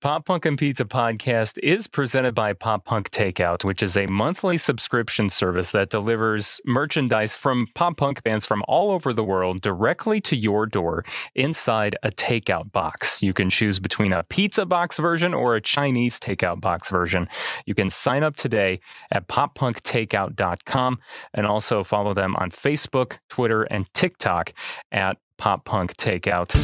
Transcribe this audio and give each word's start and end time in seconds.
Pop 0.00 0.24
Punk 0.24 0.46
and 0.46 0.56
Pizza 0.56 0.86
podcast 0.86 1.58
is 1.62 1.86
presented 1.86 2.34
by 2.34 2.54
Pop 2.54 2.86
Punk 2.86 3.10
Takeout, 3.10 3.66
which 3.66 3.82
is 3.82 3.98
a 3.98 4.06
monthly 4.06 4.56
subscription 4.56 5.28
service 5.28 5.72
that 5.72 5.90
delivers 5.90 6.58
merchandise 6.64 7.36
from 7.36 7.66
pop 7.74 7.98
punk 7.98 8.22
bands 8.22 8.46
from 8.46 8.62
all 8.66 8.92
over 8.92 9.12
the 9.12 9.22
world 9.22 9.60
directly 9.60 10.18
to 10.22 10.36
your 10.36 10.64
door 10.64 11.04
inside 11.34 11.98
a 12.02 12.10
takeout 12.10 12.72
box. 12.72 13.22
You 13.22 13.34
can 13.34 13.50
choose 13.50 13.78
between 13.78 14.14
a 14.14 14.22
pizza 14.22 14.64
box 14.64 14.96
version 14.96 15.34
or 15.34 15.54
a 15.54 15.60
Chinese 15.60 16.18
takeout 16.18 16.62
box 16.62 16.88
version. 16.88 17.28
You 17.66 17.74
can 17.74 17.90
sign 17.90 18.22
up 18.22 18.36
today 18.36 18.80
at 19.10 19.28
poppunktakeout.com 19.28 20.98
and 21.34 21.46
also 21.46 21.84
follow 21.84 22.14
them 22.14 22.36
on 22.36 22.50
Facebook, 22.50 23.18
Twitter, 23.28 23.64
and 23.64 23.84
TikTok 23.92 24.54
at 24.92 25.18
Pop 25.36 25.66
Punk 25.66 25.94
Takeout. 25.98 26.54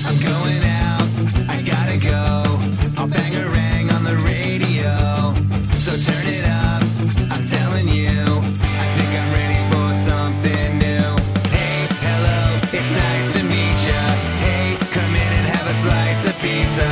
So 5.86 5.92
turn 5.92 6.26
it 6.26 6.44
up, 6.44 6.82
I'm 7.30 7.46
telling 7.46 7.86
you. 7.86 8.10
I 8.10 8.86
think 8.98 9.10
I'm 9.14 9.30
ready 9.30 9.60
for 9.70 9.94
something 9.94 10.78
new. 10.82 11.06
Hey, 11.54 11.86
hello, 12.02 12.58
it's 12.74 12.90
nice 12.90 13.30
to 13.34 13.44
meet 13.44 13.78
ya. 13.86 14.02
Hey, 14.42 14.76
come 14.90 15.14
in 15.14 15.30
and 15.38 15.46
have 15.46 15.70
a 15.70 15.74
slice 15.74 16.26
of 16.26 16.36
pizza. 16.42 16.88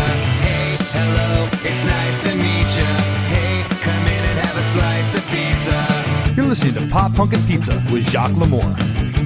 Hey, 0.47 0.77
hello, 0.95 1.49
it's 1.65 1.83
nice 1.83 2.23
to 2.23 2.37
meet 2.37 2.71
ya. 2.79 2.87
Hey, 3.35 3.67
come 3.83 4.07
in 4.07 4.25
and 4.31 4.39
have 4.47 4.57
a 4.57 4.63
slice 4.63 5.15
of 5.17 5.27
pizza. 5.27 6.35
You're 6.37 6.47
listening 6.47 6.75
to 6.75 6.87
Pop 6.87 7.17
Punk 7.17 7.33
and 7.33 7.45
Pizza 7.49 7.75
with 7.91 8.09
Jacques 8.09 8.39
Lamour. 8.39 9.24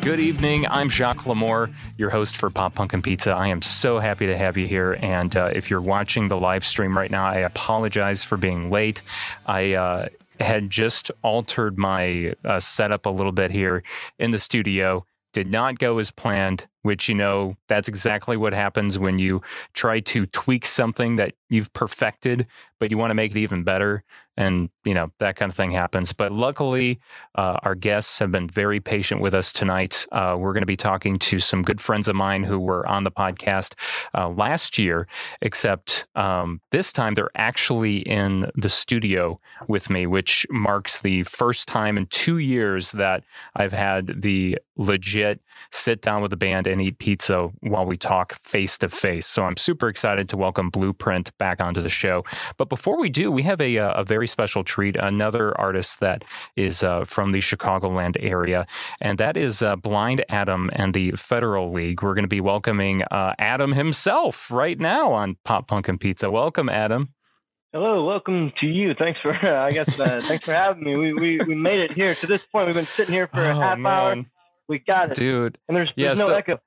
Good 0.00 0.20
evening. 0.20 0.66
I'm 0.68 0.90
Jacques 0.90 1.24
Lamour, 1.24 1.74
your 1.96 2.10
host 2.10 2.36
for 2.36 2.50
Pop 2.50 2.74
Punk 2.74 2.92
and 2.92 3.02
Pizza. 3.02 3.32
I 3.32 3.48
am 3.48 3.62
so 3.62 3.98
happy 3.98 4.26
to 4.26 4.36
have 4.36 4.56
you 4.56 4.66
here. 4.66 4.98
And 5.00 5.34
uh, 5.36 5.50
if 5.52 5.70
you're 5.70 5.80
watching 5.80 6.28
the 6.28 6.38
live 6.38 6.64
stream 6.64 6.96
right 6.96 7.10
now, 7.10 7.26
I 7.26 7.38
apologize 7.38 8.22
for 8.22 8.36
being 8.36 8.70
late. 8.70 9.02
I 9.46 9.74
uh, 9.74 10.08
had 10.40 10.70
just 10.70 11.10
altered 11.22 11.78
my 11.78 12.34
uh, 12.44 12.60
setup 12.60 13.06
a 13.06 13.10
little 13.10 13.32
bit 13.32 13.50
here 13.50 13.82
in 14.18 14.30
the 14.30 14.38
studio. 14.38 15.04
Did 15.32 15.50
not 15.50 15.78
go 15.78 15.98
as 15.98 16.10
planned, 16.10 16.66
which, 16.82 17.08
you 17.08 17.14
know, 17.14 17.56
that's 17.68 17.88
exactly 17.88 18.36
what 18.36 18.52
happens 18.52 18.98
when 18.98 19.18
you 19.18 19.42
try 19.72 20.00
to 20.00 20.26
tweak 20.26 20.64
something 20.64 21.16
that 21.16 21.34
you've 21.48 21.72
perfected, 21.72 22.46
but 22.78 22.90
you 22.90 22.98
want 22.98 23.10
to 23.10 23.14
make 23.14 23.32
it 23.32 23.38
even 23.38 23.64
better 23.64 24.04
and 24.38 24.70
you 24.84 24.94
know 24.94 25.10
that 25.18 25.34
kind 25.34 25.50
of 25.50 25.56
thing 25.56 25.72
happens. 25.72 26.12
But 26.12 26.30
luckily, 26.30 27.00
uh, 27.34 27.58
our 27.64 27.74
guests 27.74 28.20
have 28.20 28.30
been 28.30 28.48
very 28.48 28.78
patient 28.78 29.20
with 29.20 29.34
us 29.34 29.52
tonight. 29.52 30.06
Uh, 30.12 30.36
we're 30.38 30.52
going 30.52 30.62
to 30.62 30.66
be 30.66 30.76
talking 30.76 31.18
to 31.18 31.40
some 31.40 31.62
good 31.62 31.80
friends 31.80 32.06
of 32.06 32.14
mine 32.14 32.44
who 32.44 32.58
were 32.58 32.86
on 32.86 33.02
the 33.02 33.10
podcast 33.10 33.74
uh, 34.14 34.28
last 34.28 34.78
year, 34.78 35.08
except 35.42 36.06
um, 36.14 36.60
this 36.70 36.92
time 36.92 37.14
they're 37.14 37.30
actually 37.34 37.98
in 37.98 38.48
the 38.54 38.70
studio 38.70 39.40
with 39.66 39.90
me, 39.90 40.06
which 40.06 40.46
marks 40.50 41.00
the 41.00 41.24
first 41.24 41.66
time 41.66 41.98
in 41.98 42.06
two 42.06 42.38
years 42.38 42.92
that 42.92 43.24
I've 43.56 43.72
had 43.72 44.22
the 44.22 44.56
legit 44.76 45.40
sit 45.70 46.02
down 46.02 46.22
with 46.22 46.30
the 46.30 46.36
band 46.36 46.66
and 46.66 46.80
eat 46.80 46.98
pizza 46.98 47.50
while 47.60 47.84
we 47.86 47.96
talk 47.96 48.38
face 48.44 48.78
to 48.78 48.88
face. 48.88 49.26
So 49.26 49.44
I'm 49.44 49.56
super 49.56 49.88
excited 49.88 50.28
to 50.30 50.36
welcome 50.36 50.70
Blueprint 50.70 51.36
back 51.38 51.60
onto 51.60 51.80
the 51.82 51.88
show. 51.88 52.24
But 52.56 52.68
before 52.68 52.98
we 52.98 53.08
do, 53.08 53.30
we 53.30 53.42
have 53.42 53.60
a, 53.60 53.78
uh, 53.78 53.92
a 54.00 54.04
very 54.04 54.26
special 54.26 54.64
treat, 54.64 54.96
another 54.96 55.58
artist 55.58 56.00
that 56.00 56.24
is 56.56 56.82
uh, 56.82 57.04
from 57.04 57.32
the 57.32 57.38
Chicagoland 57.40 58.16
area, 58.20 58.66
and 59.00 59.18
that 59.18 59.36
is 59.36 59.62
uh, 59.62 59.76
Blind 59.76 60.24
Adam 60.28 60.70
and 60.72 60.94
the 60.94 61.12
Federal 61.12 61.72
League. 61.72 62.02
We're 62.02 62.14
going 62.14 62.24
to 62.24 62.28
be 62.28 62.40
welcoming 62.40 63.02
uh, 63.04 63.34
Adam 63.38 63.72
himself 63.72 64.50
right 64.50 64.78
now 64.78 65.12
on 65.12 65.36
Pop 65.44 65.68
Punk 65.68 65.88
and 65.88 66.00
Pizza. 66.00 66.30
Welcome, 66.30 66.68
Adam. 66.68 67.08
Hello, 67.72 68.02
welcome 68.06 68.50
to 68.60 68.66
you. 68.66 68.94
Thanks 68.98 69.20
for, 69.20 69.34
uh, 69.34 69.66
I 69.66 69.72
guess, 69.72 70.00
uh, 70.00 70.22
thanks 70.24 70.46
for 70.46 70.54
having 70.54 70.82
me. 70.84 70.96
We, 70.96 71.12
we 71.12 71.38
we 71.46 71.54
made 71.54 71.80
it 71.80 71.92
here 71.92 72.14
to 72.14 72.26
this 72.26 72.42
point. 72.50 72.66
We've 72.66 72.74
been 72.74 72.88
sitting 72.96 73.12
here 73.12 73.28
for 73.28 73.42
a 73.42 73.54
Oh, 73.54 73.60
half 73.60 73.78
hour. 73.84 74.24
We 74.68 74.80
got 74.90 75.10
it, 75.10 75.16
Dude, 75.16 75.58
and 75.68 75.76
there's, 75.76 75.90
Yeah, 75.96 76.08
there's 76.08 76.18
no 76.20 76.26
so- 76.26 76.34
echo. 76.34 76.60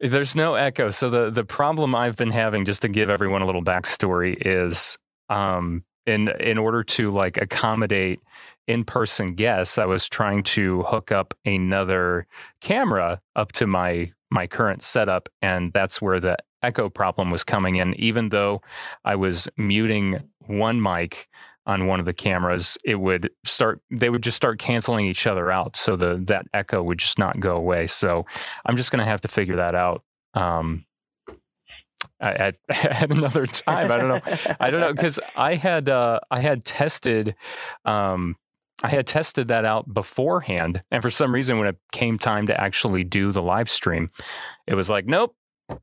There's 0.00 0.34
no 0.34 0.54
echo. 0.54 0.90
So 0.90 1.08
the 1.10 1.30
the 1.30 1.44
problem 1.44 1.94
I've 1.94 2.16
been 2.16 2.30
having, 2.32 2.64
just 2.64 2.82
to 2.82 2.88
give 2.88 3.08
everyone 3.08 3.40
a 3.42 3.46
little 3.46 3.62
backstory, 3.62 4.36
is 4.44 4.98
um, 5.28 5.84
in 6.06 6.28
in 6.40 6.58
order 6.58 6.82
to 6.82 7.12
like 7.12 7.36
accommodate 7.36 8.18
in 8.66 8.82
person 8.84 9.34
guests, 9.36 9.78
I 9.78 9.84
was 9.84 10.08
trying 10.08 10.42
to 10.44 10.82
hook 10.84 11.12
up 11.12 11.34
another 11.44 12.26
camera 12.60 13.20
up 13.36 13.52
to 13.52 13.66
my 13.68 14.10
my 14.30 14.48
current 14.48 14.82
setup, 14.82 15.28
and 15.40 15.72
that's 15.72 16.02
where 16.02 16.18
the 16.18 16.36
echo 16.64 16.88
problem 16.88 17.30
was 17.30 17.44
coming 17.44 17.76
in. 17.76 17.94
Even 17.94 18.30
though 18.30 18.60
I 19.04 19.14
was 19.14 19.48
muting 19.56 20.18
one 20.46 20.82
mic 20.82 21.28
on 21.66 21.86
one 21.86 22.00
of 22.00 22.06
the 22.06 22.12
cameras, 22.12 22.76
it 22.84 22.96
would 22.96 23.30
start. 23.44 23.80
They 23.90 24.10
would 24.10 24.22
just 24.22 24.36
start 24.36 24.58
canceling 24.58 25.06
each 25.06 25.26
other 25.26 25.50
out, 25.50 25.76
so 25.76 25.96
the 25.96 26.22
that 26.26 26.46
echo 26.52 26.82
would 26.82 26.98
just 26.98 27.18
not 27.18 27.40
go 27.40 27.56
away. 27.56 27.86
So 27.86 28.26
I'm 28.66 28.76
just 28.76 28.90
going 28.90 29.00
to 29.00 29.04
have 29.04 29.20
to 29.22 29.28
figure 29.28 29.56
that 29.56 29.74
out 29.74 30.02
um, 30.34 30.84
at, 32.20 32.56
at 32.68 33.10
another 33.10 33.46
time. 33.46 33.92
I 33.92 33.96
don't 33.96 34.08
know. 34.08 34.20
I 34.60 34.70
don't 34.70 34.80
know 34.80 34.92
because 34.92 35.20
I 35.36 35.54
had 35.54 35.88
uh, 35.88 36.20
I 36.30 36.40
had 36.40 36.64
tested 36.64 37.34
um, 37.84 38.36
I 38.82 38.88
had 38.88 39.06
tested 39.06 39.48
that 39.48 39.64
out 39.64 39.92
beforehand, 39.92 40.82
and 40.90 41.02
for 41.02 41.10
some 41.10 41.32
reason, 41.32 41.58
when 41.58 41.68
it 41.68 41.76
came 41.92 42.18
time 42.18 42.48
to 42.48 42.60
actually 42.60 43.04
do 43.04 43.30
the 43.30 43.42
live 43.42 43.70
stream, 43.70 44.10
it 44.66 44.74
was 44.74 44.90
like, 44.90 45.06
nope. 45.06 45.34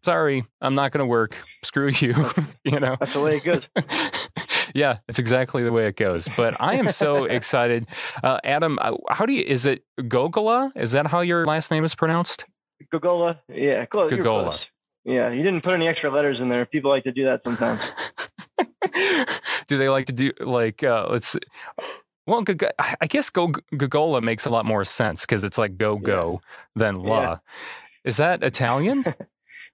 Sorry, 0.04 0.46
I'm 0.62 0.76
not 0.76 0.92
going 0.92 1.00
to 1.00 1.06
work. 1.06 1.36
Screw 1.64 1.90
you. 1.90 2.14
you 2.64 2.80
know, 2.80 2.96
That's 3.00 3.14
the 3.14 3.22
way 3.22 3.38
it 3.38 3.44
goes. 3.44 3.64
yeah, 4.74 4.98
it's 5.08 5.20
exactly 5.20 5.64
the 5.64 5.72
way 5.72 5.88
it 5.88 5.96
goes. 5.96 6.28
But 6.38 6.56
I 6.60 6.76
am 6.76 6.90
so 6.90 7.24
excited, 7.38 7.88
uh, 8.24 8.40
Adam. 8.44 8.78
uh, 8.82 8.96
How 9.10 9.26
do 9.26 9.34
you? 9.34 9.44
Is 9.44 9.66
it 9.66 9.84
Gogola? 10.00 10.72
Is 10.76 10.92
that 10.92 11.08
how 11.08 11.22
your 11.22 11.46
last 11.46 11.72
name 11.72 11.84
is 11.84 11.96
pronounced? 11.96 12.46
Gogola, 12.94 13.40
yeah, 13.50 13.86
close. 13.86 14.12
Gogola. 14.12 14.44
close. 14.50 14.60
Yeah, 15.06 15.32
you 15.32 15.44
didn't 15.44 15.64
put 15.64 15.74
any 15.74 15.88
extra 15.88 16.12
letters 16.14 16.38
in 16.40 16.50
there. 16.50 16.66
People 16.66 16.92
like 16.92 17.04
to 17.06 17.12
do 17.12 17.26
that 17.26 17.42
sometimes. 17.44 17.82
do 19.68 19.78
they 19.78 19.90
like 19.90 20.06
to 20.06 20.14
do 20.14 20.32
like 20.40 20.84
uh 20.84 21.08
let's 21.12 21.38
well 22.26 22.44
i 23.02 23.08
guess 23.08 23.30
go 23.30 23.50
gogola 23.74 24.22
makes 24.22 24.46
a 24.46 24.50
lot 24.50 24.66
more 24.66 24.84
sense 24.86 25.22
because 25.26 25.44
it's 25.44 25.58
like 25.58 25.78
go 25.78 25.98
go 25.98 26.42
than 26.76 26.96
la 26.96 27.22
Yeah. 27.22 27.38
is 28.04 28.18
that 28.18 28.44
italian 28.44 29.04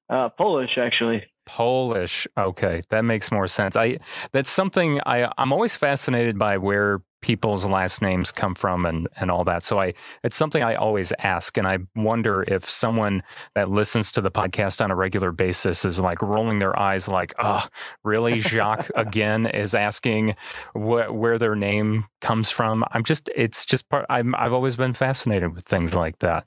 Uh, 0.08 0.30
Polish, 0.30 0.78
actually. 0.78 1.24
Polish. 1.46 2.28
Okay 2.38 2.82
that 2.90 3.02
makes 3.06 3.32
more 3.32 3.48
sense. 3.48 3.76
I 3.76 4.00
that's 4.32 4.50
something 4.50 5.00
i 5.06 5.32
i'm 5.38 5.54
always 5.54 5.76
fascinated 5.76 6.38
by 6.38 6.58
where 6.58 7.02
people's 7.22 7.66
last 7.66 8.04
names 8.04 8.32
come 8.32 8.54
from 8.54 8.86
and 8.86 9.08
and 9.16 9.32
all 9.32 9.44
that. 9.44 9.64
So 9.64 9.80
i 9.80 9.94
it's 10.24 10.38
something 10.38 10.62
i 10.62 10.76
always 10.76 11.12
ask 11.20 11.58
and 11.58 11.68
i 11.68 11.80
wonder 11.96 12.44
if 12.48 12.70
someone 12.70 13.24
that 13.56 13.70
listens 13.70 14.12
to 14.14 14.22
the 14.22 14.30
podcast 14.30 14.84
on 14.84 14.92
a 14.92 14.96
regular 14.96 15.32
basis 15.32 15.86
is 15.86 16.00
like 16.00 16.22
rolling 16.22 16.60
their 16.60 16.78
eyes 16.78 17.08
like 17.08 17.34
oh 17.40 17.66
really? 18.04 18.40
Jacques 18.40 18.92
again 18.96 19.48
is 19.48 19.74
asking 19.74 20.36
wh- 20.74 21.12
where 21.12 21.40
their 21.40 21.56
name 21.56 22.06
comes 22.22 22.52
from? 22.52 22.84
I'm 22.92 23.04
just 23.04 23.30
it's 23.36 23.66
just 23.66 23.90
part 23.90 24.06
i'm 24.10 24.36
i've 24.36 24.54
always 24.54 24.76
been 24.76 24.94
fascinated 24.94 25.54
with 25.56 25.66
things 25.66 25.96
like 25.96 26.20
that. 26.20 26.46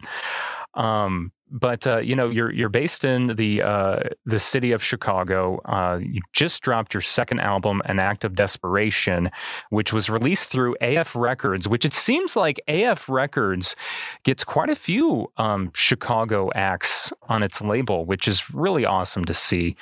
Um 0.75 1.33
but 1.51 1.87
uh, 1.87 1.99
you 1.99 2.15
know 2.15 2.29
you're 2.29 2.53
you're 2.53 2.69
based 2.69 3.05
in 3.05 3.35
the 3.37 3.63
uh, 3.63 4.01
the 4.27 4.39
city 4.39 4.73
of 4.73 4.83
Chicago. 4.83 5.61
Uh, 5.65 5.99
you 6.03 6.21
just 6.33 6.63
dropped 6.63 6.95
your 6.95 7.01
second 7.01 7.41
album, 7.41 7.83
An 7.85 7.99
Act 7.99 8.25
of 8.25 8.35
Desperation, 8.35 9.31
which 9.71 9.93
was 9.93 10.11
released 10.11 10.51
through 10.51 10.77
AF 10.81 11.15
Records. 11.15 11.69
Which 11.69 11.85
it 11.85 11.95
seems 11.95 12.37
like 12.37 12.61
AF 12.69 13.09
Records 13.09 13.77
gets 14.25 14.45
quite 14.45 14.71
a 14.71 14.77
few 14.77 15.31
um, 15.37 15.71
Chicago 15.75 16.51
acts 16.55 17.13
on 17.29 17.43
its 17.43 17.61
label, 17.61 18.05
which 18.05 18.29
is 18.29 18.53
really 18.53 18.85
awesome 18.85 19.25
to 19.25 19.35
see. 19.35 19.77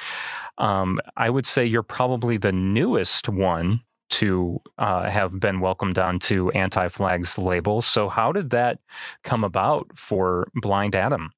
Um, 0.59 1.01
I 1.17 1.31
would 1.31 1.47
say 1.47 1.65
you're 1.65 1.83
probably 1.83 2.39
the 2.39 2.53
newest 2.53 3.29
one 3.29 3.83
to 4.09 4.61
uh, 4.79 5.11
have 5.11 5.41
been 5.41 5.61
welcomed 5.61 5.99
onto 5.99 6.51
Anti 6.51 6.89
Flag's 6.89 7.39
label. 7.39 7.83
So 7.83 8.09
how 8.09 8.33
did 8.33 8.51
that 8.51 8.79
come 9.25 9.45
about 9.45 9.91
for 9.95 10.49
Blind 10.55 10.95
Adam? 10.95 11.33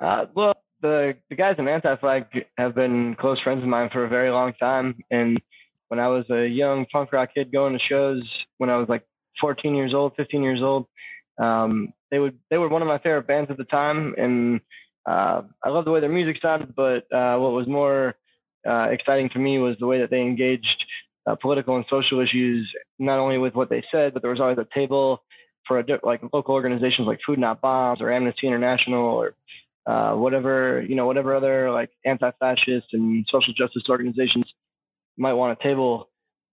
Uh, 0.00 0.26
well, 0.34 0.54
the 0.82 1.14
the 1.30 1.36
guys 1.36 1.56
in 1.58 1.68
Anti-Flag 1.68 2.26
have 2.58 2.74
been 2.74 3.16
close 3.18 3.40
friends 3.42 3.62
of 3.62 3.68
mine 3.68 3.90
for 3.92 4.04
a 4.04 4.08
very 4.08 4.30
long 4.30 4.52
time, 4.54 4.96
and 5.10 5.40
when 5.88 6.00
I 6.00 6.08
was 6.08 6.24
a 6.30 6.46
young 6.46 6.86
punk 6.92 7.12
rock 7.12 7.30
kid 7.34 7.52
going 7.52 7.72
to 7.72 7.78
shows 7.78 8.22
when 8.58 8.70
I 8.70 8.76
was 8.76 8.88
like 8.88 9.06
14 9.40 9.74
years 9.74 9.94
old, 9.94 10.12
15 10.16 10.42
years 10.42 10.60
old, 10.62 10.86
um, 11.38 11.92
they 12.10 12.18
would 12.18 12.38
they 12.50 12.58
were 12.58 12.68
one 12.68 12.82
of 12.82 12.88
my 12.88 12.98
favorite 12.98 13.26
bands 13.26 13.50
at 13.50 13.56
the 13.56 13.64
time, 13.64 14.14
and 14.16 14.60
uh, 15.06 15.42
I 15.64 15.68
loved 15.70 15.86
the 15.86 15.90
way 15.90 16.00
their 16.00 16.10
music 16.10 16.36
sounded. 16.42 16.74
But 16.74 17.10
uh, 17.12 17.38
what 17.38 17.52
was 17.52 17.66
more 17.66 18.14
uh, 18.68 18.88
exciting 18.90 19.30
to 19.30 19.38
me 19.38 19.58
was 19.58 19.76
the 19.78 19.86
way 19.86 20.00
that 20.00 20.10
they 20.10 20.20
engaged 20.20 20.84
uh, 21.26 21.36
political 21.36 21.76
and 21.76 21.84
social 21.88 22.20
issues, 22.20 22.70
not 22.98 23.18
only 23.18 23.38
with 23.38 23.54
what 23.54 23.70
they 23.70 23.82
said, 23.90 24.12
but 24.12 24.22
there 24.22 24.30
was 24.30 24.40
always 24.40 24.58
a 24.58 24.66
table 24.74 25.22
for 25.66 25.80
a, 25.80 25.84
like 26.02 26.20
local 26.32 26.54
organizations 26.54 27.06
like 27.06 27.18
Food 27.26 27.38
Not 27.38 27.60
Bombs 27.60 28.00
or 28.00 28.12
Amnesty 28.12 28.46
International 28.46 29.04
or 29.04 29.34
uh, 29.86 30.12
whatever 30.14 30.84
you 30.86 30.96
know, 30.96 31.06
whatever 31.06 31.34
other 31.34 31.70
like 31.70 31.90
anti-fascist 32.04 32.86
and 32.92 33.26
social 33.30 33.54
justice 33.54 33.84
organizations 33.88 34.44
might 35.16 35.34
want 35.34 35.58
a 35.58 35.62
table, 35.62 36.08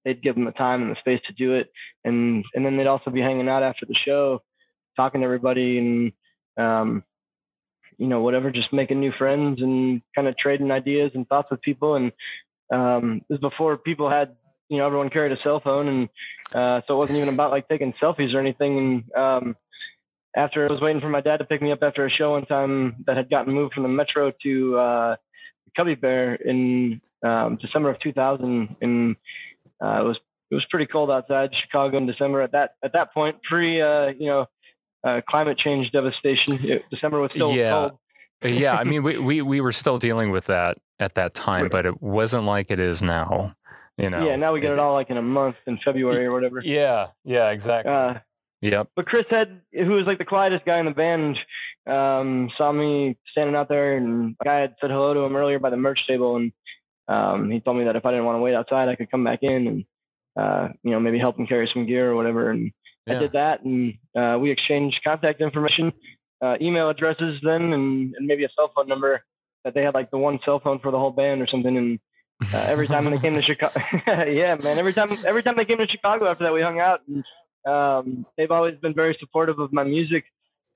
they'd 0.05 0.21
give 0.21 0.35
them 0.35 0.45
the 0.45 0.51
time 0.51 0.81
and 0.81 0.91
the 0.91 0.99
space 0.99 1.21
to 1.27 1.33
do 1.33 1.55
it, 1.55 1.71
and 2.03 2.45
and 2.53 2.65
then 2.65 2.77
they'd 2.77 2.87
also 2.87 3.09
be 3.09 3.21
hanging 3.21 3.49
out 3.49 3.63
after 3.63 3.85
the 3.85 3.95
show, 4.05 4.41
talking 4.95 5.21
to 5.21 5.25
everybody 5.25 5.77
and 5.77 6.11
um, 6.57 7.03
you 7.97 8.07
know 8.07 8.21
whatever, 8.21 8.51
just 8.51 8.71
making 8.71 8.99
new 8.99 9.11
friends 9.17 9.61
and 9.61 10.01
kind 10.15 10.27
of 10.27 10.37
trading 10.37 10.71
ideas 10.71 11.11
and 11.15 11.27
thoughts 11.27 11.49
with 11.49 11.61
people. 11.61 11.95
And 11.95 12.11
um, 12.71 13.21
this 13.29 13.37
is 13.37 13.41
before 13.41 13.77
people 13.77 14.09
had 14.09 14.35
you 14.69 14.77
know 14.77 14.85
everyone 14.85 15.09
carried 15.09 15.31
a 15.31 15.41
cell 15.43 15.59
phone, 15.59 15.87
and 15.87 16.09
uh, 16.53 16.81
so 16.87 16.93
it 16.93 16.97
wasn't 16.97 17.17
even 17.17 17.33
about 17.33 17.51
like 17.51 17.67
taking 17.67 17.93
selfies 18.01 18.33
or 18.33 18.39
anything. 18.39 18.77
And 18.77 19.15
um, 19.15 19.55
after 20.35 20.67
I 20.67 20.71
was 20.71 20.81
waiting 20.81 21.01
for 21.01 21.09
my 21.09 21.21
dad 21.21 21.37
to 21.37 21.45
pick 21.45 21.61
me 21.61 21.71
up 21.71 21.79
after 21.83 22.05
a 22.05 22.09
show 22.09 22.31
one 22.31 22.45
time 22.45 23.03
that 23.07 23.17
had 23.17 23.29
gotten 23.29 23.53
moved 23.53 23.73
from 23.73 23.83
the 23.83 23.89
metro 23.89 24.31
to 24.43 24.77
uh, 24.77 25.15
Cubby 25.75 25.95
Bear 25.95 26.35
in 26.35 27.01
um, 27.23 27.57
December 27.61 27.89
of 27.89 27.99
2000, 27.99 28.75
and 28.81 29.15
uh, 29.83 30.01
it 30.01 30.03
was 30.05 30.17
it 30.51 30.55
was 30.55 30.65
pretty 30.69 30.85
cold 30.85 31.09
outside 31.09 31.49
Chicago 31.65 31.97
in 31.97 32.05
December 32.05 32.41
at 32.41 32.51
that 32.51 32.75
at 32.83 32.93
that 32.93 33.13
point 33.13 33.37
pre 33.43 33.81
uh, 33.81 34.07
you 34.17 34.27
know 34.27 34.45
uh, 35.03 35.21
climate 35.29 35.57
change 35.57 35.91
devastation. 35.91 36.59
It, 36.63 36.83
December 36.91 37.19
was 37.19 37.31
still 37.35 37.53
Yeah. 37.55 37.71
cold. 37.71 37.91
yeah, 38.43 38.75
I 38.75 38.83
mean, 38.83 39.03
we, 39.03 39.17
we 39.17 39.41
we 39.41 39.61
were 39.61 39.71
still 39.71 39.97
dealing 39.97 40.31
with 40.31 40.45
that 40.47 40.77
at 40.99 41.15
that 41.15 41.33
time, 41.33 41.69
but 41.69 41.85
it 41.85 42.01
wasn't 42.01 42.43
like 42.43 42.71
it 42.71 42.79
is 42.79 43.01
now. 43.01 43.55
You 43.97 44.09
know. 44.09 44.25
Yeah, 44.27 44.35
now 44.37 44.53
we 44.53 44.59
get 44.61 44.71
it 44.71 44.79
all 44.79 44.93
like 44.93 45.09
in 45.09 45.17
a 45.17 45.21
month 45.21 45.55
in 45.67 45.77
February 45.85 46.25
or 46.25 46.31
whatever. 46.33 46.61
Yeah, 46.63 47.07
yeah, 47.23 47.49
exactly. 47.51 47.91
Uh, 47.91 48.15
yep. 48.63 48.89
but 48.95 49.05
Chris 49.05 49.25
had, 49.29 49.61
who 49.71 49.91
was 49.91 50.05
like 50.05 50.17
the 50.17 50.25
quietest 50.25 50.65
guy 50.65 50.79
in 50.79 50.85
the 50.85 50.91
band, 50.91 51.37
um, 51.87 52.49
saw 52.57 52.71
me 52.71 53.17
standing 53.31 53.55
out 53.55 53.69
there, 53.69 53.97
and 53.97 54.35
a 54.41 54.43
guy 54.43 54.59
had 54.61 54.75
said 54.79 54.89
hello 54.89 55.13
to 55.13 55.19
him 55.21 55.35
earlier 55.35 55.59
by 55.59 55.69
the 55.69 55.77
merch 55.77 55.99
table, 56.07 56.35
and 56.37 56.51
um, 57.07 57.51
he 57.51 57.59
told 57.59 57.77
me 57.77 57.85
that 57.85 57.95
if 57.95 58.05
I 58.05 58.11
didn't 58.11 58.25
want 58.25 58.37
to 58.37 58.41
wait 58.41 58.55
outside, 58.55 58.89
I 58.89 58.95
could 58.95 59.11
come 59.11 59.23
back 59.23 59.39
in 59.41 59.67
and, 59.67 59.85
uh, 60.39 60.69
you 60.83 60.91
know, 60.91 60.99
maybe 60.99 61.19
help 61.19 61.37
him 61.37 61.47
carry 61.47 61.69
some 61.73 61.85
gear 61.85 62.11
or 62.11 62.15
whatever. 62.15 62.49
And 62.49 62.71
I 63.07 63.15
did 63.15 63.33
that, 63.33 63.63
and 63.63 63.95
uh, 64.15 64.39
we 64.39 64.51
exchanged 64.51 65.01
contact 65.03 65.41
information, 65.41 65.91
uh, 66.41 66.55
email 66.61 66.89
addresses 66.89 67.39
then, 67.43 67.73
and, 67.73 68.15
and 68.15 68.25
maybe 68.25 68.45
a 68.45 68.49
cell 68.55 68.71
phone 68.75 68.87
number. 68.87 69.23
That 69.65 69.73
they 69.73 69.83
had 69.83 69.93
like 69.93 70.11
the 70.11 70.17
one 70.17 70.39
cell 70.43 70.59
phone 70.59 70.79
for 70.79 70.91
the 70.91 70.99
whole 70.99 71.11
band 71.11 71.41
or 71.41 71.47
something, 71.47 71.77
and 71.77 71.99
uh, 72.53 72.57
every 72.57 72.87
time 72.87 73.09
they 73.09 73.17
came 73.17 73.33
to 73.35 73.41
Chicago, 73.47 73.79
yeah, 74.29 74.55
man. 74.55 74.77
Every 74.77 74.93
time, 74.93 75.17
every 75.25 75.43
time 75.43 75.55
they 75.55 75.65
came 75.65 75.77
to 75.77 75.87
Chicago 75.87 76.29
after 76.29 76.43
that, 76.45 76.53
we 76.53 76.61
hung 76.61 76.79
out. 76.79 77.01
And, 77.07 77.23
um, 77.65 78.25
they've 78.37 78.51
always 78.51 78.77
been 78.79 78.93
very 78.93 79.15
supportive 79.19 79.59
of 79.59 79.71
my 79.73 79.83
music, 79.83 80.25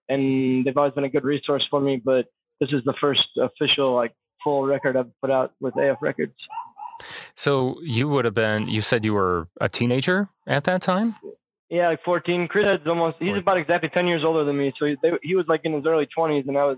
and 0.10 0.66
they've 0.66 0.78
always 0.78 0.94
been 0.94 1.04
a 1.04 1.10
good 1.10 1.24
resource 1.24 1.66
for 1.70 1.80
me. 1.80 2.02
But 2.04 2.26
this 2.60 2.70
is 2.72 2.84
the 2.86 2.94
first 3.00 3.28
official, 3.40 3.94
like, 3.94 4.14
full 4.44 4.66
record 4.66 4.96
I've 4.96 5.12
put 5.22 5.32
out 5.32 5.54
with 5.60 5.76
AF 5.78 5.98
Records. 6.02 6.36
So 7.36 7.76
you 7.82 8.08
would 8.10 8.26
have 8.26 8.34
been. 8.34 8.68
You 8.68 8.82
said 8.82 9.06
you 9.06 9.14
were 9.14 9.48
a 9.62 9.70
teenager 9.70 10.30
at 10.48 10.64
that 10.66 10.82
time. 10.82 11.16
Yeah, 11.70 11.90
like 11.90 12.04
14. 12.04 12.48
Chris 12.48 12.66
is 12.82 12.88
almost, 12.88 13.18
he's 13.20 13.38
about 13.38 13.58
exactly 13.58 13.90
10 13.90 14.08
years 14.08 14.24
older 14.24 14.46
than 14.46 14.58
me. 14.58 14.72
So 14.80 14.86
he, 14.86 14.96
they, 15.02 15.12
he 15.22 15.36
was 15.36 15.46
like 15.50 15.62
in 15.66 15.74
his 15.74 15.86
early 15.86 16.08
20s, 16.18 16.48
and 16.48 16.58
I 16.58 16.64
was, 16.64 16.78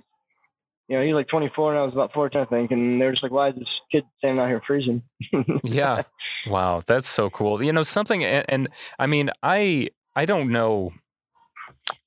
you 0.88 0.98
know, 0.98 1.04
he 1.04 1.14
was 1.14 1.20
like 1.20 1.28
24, 1.28 1.74
and 1.74 1.80
I 1.80 1.86
was 1.86 1.94
about 1.94 2.12
14, 2.12 2.42
I 2.42 2.46
think. 2.46 2.72
And 2.72 3.00
they 3.00 3.06
were 3.06 3.12
just 3.12 3.22
like, 3.22 3.32
why 3.32 3.50
is 3.50 3.56
this 3.56 3.68
kid 3.92 4.04
standing 4.18 4.42
out 4.42 4.50
here 4.50 4.62
freezing? 4.66 5.04
Yeah. 5.64 6.04
Wow, 6.48 6.82
that's 6.88 7.08
so 7.08 7.30
cool. 7.30 7.62
You 7.62 7.72
know 7.72 7.84
something, 7.84 8.24
and, 8.24 8.46
and 8.48 8.70
I 8.98 9.06
mean, 9.06 9.30
I 9.44 9.90
I 10.16 10.26
don't 10.26 10.52
know 10.52 10.92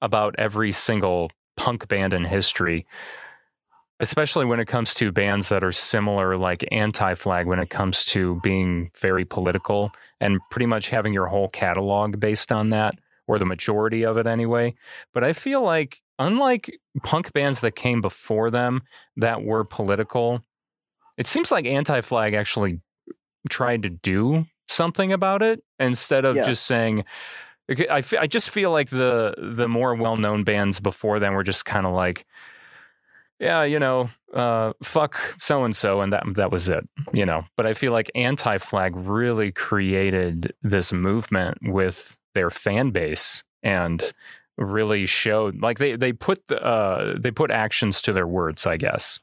about 0.01 0.35
every 0.39 0.73
single 0.73 1.31
punk 1.57 1.89
band 1.89 2.13
in 2.13 2.25
history, 2.25 2.87
especially 4.01 4.45
when 4.45 4.61
it 4.61 4.67
comes 4.67 4.95
to 4.95 5.13
bands 5.13 5.49
that 5.49 5.63
are 5.63 5.73
similar, 5.73 6.37
like 6.37 6.65
Anti 6.73 7.15
Flag, 7.15 7.47
when 7.47 7.59
it 7.59 7.71
comes 7.71 8.05
to 8.07 8.41
being 8.43 8.91
very 9.01 9.25
political 9.25 9.93
and 10.21 10.41
pretty 10.51 10.67
much 10.67 10.89
having 10.89 11.13
your 11.13 11.27
whole 11.27 11.49
catalog 11.49 12.19
based 12.19 12.51
on 12.51 12.71
that, 12.71 12.95
or 13.29 13.39
the 13.39 13.47
majority 13.47 14.05
of 14.05 14.17
it 14.17 14.27
anyway. 14.27 14.75
But 15.15 15.25
I 15.25 15.33
feel 15.33 15.63
like, 15.63 16.03
unlike 16.19 16.71
punk 17.05 17.33
bands 17.33 17.61
that 17.61 17.77
came 17.77 18.01
before 18.01 18.51
them 18.51 18.83
that 19.17 19.43
were 19.45 19.65
political, 19.65 20.43
it 21.17 21.27
seems 21.27 21.51
like 21.51 21.67
Anti 21.67 22.01
Flag 22.01 22.35
actually 22.35 22.81
tried 23.49 23.83
to 23.83 23.91
do 23.91 24.47
something 24.69 25.13
about 25.13 25.43
it 25.43 25.63
instead 25.79 26.25
of 26.25 26.37
Yeah. 26.37 26.43
just 26.43 26.65
saying, 26.67 27.05
I, 27.71 28.03
I 28.19 28.27
just 28.27 28.51
feel 28.51 28.71
like 28.71 28.91
the 28.91 29.35
the 29.39 29.69
more 29.69 29.95
well 29.95 30.17
known 30.17 30.45
bands 30.45 30.81
before 30.81 31.19
them 31.19 31.35
were 31.35 31.45
just 31.45 31.65
kind 31.65 31.87
of 31.87 31.95
like, 31.95 32.27
yeah, 33.39 33.63
you 33.63 33.79
know, 33.79 34.11
uh, 34.35 34.73
fuck 34.83 35.19
so 35.39 35.65
and 35.65 35.75
so, 35.75 36.01
and 36.01 36.13
that 36.13 36.25
that 36.35 36.51
was 36.51 36.69
it, 36.69 36.89
you 37.13 37.25
know. 37.25 37.45
But 37.57 37.67
I 37.67 37.75
feel 37.75 37.93
like 37.93 38.11
Anti 38.15 38.59
Flag 38.59 38.95
really 38.97 39.53
created 39.53 40.53
this 40.63 40.93
movement 40.93 41.59
with 41.63 42.17
their 42.35 42.51
fan 42.51 42.91
base 42.91 43.45
and 43.63 44.13
really 44.59 45.07
showed 45.07 45.61
like 45.63 45.79
they 45.79 45.97
they 45.97 46.13
put 46.13 46.47
the, 46.49 46.63
uh, 46.63 47.15
they 47.19 47.31
put 47.31 47.51
actions 47.51 48.01
to 48.03 48.13
their 48.13 48.27
words, 48.27 48.67
I 48.67 48.77
guess. 48.77 49.21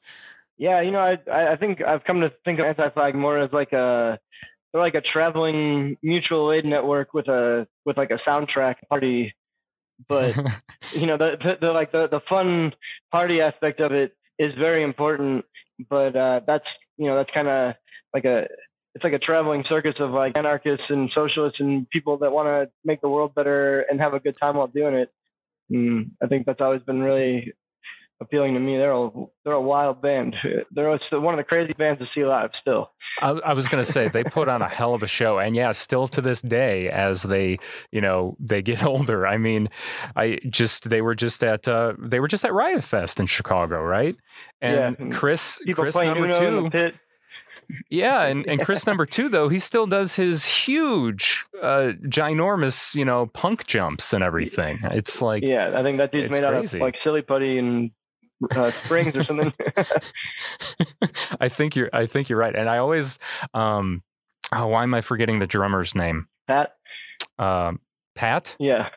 Yeah, 0.58 0.82
you 0.82 0.92
know, 0.92 1.00
I 1.00 1.54
I 1.54 1.56
think 1.56 1.82
I've 1.82 2.04
come 2.04 2.22
to 2.22 2.32
think 2.44 2.60
of 2.60 2.66
anti-flag 2.66 3.16
more 3.16 3.40
as 3.40 3.52
like 3.54 3.72
a 3.74 4.20
they're 4.72 4.82
like 4.82 4.96
a 4.96 5.02
traveling 5.02 5.98
mutual 6.02 6.52
aid 6.52 6.66
network 6.66 7.14
with 7.14 7.28
a 7.28 7.68
with 7.86 7.98
like 7.98 8.12
a 8.12 8.20
soundtrack 8.28 8.76
party, 8.90 9.36
but 10.08 10.36
you 10.94 11.08
know 11.08 11.18
the 11.18 11.38
the, 11.42 11.54
the 11.62 11.72
like 11.72 11.92
the 11.92 12.08
the 12.10 12.22
fun 12.30 12.74
party 13.12 13.42
aspect 13.42 13.80
of 13.80 13.92
it 13.92 14.16
is 14.38 14.54
very 14.58 14.84
important. 14.84 15.46
But 15.90 16.16
uh, 16.16 16.42
that's 16.46 16.66
you 16.98 17.08
know 17.08 17.16
that's 17.16 17.32
kind 17.34 17.48
of 17.48 17.76
like 18.14 18.26
a 18.26 18.48
it's 18.96 19.04
like 19.04 19.14
a 19.14 19.20
traveling 19.20 19.64
circus 19.70 19.96
of 20.00 20.12
like 20.12 20.36
anarchists 20.36 20.86
and 20.90 21.10
socialists 21.14 21.60
and 21.60 21.90
people 21.90 22.18
that 22.18 22.32
want 22.32 22.48
to 22.48 22.72
make 22.84 23.02
the 23.02 23.10
world 23.10 23.36
better 23.36 23.82
and 23.82 24.00
have 24.00 24.14
a 24.14 24.20
good 24.20 24.36
time 24.40 24.56
while 24.56 24.68
doing 24.68 24.96
it. 24.96 25.10
And 25.70 26.12
I 26.22 26.28
think 26.28 26.46
that's 26.46 26.62
always 26.62 26.82
been 26.82 27.02
really 27.02 27.54
appealing 28.22 28.54
to 28.54 28.60
me. 28.60 28.78
They're 28.78 28.92
a 28.92 29.10
they're 29.44 29.54
a 29.54 29.62
wild 29.62 30.02
band. 30.02 30.36
They're 30.72 30.90
one 31.12 31.34
of 31.34 31.38
the 31.38 31.44
crazy 31.44 31.74
bands 31.74 32.00
to 32.00 32.08
see 32.14 32.26
live 32.26 32.52
still. 32.62 32.92
I, 33.22 33.30
I 33.30 33.54
was 33.54 33.68
going 33.68 33.84
to 33.84 33.92
say 33.92 34.08
they 34.08 34.24
put 34.24 34.48
on 34.48 34.62
a 34.62 34.70
hell 34.70 34.94
of 34.94 35.04
a 35.04 35.08
show, 35.08 35.40
and 35.40 35.56
yeah, 35.56 35.72
still 35.72 36.08
to 36.10 36.22
this 36.22 36.42
day, 36.42 36.90
as 36.90 37.24
they 37.24 37.58
you 37.92 38.02
know 38.02 38.36
they 38.40 38.62
get 38.62 38.84
older. 38.86 39.28
I 39.28 39.38
mean, 39.38 39.70
I 40.16 40.40
just 40.50 40.90
they 40.90 41.02
were 41.02 41.16
just 41.16 41.44
at 41.44 41.68
uh, 41.68 41.94
they 42.00 42.20
were 42.20 42.28
just 42.28 42.46
at 42.46 42.54
Riot 42.54 42.84
Fest 42.84 43.20
in 43.20 43.26
Chicago, 43.26 43.82
right? 43.82 44.16
And 44.62 44.76
Yeah, 44.76 44.94
and 45.00 45.14
Chris, 45.14 45.60
Chris 45.74 45.96
number 45.96 46.26
Uno 46.26 46.70
two, 46.70 46.92
yeah, 47.90 48.24
and, 48.24 48.46
and 48.48 48.62
Chris 48.66 48.86
number 48.86 49.06
two 49.06 49.30
though 49.30 49.50
he 49.50 49.60
still 49.60 49.88
does 49.88 50.16
his 50.16 50.46
huge, 50.46 51.46
uh, 51.62 51.94
ginormous, 52.04 52.96
you 52.96 53.06
know, 53.06 53.28
punk 53.28 53.68
jumps 53.68 54.14
and 54.14 54.24
everything. 54.24 54.80
It's 54.84 55.22
like 55.22 55.44
Yeah, 55.44 55.72
I 55.76 55.84
think 55.84 55.98
that 55.98 56.12
dude's 56.12 56.32
made 56.32 56.44
out 56.44 56.54
of 56.54 56.74
like 56.76 56.96
silly 57.04 57.22
putty 57.22 57.58
and 57.58 57.92
uh, 58.52 58.72
springs 58.86 59.16
or 59.16 59.24
something. 59.24 59.54
I 61.40 61.50
think 61.50 61.76
you're 61.76 61.90
I 61.94 62.06
think 62.06 62.30
you're 62.30 62.40
right, 62.40 62.56
and 62.56 62.70
I 62.70 62.78
always 62.78 63.20
um, 63.54 64.04
oh, 64.54 64.68
why 64.68 64.84
am 64.84 64.94
I 64.94 65.02
forgetting 65.02 65.40
the 65.40 65.48
drummer's 65.48 65.96
name? 65.96 66.28
Pat. 66.48 66.72
Um, 67.38 67.80
Pat. 68.16 68.56
Yeah. 68.60 68.90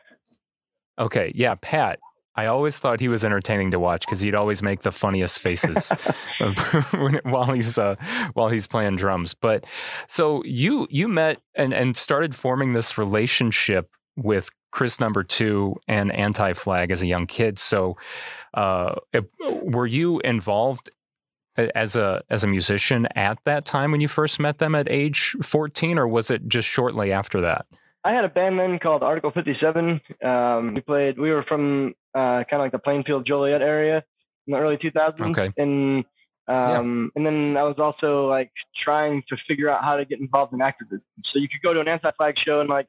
Okay, 0.99 1.31
yeah, 1.35 1.55
Pat. 1.61 1.99
I 2.35 2.47
always 2.47 2.79
thought 2.79 2.99
he 2.99 3.07
was 3.07 3.23
entertaining 3.23 3.71
to 3.71 3.79
watch 3.79 4.05
because 4.05 4.21
he'd 4.21 4.33
always 4.33 4.63
make 4.63 4.81
the 4.81 4.91
funniest 4.91 5.37
faces 5.39 5.91
while 7.23 7.51
he's 7.51 7.77
uh, 7.77 7.95
while 8.33 8.49
he's 8.49 8.65
playing 8.65 8.95
drums. 8.95 9.33
But 9.33 9.65
so 10.07 10.43
you 10.43 10.87
you 10.89 11.07
met 11.07 11.39
and 11.55 11.73
and 11.73 11.95
started 11.95 12.35
forming 12.35 12.73
this 12.73 12.97
relationship 12.97 13.89
with 14.15 14.49
Chris 14.71 14.99
Number 14.99 15.23
Two 15.23 15.75
and 15.87 16.11
Anti 16.11 16.53
Flag 16.53 16.91
as 16.91 17.03
a 17.03 17.07
young 17.07 17.27
kid. 17.27 17.59
So, 17.59 17.97
uh, 18.53 18.95
were 19.61 19.87
you 19.87 20.19
involved 20.19 20.89
as 21.55 21.95
a 21.95 22.23
as 22.29 22.43
a 22.43 22.47
musician 22.47 23.07
at 23.15 23.37
that 23.45 23.65
time 23.65 23.91
when 23.91 24.01
you 24.01 24.07
first 24.07 24.39
met 24.39 24.57
them 24.57 24.75
at 24.75 24.89
age 24.89 25.35
fourteen, 25.43 25.97
or 25.97 26.07
was 26.07 26.31
it 26.31 26.47
just 26.47 26.67
shortly 26.67 27.11
after 27.11 27.41
that? 27.41 27.65
I 28.05 28.11
had 28.11 28.25
a 28.25 28.29
band 28.29 28.59
then 28.59 28.79
called 28.79 29.01
Article 29.01 29.31
57. 29.31 30.01
Um, 30.23 30.73
we 30.73 30.81
played. 30.81 31.17
We 31.17 31.31
were 31.31 31.43
from 31.43 31.93
uh, 32.13 32.43
kind 32.49 32.53
of 32.53 32.59
like 32.59 32.73
the 32.73 32.79
Plainfield 32.79 33.25
Joliet 33.25 33.61
area 33.61 34.03
in 34.45 34.51
the 34.51 34.57
early 34.57 34.75
2000s. 34.75 35.21
Okay. 35.31 35.53
And 35.57 36.03
um, 36.47 37.11
and 37.15 37.25
then 37.25 37.55
I 37.55 37.63
was 37.63 37.75
also 37.79 38.27
like 38.27 38.51
trying 38.83 39.23
to 39.29 39.37
figure 39.47 39.69
out 39.69 39.81
how 39.81 39.95
to 39.95 40.03
get 40.03 40.19
involved 40.19 40.53
in 40.53 40.61
activism. 40.61 41.01
So 41.31 41.39
you 41.39 41.47
could 41.47 41.61
go 41.63 41.73
to 41.73 41.79
an 41.79 41.87
anti-flag 41.87 42.35
show 42.45 42.59
and 42.59 42.69
like 42.69 42.87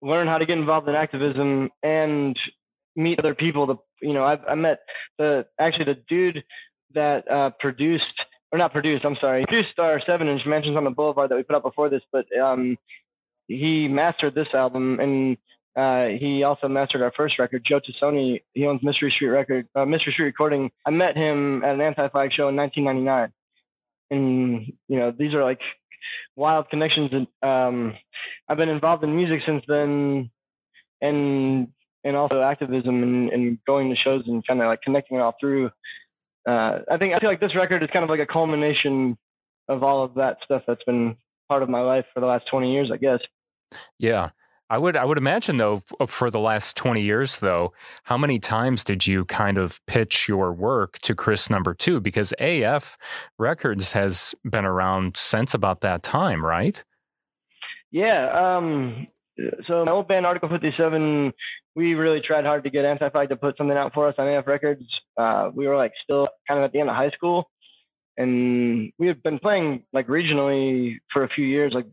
learn 0.00 0.26
how 0.26 0.38
to 0.38 0.46
get 0.46 0.56
involved 0.56 0.88
in 0.88 0.94
activism 0.94 1.68
and 1.82 2.34
meet 2.96 3.18
other 3.18 3.34
people. 3.34 3.66
To 3.66 3.78
you 4.00 4.12
know, 4.14 4.24
I've 4.24 4.44
I 4.48 4.54
met 4.54 4.80
the 5.18 5.46
actually 5.58 5.86
the 5.86 5.98
dude 6.08 6.44
that 6.94 7.30
uh, 7.30 7.50
produced 7.58 8.04
or 8.50 8.58
not 8.58 8.72
produced. 8.72 9.04
I'm 9.04 9.16
sorry, 9.20 9.44
produced 9.46 9.78
our 9.78 10.00
seven-inch 10.06 10.42
Mansions 10.46 10.76
on 10.76 10.84
the 10.84 10.90
Boulevard 10.90 11.30
that 11.30 11.36
we 11.36 11.42
put 11.42 11.56
out 11.56 11.62
before 11.62 11.88
this, 11.88 12.02
but 12.12 12.26
um, 12.38 12.76
he 13.48 13.88
mastered 13.88 14.34
this 14.34 14.48
album 14.54 15.00
and 15.00 15.36
uh, 15.74 16.08
he 16.18 16.42
also 16.42 16.68
mastered 16.68 17.00
our 17.02 17.12
first 17.16 17.38
record. 17.38 17.64
Joe 17.66 17.80
Tassoni, 17.80 18.42
he 18.52 18.66
owns 18.66 18.82
Mystery 18.82 19.10
Street 19.14 19.28
Record, 19.28 19.68
uh, 19.74 19.86
Mystery 19.86 20.12
Street 20.12 20.26
Recording. 20.26 20.70
I 20.86 20.90
met 20.90 21.16
him 21.16 21.64
at 21.64 21.74
an 21.74 21.80
Anti-Flag 21.80 22.30
show 22.32 22.48
in 22.48 22.56
1999, 22.56 23.32
and 24.10 24.72
you 24.88 24.98
know 24.98 25.12
these 25.18 25.32
are 25.32 25.42
like 25.42 25.60
wild 26.36 26.68
connections. 26.68 27.10
And 27.12 27.26
um, 27.42 27.94
I've 28.48 28.58
been 28.58 28.68
involved 28.68 29.02
in 29.02 29.16
music 29.16 29.40
since 29.46 29.64
then, 29.66 30.30
and 31.00 31.68
and 32.04 32.16
also 32.16 32.40
activism 32.40 33.02
and, 33.02 33.30
and 33.30 33.58
going 33.66 33.90
to 33.90 33.96
shows 33.96 34.24
and 34.26 34.46
kind 34.46 34.60
of 34.60 34.66
like 34.66 34.82
connecting 34.82 35.18
it 35.18 35.20
all 35.20 35.34
through. 35.40 35.70
Uh, 36.48 36.78
I 36.90 36.96
think 36.98 37.14
I 37.14 37.20
feel 37.20 37.28
like 37.28 37.40
this 37.40 37.54
record 37.54 37.82
is 37.82 37.90
kind 37.92 38.02
of 38.02 38.10
like 38.10 38.20
a 38.20 38.26
culmination 38.26 39.16
of 39.68 39.82
all 39.82 40.04
of 40.04 40.14
that 40.14 40.38
stuff 40.44 40.62
that's 40.66 40.82
been 40.84 41.16
part 41.48 41.62
of 41.62 41.68
my 41.68 41.80
life 41.80 42.04
for 42.12 42.20
the 42.20 42.26
last 42.26 42.44
20 42.50 42.72
years, 42.72 42.90
I 42.92 42.96
guess. 42.96 43.20
Yeah. 43.98 44.30
I 44.70 44.78
would 44.78 44.96
I 44.96 45.04
would 45.04 45.18
imagine 45.18 45.58
though 45.58 45.82
for 46.06 46.30
the 46.30 46.38
last 46.38 46.78
20 46.78 47.02
years 47.02 47.40
though 47.40 47.74
how 48.04 48.16
many 48.16 48.38
times 48.38 48.84
did 48.84 49.06
you 49.06 49.26
kind 49.26 49.58
of 49.58 49.84
pitch 49.86 50.26
your 50.26 50.50
work 50.50 50.98
to 51.00 51.14
Chris 51.14 51.50
number 51.50 51.74
2 51.74 52.00
because 52.00 52.32
AF 52.40 52.96
Records 53.38 53.92
has 53.92 54.34
been 54.50 54.64
around 54.64 55.18
since 55.18 55.52
about 55.52 55.82
that 55.82 56.02
time 56.02 56.42
right 56.42 56.82
Yeah 57.90 58.30
um 58.32 59.08
so 59.66 59.84
my 59.84 59.92
old 59.92 60.08
band 60.08 60.26
Article 60.26 60.48
57 60.48 61.32
we 61.74 61.94
really 61.94 62.20
tried 62.20 62.44
hard 62.44 62.64
to 62.64 62.70
get 62.70 62.84
Anti-Flag 62.84 63.30
to 63.30 63.36
put 63.36 63.56
something 63.56 63.76
out 63.76 63.94
for 63.94 64.06
us 64.06 64.14
on 64.18 64.28
AF 64.28 64.46
Records. 64.46 64.84
Uh, 65.16 65.50
we 65.54 65.66
were 65.66 65.76
like 65.76 65.92
still 66.04 66.28
kind 66.46 66.60
of 66.60 66.64
at 66.64 66.72
the 66.72 66.80
end 66.80 66.90
of 66.90 66.96
high 66.96 67.10
school. 67.10 67.50
And 68.18 68.92
we 68.98 69.06
had 69.06 69.22
been 69.22 69.38
playing 69.38 69.84
like 69.92 70.06
regionally 70.06 70.96
for 71.12 71.24
a 71.24 71.30
few 71.30 71.46
years 71.46 71.72
like 71.74 71.86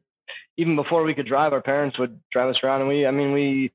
even 0.60 0.76
before 0.76 1.04
we 1.04 1.14
could 1.14 1.26
drive, 1.26 1.54
our 1.54 1.62
parents 1.62 1.98
would 1.98 2.20
drive 2.34 2.50
us 2.50 2.58
around, 2.62 2.82
and 2.82 2.90
we, 2.90 3.08
I 3.08 3.12
mean, 3.12 3.32
we 3.32 3.72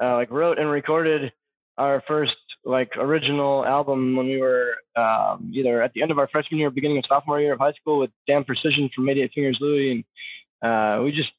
uh, 0.00 0.14
like 0.14 0.30
wrote 0.30 0.60
and 0.60 0.70
recorded 0.70 1.32
our 1.76 2.00
first 2.06 2.36
like 2.64 2.90
original 2.96 3.64
album 3.64 4.14
when 4.14 4.26
we 4.26 4.40
were 4.40 4.74
um, 4.96 5.50
either 5.52 5.82
at 5.82 5.92
the 5.94 6.02
end 6.02 6.12
of 6.12 6.18
our 6.18 6.28
freshman 6.28 6.60
year, 6.60 6.68
or 6.68 6.70
beginning 6.70 6.98
of 6.98 7.04
sophomore 7.08 7.40
year 7.40 7.54
of 7.54 7.58
high 7.58 7.72
school 7.72 7.98
with 7.98 8.10
Dan 8.28 8.44
Precision 8.44 8.88
from 8.94 9.08
88 9.08 9.32
Fingers 9.34 9.58
Louie, 9.60 10.04
and 10.62 10.70
uh, 10.70 11.02
we 11.02 11.10
just 11.10 11.30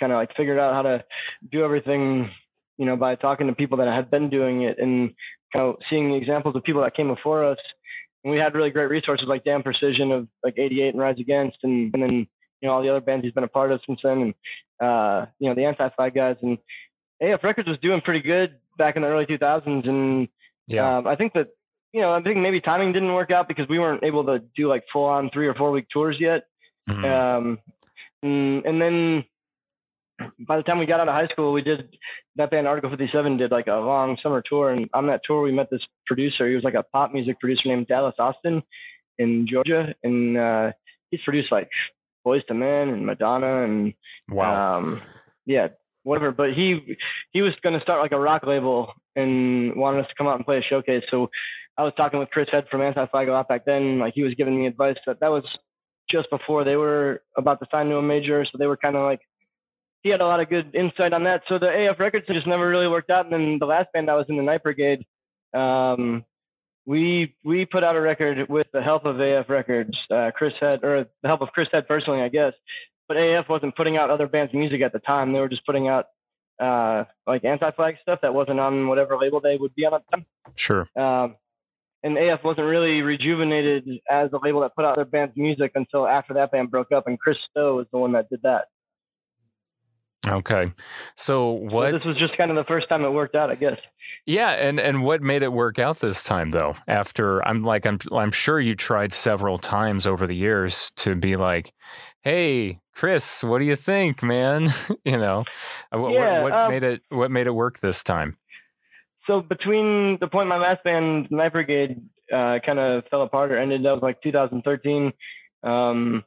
kind 0.00 0.12
of 0.12 0.16
like 0.16 0.36
figured 0.36 0.58
out 0.58 0.74
how 0.74 0.82
to 0.82 1.04
do 1.50 1.64
everything, 1.64 2.30
you 2.78 2.86
know, 2.86 2.96
by 2.96 3.14
talking 3.14 3.46
to 3.46 3.54
people 3.54 3.78
that 3.78 3.88
had 3.88 4.10
been 4.10 4.30
doing 4.30 4.62
it 4.62 4.78
and 4.78 5.14
kind 5.52 5.66
of 5.66 5.76
seeing 5.88 6.10
the 6.10 6.16
examples 6.16 6.56
of 6.56 6.64
people 6.64 6.82
that 6.82 6.96
came 6.96 7.08
before 7.08 7.44
us. 7.44 7.58
And 8.24 8.32
we 8.32 8.38
had 8.38 8.54
really 8.54 8.70
great 8.70 8.90
resources 8.90 9.26
like 9.28 9.44
Dan 9.44 9.62
Precision 9.62 10.12
of 10.12 10.28
like 10.42 10.58
88 10.58 10.88
and 10.88 10.98
Rise 11.00 11.20
Against, 11.20 11.58
and, 11.62 11.94
and 11.94 12.02
then 12.02 12.26
you 12.60 12.68
know 12.68 12.72
all 12.72 12.82
the 12.82 12.90
other 12.90 13.00
bands 13.00 13.24
he's 13.24 13.32
been 13.32 13.44
a 13.44 13.48
part 13.48 13.70
of 13.70 13.80
since 13.86 14.00
then, 14.02 14.34
and 14.80 14.88
uh, 14.88 15.26
you 15.38 15.48
know 15.48 15.54
the 15.54 15.64
Anti-Flag 15.64 16.14
guys. 16.14 16.36
And 16.42 16.58
AF 17.20 17.44
Records 17.44 17.68
was 17.68 17.78
doing 17.80 18.00
pretty 18.00 18.20
good 18.20 18.56
back 18.76 18.96
in 18.96 19.02
the 19.02 19.08
early 19.08 19.26
2000s, 19.26 19.88
and 19.88 20.28
yeah 20.66 20.98
um, 20.98 21.06
I 21.06 21.14
think 21.14 21.34
that 21.34 21.48
you 21.92 22.00
know 22.00 22.12
I 22.12 22.20
think 22.20 22.38
maybe 22.38 22.60
timing 22.60 22.92
didn't 22.92 23.14
work 23.14 23.30
out 23.30 23.46
because 23.46 23.68
we 23.68 23.78
weren't 23.78 24.02
able 24.02 24.24
to 24.24 24.40
do 24.56 24.68
like 24.68 24.84
full 24.92 25.04
on 25.04 25.30
three 25.32 25.46
or 25.46 25.54
four 25.54 25.70
week 25.70 25.86
tours 25.92 26.16
yet. 26.18 26.44
Mhm. 26.88 27.04
Um, 27.04 27.58
and, 28.22 28.64
and 28.64 28.80
then 28.80 29.24
by 30.38 30.56
the 30.56 30.62
time 30.62 30.78
we 30.78 30.86
got 30.86 31.00
out 31.00 31.08
of 31.08 31.14
high 31.14 31.28
school, 31.28 31.52
we 31.52 31.62
did 31.62 31.96
that 32.36 32.50
band 32.50 32.66
Article 32.66 32.90
57 32.90 33.36
did 33.36 33.50
like 33.50 33.66
a 33.66 33.74
long 33.74 34.16
summer 34.22 34.42
tour. 34.46 34.70
And 34.70 34.88
on 34.92 35.06
that 35.06 35.22
tour, 35.24 35.42
we 35.42 35.52
met 35.52 35.70
this 35.70 35.80
producer. 36.06 36.48
He 36.48 36.54
was 36.54 36.64
like 36.64 36.74
a 36.74 36.82
pop 36.82 37.12
music 37.12 37.40
producer 37.40 37.62
named 37.66 37.86
Dallas 37.86 38.14
Austin 38.18 38.62
in 39.18 39.46
Georgia. 39.50 39.94
And 40.02 40.36
uh, 40.36 40.72
he's 41.10 41.20
produced 41.24 41.50
like 41.50 41.68
Boyz 42.26 42.42
II 42.50 42.56
Men 42.56 42.88
and 42.88 43.06
Madonna 43.06 43.64
and 43.64 43.94
wow 44.28 44.78
um, 44.78 45.00
yeah, 45.46 45.68
whatever. 46.02 46.32
But 46.32 46.52
he 46.54 46.96
he 47.32 47.42
was 47.42 47.52
going 47.62 47.74
to 47.74 47.82
start 47.82 48.02
like 48.02 48.12
a 48.12 48.20
rock 48.20 48.42
label 48.46 48.92
and 49.14 49.74
wanted 49.76 50.00
us 50.00 50.08
to 50.08 50.14
come 50.18 50.26
out 50.26 50.36
and 50.36 50.44
play 50.44 50.58
a 50.58 50.62
showcase. 50.62 51.04
So 51.10 51.30
I 51.78 51.82
was 51.82 51.92
talking 51.96 52.18
with 52.18 52.30
Chris 52.30 52.48
Head 52.50 52.66
from 52.70 52.82
Anti-Flag 52.82 53.28
a 53.28 53.32
lot 53.32 53.48
back 53.48 53.64
then. 53.64 53.98
Like 53.98 54.14
he 54.14 54.22
was 54.22 54.34
giving 54.34 54.58
me 54.58 54.66
advice 54.66 54.96
that 55.06 55.20
that 55.20 55.30
was 55.30 55.44
just 56.10 56.28
before 56.30 56.64
they 56.64 56.76
were 56.76 57.22
about 57.36 57.60
to 57.60 57.66
sign 57.70 57.88
to 57.88 57.96
a 57.96 58.02
major, 58.02 58.44
so 58.44 58.58
they 58.58 58.66
were 58.66 58.76
kind 58.76 58.96
of 58.96 59.02
like 59.02 59.20
he 60.06 60.12
had 60.12 60.20
a 60.20 60.26
lot 60.26 60.38
of 60.38 60.48
good 60.48 60.72
insight 60.72 61.12
on 61.12 61.24
that. 61.24 61.42
So 61.48 61.58
the 61.58 61.66
AF 61.66 61.98
records 61.98 62.26
just 62.28 62.46
never 62.46 62.68
really 62.68 62.86
worked 62.86 63.10
out. 63.10 63.24
And 63.24 63.34
then 63.34 63.58
the 63.58 63.66
last 63.66 63.88
band 63.92 64.08
I 64.08 64.14
was 64.14 64.26
in, 64.28 64.36
the 64.36 64.42
Night 64.44 64.62
Brigade, 64.62 65.04
um, 65.52 66.24
we 66.86 67.34
we 67.42 67.66
put 67.66 67.82
out 67.82 67.96
a 67.96 68.00
record 68.00 68.48
with 68.48 68.68
the 68.72 68.80
help 68.80 69.04
of 69.04 69.18
AF 69.18 69.48
Records, 69.48 69.98
uh, 70.08 70.30
Chris 70.32 70.52
Head, 70.60 70.84
or 70.84 71.06
the 71.22 71.28
help 71.28 71.42
of 71.42 71.48
Chris 71.48 71.66
Head 71.72 71.88
personally, 71.88 72.20
I 72.22 72.28
guess. 72.28 72.52
But 73.08 73.16
AF 73.16 73.48
wasn't 73.48 73.74
putting 73.74 73.96
out 73.96 74.10
other 74.10 74.28
bands' 74.28 74.54
music 74.54 74.80
at 74.80 74.92
the 74.92 75.00
time. 75.00 75.32
They 75.32 75.40
were 75.40 75.48
just 75.48 75.66
putting 75.66 75.88
out 75.88 76.04
uh, 76.60 77.02
like 77.26 77.44
anti-flag 77.44 77.96
stuff 78.00 78.20
that 78.22 78.32
wasn't 78.32 78.60
on 78.60 78.86
whatever 78.86 79.18
label 79.18 79.40
they 79.40 79.56
would 79.56 79.74
be 79.74 79.86
on 79.86 79.94
at 79.94 80.02
the 80.08 80.18
time. 80.18 80.26
sure 80.54 80.88
Um, 80.96 81.34
and 82.04 82.16
AF 82.16 82.44
wasn't 82.44 82.68
really 82.68 83.02
rejuvenated 83.02 83.88
as 84.08 84.30
a 84.32 84.38
label 84.40 84.60
that 84.60 84.76
put 84.76 84.84
out 84.84 84.94
their 84.94 85.04
band's 85.04 85.36
music 85.36 85.72
until 85.74 86.06
after 86.06 86.34
that 86.34 86.52
band 86.52 86.70
broke 86.70 86.92
up, 86.92 87.08
and 87.08 87.18
Chris 87.18 87.38
Stowe 87.50 87.76
was 87.76 87.86
the 87.90 87.98
one 87.98 88.12
that 88.12 88.30
did 88.30 88.42
that. 88.42 88.66
Okay 90.26 90.72
so 91.16 91.52
what 91.52 91.92
this 91.92 92.04
was 92.04 92.16
just 92.18 92.36
kind 92.36 92.50
of 92.50 92.56
the 92.56 92.64
first 92.64 92.88
time 92.88 93.04
it 93.04 93.10
worked 93.10 93.34
out, 93.34 93.50
I 93.50 93.54
guess. 93.54 93.78
Yeah, 94.26 94.50
and 94.50 94.80
and 94.80 95.04
what 95.04 95.22
made 95.22 95.42
it 95.42 95.52
work 95.52 95.78
out 95.78 96.00
this 96.00 96.24
time 96.24 96.50
though? 96.50 96.74
After 96.88 97.46
I'm 97.46 97.62
like 97.62 97.86
I'm 97.86 97.98
I'm 98.12 98.32
sure 98.32 98.60
you 98.60 98.74
tried 98.74 99.12
several 99.12 99.58
times 99.58 100.06
over 100.06 100.26
the 100.26 100.34
years 100.34 100.90
to 100.96 101.14
be 101.14 101.36
like, 101.36 101.72
"Hey, 102.22 102.80
Chris, 102.94 103.44
what 103.44 103.58
do 103.58 103.64
you 103.64 103.76
think, 103.76 104.22
man?" 104.24 104.74
you 105.04 105.16
know, 105.16 105.44
Uh, 105.94 106.00
what, 106.00 106.12
Yeah, 106.12 106.42
what, 106.42 106.52
what 106.52 106.60
um, 106.60 106.70
made 106.72 106.82
it 106.82 107.02
what 107.08 107.30
made 107.30 107.46
it 107.46 107.52
work 107.52 107.78
this 107.78 108.02
time? 108.02 108.36
So 109.28 109.40
between 109.40 110.18
the 110.20 110.26
point 110.26 110.48
my 110.48 110.58
last 110.58 110.82
band, 110.82 111.28
Night 111.30 111.52
Brigade, 111.52 112.00
uh, 112.32 112.58
kind 112.64 112.78
of 112.78 113.04
fell 113.10 113.22
apart 113.22 113.52
or 113.52 113.58
ended, 113.58 113.86
up 113.86 114.02
like 114.02 114.20
2013. 114.22 115.12
Um, 115.62 116.24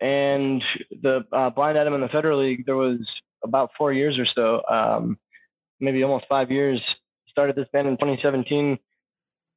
and 0.00 0.62
the 1.02 1.24
uh, 1.32 1.50
Blind 1.50 1.76
Adam 1.76 1.94
in 1.94 2.00
the 2.00 2.08
Federal 2.08 2.40
League, 2.42 2.64
there 2.66 2.76
was 2.76 2.98
about 3.44 3.70
four 3.76 3.92
years 3.92 4.18
or 4.18 4.26
so, 4.34 4.62
um, 4.72 5.18
maybe 5.78 6.02
almost 6.02 6.26
five 6.28 6.50
years. 6.50 6.80
Started 7.28 7.56
this 7.56 7.68
band 7.72 7.86
in 7.88 7.94
2017, 7.94 8.78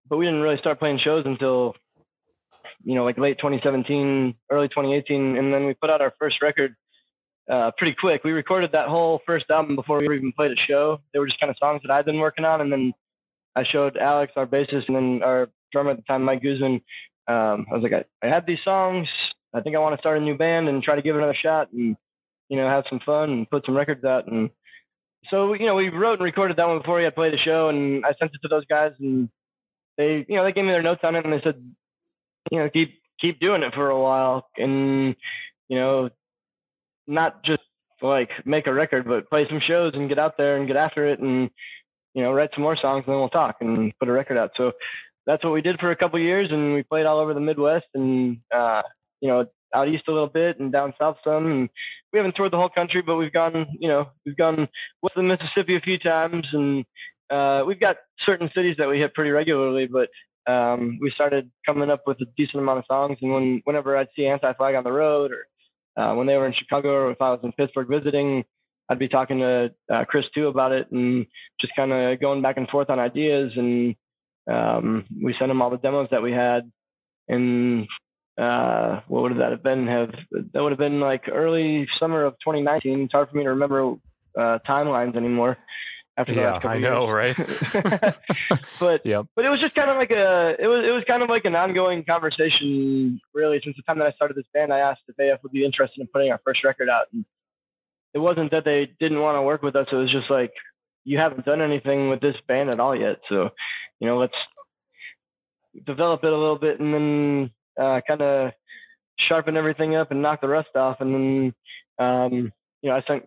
but 0.08 0.18
we 0.18 0.26
didn't 0.26 0.42
really 0.42 0.58
start 0.60 0.80
playing 0.80 1.00
shows 1.04 1.24
until, 1.26 1.76
you 2.84 2.96
know, 2.96 3.04
like 3.04 3.18
late 3.18 3.38
2017, 3.38 4.36
early 4.52 4.68
2018, 4.68 5.38
and 5.38 5.54
then 5.54 5.66
we 5.66 5.74
put 5.74 5.90
out 5.90 6.02
our 6.02 6.14
first 6.20 6.42
record 6.42 6.76
uh, 7.52 7.72
pretty 7.78 7.96
quick. 8.00 8.24
We 8.24 8.32
recorded 8.32 8.72
that 8.74 8.88
whole 8.88 9.22
first 9.26 9.46
album 9.50 9.76
before 9.76 10.00
we 10.00 10.16
even 10.16 10.34
played 10.34 10.52
a 10.52 10.56
show. 10.68 11.00
They 11.14 11.20
were 11.20 11.28
just 11.28 11.40
kind 11.40 11.50
of 11.50 11.58
songs 11.60 11.82
that 11.84 11.92
I'd 11.92 12.06
been 12.06 12.20
working 12.20 12.46
on, 12.46 12.62
and 12.62 12.72
then 12.72 12.94
I 13.56 13.64
showed 13.70 13.98
Alex, 13.98 14.34
our 14.36 14.46
bassist, 14.46 14.88
and 14.88 14.96
then 14.96 15.22
our 15.24 15.50
drummer 15.72 15.92
at 15.92 15.98
the 15.98 16.04
time, 16.04 16.24
Mike 16.24 16.44
Guzman. 16.44 16.82
Um, 17.28 17.66
I 17.72 17.76
was 17.76 17.84
like, 17.84 17.94
I, 17.94 18.26
I 18.26 18.30
had 18.30 18.46
these 18.46 18.60
songs. 18.64 19.08
I 19.54 19.62
think 19.62 19.76
I 19.76 19.80
want 19.80 19.96
to 19.96 20.02
start 20.02 20.18
a 20.18 20.22
new 20.22 20.38
band 20.38 20.68
and 20.68 20.82
try 20.84 20.96
to 20.96 21.02
give 21.02 21.16
it 21.16 21.20
another 21.20 21.38
shot, 21.42 21.72
and 21.72 21.96
you 22.50 22.58
know, 22.58 22.68
have 22.68 22.86
some 22.90 23.00
fun 23.06 23.30
and 23.30 23.50
put 23.50 23.66
some 23.66 23.76
records 23.76 24.04
out. 24.04 24.28
And 24.28 24.50
so, 25.30 25.54
you 25.54 25.66
know, 25.66 25.76
we 25.76 25.90
wrote 25.90 26.20
and 26.20 26.24
recorded 26.24 26.58
that 26.58 26.68
one 26.68 26.80
before 26.80 26.98
we 26.98 27.04
had 27.04 27.16
played 27.16 27.34
the 27.34 27.38
show, 27.38 27.70
and 27.70 28.06
I 28.06 28.10
sent 28.20 28.32
it 28.34 28.40
to 28.44 28.48
those 28.50 28.66
guys, 28.66 28.92
and 29.00 29.30
they, 29.98 30.26
you 30.28 30.36
know, 30.36 30.44
they 30.44 30.52
gave 30.52 30.66
me 30.66 30.72
their 30.72 30.84
notes 30.84 31.02
on 31.04 31.16
it, 31.16 31.24
and 31.24 31.34
they 31.34 31.42
said, 31.44 31.64
you 32.52 32.60
know, 32.60 32.70
keep 32.70 33.02
keep 33.20 33.40
doing 33.40 33.64
it 33.64 33.74
for 33.74 33.90
a 33.90 34.00
while, 34.00 34.48
and 34.58 35.16
you 35.70 35.78
know, 35.78 36.10
not 37.08 37.44
just 37.44 37.64
like 38.02 38.30
make 38.46 38.68
a 38.68 38.74
record, 38.74 39.06
but 39.08 39.30
play 39.30 39.46
some 39.50 39.62
shows 39.66 39.94
and 39.96 40.10
get 40.10 40.20
out 40.20 40.38
there 40.38 40.58
and 40.58 40.68
get 40.68 40.76
after 40.76 41.08
it 41.08 41.20
and, 41.20 41.50
you 42.14 42.22
know, 42.22 42.32
write 42.32 42.50
some 42.54 42.64
more 42.64 42.78
songs 42.80 43.04
and 43.06 43.14
then 43.14 43.20
we'll 43.20 43.30
talk 43.30 43.56
and 43.62 43.94
put 44.00 44.10
a 44.10 44.12
record 44.12 44.38
out. 44.38 44.52
So 44.58 44.74
that's 45.26 45.44
what 45.44 45.54
we 45.54 45.62
did 45.62 45.80
for 45.80 45.92
a 45.92 45.96
couple 45.96 46.20
years 46.20 46.50
and 46.52 46.74
we 46.74 46.84
played 46.84 47.06
all 47.06 47.20
over 47.20 47.34
the 47.34 47.40
Midwest 47.40 47.86
and, 47.94 48.40
uh, 48.54 48.82
you 49.24 49.30
know, 49.30 49.46
out 49.74 49.88
east 49.88 50.04
a 50.08 50.12
little 50.12 50.28
bit 50.28 50.60
and 50.60 50.72
down 50.72 50.94
south 51.00 51.18
some. 51.24 51.46
And 51.50 51.70
we 52.12 52.20
haven't 52.20 52.36
toured 52.36 52.54
the 52.54 52.58
whole 52.58 52.70
country, 52.70 53.02
but 53.02 53.16
we've 53.16 53.34
gone, 53.34 53.66
you 53.80 53.88
know, 53.88 54.06
we've 54.26 54.38
gone 54.38 54.68
of 55.04 55.12
the 55.16 55.24
Mississippi 55.24 55.76
a 55.78 55.82
few 55.82 55.98
times 55.98 56.46
and, 56.54 56.86
uh, 57.30 57.64
we've 57.66 57.80
got 57.80 57.96
certain 58.26 58.50
cities 58.54 58.76
that 58.78 58.90
we 58.90 59.00
hit 59.00 59.14
pretty 59.16 59.32
regularly, 59.32 59.88
but 59.88 60.10
um, 60.52 61.00
we 61.02 61.12
started 61.16 61.50
coming 61.66 61.90
up 61.90 62.02
with 62.06 62.18
a 62.22 62.26
decent 62.38 62.62
amount 62.62 62.80
of 62.80 62.86
songs. 62.88 63.18
And 63.22 63.32
when 63.34 63.62
whenever 63.64 63.98
I'd 63.98 64.10
see 64.16 64.26
Anti-Flag 64.28 64.76
on 64.76 64.84
the 64.84 64.92
road, 64.92 65.32
or 65.32 66.02
uh, 66.02 66.16
when 66.16 66.28
they 66.28 66.36
were 66.36 66.48
in 66.48 66.54
Chicago, 66.54 66.90
or 66.90 67.12
if 67.12 67.22
I 67.22 67.32
was 67.32 67.40
in 67.44 67.54
Pittsburgh 67.54 67.88
visiting, 67.90 68.44
I'd 68.90 69.00
be 69.00 69.08
talking 69.08 69.40
to 69.40 69.74
uh, 69.92 70.06
Chris 70.06 70.26
Two 70.36 70.48
about 70.48 70.74
it, 70.74 70.92
and 70.92 71.26
just 71.62 71.74
kind 71.76 71.92
of 71.92 72.20
going 72.20 72.42
back 72.42 72.58
and 72.58 72.68
forth 72.68 72.90
on 72.90 73.00
ideas. 73.00 73.52
And 73.56 73.96
um, 74.52 75.06
we 75.24 75.36
sent 75.40 75.52
him 75.52 75.62
all 75.62 75.70
the 75.70 75.78
demos 75.78 76.10
that 76.12 76.22
we 76.22 76.34
had. 76.34 76.70
And 77.30 77.88
uh, 78.38 79.02
what 79.08 79.24
would 79.24 79.38
that 79.40 79.52
have 79.52 79.64
been? 79.64 79.88
Have 79.88 80.14
that 80.54 80.62
would 80.64 80.72
have 80.72 80.80
been 80.80 81.00
like 81.00 81.24
early 81.32 81.88
summer 82.00 82.24
of 82.26 82.34
2019. 82.46 83.02
It's 83.02 83.12
hard 83.14 83.30
for 83.30 83.38
me 83.38 83.44
to 83.44 83.50
remember 83.50 83.94
uh, 84.38 84.60
timelines 84.68 85.16
anymore. 85.16 85.58
After 86.16 86.34
the 86.36 86.42
Yeah, 86.42 86.52
last 86.54 86.62
couple 86.62 86.70
I 86.70 86.76
years. 86.76 86.84
know, 86.84 87.10
right? 87.10 87.36
but 88.80 89.02
Yep. 89.06 89.26
but 89.36 89.46
it 89.46 89.50
was 89.50 89.60
just 89.60 89.74
kind 89.76 89.90
of 89.90 89.98
like 89.98 90.12
a 90.12 90.56
it 90.60 90.68
was 90.68 90.86
it 90.88 90.92
was 90.92 91.04
kind 91.08 91.24
of 91.24 91.30
like 91.30 91.46
an 91.46 91.56
ongoing 91.56 92.04
conversation 92.04 93.20
really 93.34 93.60
since 93.64 93.76
the 93.76 93.82
time 93.84 93.98
that 94.00 94.08
I 94.08 94.12
started 94.12 94.38
this 94.38 94.46
band. 94.54 94.72
I 94.72 94.80
asked 94.80 95.02
if 95.08 95.16
AF 95.18 95.42
would 95.44 95.52
be 95.52 95.66
interested 95.66 96.02
in 96.02 96.08
putting 96.08 96.32
our 96.32 96.40
first 96.46 96.64
record 96.64 96.88
out, 96.90 97.06
and 97.14 97.26
it 98.14 98.20
wasn't 98.20 98.52
that 98.52 98.64
they 98.66 98.92
didn't 99.00 99.22
want 99.22 99.38
to 99.38 99.42
work 99.42 99.64
with 99.64 99.76
us. 99.76 99.88
It 99.92 99.96
was 99.96 100.12
just 100.12 100.30
like 100.30 100.52
you 101.04 101.18
haven't 101.18 101.46
done 101.46 101.62
anything 101.62 102.10
with 102.10 102.22
this 102.22 102.36
band 102.48 102.70
at 102.70 102.80
all 102.80 102.96
yet. 102.96 103.18
So, 103.28 103.50
you 104.00 104.08
know, 104.08 104.18
let's 104.20 104.36
develop 105.86 106.24
it 106.24 106.32
a 106.32 106.38
little 106.38 106.58
bit 106.60 106.80
and 106.80 106.94
then 106.94 107.52
uh, 107.82 108.02
kind 108.08 108.22
of 108.22 108.52
sharpen 109.20 109.58
everything 109.58 109.96
up 109.96 110.12
and 110.12 110.22
knock 110.22 110.42
the 110.42 110.48
rust 110.48 110.76
off. 110.76 110.98
And 111.00 111.14
then, 111.14 111.54
um, 112.00 112.52
you 112.82 112.90
know, 112.90 112.96
I 112.96 113.02
think 113.02 113.26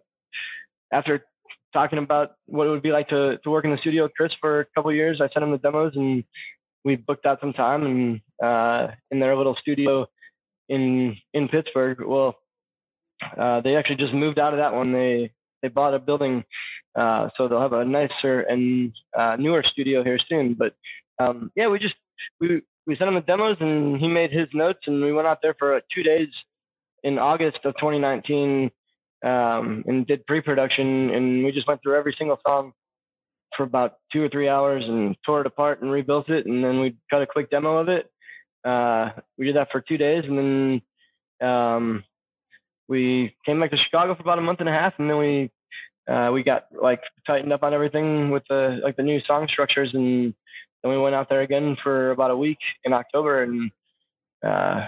after 0.92 1.24
talking 1.72 1.98
about 1.98 2.32
what 2.46 2.66
it 2.66 2.70
would 2.70 2.82
be 2.82 2.92
like 2.92 3.08
to, 3.08 3.38
to 3.38 3.50
work 3.50 3.64
in 3.64 3.70
the 3.70 3.78
studio 3.78 4.04
with 4.04 4.14
Chris 4.16 4.32
for 4.40 4.60
a 4.60 4.66
couple 4.74 4.92
years, 4.92 5.20
I 5.20 5.28
sent 5.32 5.44
him 5.44 5.52
the 5.52 5.58
demos 5.58 5.92
and 5.94 6.24
we 6.84 6.96
booked 6.96 7.26
out 7.26 7.40
some 7.40 7.52
time 7.52 7.84
and 7.84 8.20
uh, 8.42 8.92
in 9.10 9.18
their 9.18 9.36
little 9.36 9.56
studio 9.60 10.06
in 10.68 11.16
in 11.34 11.48
Pittsburgh. 11.48 11.98
Well, 12.00 12.36
uh, 13.36 13.60
they 13.60 13.76
actually 13.76 13.96
just 13.96 14.14
moved 14.14 14.38
out 14.38 14.54
of 14.54 14.58
that 14.58 14.72
one. 14.72 14.92
They 14.92 15.32
they 15.62 15.68
bought 15.68 15.94
a 15.94 15.98
building, 15.98 16.44
uh, 16.98 17.28
so 17.36 17.48
they'll 17.48 17.60
have 17.60 17.72
a 17.72 17.84
nicer 17.84 18.40
and 18.40 18.92
uh, 19.18 19.36
newer 19.36 19.64
studio 19.70 20.04
here 20.04 20.18
soon. 20.28 20.54
But 20.54 20.74
um, 21.18 21.50
yeah, 21.56 21.68
we 21.68 21.78
just 21.78 21.94
we 22.40 22.62
we 22.86 22.96
sent 22.96 23.08
him 23.08 23.14
the 23.14 23.20
demos 23.20 23.56
and 23.60 24.00
he 24.00 24.08
made 24.08 24.32
his 24.32 24.48
notes 24.54 24.80
and 24.86 25.02
we 25.02 25.12
went 25.12 25.26
out 25.26 25.38
there 25.42 25.54
for 25.58 25.76
uh, 25.76 25.80
two 25.94 26.02
days 26.02 26.28
in 27.02 27.18
August 27.18 27.58
of 27.64 27.74
2019 27.74 28.70
um, 29.24 29.84
and 29.86 30.06
did 30.06 30.26
pre-production 30.26 31.10
and 31.10 31.44
we 31.44 31.52
just 31.52 31.66
went 31.66 31.82
through 31.82 31.96
every 31.96 32.14
single 32.18 32.38
song 32.46 32.72
for 33.56 33.64
about 33.64 33.94
two 34.12 34.22
or 34.22 34.28
three 34.28 34.48
hours 34.48 34.84
and 34.86 35.16
tore 35.24 35.40
it 35.40 35.46
apart 35.46 35.82
and 35.82 35.90
rebuilt 35.90 36.28
it 36.28 36.46
and 36.46 36.62
then 36.62 36.80
we 36.80 36.96
cut 37.10 37.22
a 37.22 37.26
quick 37.26 37.50
demo 37.50 37.78
of 37.78 37.88
it. 37.88 38.10
Uh, 38.64 39.10
we 39.38 39.46
did 39.46 39.56
that 39.56 39.68
for 39.72 39.80
two 39.80 39.96
days 39.96 40.24
and 40.26 40.82
then 41.40 41.48
um, 41.48 42.04
we 42.88 43.34
came 43.44 43.60
back 43.60 43.70
to 43.70 43.76
Chicago 43.76 44.14
for 44.14 44.22
about 44.22 44.38
a 44.38 44.42
month 44.42 44.60
and 44.60 44.68
a 44.68 44.72
half 44.72 44.94
and 44.98 45.10
then 45.10 45.18
we 45.18 45.50
uh, 46.08 46.30
we 46.32 46.44
got 46.44 46.66
like 46.80 47.00
tightened 47.26 47.52
up 47.52 47.64
on 47.64 47.74
everything 47.74 48.30
with 48.30 48.44
the 48.48 48.78
like 48.82 48.96
the 48.96 49.02
new 49.02 49.18
song 49.26 49.48
structures 49.50 49.90
and 49.92 50.34
then 50.86 50.96
we 50.96 51.02
went 51.02 51.14
out 51.14 51.28
there 51.28 51.40
again 51.40 51.76
for 51.82 52.10
about 52.10 52.30
a 52.30 52.36
week 52.36 52.58
in 52.84 52.92
October 52.92 53.42
and 53.42 53.70
uh, 54.44 54.86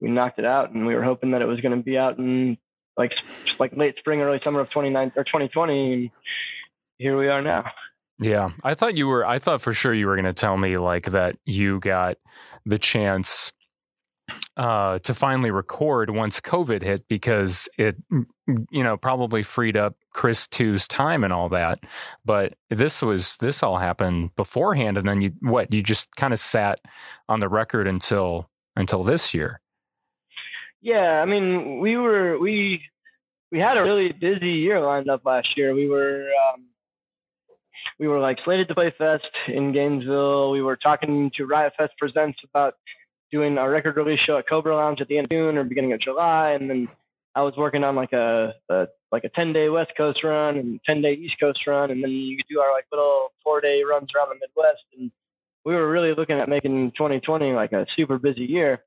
we 0.00 0.10
knocked 0.10 0.38
it 0.38 0.44
out. 0.44 0.72
And 0.72 0.86
we 0.86 0.94
were 0.94 1.02
hoping 1.02 1.30
that 1.30 1.42
it 1.42 1.46
was 1.46 1.60
going 1.60 1.76
to 1.76 1.82
be 1.82 1.96
out 1.96 2.18
in 2.18 2.58
like 2.96 3.12
like 3.58 3.76
late 3.76 3.94
spring, 3.98 4.20
early 4.20 4.40
summer 4.44 4.60
of 4.60 4.70
29 4.70 5.12
or 5.16 5.24
2020. 5.24 5.92
And 5.92 6.10
here 6.98 7.18
we 7.18 7.28
are 7.28 7.42
now. 7.42 7.64
Yeah, 8.20 8.50
I 8.64 8.74
thought 8.74 8.96
you 8.96 9.06
were. 9.06 9.24
I 9.24 9.38
thought 9.38 9.62
for 9.62 9.72
sure 9.72 9.94
you 9.94 10.06
were 10.06 10.16
going 10.16 10.24
to 10.24 10.32
tell 10.32 10.56
me 10.56 10.76
like 10.76 11.06
that 11.12 11.36
you 11.44 11.78
got 11.78 12.16
the 12.66 12.78
chance 12.78 13.52
uh, 14.56 14.98
to 14.98 15.14
finally 15.14 15.50
record 15.50 16.10
once 16.10 16.40
COVID 16.40 16.82
hit 16.82 17.06
because 17.08 17.68
it, 17.78 17.96
you 18.70 18.82
know, 18.82 18.96
probably 18.96 19.42
freed 19.44 19.76
up 19.76 19.94
Chris 20.18 20.48
Two's 20.48 20.88
time 20.88 21.22
and 21.22 21.32
all 21.32 21.48
that. 21.50 21.78
But 22.24 22.54
this 22.70 23.00
was 23.00 23.36
this 23.36 23.62
all 23.62 23.78
happened 23.78 24.34
beforehand, 24.34 24.98
and 24.98 25.08
then 25.08 25.22
you 25.22 25.32
what? 25.42 25.72
You 25.72 25.80
just 25.80 26.16
kind 26.16 26.32
of 26.32 26.40
sat 26.40 26.80
on 27.28 27.38
the 27.38 27.48
record 27.48 27.86
until 27.86 28.50
until 28.74 29.04
this 29.04 29.32
year. 29.32 29.60
Yeah, 30.82 31.22
I 31.22 31.24
mean, 31.24 31.78
we 31.78 31.96
were 31.96 32.36
we 32.36 32.82
we 33.52 33.60
had 33.60 33.76
a 33.76 33.82
really 33.84 34.10
busy 34.10 34.50
year 34.50 34.80
lined 34.80 35.08
up 35.08 35.24
last 35.24 35.56
year. 35.56 35.72
We 35.72 35.88
were 35.88 36.26
um, 36.52 36.64
we 38.00 38.08
were 38.08 38.18
like 38.18 38.38
slated 38.44 38.66
to 38.66 38.74
play 38.74 38.92
Fest 38.98 39.30
in 39.46 39.72
Gainesville. 39.72 40.50
We 40.50 40.62
were 40.62 40.76
talking 40.76 41.30
to 41.36 41.46
Riot 41.46 41.74
Fest 41.78 41.92
Presents 41.96 42.40
about 42.42 42.74
doing 43.30 43.56
a 43.56 43.70
record 43.70 43.96
release 43.96 44.20
show 44.26 44.36
at 44.36 44.48
Cobra 44.48 44.74
Lounge 44.74 45.00
at 45.00 45.06
the 45.06 45.16
end 45.16 45.26
of 45.26 45.30
June 45.30 45.56
or 45.56 45.62
beginning 45.62 45.92
of 45.92 46.00
July, 46.00 46.56
and 46.60 46.68
then 46.68 46.88
I 47.36 47.42
was 47.42 47.54
working 47.56 47.84
on 47.84 47.94
like 47.94 48.12
a, 48.12 48.54
a 48.68 48.88
like 49.10 49.24
a 49.24 49.28
10 49.30 49.52
day 49.52 49.68
West 49.68 49.92
Coast 49.96 50.22
run 50.22 50.56
and 50.56 50.80
10 50.84 51.02
day 51.02 51.12
East 51.12 51.34
Coast 51.40 51.60
run, 51.66 51.90
and 51.90 52.02
then 52.02 52.10
you 52.10 52.36
could 52.36 52.46
do 52.50 52.60
our 52.60 52.72
like 52.72 52.84
little 52.90 53.28
four 53.42 53.60
day 53.60 53.82
runs 53.88 54.08
around 54.14 54.28
the 54.30 54.34
Midwest. 54.34 54.82
And 54.98 55.10
we 55.64 55.74
were 55.74 55.90
really 55.90 56.14
looking 56.14 56.38
at 56.38 56.48
making 56.48 56.92
2020 56.92 57.52
like 57.52 57.72
a 57.72 57.86
super 57.96 58.18
busy 58.18 58.44
year 58.44 58.82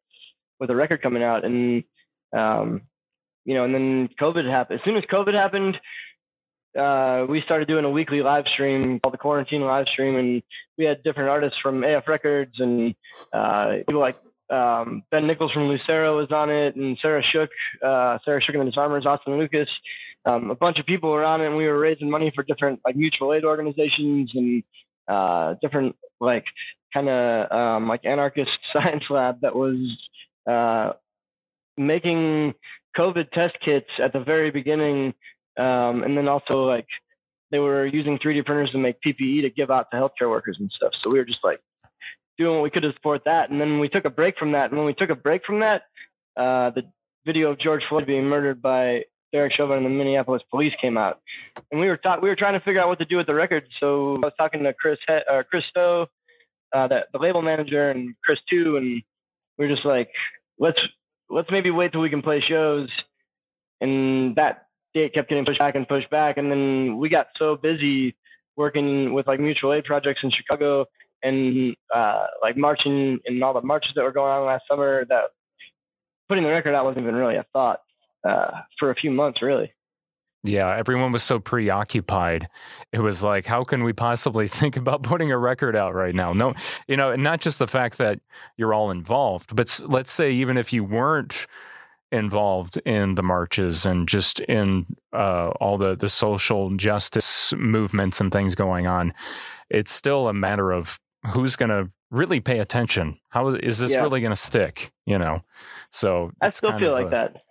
with 0.59 0.69
a 0.69 0.75
record 0.75 1.01
coming 1.01 1.23
out. 1.23 1.43
And 1.43 1.83
um, 2.33 2.81
you 3.45 3.55
know, 3.55 3.63
and 3.63 3.73
then 3.73 4.09
COVID 4.19 4.49
happened. 4.49 4.79
As 4.79 4.85
soon 4.85 4.97
as 4.97 5.03
COVID 5.11 5.33
happened, 5.33 5.77
uh, 6.77 7.25
we 7.29 7.41
started 7.41 7.67
doing 7.67 7.85
a 7.85 7.89
weekly 7.89 8.21
live 8.21 8.45
stream 8.53 8.99
called 8.99 9.13
the 9.13 9.17
Quarantine 9.17 9.61
Live 9.61 9.87
Stream, 9.91 10.15
and 10.15 10.43
we 10.77 10.85
had 10.85 11.03
different 11.03 11.29
artists 11.29 11.57
from 11.61 11.83
AF 11.83 12.07
Records 12.07 12.53
and 12.59 12.95
uh, 13.33 13.77
people 13.87 13.99
like 13.99 14.17
um, 14.51 15.03
Ben 15.11 15.27
Nichols 15.27 15.51
from 15.51 15.63
Lucero 15.63 16.17
was 16.17 16.31
on 16.31 16.49
it, 16.49 16.75
and 16.75 16.97
Sarah 17.01 17.23
Shook, 17.31 17.49
uh, 17.83 18.19
Sarah 18.23 18.41
Shook 18.41 18.55
and 18.55 18.67
the 18.67 18.71
Disarmers, 18.71 19.05
Austin 19.05 19.37
Lucas. 19.37 19.69
Um, 20.25 20.51
a 20.51 20.55
bunch 20.55 20.77
of 20.79 20.85
people 20.85 21.11
were 21.11 21.23
on 21.23 21.41
it, 21.41 21.47
and 21.47 21.57
we 21.57 21.65
were 21.65 21.79
raising 21.79 22.09
money 22.09 22.31
for 22.33 22.43
different 22.43 22.79
like 22.85 22.95
mutual 22.95 23.33
aid 23.33 23.43
organizations 23.43 24.31
and 24.33 24.63
uh, 25.07 25.55
different 25.61 25.95
like 26.19 26.45
kind 26.93 27.09
of 27.09 27.51
um, 27.51 27.87
like 27.87 28.05
anarchist 28.05 28.51
science 28.73 29.03
lab 29.09 29.41
that 29.41 29.55
was 29.55 29.77
uh, 30.49 30.93
making 31.77 32.53
COVID 32.97 33.31
test 33.31 33.55
kits 33.63 33.89
at 34.03 34.13
the 34.13 34.19
very 34.19 34.51
beginning, 34.51 35.13
um, 35.57 36.03
and 36.03 36.17
then 36.17 36.27
also 36.27 36.63
like 36.63 36.87
they 37.51 37.59
were 37.59 37.85
using 37.85 38.17
3D 38.17 38.45
printers 38.45 38.71
to 38.71 38.77
make 38.77 39.01
PPE 39.05 39.41
to 39.41 39.49
give 39.49 39.71
out 39.71 39.87
to 39.91 39.97
healthcare 39.97 40.29
workers 40.29 40.57
and 40.59 40.71
stuff. 40.75 40.91
So 41.01 41.11
we 41.11 41.19
were 41.19 41.25
just 41.25 41.43
like 41.43 41.59
doing 42.37 42.55
what 42.55 42.63
we 42.63 42.69
could 42.69 42.83
to 42.83 42.93
support 42.93 43.23
that. 43.25 43.49
And 43.49 43.59
then 43.59 43.79
we 43.79 43.89
took 43.89 44.05
a 44.05 44.09
break 44.09 44.37
from 44.37 44.53
that. 44.53 44.69
And 44.69 44.77
when 44.77 44.85
we 44.85 44.93
took 44.93 45.09
a 45.09 45.15
break 45.15 45.43
from 45.45 45.59
that, 45.59 45.83
uh, 46.37 46.71
the 46.71 46.83
video 47.25 47.51
of 47.51 47.59
George 47.59 47.83
Floyd 47.89 48.07
being 48.07 48.25
murdered 48.25 48.61
by 48.61 49.03
Derek 49.31 49.53
Chauvin 49.53 49.77
and 49.77 49.85
the 49.85 49.89
Minneapolis 49.89 50.41
police 50.49 50.73
came 50.81 50.97
out. 50.97 51.19
And 51.71 51.79
we 51.79 51.87
were 51.87 51.97
talk- 51.97 52.21
we 52.21 52.29
were 52.29 52.35
trying 52.35 52.53
to 52.53 52.59
figure 52.59 52.81
out 52.81 52.87
what 52.87 52.99
to 52.99 53.05
do 53.05 53.17
with 53.17 53.27
the 53.27 53.33
record. 53.33 53.67
So 53.79 54.15
I 54.17 54.27
was 54.27 54.33
talking 54.37 54.63
to 54.63 54.73
Chris 54.73 54.99
he- 55.07 55.13
uh, 55.29 55.43
Chris 55.49 55.63
Stowe, 55.69 56.07
uh, 56.73 56.87
the, 56.87 57.05
the 57.13 57.19
label 57.19 57.41
manager, 57.41 57.89
and 57.91 58.15
Chris 58.23 58.39
Two, 58.49 58.77
and 58.77 59.01
we 59.57 59.65
are 59.65 59.69
just 59.69 59.85
like, 59.85 60.09
let's 60.59 60.79
let's 61.29 61.49
maybe 61.51 61.71
wait 61.71 61.91
till 61.91 62.01
we 62.01 62.09
can 62.09 62.21
play 62.21 62.41
shows. 62.41 62.89
And 63.79 64.35
that 64.35 64.65
date 64.93 65.13
kept 65.13 65.29
getting 65.29 65.45
pushed 65.45 65.59
back 65.59 65.75
and 65.75 65.87
pushed 65.87 66.09
back. 66.09 66.37
And 66.37 66.51
then 66.51 66.97
we 66.97 67.09
got 67.09 67.27
so 67.37 67.55
busy 67.55 68.15
working 68.57 69.13
with 69.13 69.27
like 69.27 69.39
mutual 69.39 69.73
aid 69.73 69.85
projects 69.85 70.19
in 70.23 70.31
Chicago 70.31 70.85
and 71.23 71.75
uh, 71.95 72.25
like 72.41 72.57
marching 72.57 73.19
and 73.25 73.43
all 73.43 73.53
the 73.53 73.61
marches 73.61 73.93
that 73.95 74.03
were 74.03 74.11
going 74.11 74.31
on 74.31 74.45
last 74.45 74.63
summer 74.69 75.05
that 75.07 75.25
putting 76.27 76.43
the 76.43 76.49
record 76.49 76.75
out 76.75 76.85
wasn't 76.85 77.01
even 77.03 77.15
really 77.15 77.35
a 77.37 77.45
thought 77.53 77.79
uh, 78.23 78.51
for 78.79 78.91
a 78.91 78.95
few 78.95 79.11
months, 79.11 79.41
really. 79.41 79.73
Yeah, 80.43 80.75
everyone 80.75 81.11
was 81.11 81.21
so 81.21 81.39
preoccupied. 81.39 82.47
It 82.91 82.99
was 82.99 83.21
like, 83.21 83.45
how 83.45 83.63
can 83.63 83.83
we 83.83 83.93
possibly 83.93 84.47
think 84.47 84.75
about 84.75 85.03
putting 85.03 85.31
a 85.31 85.37
record 85.37 85.75
out 85.75 85.93
right 85.93 86.15
now? 86.15 86.33
No, 86.33 86.53
you 86.87 86.97
know, 86.97 87.11
and 87.11 87.23
not 87.23 87.41
just 87.41 87.59
the 87.59 87.67
fact 87.67 87.97
that 87.99 88.19
you're 88.57 88.73
all 88.73 88.89
involved, 88.89 89.55
but 89.55 89.79
let's 89.85 90.11
say 90.11 90.31
even 90.31 90.57
if 90.57 90.73
you 90.73 90.83
weren't 90.83 91.47
involved 92.11 92.77
in 92.85 93.15
the 93.15 93.23
marches 93.23 93.85
and 93.85 94.07
just 94.07 94.41
in 94.41 94.85
uh, 95.13 95.49
all 95.61 95.77
the 95.77 95.95
the 95.95 96.09
social 96.09 96.75
justice 96.75 97.53
movements 97.53 98.19
and 98.19 98.31
things 98.31 98.55
going 98.55 98.87
on, 98.87 99.13
it's 99.69 99.91
still 99.91 100.27
a 100.27 100.33
matter 100.33 100.71
of 100.71 100.99
who's 101.33 101.55
going 101.55 101.69
to 101.69 101.89
really 102.09 102.39
pay 102.39 102.59
attention. 102.59 103.17
How 103.29 103.49
is 103.49 103.77
this 103.77 103.91
yeah. 103.91 104.01
really 104.01 104.21
going 104.21 104.33
to 104.33 104.35
stick? 104.35 104.91
You 105.05 105.19
know, 105.19 105.41
so 105.91 106.31
I 106.41 106.49
still 106.49 106.77
feel 106.79 106.91
like 106.91 107.07
a, 107.07 107.09
that. 107.11 107.43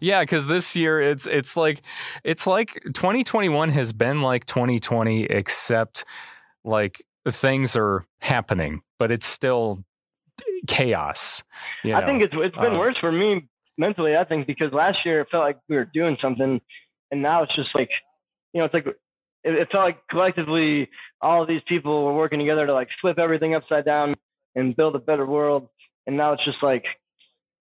Yeah, 0.00 0.22
because 0.22 0.46
this 0.46 0.74
year 0.76 1.00
it's 1.00 1.26
it's 1.26 1.56
like 1.56 1.82
it's 2.24 2.46
like 2.46 2.80
2021 2.94 3.70
has 3.70 3.92
been 3.92 4.22
like 4.22 4.46
2020, 4.46 5.24
except 5.24 6.04
like 6.64 7.02
things 7.28 7.76
are 7.76 8.04
happening, 8.20 8.82
but 8.98 9.10
it's 9.10 9.26
still 9.26 9.84
chaos. 10.66 11.42
You 11.84 11.92
know? 11.92 11.98
I 11.98 12.06
think 12.06 12.22
it's 12.22 12.34
it's 12.36 12.56
been 12.56 12.72
um, 12.72 12.78
worse 12.78 12.96
for 13.00 13.12
me 13.12 13.48
mentally. 13.76 14.16
I 14.16 14.24
think 14.24 14.46
because 14.46 14.72
last 14.72 14.98
year 15.04 15.20
it 15.20 15.28
felt 15.30 15.44
like 15.44 15.58
we 15.68 15.76
were 15.76 15.88
doing 15.92 16.16
something, 16.20 16.60
and 17.10 17.22
now 17.22 17.42
it's 17.42 17.54
just 17.54 17.70
like 17.74 17.90
you 18.52 18.60
know, 18.60 18.64
it's 18.64 18.74
like 18.74 18.86
it, 18.86 18.96
it 19.54 19.68
felt 19.70 19.84
like 19.84 19.98
collectively 20.10 20.88
all 21.20 21.42
of 21.42 21.48
these 21.48 21.62
people 21.66 22.04
were 22.04 22.14
working 22.14 22.38
together 22.38 22.66
to 22.66 22.72
like 22.72 22.88
flip 23.00 23.18
everything 23.18 23.54
upside 23.54 23.84
down 23.84 24.14
and 24.54 24.76
build 24.76 24.94
a 24.96 24.98
better 24.98 25.26
world, 25.26 25.68
and 26.06 26.16
now 26.16 26.32
it's 26.32 26.44
just 26.44 26.62
like 26.62 26.84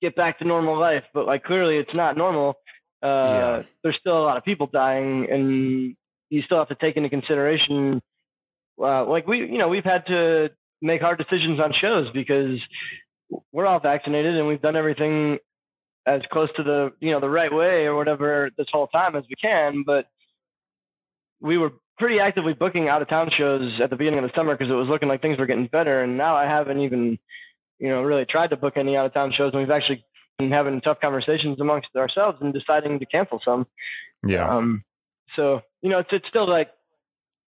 get 0.02 0.16
back 0.16 0.40
to 0.40 0.46
normal 0.46 0.80
life. 0.80 1.04
But 1.14 1.26
like 1.26 1.44
clearly 1.44 1.78
it's 1.78 1.96
not 1.96 2.18
normal. 2.18 2.56
Uh, 3.04 3.08
yeah. 3.08 3.62
There's 3.84 3.98
still 4.00 4.18
a 4.18 4.26
lot 4.26 4.38
of 4.38 4.44
people 4.44 4.68
dying, 4.72 5.28
and 5.30 5.96
you 6.30 6.42
still 6.44 6.58
have 6.58 6.70
to 6.70 6.76
take 6.76 6.98
into 6.98 7.10
consideration. 7.10 8.02
Uh, 8.82 9.06
like 9.06 9.28
we, 9.28 9.40
you 9.40 9.58
know, 9.58 9.68
we've 9.68 9.84
had 9.84 10.06
to 10.08 10.50
make 10.82 11.02
hard 11.02 11.18
decisions 11.18 11.60
on 11.60 11.74
shows 11.80 12.08
because 12.14 12.60
we're 13.52 13.66
all 13.66 13.80
vaccinated 13.80 14.36
and 14.36 14.48
we've 14.48 14.62
done 14.62 14.76
everything 14.76 15.38
as 16.06 16.22
close 16.32 16.50
to 16.56 16.64
the 16.64 16.92
you 17.00 17.12
know 17.12 17.20
the 17.20 17.30
right 17.30 17.52
way 17.52 17.86
or 17.86 17.96
whatever 17.96 18.52
this 18.58 18.68
whole 18.72 18.88
time 18.88 19.16
as 19.16 19.24
we 19.30 19.36
can. 19.42 19.84
But 19.86 20.06
we 21.42 21.58
were 21.58 21.74
pretty 21.98 22.20
actively 22.20 22.54
booking 22.54 22.90
out 22.90 23.02
of 23.02 23.10
town 23.10 23.30
shows 23.38 23.80
at 23.82 23.90
the 23.90 23.96
beginning 23.96 24.20
of 24.20 24.26
the 24.26 24.36
summer 24.36 24.56
because 24.56 24.72
it 24.72 24.76
was 24.76 24.88
looking 24.90 25.08
like 25.08 25.22
things 25.22 25.38
were 25.38 25.46
getting 25.46 25.68
better. 25.68 26.02
And 26.04 26.18
now 26.18 26.36
I 26.36 26.46
haven't 26.46 26.80
even 26.80 27.18
you 27.80 27.90
know, 27.90 28.02
really 28.02 28.26
tried 28.26 28.52
to 28.52 28.58
book 28.58 28.74
any 28.78 28.96
out 28.96 29.06
of 29.06 29.14
town 29.14 29.34
shows, 29.36 29.52
and 29.54 29.62
we've 29.62 29.72
actually 29.72 30.06
been 30.40 30.52
having 30.52 30.82
tough 30.82 31.00
conversations 31.02 31.60
amongst 31.60 31.90
ourselves 31.96 32.38
and 32.42 32.54
deciding 32.54 33.00
to 33.00 33.06
cancel 33.06 33.40
some. 33.44 33.66
Yeah. 34.26 34.50
Um, 34.50 34.84
So 35.36 35.62
you 35.82 35.90
know, 35.90 36.00
it's 36.00 36.10
it's 36.12 36.28
still 36.30 36.50
like. 36.50 36.70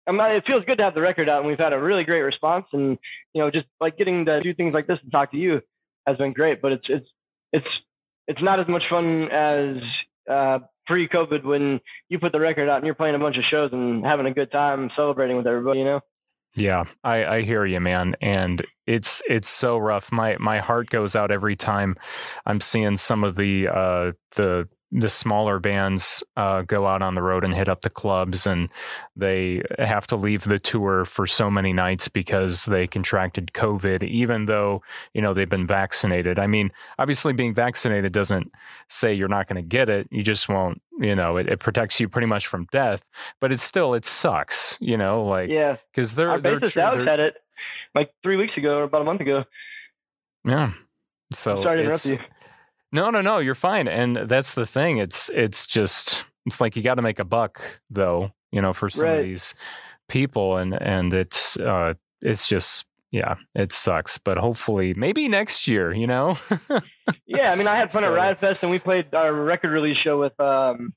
I'm 0.07 0.19
not, 0.19 0.33
it 0.33 0.45
feels 0.47 0.67
good 0.67 0.77
to 0.77 0.85
have 0.85 0.93
the 0.93 1.01
record 1.01 1.31
out, 1.31 1.39
and 1.39 1.49
we've 1.49 1.59
had 1.59 1.73
a 1.73 1.81
really 1.81 2.05
great 2.05 2.21
response. 2.21 2.67
And 2.75 2.99
you 3.33 3.41
know, 3.41 3.51
just 3.51 3.67
like 3.81 3.97
getting 3.97 4.27
to 4.27 4.43
do 4.43 4.53
things 4.53 4.75
like 4.75 4.87
this 4.87 4.99
and 5.03 5.11
talk 5.11 5.31
to 5.31 5.39
you 5.39 5.63
has 6.07 6.19
been 6.19 6.35
great. 6.35 6.61
But 6.61 6.73
it's 6.73 6.85
it's 6.89 7.07
it's 7.55 7.67
it's 8.29 8.43
not 8.43 8.61
as 8.61 8.69
much 8.69 8.83
fun 8.91 9.29
as 9.33 9.77
uh, 10.31 10.59
pre-COVID 10.87 11.45
when 11.45 11.81
you 12.11 12.19
put 12.19 12.33
the 12.33 12.41
record 12.41 12.69
out 12.69 12.77
and 12.77 12.85
you're 12.85 12.95
playing 12.95 13.15
a 13.15 13.19
bunch 13.19 13.39
of 13.39 13.45
shows 13.51 13.71
and 13.73 14.05
having 14.05 14.27
a 14.27 14.35
good 14.35 14.53
time 14.53 14.91
celebrating 14.95 15.39
with 15.39 15.47
everybody. 15.47 15.79
You 15.79 15.87
know. 15.87 16.01
Yeah, 16.57 16.85
I, 17.03 17.25
I 17.25 17.43
hear 17.43 17.67
you, 17.67 17.81
man, 17.81 18.15
and 18.21 18.65
it's 18.87 19.21
it's 19.29 19.49
so 19.49 19.77
rough. 19.77 20.13
My 20.13 20.37
my 20.39 20.61
heart 20.61 20.89
goes 20.89 21.17
out 21.17 21.33
every 21.33 21.57
time 21.57 21.97
I'm 22.47 22.61
seeing 22.61 22.97
some 22.97 23.25
of 23.25 23.35
the 23.35 23.67
uh, 23.69 24.13
the 24.37 24.69
the 24.97 25.09
smaller 25.09 25.59
bands 25.59 26.23
uh, 26.37 26.63
go 26.63 26.87
out 26.87 27.03
on 27.03 27.17
the 27.17 27.23
road 27.23 27.43
and 27.45 27.53
hit 27.53 27.69
up 27.69 27.83
the 27.83 27.91
clubs, 27.91 28.47
and 28.47 28.69
they 29.17 29.61
have 29.79 30.07
to 30.07 30.17
leave 30.17 30.45
the 30.45 30.61
tour 30.61 31.05
for 31.05 31.27
so 31.27 31.51
many 31.51 31.73
nights 31.73 32.07
because 32.07 32.65
they 32.67 32.87
contracted 32.87 33.51
COVID, 33.55 34.05
even 34.05 34.47
though 34.47 34.83
you 35.13 35.21
know 35.21 35.35
they've 35.35 35.49
been 35.49 35.67
vaccinated. 35.67 36.39
I 36.39 36.47
mean, 36.47 36.71
obviously, 36.99 37.33
being 37.33 37.55
vaccinated 37.55 38.13
doesn't 38.13 38.53
say 38.89 39.13
you're 39.13 39.29
not 39.29 39.49
going 39.49 39.63
to 39.63 39.69
get 39.69 39.89
it. 39.89 40.07
You 40.13 40.23
just 40.23 40.49
won't. 40.49 40.81
You 41.01 41.17
know, 41.17 41.39
it, 41.39 41.49
it, 41.49 41.59
protects 41.59 41.99
you 41.99 42.09
pretty 42.09 42.29
much 42.29 42.47
from 42.47 42.69
death, 42.71 43.05
but 43.41 43.51
it 43.51 43.59
still 43.59 43.95
it 43.95 44.05
sucks. 44.05 44.79
You 44.81 44.97
know, 44.97 45.25
like 45.25 45.51
yeah, 45.51 45.77
because 45.93 46.15
they're 46.15 46.31
our 46.31 46.41
they're, 46.41 46.61
tr- 46.61 46.69
they're- 46.79 47.05
had 47.05 47.19
it 47.19 47.35
like 47.97 48.13
three 48.23 48.37
weeks 48.37 48.57
ago 48.57 48.77
or 48.79 48.83
about 48.85 49.03
a 49.03 49.05
month 49.05 49.21
ago. 49.21 49.45
yeah. 50.45 50.73
So 51.33 51.65
Sorry 51.65 51.79
to 51.79 51.83
interrupt 51.85 52.07
you. 52.07 52.19
No, 52.95 53.11
no, 53.11 53.21
no, 53.21 53.39
you're 53.39 53.55
fine. 53.57 53.89
And 53.89 54.17
that's 54.17 54.55
the 54.55 54.65
thing. 54.67 54.99
It's 54.99 55.29
it's 55.35 55.67
just 55.67 56.25
it's 56.47 56.61
like 56.61 56.77
you 56.77 56.83
got 56.83 56.95
to 56.95 57.03
make 57.03 57.19
a 57.19 57.25
buck 57.25 57.61
though, 57.91 58.31
you 58.53 58.63
know, 58.63 58.73
for 58.73 58.89
some 58.89 59.09
Right. 59.09 59.19
of 59.19 59.25
these 59.25 59.55
people 60.09 60.57
and 60.59 60.81
and 60.81 61.13
it's 61.13 61.57
uh 61.59 61.95
it's 62.23 62.47
just 62.49 62.87
yeah, 63.11 63.35
it 63.55 63.71
sucks, 63.73 64.19
but 64.19 64.39
hopefully 64.39 64.95
maybe 64.95 65.29
next 65.29 65.69
year, 65.69 65.93
you 65.93 66.07
know. 66.07 66.39
Yeah, 67.27 67.51
I 67.53 67.57
mean, 67.57 67.67
I 67.67 67.77
had 67.77 67.93
fun 67.93 68.03
So- 68.03 68.09
at 68.13 68.15
Riot 68.17 68.39
Fest, 68.41 68.63
and 68.63 68.71
we 68.71 68.79
played 68.79 69.13
our 69.15 69.31
record 69.33 69.71
release 69.73 69.99
show 69.99 70.19
with 70.19 70.39
um, 70.41 70.95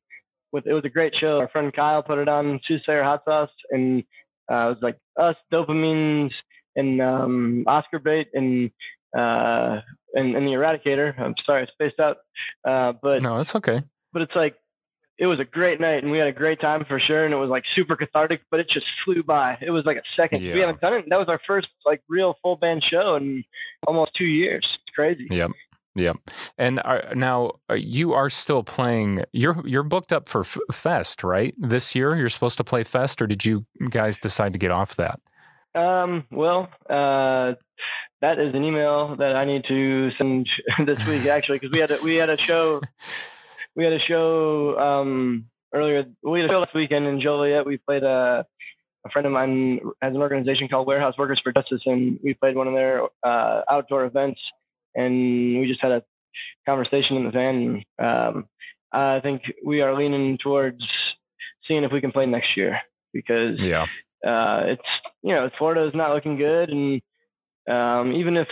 with 0.53 0.65
it 0.67 0.73
was 0.73 0.85
a 0.85 0.89
great 0.89 1.13
show. 1.19 1.39
Our 1.39 1.49
friend 1.49 1.73
Kyle 1.73 2.01
put 2.03 2.17
it 2.19 2.29
on 2.29 2.59
Soothsayer 2.65 3.03
Hot 3.03 3.23
Sauce, 3.25 3.49
and 3.71 4.03
uh, 4.49 4.55
it 4.55 4.69
was 4.69 4.77
like 4.81 4.97
us, 5.19 5.35
Dopamines, 5.51 6.31
and 6.75 7.01
um, 7.01 7.63
Oscar 7.67 7.99
Bait, 7.99 8.27
and 8.33 8.71
uh, 9.15 9.81
and, 10.13 10.35
and 10.35 10.47
the 10.47 10.51
Eradicator. 10.51 11.19
I'm 11.19 11.35
sorry, 11.45 11.63
I 11.63 11.65
spaced 11.71 11.99
out, 11.99 12.17
uh, 12.67 12.93
but 13.01 13.21
no, 13.21 13.39
it's 13.39 13.55
okay. 13.55 13.83
but 14.13 14.21
it's 14.21 14.35
like 14.35 14.55
it 15.19 15.25
was 15.25 15.39
a 15.39 15.45
great 15.45 15.79
night, 15.81 16.03
and 16.03 16.11
we 16.11 16.17
had 16.17 16.27
a 16.27 16.33
great 16.33 16.61
time 16.61 16.85
for 16.87 16.99
sure, 16.99 17.25
and 17.25 17.33
it 17.33 17.37
was 17.37 17.49
like 17.49 17.63
super 17.75 17.95
cathartic, 17.95 18.41
but 18.51 18.59
it 18.59 18.67
just 18.69 18.85
flew 19.03 19.23
by. 19.23 19.57
It 19.61 19.71
was 19.71 19.83
like 19.85 19.97
a 19.97 20.01
second. 20.15 20.43
Yeah. 20.43 20.53
We 20.53 20.59
haven't 20.59 20.81
done 20.81 20.93
it. 20.93 21.05
That 21.09 21.17
was 21.17 21.27
our 21.27 21.39
first 21.47 21.67
like 21.85 22.01
real 22.07 22.35
full 22.41 22.55
band 22.55 22.83
show 22.89 23.15
in 23.15 23.43
almost 23.87 24.11
two 24.17 24.25
years. 24.25 24.65
It's 24.65 24.95
crazy. 24.95 25.27
Yep. 25.31 25.51
Yep. 25.95 26.17
And 26.59 26.79
are, 26.81 27.15
now 27.15 27.53
uh, 27.71 27.73
you 27.73 28.13
are 28.13 28.29
still 28.29 28.63
playing. 28.63 29.23
You're 29.31 29.67
you're 29.67 29.83
booked 29.83 30.13
up 30.13 30.29
for 30.29 30.41
F- 30.41 30.59
Fest, 30.71 31.23
right? 31.23 31.55
This 31.57 31.95
year 31.95 32.15
you're 32.15 32.29
supposed 32.29 32.57
to 32.57 32.63
play 32.63 32.83
Fest, 32.83 33.19
or 33.21 33.25
did 33.27 33.43
you 33.43 33.65
guys 33.89 34.19
decide 34.19 34.53
to 34.53 34.59
get 34.59 34.69
off 34.69 34.95
that? 34.97 35.19
Um, 35.73 36.25
well, 36.31 36.69
uh, 36.89 37.53
that 38.21 38.39
is 38.39 38.53
an 38.55 38.63
email 38.63 39.15
that 39.17 39.35
I 39.35 39.45
need 39.45 39.63
to 39.67 40.09
send 40.17 40.47
this 40.85 40.99
week 41.07 41.25
actually, 41.27 41.59
because 41.59 41.71
we 41.71 41.79
had 41.79 41.91
a, 41.91 41.99
we 42.01 42.15
had 42.15 42.29
a 42.29 42.37
show, 42.37 42.81
we 43.75 43.83
had 43.83 43.93
a 43.93 43.99
show 43.99 44.77
um, 44.79 45.45
earlier. 45.73 46.05
We 46.23 46.39
had 46.41 46.49
a 46.49 46.53
show 46.53 46.59
last 46.59 46.75
weekend 46.75 47.05
in 47.07 47.21
Joliet. 47.21 47.65
We 47.65 47.77
played 47.77 48.03
a 48.03 48.45
a 49.05 49.09
friend 49.09 49.25
of 49.25 49.31
mine 49.31 49.79
has 50.01 50.13
an 50.13 50.21
organization 50.21 50.67
called 50.67 50.85
Warehouse 50.87 51.13
Workers 51.17 51.39
for 51.43 51.53
Justice, 51.53 51.81
and 51.85 52.19
we 52.23 52.33
played 52.33 52.55
one 52.55 52.67
of 52.67 52.73
their 52.73 53.03
uh, 53.23 53.61
outdoor 53.69 54.03
events, 54.05 54.39
and 54.95 55.59
we 55.59 55.65
just 55.67 55.81
had 55.81 55.91
a 55.91 56.03
conversation 56.65 57.15
in 57.15 57.23
the 57.23 57.31
van. 57.31 57.83
Um, 57.99 58.45
I 58.91 59.19
think 59.21 59.43
we 59.65 59.81
are 59.81 59.95
leaning 59.97 60.37
towards 60.41 60.81
seeing 61.67 61.83
if 61.83 61.91
we 61.91 62.01
can 62.01 62.11
play 62.11 62.25
next 62.25 62.57
year 62.57 62.79
because 63.13 63.57
Yeah. 63.59 63.83
uh, 64.25 64.63
it's 64.65 64.81
you 65.21 65.33
know 65.33 65.49
Florida 65.57 65.87
is 65.87 65.95
not 65.95 66.13
looking 66.13 66.35
good, 66.37 66.69
and 66.69 67.01
um, 67.67 68.13
even 68.13 68.37
if 68.37 68.47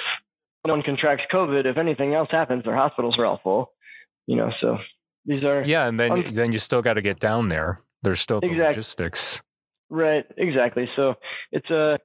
no 0.66 0.74
one 0.74 0.84
contracts 0.84 1.26
COVID, 1.32 1.66
if 1.66 1.78
anything 1.78 2.14
else 2.14 2.30
happens, 2.32 2.64
their 2.64 2.76
hospitals 2.76 3.16
are 3.18 3.26
all 3.26 3.40
full. 3.44 3.72
You 4.28 4.38
know, 4.38 4.52
so 4.62 4.78
these 5.26 5.44
are 5.44 5.64
Yeah, 5.64 5.88
and 5.88 6.00
then 6.00 6.34
then 6.34 6.52
you 6.52 6.60
still 6.60 6.82
got 6.82 6.94
to 6.94 7.02
get 7.02 7.20
down 7.20 7.50
there. 7.50 7.82
There's 8.02 8.22
still 8.22 8.40
the 8.40 8.48
logistics. 8.48 9.42
right, 9.90 10.26
exactly. 10.38 10.88
So 10.96 11.16
it's 11.52 11.70
a 11.70 12.00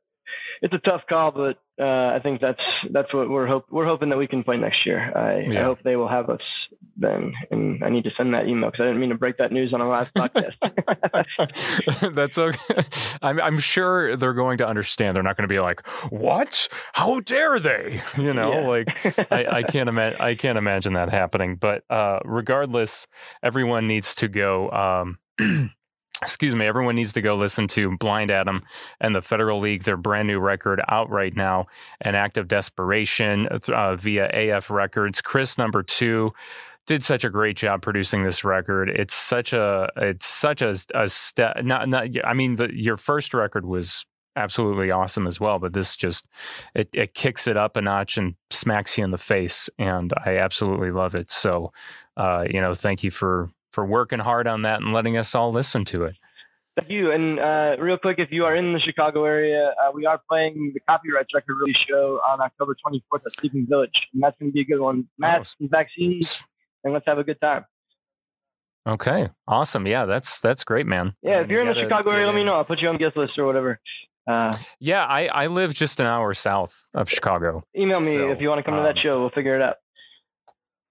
it's 0.63 0.75
a 0.75 0.79
tough 0.79 1.03
call, 1.09 1.31
but 1.31 1.59
uh, 1.83 2.15
I 2.15 2.21
think 2.23 2.41
that's 2.41 2.61
that's 2.93 3.13
what 3.15 3.31
we're 3.31 3.47
hope 3.47 3.67
we're 3.71 3.87
hoping 3.87 4.11
that 4.11 4.19
we 4.19 4.27
can 4.27 4.45
play 4.45 4.57
next 4.57 4.85
year. 4.85 5.13
I, 5.17 5.59
I 5.59 5.63
hope 5.63 5.79
they 5.83 5.97
will 5.97 6.09
have 6.09 6.29
us 6.29 6.41
then, 6.97 7.33
and 7.51 7.83
I 7.85 7.89
need 7.91 8.05
to 8.05 8.11
send 8.17 8.35
that 8.35 8.47
email 8.49 8.71
because 8.71 8.85
I 8.85 8.87
didn't 8.87 9.01
mean 9.01 9.11
to 9.11 9.17
break 9.17 9.37
that 9.39 9.53
news 9.53 9.73
on 9.73 9.81
a 9.81 9.89
live 9.89 10.11
podcast. 10.17 10.55
That's 12.15 12.39
okay. 12.39 12.85
I'm 13.23 13.41
I'm 13.41 13.59
sure 13.59 14.17
they're 14.17 14.35
going 14.35 14.59
to 14.59 14.67
understand. 14.67 15.17
They're 15.17 15.23
not 15.23 15.37
going 15.37 15.49
to 15.49 15.53
be 15.53 15.61
like, 15.61 15.87
"What? 16.11 16.69
How 16.93 17.21
dare 17.21 17.59
they?" 17.59 18.03
You 18.17 18.35
know, 18.35 18.53
Yeah. 18.53 18.69
like 18.69 19.33
I, 19.33 19.47
I 19.59 19.63
can't 19.63 19.89
imagine. 19.89 20.21
I 20.21 20.35
can't 20.35 20.59
imagine 20.59 20.93
that 20.95 21.11
happening. 21.11 21.57
But 21.57 21.85
uh, 21.91 22.19
regardless, 22.25 23.07
everyone 23.43 23.87
needs 23.89 24.15
to 24.17 24.29
go. 24.29 24.71
Um, 24.71 25.19
excuse 26.23 26.55
me. 26.55 26.67
Everyone 26.67 26.97
needs 26.97 27.13
to 27.15 27.23
go 27.23 27.35
listen 27.37 27.67
to 27.69 27.97
Blind 27.97 28.31
Adam 28.31 28.63
and 29.01 29.15
the 29.15 29.23
Federal 29.23 29.59
League. 29.59 29.85
Their 29.85 29.97
brand 29.97 30.29
new 30.29 30.39
record 30.39 30.83
out 30.89 31.09
right 31.11 31.35
now, 31.35 31.67
"An 32.03 32.15
Act 32.15 32.37
of 32.37 32.47
Desperation" 32.49 33.47
uh, 33.47 33.97
via 33.97 34.29
AF 34.57 34.71
Records. 34.71 35.23
Chris 35.23 35.57
number 35.57 35.83
two 35.83 36.33
did 36.91 37.05
such 37.05 37.23
a 37.23 37.31
great 37.31 37.57
job 37.57 37.83
producing 37.83 38.25
this 38.25 38.43
record. 38.43 38.91
It's 38.91 39.15
such 39.15 39.53
a 39.53 39.89
it's 39.97 40.27
such 40.27 40.61
a 40.61 40.77
a 40.93 41.09
step. 41.09 41.63
Not 41.63 41.89
not. 41.89 42.09
I 42.25 42.35
mean, 42.35 42.57
the, 42.57 42.69
your 42.75 42.97
first 42.97 43.33
record 43.33 43.65
was 43.65 44.05
absolutely 44.35 44.91
awesome 44.91 45.29
as 45.29 45.39
well, 45.39 45.61
but 45.61 45.73
this 45.73 45.95
just 45.95 46.27
it 46.75 46.89
it 46.93 47.15
kicks 47.15 47.47
it 47.47 47.57
up 47.57 47.77
a 47.77 47.81
notch 47.81 48.19
and 48.19 48.35
smacks 48.51 48.99
you 48.99 49.05
in 49.05 49.13
the 49.13 49.19
face, 49.19 49.71
and 49.79 50.13
I 50.27 50.39
absolutely 50.39 50.91
love 50.91 51.15
it. 51.15 51.31
So, 51.31 51.73
uh, 52.17 52.47
you 52.51 52.61
know, 52.61 52.75
thank 52.75 53.05
you 53.05 53.13
for 53.13 53.51
for 53.73 53.87
working 53.87 54.19
hard 54.19 54.49
on 54.49 54.63
that 54.63 54.81
and 54.81 54.93
letting 54.93 55.17
us 55.17 55.33
all 55.33 55.53
listen 55.53 55.85
to 55.87 56.07
it. 56.07 56.17
Thank 56.77 56.91
you. 56.91 57.13
And 57.13 57.39
uh, 57.39 57.77
real 57.81 57.99
quick, 57.99 58.19
if 58.19 58.33
you 58.33 58.45
are 58.47 58.57
in 58.57 58.73
the 58.73 58.81
Chicago 58.81 59.25
area, 59.25 59.75
uh, 59.81 59.93
we 59.95 60.07
are 60.07 60.21
playing 60.29 60.73
the 60.75 60.81
Copyrights 60.89 61.33
record 61.35 61.57
release 61.61 61.77
show 61.89 62.21
on 62.29 62.41
October 62.41 62.75
24th 62.85 63.27
at 63.27 63.37
Sleeping 63.39 63.67
Village, 63.69 63.95
and 64.13 64.21
that's 64.21 64.37
going 64.41 64.51
to 64.51 64.53
be 64.53 64.63
a 64.63 64.65
good 64.65 64.81
one. 64.81 65.07
Masks 65.19 65.55
and 65.61 65.71
vaccines, 65.71 66.43
and 66.85 66.93
let's 66.93 67.07
have 67.07 67.19
a 67.19 67.25
good 67.25 67.41
time. 67.41 67.65
Okay, 68.89 69.29
awesome. 69.47 69.87
Yeah, 69.87 70.07
that's 70.07 70.41
that's 70.41 70.65
great, 70.65 70.87
man. 70.87 71.15
Yeah, 71.23 71.39
Um, 71.39 71.45
if 71.45 71.51
you're 71.51 71.61
in 71.61 71.69
the 71.69 71.75
Chicago 71.81 72.11
area, 72.11 72.27
let 72.27 72.35
me 72.35 72.45
know. 72.45 72.55
I'll 72.55 72.65
put 72.65 72.81
you 72.81 72.89
on 72.89 72.97
guest 72.97 73.17
list 73.17 73.39
or 73.39 73.45
whatever. 73.47 73.79
Uh, 74.27 74.53
Yeah, 74.79 75.05
I 75.05 75.27
I 75.27 75.47
live 75.49 75.75
just 75.75 76.01
an 76.01 76.07
hour 76.07 76.33
south 76.35 76.87
of 76.95 77.11
Chicago. 77.11 77.63
email 77.77 78.01
me 78.01 78.15
So, 78.15 78.31
if 78.31 78.41
you 78.41 78.49
want 78.49 78.59
to 78.59 78.63
come 78.63 78.77
to 78.77 78.83
that 78.83 78.97
um, 78.97 79.03
show. 79.03 79.21
We'll 79.21 79.31
figure 79.31 79.55
it 79.55 79.63
out. 79.63 79.77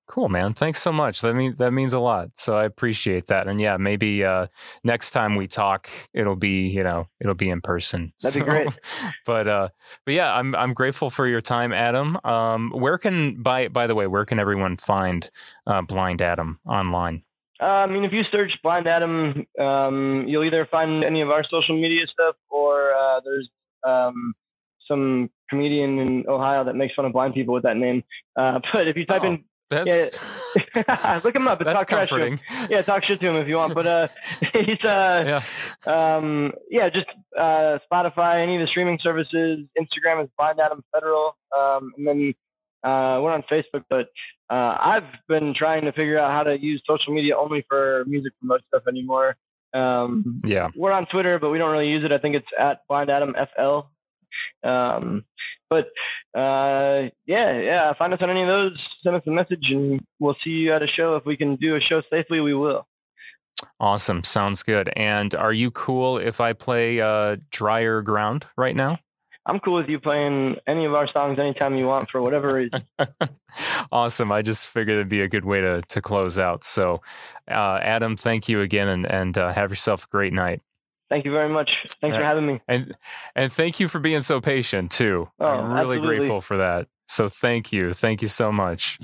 Cool, 0.09 0.27
man. 0.27 0.55
Thanks 0.55 0.81
so 0.81 0.91
much. 0.91 1.21
That 1.21 1.35
means 1.35 1.57
that 1.57 1.69
means 1.69 1.93
a 1.93 1.99
lot. 1.99 2.31
So 2.33 2.55
I 2.55 2.65
appreciate 2.65 3.27
that. 3.27 3.47
And 3.47 3.61
yeah, 3.61 3.77
maybe 3.77 4.23
uh, 4.23 4.47
next 4.83 5.11
time 5.11 5.35
we 5.35 5.47
talk, 5.47 5.87
it'll 6.15 6.35
be 6.35 6.67
you 6.67 6.83
know 6.83 7.07
it'll 7.21 7.35
be 7.35 7.51
in 7.51 7.61
person. 7.61 8.11
That'd 8.21 8.43
be 8.43 8.49
great. 8.49 8.69
But 9.27 9.47
uh, 9.47 9.69
but 10.05 10.15
yeah, 10.15 10.33
I'm 10.33 10.55
I'm 10.55 10.73
grateful 10.73 11.11
for 11.11 11.27
your 11.27 11.41
time, 11.41 11.71
Adam. 11.71 12.17
Um, 12.23 12.71
where 12.71 12.97
can 12.97 13.43
by 13.43 13.67
by 13.67 13.85
the 13.85 13.93
way, 13.93 14.07
where 14.07 14.25
can 14.25 14.39
everyone 14.39 14.77
find 14.77 15.29
uh, 15.67 15.83
Blind 15.83 16.23
Adam 16.23 16.59
online? 16.65 17.21
Uh, 17.61 17.65
I 17.65 17.85
mean, 17.85 18.03
if 18.03 18.11
you 18.11 18.23
search 18.31 18.53
Blind 18.63 18.87
Adam, 18.87 19.45
um, 19.59 20.25
you'll 20.27 20.45
either 20.45 20.65
find 20.71 21.03
any 21.03 21.21
of 21.21 21.29
our 21.29 21.43
social 21.43 21.79
media 21.79 22.07
stuff 22.11 22.35
or 22.49 22.93
uh, 22.93 23.19
there's 23.23 23.47
um, 23.85 24.33
some 24.87 25.29
comedian 25.51 25.99
in 25.99 26.25
Ohio 26.27 26.63
that 26.63 26.75
makes 26.75 26.95
fun 26.95 27.05
of 27.05 27.13
blind 27.13 27.35
people 27.35 27.53
with 27.53 27.63
that 27.63 27.77
name. 27.77 28.03
Uh, 28.35 28.59
but 28.73 28.87
if 28.87 28.97
you 28.97 29.05
type 29.05 29.21
Oh, 29.23 29.37
That's 29.69 29.89
in, 29.89 30.09
look 31.23 31.35
him 31.35 31.47
up. 31.47 31.59
and 31.59 31.67
that's 31.67 31.79
talk 31.79 31.87
trash 31.87 32.09
to 32.09 32.15
him. 32.15 32.37
comforting. 32.39 32.67
Yeah, 32.71 32.81
talk 32.81 33.03
shit 33.03 33.19
to 33.21 33.27
him 33.27 33.35
if 33.35 33.47
you 33.47 33.55
want. 33.55 33.75
But 33.75 33.85
uh, 33.87 34.07
he's 34.53 34.83
uh, 34.83 35.41
Yeah. 35.85 36.15
um, 36.15 36.51
yeah, 36.69 36.89
just 36.89 37.05
uh, 37.37 37.77
Spotify, 37.91 38.41
any 38.43 38.55
of 38.55 38.61
the 38.61 38.67
streaming 38.67 38.97
services. 39.01 39.59
Instagram 39.79 40.23
is 40.23 40.29
Blind 40.37 40.59
Adam 40.59 40.83
Federal, 40.93 41.35
um, 41.57 41.91
and 41.97 42.07
then 42.07 42.33
uh, 42.83 43.21
we're 43.21 43.31
on 43.31 43.43
Facebook. 43.51 43.83
But 43.89 44.07
uh, 44.49 44.75
I've 44.81 45.03
been 45.27 45.53
trying 45.57 45.85
to 45.85 45.91
figure 45.91 46.17
out 46.17 46.31
how 46.31 46.43
to 46.43 46.59
use 46.59 46.81
social 46.87 47.13
media 47.13 47.37
only 47.37 47.63
for 47.69 48.03
music 48.07 48.33
promote 48.39 48.61
stuff 48.69 48.83
anymore. 48.87 49.35
Um, 49.73 50.41
Yeah. 50.45 50.69
we're 50.75 50.91
on 50.93 51.05
Twitter, 51.05 51.37
but 51.37 51.51
we 51.51 51.59
don't 51.59 51.71
really 51.71 51.89
use 51.89 52.03
it. 52.03 52.11
I 52.11 52.17
think 52.17 52.35
it's 52.35 52.47
at 52.59 52.79
Blind 52.87 53.11
Adam 53.11 53.35
FL. 53.55 53.81
Um, 54.67 55.25
but 55.69 55.85
uh, 56.39 57.09
yeah, 57.25 57.59
yeah, 57.59 57.93
find 57.97 58.13
us 58.13 58.19
on 58.21 58.29
any 58.29 58.41
of 58.41 58.47
those. 58.47 58.79
Send 59.03 59.15
us 59.15 59.23
a 59.27 59.31
message, 59.31 59.63
and 59.69 60.01
we'll 60.19 60.35
see 60.43 60.51
you 60.51 60.73
at 60.73 60.83
a 60.83 60.87
show. 60.87 61.15
If 61.15 61.25
we 61.25 61.37
can 61.37 61.55
do 61.55 61.75
a 61.75 61.79
show 61.79 62.01
safely, 62.09 62.39
we 62.39 62.53
will. 62.53 62.87
Awesome. 63.79 64.23
Sounds 64.23 64.63
good. 64.63 64.89
And 64.95 65.35
are 65.35 65.53
you 65.53 65.71
cool 65.71 66.17
if 66.17 66.39
I 66.41 66.53
play 66.53 67.01
uh, 67.01 67.37
Drier 67.51 68.01
Ground 68.01 68.45
right 68.57 68.75
now? 68.75 68.99
I'm 69.45 69.59
cool 69.59 69.75
with 69.75 69.89
you 69.89 69.99
playing 69.99 70.57
any 70.67 70.85
of 70.85 70.93
our 70.93 71.07
songs 71.11 71.39
anytime 71.39 71.75
you 71.75 71.87
want 71.87 72.09
for 72.09 72.21
whatever 72.21 72.53
reason. 72.53 72.83
awesome. 73.91 74.31
I 74.31 74.41
just 74.41 74.67
figured 74.67 74.95
it'd 74.95 75.09
be 75.09 75.21
a 75.21 75.27
good 75.27 75.45
way 75.45 75.61
to, 75.61 75.81
to 75.81 76.01
close 76.01 76.37
out. 76.37 76.63
So, 76.63 77.01
uh, 77.49 77.79
Adam, 77.81 78.15
thank 78.15 78.47
you 78.47 78.61
again 78.61 78.87
and, 78.87 79.05
and 79.05 79.37
uh, 79.37 79.51
have 79.53 79.71
yourself 79.71 80.03
a 80.03 80.07
great 80.07 80.33
night. 80.33 80.61
Thank 81.09 81.25
you 81.25 81.31
very 81.31 81.49
much. 81.49 81.69
Thanks 82.01 82.15
for 82.15 82.23
having 82.23 82.45
me. 82.45 82.61
And 82.67 82.95
and 83.35 83.51
thank 83.51 83.79
you 83.79 83.87
for 83.87 83.99
being 83.99 84.21
so 84.21 84.39
patient 84.39 84.91
too. 84.91 85.29
Oh, 85.39 85.45
I'm 85.45 85.73
really 85.73 85.97
absolutely. 85.97 86.17
grateful 86.17 86.41
for 86.41 86.57
that. 86.57 86.87
So 87.07 87.27
thank 87.27 87.73
you. 87.73 87.91
Thank 87.93 88.21
you 88.21 88.27
so 88.27 88.51
much. 88.51 88.99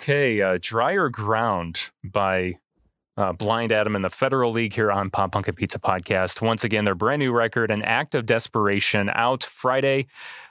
Okay, 0.00 0.40
uh, 0.40 0.58
Drier 0.62 1.08
Ground 1.08 1.90
by 2.04 2.54
uh, 3.16 3.32
Blind 3.32 3.72
Adam 3.72 3.96
in 3.96 4.02
the 4.02 4.08
Federal 4.08 4.52
League 4.52 4.72
here 4.72 4.92
on 4.92 5.10
Pop 5.10 5.32
Punk 5.32 5.48
and 5.48 5.56
Pizza 5.56 5.80
Podcast. 5.80 6.40
Once 6.40 6.62
again, 6.62 6.84
their 6.84 6.94
brand 6.94 7.18
new 7.18 7.32
record, 7.32 7.72
An 7.72 7.82
Act 7.82 8.14
of 8.14 8.24
Desperation, 8.24 9.10
out 9.14 9.42
Friday. 9.42 10.06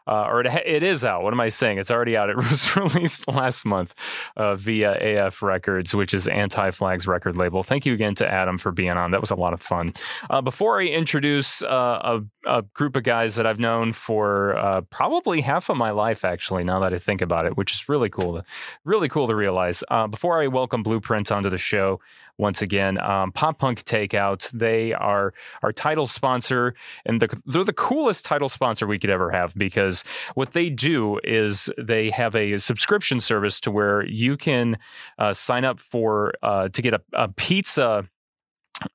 Uh, 0.08 0.26
or 0.28 0.42
it, 0.42 0.48
it 0.66 0.84
is 0.84 1.04
out. 1.04 1.24
What 1.24 1.34
am 1.34 1.40
I 1.40 1.50
saying? 1.50 1.78
It's 1.78 1.92
already 1.92 2.16
out. 2.16 2.30
It 2.30 2.38
was 2.50 2.76
released 2.76 3.28
last 3.28 3.66
month 3.66 3.94
uh, 4.36 4.56
via 4.56 5.26
AF 5.26 5.42
Records, 5.42 5.94
which 5.94 6.14
is 6.14 6.28
Anti 6.28 6.72
Flag's 6.72 7.08
record 7.08 7.38
label. 7.38 7.64
Thank 7.64 7.86
you 7.86 7.94
again 7.94 8.16
to 8.16 8.28
Adam 8.28 8.58
for 8.58 8.72
being 8.72 8.92
on. 8.92 9.12
That 9.12 9.22
was 9.22 9.32
a 9.32 9.36
lot 9.36 9.54
of 9.54 9.62
fun. 9.62 9.94
Uh, 10.30 10.42
before 10.42 10.82
I 10.82 10.86
introduce 10.86 11.62
uh, 11.64 12.20
a, 12.46 12.58
a 12.60 12.62
group 12.62 12.96
of 12.96 13.04
guys 13.04 13.36
that 13.36 13.46
I've 13.46 13.60
known 13.60 13.94
for 13.94 14.58
uh, 14.58 14.82
probably 14.82 15.42
half 15.42 15.70
of 15.70 15.78
my 15.78 15.92
life, 15.92 16.24
actually, 16.24 16.64
now 16.64 16.80
that 16.80 16.94
I 16.94 16.98
think 16.98 17.22
about 17.22 17.46
it, 17.46 17.58
which 17.58 17.72
is 17.74 17.90
really 17.90 18.10
cool 18.10 18.36
to 18.36 18.46
really 18.86 19.10
cool 19.10 19.28
to 19.28 19.36
realize. 19.36 19.84
Uh, 19.90 20.08
before 20.08 20.42
I 20.42 20.48
welcome 20.48 20.84
Blueprint 20.84 21.32
onto 21.32 21.50
the 21.50 21.58
show, 21.58 22.00
once 22.38 22.62
again, 22.62 23.00
um, 23.00 23.32
Pop 23.32 23.60
Punk 23.60 23.84
Takeout. 23.84 24.50
They 24.52 24.94
are 24.94 25.34
our 25.64 25.72
title 25.72 26.08
sponsor, 26.08 26.76
and 27.06 27.22
the, 27.22 27.42
they're 27.46 27.64
the 27.64 27.74
coolest 27.74 28.26
title 28.26 28.50
sponsor 28.50 28.88
we 28.88 29.00
could 29.00 29.10
ever 29.10 29.32
have 29.32 29.56
because 29.56 30.04
what 30.36 30.52
they 30.52 30.70
do 30.70 31.20
is 31.24 31.70
they 31.78 32.10
have 32.12 32.36
a 32.36 32.58
subscription 32.58 33.20
service 33.20 33.60
to 33.62 33.72
where 33.72 34.06
you 34.06 34.38
can 34.38 34.78
uh, 35.18 35.34
sign 35.34 35.66
up 35.66 35.80
for 35.80 36.34
uh, 36.44 36.70
to 36.70 36.82
get 36.82 36.94
a, 36.94 37.02
a 37.14 37.28
pizza 37.30 38.08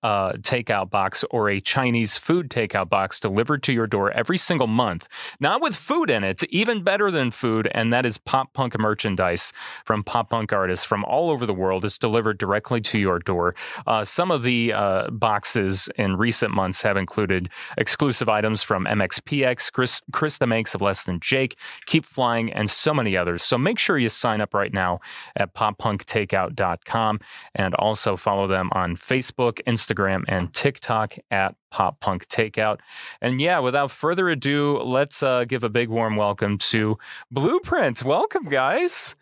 uh, 0.03 0.33
takeout 0.33 0.91
box 0.91 1.25
or 1.31 1.49
a 1.49 1.61
Chinese 1.61 2.17
food 2.17 2.49
takeout 2.49 2.89
box 2.89 3.19
delivered 3.19 3.63
to 3.65 3.73
your 3.73 3.87
door 3.87 4.11
every 4.13 4.39
single 4.39 4.67
month. 4.67 5.09
Not 5.41 5.61
with 5.61 5.75
food 5.75 6.11
in 6.11 6.25
it, 6.25 6.45
even 6.51 6.83
better 6.83 7.11
than 7.11 7.31
food, 7.31 7.69
and 7.73 7.93
that 7.93 8.07
is 8.07 8.19
pop 8.19 8.53
punk 8.53 8.79
merchandise 8.79 9.53
from 9.85 10.05
pop 10.05 10.31
punk 10.31 10.53
artists 10.53 10.85
from 10.85 11.05
all 11.05 11.31
over 11.31 11.47
the 11.47 11.55
world. 11.55 11.85
It's 11.85 11.99
delivered 11.99 12.39
directly 12.39 12.81
to 12.83 12.99
your 12.99 13.19
door. 13.19 13.55
Uh, 13.87 14.05
some 14.05 14.31
of 14.31 14.43
the 14.43 14.73
uh, 14.73 15.11
boxes 15.11 15.89
in 15.97 16.17
recent 16.17 16.55
months 16.55 16.83
have 16.83 16.97
included 16.97 17.49
exclusive 17.77 18.29
items 18.29 18.63
from 18.63 18.85
MXPX, 18.85 19.73
Chris, 19.73 20.01
Krista 20.13 20.47
Makes 20.47 20.75
of 20.75 20.81
Less 20.81 21.05
Than 21.05 21.21
Jake, 21.21 21.57
Keep 21.87 22.05
Flying, 22.05 22.53
and 22.53 22.71
so 22.71 22.95
many 22.95 23.17
others. 23.17 23.43
So 23.43 23.59
make 23.59 23.79
sure 23.79 23.99
you 23.99 24.09
sign 24.09 24.41
up 24.41 24.55
right 24.55 24.73
now 24.73 25.01
at 25.37 25.55
poppunktakeout.com 25.55 27.21
and 27.55 27.75
also 27.75 28.17
follow 28.17 28.47
them 28.47 28.71
on 28.73 28.97
Facebook, 28.97 29.61
Instagram, 29.73 30.25
and 30.29 30.53
TikTok 30.53 31.17
at 31.31 31.55
Pop 31.71 32.01
Punk 32.01 32.29
Takeout. 32.29 32.79
And 33.21 33.41
yeah, 33.41 33.59
without 33.59 33.91
further 33.91 34.29
ado, 34.29 34.79
let's 34.79 35.23
uh, 35.23 35.45
give 35.45 35.65
a 35.65 35.69
big 35.69 35.89
warm 35.89 36.17
welcome 36.17 36.59
to 36.59 36.99
Blueprint. 37.31 38.05
Welcome, 38.05 38.45
guys. 38.49 39.17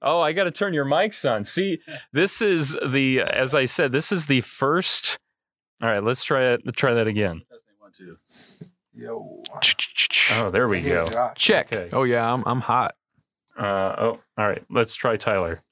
Oh, 0.00 0.20
I 0.20 0.32
got 0.32 0.44
to 0.44 0.50
turn 0.50 0.74
your 0.74 0.84
mics 0.84 1.30
on. 1.30 1.44
See, 1.44 1.78
this 2.12 2.42
is 2.42 2.76
the, 2.86 3.20
as 3.20 3.54
I 3.54 3.64
said, 3.64 3.92
this 3.92 4.12
is 4.12 4.26
the 4.26 4.40
first. 4.40 5.18
All 5.80 5.88
right, 5.88 6.02
let's 6.02 6.24
try 6.24 6.52
it. 6.52 6.62
Let's 6.64 6.78
try 6.78 6.94
that 6.94 7.06
again. 7.06 7.42
Yo. 8.94 9.42
Oh, 10.32 10.50
there 10.50 10.68
we 10.68 10.80
go. 10.82 11.06
Check. 11.34 11.72
Okay. 11.72 11.88
Oh 11.92 12.04
yeah, 12.04 12.32
I'm 12.32 12.42
I'm 12.46 12.60
hot. 12.60 12.94
Uh, 13.58 13.94
oh, 13.98 14.20
all 14.38 14.48
right. 14.48 14.62
Let's 14.70 14.94
try 14.94 15.16
Tyler. 15.16 15.62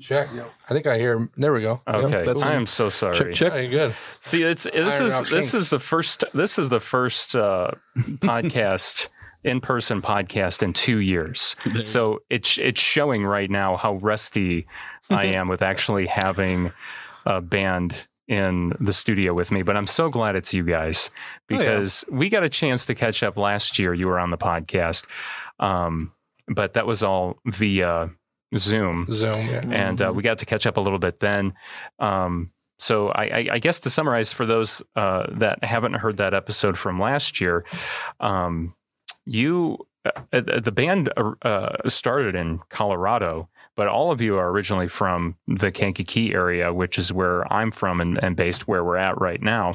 Check. 0.00 0.30
I 0.32 0.72
think 0.72 0.86
I 0.86 0.98
hear. 0.98 1.14
him. 1.14 1.30
There 1.36 1.52
we 1.52 1.60
go. 1.62 1.80
Yep, 1.86 1.94
Okay, 1.96 2.24
that's 2.24 2.42
I 2.42 2.54
am 2.54 2.66
so 2.66 2.88
sorry. 2.88 3.14
Check 3.16 3.34
check. 3.34 3.52
Yeah, 3.54 3.66
good. 3.66 3.96
See, 4.20 4.42
it's 4.42 4.64
this 4.64 4.96
Iron 5.00 5.06
is 5.06 5.14
out 5.14 5.20
this 5.24 5.30
kinks. 5.52 5.54
is 5.54 5.70
the 5.70 5.78
first 5.78 6.24
this 6.34 6.58
is 6.58 6.68
the 6.70 6.80
first 6.80 7.36
uh, 7.36 7.70
podcast 7.96 9.08
in 9.44 9.60
person 9.60 10.02
podcast 10.02 10.62
in 10.62 10.72
two 10.72 10.98
years. 10.98 11.56
So 11.84 12.20
it's 12.30 12.58
it's 12.58 12.80
showing 12.80 13.24
right 13.24 13.50
now 13.50 13.76
how 13.76 13.94
rusty 13.96 14.66
I 15.10 15.24
am 15.26 15.48
with 15.48 15.62
actually 15.62 16.06
having 16.06 16.72
a 17.26 17.40
band 17.40 18.06
in 18.28 18.72
the 18.80 18.92
studio 18.92 19.34
with 19.34 19.50
me. 19.52 19.62
But 19.62 19.76
I'm 19.76 19.86
so 19.86 20.08
glad 20.08 20.36
it's 20.36 20.54
you 20.54 20.64
guys 20.64 21.10
Oh, 21.50 21.54
yeah. 21.54 21.58
because 21.58 22.04
we 22.10 22.28
got 22.28 22.42
a 22.44 22.48
chance 22.48 22.86
to 22.86 22.94
catch 22.94 23.22
up 23.22 23.36
last 23.36 23.78
year. 23.78 23.92
You 23.94 24.06
were 24.06 24.18
on 24.18 24.30
the 24.30 24.38
podcast, 24.38 25.04
um, 25.60 26.12
but 26.48 26.74
that 26.74 26.86
was 26.86 27.02
all 27.02 27.36
via 27.46 28.10
Zoom 28.56 29.06
Zoom. 29.10 29.48
Yeah. 29.48 29.62
and 29.70 30.02
uh, 30.02 30.12
we 30.14 30.22
got 30.22 30.38
to 30.38 30.46
catch 30.46 30.66
up 30.66 30.76
a 30.76 30.80
little 30.80 30.98
bit 30.98 31.20
then. 31.20 31.54
Um, 31.98 32.50
so 32.78 33.08
I, 33.08 33.24
I, 33.24 33.48
I 33.52 33.58
guess 33.58 33.78
to 33.80 33.90
summarize 33.90 34.32
for 34.32 34.44
those 34.44 34.82
uh, 34.96 35.26
that 35.38 35.62
haven't 35.62 35.94
heard 35.94 36.16
that 36.16 36.34
episode 36.34 36.76
from 36.76 36.98
last 36.98 37.40
year, 37.40 37.64
um, 38.18 38.74
you 39.24 39.78
uh, 40.04 40.40
the 40.40 40.72
band 40.72 41.12
uh, 41.16 41.88
started 41.88 42.34
in 42.34 42.58
Colorado, 42.70 43.48
but 43.76 43.86
all 43.86 44.10
of 44.10 44.20
you 44.20 44.36
are 44.36 44.50
originally 44.50 44.88
from 44.88 45.36
the 45.46 45.70
Kankakee 45.70 46.34
area, 46.34 46.74
which 46.74 46.98
is 46.98 47.12
where 47.12 47.50
I'm 47.52 47.70
from 47.70 48.00
and, 48.00 48.22
and 48.22 48.34
based 48.34 48.66
where 48.66 48.82
we're 48.84 48.96
at 48.96 49.20
right 49.20 49.40
now. 49.40 49.74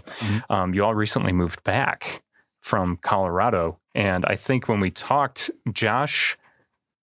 Um, 0.50 0.74
you 0.74 0.84
all 0.84 0.96
recently 0.96 1.32
moved 1.32 1.64
back 1.64 2.24
from 2.60 2.98
Colorado, 2.98 3.80
and 3.96 4.26
I 4.26 4.36
think 4.36 4.68
when 4.68 4.82
we 4.82 4.92
talked, 4.92 5.50
Josh 5.72 6.38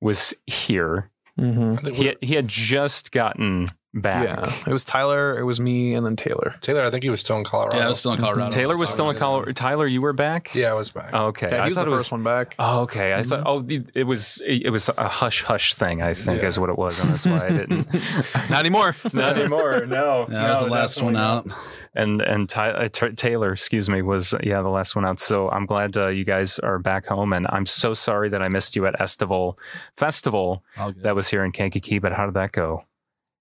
was 0.03 0.35
here 0.47 1.11
Mm-hmm. 1.39 1.95
He 1.95 2.07
had, 2.07 2.17
he 2.21 2.35
had 2.35 2.49
just 2.49 3.11
gotten 3.11 3.67
back. 3.95 4.25
Yeah, 4.25 4.55
it 4.67 4.73
was 4.73 4.85
Tyler, 4.85 5.39
it 5.39 5.45
was 5.45 5.61
me, 5.61 5.95
and 5.95 6.05
then 6.05 6.17
Taylor. 6.17 6.55
Taylor, 6.61 6.83
I 6.83 6.91
think 6.91 7.05
he 7.05 7.11
was 7.11 7.21
still 7.21 7.37
in 7.37 7.45
Colorado. 7.45 7.79
Yeah, 7.79 7.85
I 7.85 7.89
was 7.89 7.99
still 8.01 8.13
in 8.13 8.21
Colorado. 8.21 8.51
Taylor 8.51 8.77
was 8.77 8.91
still 8.91 9.09
in 9.11 9.17
Colorado. 9.17 9.53
Tyler, 9.53 9.87
you 9.87 10.01
were 10.03 10.13
back. 10.13 10.55
Yeah, 10.55 10.71
I 10.71 10.75
was 10.75 10.91
back. 10.91 11.11
Oh, 11.13 11.27
okay. 11.27 11.49
Yeah, 11.51 11.61
I 11.61 11.63
he 11.65 11.69
was 11.71 11.77
the 11.77 11.85
thought 11.85 11.93
it 11.93 11.97
first 11.97 12.13
one 12.13 12.23
back. 12.25 12.55
Oh, 12.59 12.81
okay. 12.83 13.15
I 13.15 13.23
thought. 13.23 13.43
Oh, 13.47 13.65
it 13.95 14.05
was. 14.05 14.43
It 14.47 14.71
was 14.71 14.91
a 14.97 15.09
hush 15.09 15.43
hush 15.43 15.75
thing. 15.75 16.03
I 16.03 16.15
think 16.15 16.43
Yeah. 16.43 16.49
is 16.49 16.59
what 16.59 16.71
it 16.71 16.79
was, 16.79 16.99
and 17.01 17.11
that's 17.11 17.25
why 17.27 17.47
I 17.47 17.51
didn't. 17.51 17.93
Not 18.51 18.59
anymore. 18.61 18.97
Not 19.13 19.39
anymore. 19.39 19.87
No. 19.87 20.27
Yeah, 20.35 20.47
I 20.47 20.51
was 20.51 20.61
the 20.61 20.67
last 20.67 21.01
one 21.03 21.17
out. 21.17 21.47
And 21.95 22.21
and 22.23 22.49
Ty, 22.49 22.71
uh, 22.71 22.89
T- 22.89 23.13
Taylor, 23.13 23.53
excuse 23.53 23.89
me, 23.89 24.03
was 24.03 24.35
yeah 24.43 24.63
the 24.63 24.69
last 24.69 24.97
one 24.97 25.05
out. 25.07 25.21
So 25.21 25.49
I'm 25.51 25.65
glad 25.65 25.97
uh, 25.97 26.09
you 26.09 26.25
guys 26.25 26.59
are 26.59 26.79
back 26.81 27.07
home, 27.07 27.33
and 27.33 27.47
I'm 27.51 27.67
so 27.67 27.95
sorry 27.95 28.29
that 28.31 28.43
I 28.43 28.49
missed 28.49 28.75
you 28.75 28.87
at 28.87 29.01
Estival 29.01 29.57
Festival 29.97 30.65
that 30.97 31.15
was 31.15 31.29
here 31.29 31.45
in 31.45 31.53
Kankakee. 31.53 32.01
But 32.01 32.13
how 32.13 32.25
did 32.25 32.35
that 32.35 32.51
go? 32.53 32.85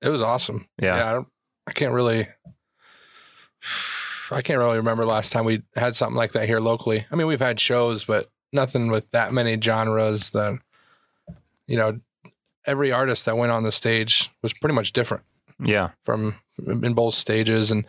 It 0.03 0.09
was 0.09 0.21
awesome. 0.21 0.67
Yeah. 0.81 1.19
I, 1.19 1.21
I 1.67 1.71
can't 1.71 1.93
really. 1.93 2.27
I 4.31 4.41
can't 4.41 4.59
really 4.59 4.77
remember 4.77 5.05
last 5.05 5.31
time 5.31 5.45
we 5.45 5.61
had 5.75 5.95
something 5.95 6.15
like 6.15 6.31
that 6.31 6.47
here 6.47 6.59
locally. 6.59 7.05
I 7.11 7.15
mean, 7.15 7.27
we've 7.27 7.39
had 7.39 7.59
shows, 7.59 8.03
but 8.03 8.29
nothing 8.51 8.89
with 8.89 9.09
that 9.11 9.31
many 9.33 9.59
genres. 9.61 10.31
That 10.31 10.59
you 11.67 11.77
know, 11.77 11.99
every 12.65 12.91
artist 12.91 13.25
that 13.25 13.37
went 13.37 13.51
on 13.51 13.63
the 13.63 13.71
stage 13.71 14.31
was 14.41 14.53
pretty 14.53 14.73
much 14.75 14.91
different 14.93 15.23
Yeah. 15.63 15.91
from 16.03 16.35
in 16.67 16.93
both 16.93 17.13
stages, 17.15 17.71
and 17.71 17.85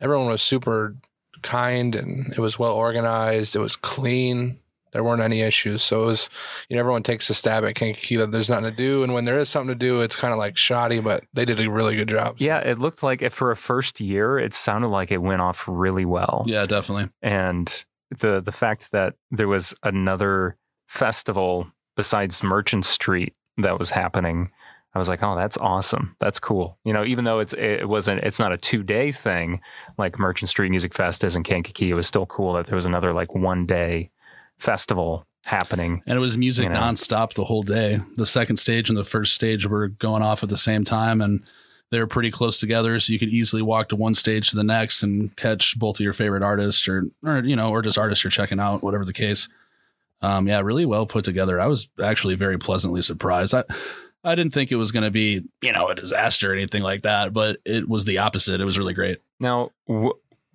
everyone 0.00 0.26
was 0.28 0.42
super 0.42 0.96
kind 1.42 1.94
and 1.94 2.32
it 2.32 2.38
was 2.40 2.58
well 2.58 2.72
organized. 2.74 3.54
It 3.56 3.60
was 3.60 3.76
clean. 3.76 4.60
There 4.92 5.04
weren't 5.04 5.22
any 5.22 5.40
issues. 5.40 5.82
So 5.82 6.02
it 6.02 6.06
was, 6.06 6.30
you 6.68 6.76
know, 6.76 6.80
everyone 6.80 7.02
takes 7.02 7.28
a 7.30 7.34
stab 7.34 7.64
at 7.64 7.74
Kankakee 7.74 8.16
that 8.16 8.32
there's 8.32 8.50
nothing 8.50 8.64
to 8.64 8.70
do. 8.70 9.02
And 9.02 9.12
when 9.14 9.24
there 9.24 9.38
is 9.38 9.48
something 9.48 9.68
to 9.68 9.74
do, 9.74 10.00
it's 10.00 10.16
kind 10.16 10.32
of 10.32 10.38
like 10.38 10.56
shoddy, 10.56 11.00
but 11.00 11.24
they 11.34 11.44
did 11.44 11.60
a 11.60 11.70
really 11.70 11.96
good 11.96 12.08
job. 12.08 12.36
Yeah, 12.38 12.58
it 12.58 12.78
looked 12.78 13.02
like 13.02 13.22
it, 13.22 13.32
for 13.32 13.50
a 13.50 13.56
first 13.56 14.00
year, 14.00 14.38
it 14.38 14.54
sounded 14.54 14.88
like 14.88 15.10
it 15.10 15.18
went 15.18 15.42
off 15.42 15.64
really 15.66 16.04
well. 16.04 16.44
Yeah, 16.46 16.64
definitely. 16.64 17.10
And 17.22 17.84
the 18.18 18.40
the 18.40 18.52
fact 18.52 18.90
that 18.92 19.14
there 19.30 19.48
was 19.48 19.74
another 19.82 20.56
festival 20.86 21.70
besides 21.96 22.42
Merchant 22.42 22.86
Street 22.86 23.34
that 23.58 23.78
was 23.78 23.90
happening, 23.90 24.50
I 24.94 24.98
was 24.98 25.08
like, 25.08 25.22
oh, 25.22 25.36
that's 25.36 25.56
awesome. 25.58 26.14
That's 26.20 26.40
cool. 26.40 26.78
You 26.84 26.92
know, 26.92 27.04
even 27.04 27.24
though 27.24 27.40
it's 27.40 27.52
it 27.54 27.88
wasn't 27.88 28.22
it's 28.22 28.38
not 28.38 28.52
a 28.52 28.56
two 28.56 28.82
day 28.82 29.12
thing 29.12 29.60
like 29.98 30.18
Merchant 30.18 30.48
Street 30.48 30.70
Music 30.70 30.94
Fest 30.94 31.24
is 31.24 31.36
in 31.36 31.42
Kankakee, 31.42 31.90
it 31.90 31.94
was 31.94 32.06
still 32.06 32.26
cool 32.26 32.54
that 32.54 32.66
there 32.66 32.76
was 32.76 32.86
another 32.86 33.12
like 33.12 33.34
one 33.34 33.66
day 33.66 34.10
festival 34.58 35.26
happening. 35.44 36.02
And 36.06 36.16
it 36.16 36.20
was 36.20 36.36
music 36.36 36.64
You 36.64 36.70
know. 36.70 36.80
nonstop 36.80 37.34
the 37.34 37.44
whole 37.44 37.62
day. 37.62 38.00
The 38.16 38.26
second 38.26 38.56
stage 38.56 38.88
and 38.88 38.98
the 38.98 39.04
first 39.04 39.34
stage 39.34 39.66
were 39.66 39.88
going 39.88 40.22
off 40.22 40.42
at 40.42 40.48
the 40.48 40.56
same 40.58 40.84
time, 40.84 41.20
and 41.20 41.42
they 41.90 41.98
were 41.98 42.06
pretty 42.06 42.30
close 42.30 42.60
together. 42.60 42.98
So 43.00 43.12
you 43.12 43.18
could 43.18 43.30
easily 43.30 43.62
walk 43.62 43.88
to 43.88 43.96
one 43.96 44.14
stage 44.14 44.50
to 44.50 44.56
the 44.56 44.64
next 44.64 45.02
and 45.02 45.34
catch 45.36 45.78
both 45.78 45.96
of 45.96 46.04
your 46.04 46.12
favorite 46.12 46.42
artists, 46.42 46.86
or 46.86 47.04
or 47.24 47.38
you 47.38 47.56
know, 47.56 47.70
or 47.70 47.80
just 47.82 47.96
artists 47.98 48.22
you're 48.24 48.30
checking 48.30 48.60
out, 48.60 48.82
whatever 48.82 49.04
the 49.04 49.12
case. 49.12 49.48
Um, 50.20 50.48
yeah, 50.48 50.60
really 50.60 50.84
well 50.84 51.06
put 51.06 51.24
together. 51.24 51.60
I 51.60 51.66
was 51.66 51.88
actually 52.02 52.34
very 52.34 52.58
pleasantly 52.58 53.00
surprised. 53.02 53.54
I 53.54 53.64
I 54.24 54.34
didn't 54.34 54.52
think 54.52 54.70
it 54.72 54.76
was 54.76 54.90
going 54.92 55.04
to 55.04 55.10
be 55.12 55.44
you 55.62 55.72
know 55.72 55.88
a 55.88 55.94
disaster 55.94 56.50
or 56.52 56.54
anything 56.54 56.82
like 56.82 57.02
that, 57.02 57.32
but 57.32 57.58
it 57.64 57.88
was 57.88 58.04
the 58.04 58.18
opposite. 58.18 58.60
It 58.60 58.64
was 58.64 58.78
really 58.78 58.94
great. 58.94 59.20
Now, 59.40 59.70
wh- 59.88 60.10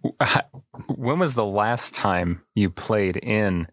wh- 0.06 0.38
when 0.88 1.18
was 1.18 1.34
the 1.34 1.46
last 1.46 1.96
time 1.96 2.42
you 2.54 2.70
played 2.70 3.16
in 3.18 3.68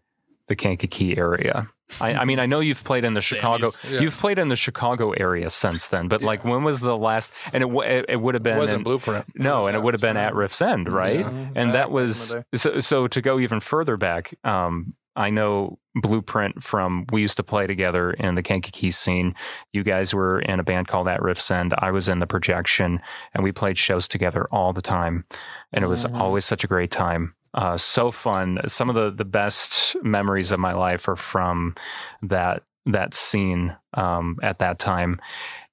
the 0.51 0.55
Kankakee 0.55 1.17
area? 1.17 1.67
I, 1.99 2.13
I 2.13 2.25
mean, 2.25 2.39
I 2.39 2.45
know 2.45 2.61
you've 2.61 2.83
played 2.85 3.03
in 3.03 3.13
the 3.15 3.21
Chicago. 3.21 3.71
Yeah. 3.89 3.99
You've 4.01 4.17
played 4.17 4.39
in 4.39 4.47
the 4.47 4.55
Chicago 4.55 5.11
area 5.11 5.49
since 5.49 5.89
then, 5.89 6.07
but 6.07 6.21
like, 6.21 6.45
when 6.45 6.63
was 6.63 6.79
the 6.79 6.97
last? 6.97 7.33
And 7.51 7.63
it 7.63 7.67
w- 7.67 7.81
it, 7.89 8.05
it 8.07 8.15
would 8.21 8.33
have 8.35 8.41
It 8.41 8.43
been 8.43 8.57
wasn't 8.57 8.77
in- 8.79 8.83
Blueprint. 8.83 9.25
no, 9.35 9.65
and 9.67 9.75
it 9.75 9.83
would 9.83 9.93
have 9.93 10.01
been 10.01 10.15
at 10.17 10.33
Riff's 10.33 10.61
End, 10.61 10.87
right? 10.91 11.19
Yeah. 11.19 11.47
And 11.55 11.73
that 11.73 11.91
was 11.91 12.35
so. 12.55 12.79
So 12.79 13.07
to 13.07 13.21
go 13.21 13.39
even 13.39 13.59
further 13.59 13.97
back, 13.97 14.33
um, 14.45 14.93
I 15.17 15.29
know 15.31 15.79
Blueprint 15.95 16.63
from 16.63 17.05
we 17.11 17.19
used 17.21 17.35
to 17.35 17.43
play 17.43 17.67
together 17.67 18.11
in 18.11 18.35
the 18.35 18.41
Kankakee 18.43 18.91
scene. 18.91 19.35
You 19.73 19.83
guys 19.83 20.13
were 20.13 20.39
in 20.39 20.61
a 20.61 20.63
band 20.63 20.87
called 20.87 21.09
At 21.09 21.21
Riff's 21.21 21.51
End. 21.51 21.73
I 21.77 21.91
was 21.91 22.07
in 22.07 22.19
the 22.19 22.27
Projection, 22.27 23.01
and 23.33 23.43
we 23.43 23.51
played 23.51 23.77
shows 23.77 24.07
together 24.07 24.47
all 24.53 24.71
the 24.71 24.81
time, 24.81 25.25
and 25.73 25.83
it 25.83 25.87
was 25.89 26.05
Mhm. 26.05 26.17
always 26.17 26.45
such 26.45 26.63
a 26.63 26.67
great 26.67 26.91
time. 26.91 27.35
Uh, 27.53 27.77
so 27.77 28.11
fun. 28.11 28.59
Some 28.67 28.89
of 28.89 28.95
the 28.95 29.11
the 29.11 29.25
best 29.25 29.95
memories 30.03 30.51
of 30.51 30.59
my 30.59 30.73
life 30.73 31.07
are 31.07 31.15
from 31.15 31.75
that 32.21 32.63
that 32.85 33.13
scene 33.13 33.75
um, 33.93 34.37
at 34.41 34.59
that 34.59 34.79
time. 34.79 35.19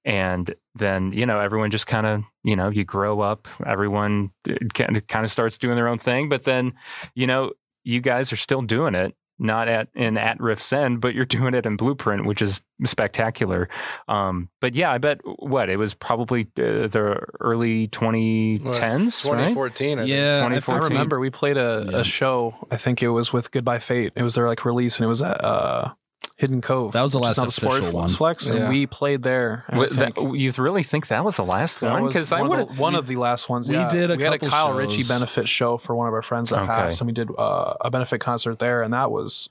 And 0.04 0.54
then, 0.74 1.12
you 1.12 1.26
know, 1.26 1.38
everyone 1.40 1.70
just 1.70 1.86
kind 1.86 2.06
of, 2.06 2.22
you 2.42 2.56
know, 2.56 2.70
you 2.70 2.84
grow 2.84 3.20
up, 3.20 3.46
everyone 3.66 4.30
of, 4.48 5.06
kind 5.08 5.24
of 5.24 5.30
starts 5.30 5.58
doing 5.58 5.76
their 5.76 5.88
own 5.88 5.98
thing. 5.98 6.28
But 6.28 6.44
then, 6.44 6.72
you 7.14 7.26
know, 7.26 7.52
you 7.84 8.00
guys 8.00 8.32
are 8.32 8.36
still 8.36 8.62
doing 8.62 8.94
it, 8.94 9.14
not 9.38 9.68
at 9.68 9.88
in 9.94 10.16
at 10.16 10.40
Riff's 10.40 10.72
End, 10.72 11.00
but 11.00 11.14
you're 11.14 11.24
doing 11.38 11.54
it 11.54 11.66
in 11.66 11.76
Blueprint, 11.76 12.26
which 12.26 12.42
is 12.42 12.60
spectacular. 12.84 13.68
Um, 14.08 14.48
but 14.60 14.74
yeah, 14.74 14.90
I 14.92 14.98
bet 14.98 15.20
what 15.24 15.68
it 15.68 15.76
was 15.78 15.94
probably 15.94 16.42
uh, 16.58 16.86
the 16.88 17.18
early 17.40 17.88
2010s, 17.88 19.28
right? 19.28 19.48
2014. 19.48 19.98
I. 19.98 20.02
Yeah, 20.04 20.16
I- 20.32 20.34
2014. 20.58 20.82
I 20.84 20.88
remember 20.88 21.20
we 21.20 21.30
played 21.30 21.56
a, 21.56 21.86
Yeah. 21.90 21.98
a 21.98 22.04
show. 22.04 22.54
I 22.70 22.76
think 22.76 23.02
it 23.02 23.08
was 23.10 23.32
with 23.32 23.50
Goodbye 23.50 23.78
Fate. 23.78 24.12
It 24.16 24.22
was 24.22 24.34
their 24.34 24.46
like 24.46 24.64
release, 24.64 24.96
and 24.98 25.04
it 25.04 25.08
was 25.08 25.22
at 25.22 25.42
uh, 25.44 25.92
Hidden 26.38 26.60
Cove. 26.60 26.92
That 26.92 27.02
was 27.02 27.12
the 27.12 27.18
last 27.18 27.36
now 27.38 27.48
Sport 27.48 27.80
official 27.80 27.98
one. 27.98 28.08
Flex, 28.08 28.46
and 28.46 28.58
Yeah. 28.58 28.68
we 28.70 28.86
played 28.86 29.22
there. 29.24 29.64
and 29.66 29.74
I 29.74 29.78
What- 29.78 29.90
that- 29.90 30.14
think 30.14 30.38
you 30.38 30.52
really 30.56 30.82
think 30.84 31.08
that 31.08 31.24
was 31.24 31.36
the 31.36 31.44
last 31.44 31.80
that 31.80 31.92
one? 31.92 32.06
Because 32.06 32.30
I 32.32 32.40
one, 32.40 32.50
would 32.50 32.58
of 32.60 32.68
have 32.68 32.76
the, 32.76 32.82
one 32.82 32.94
of 32.94 33.06
the 33.08 33.16
last 33.16 33.48
ones. 33.48 33.68
We 33.68 33.74
yeah. 33.74 33.88
did 33.88 34.10
a 34.12 34.16
we 34.16 34.22
had 34.22 34.32
a 34.34 34.38
couple 34.38 34.50
Kyle 34.50 34.72
Ritchie 34.72 35.02
benefit 35.02 35.48
show 35.48 35.76
for 35.78 35.94
one 35.96 36.06
of 36.06 36.14
our 36.14 36.22
friends 36.22 36.50
that 36.50 36.58
Okay. 36.58 36.66
passed, 36.66 37.00
and 37.00 37.06
we 37.08 37.12
did 37.12 37.28
uh, 37.36 37.74
a 37.80 37.90
benefit 37.90 38.20
concert 38.20 38.60
there, 38.60 38.82
and 38.82 38.94
that 38.94 39.10
was 39.10 39.50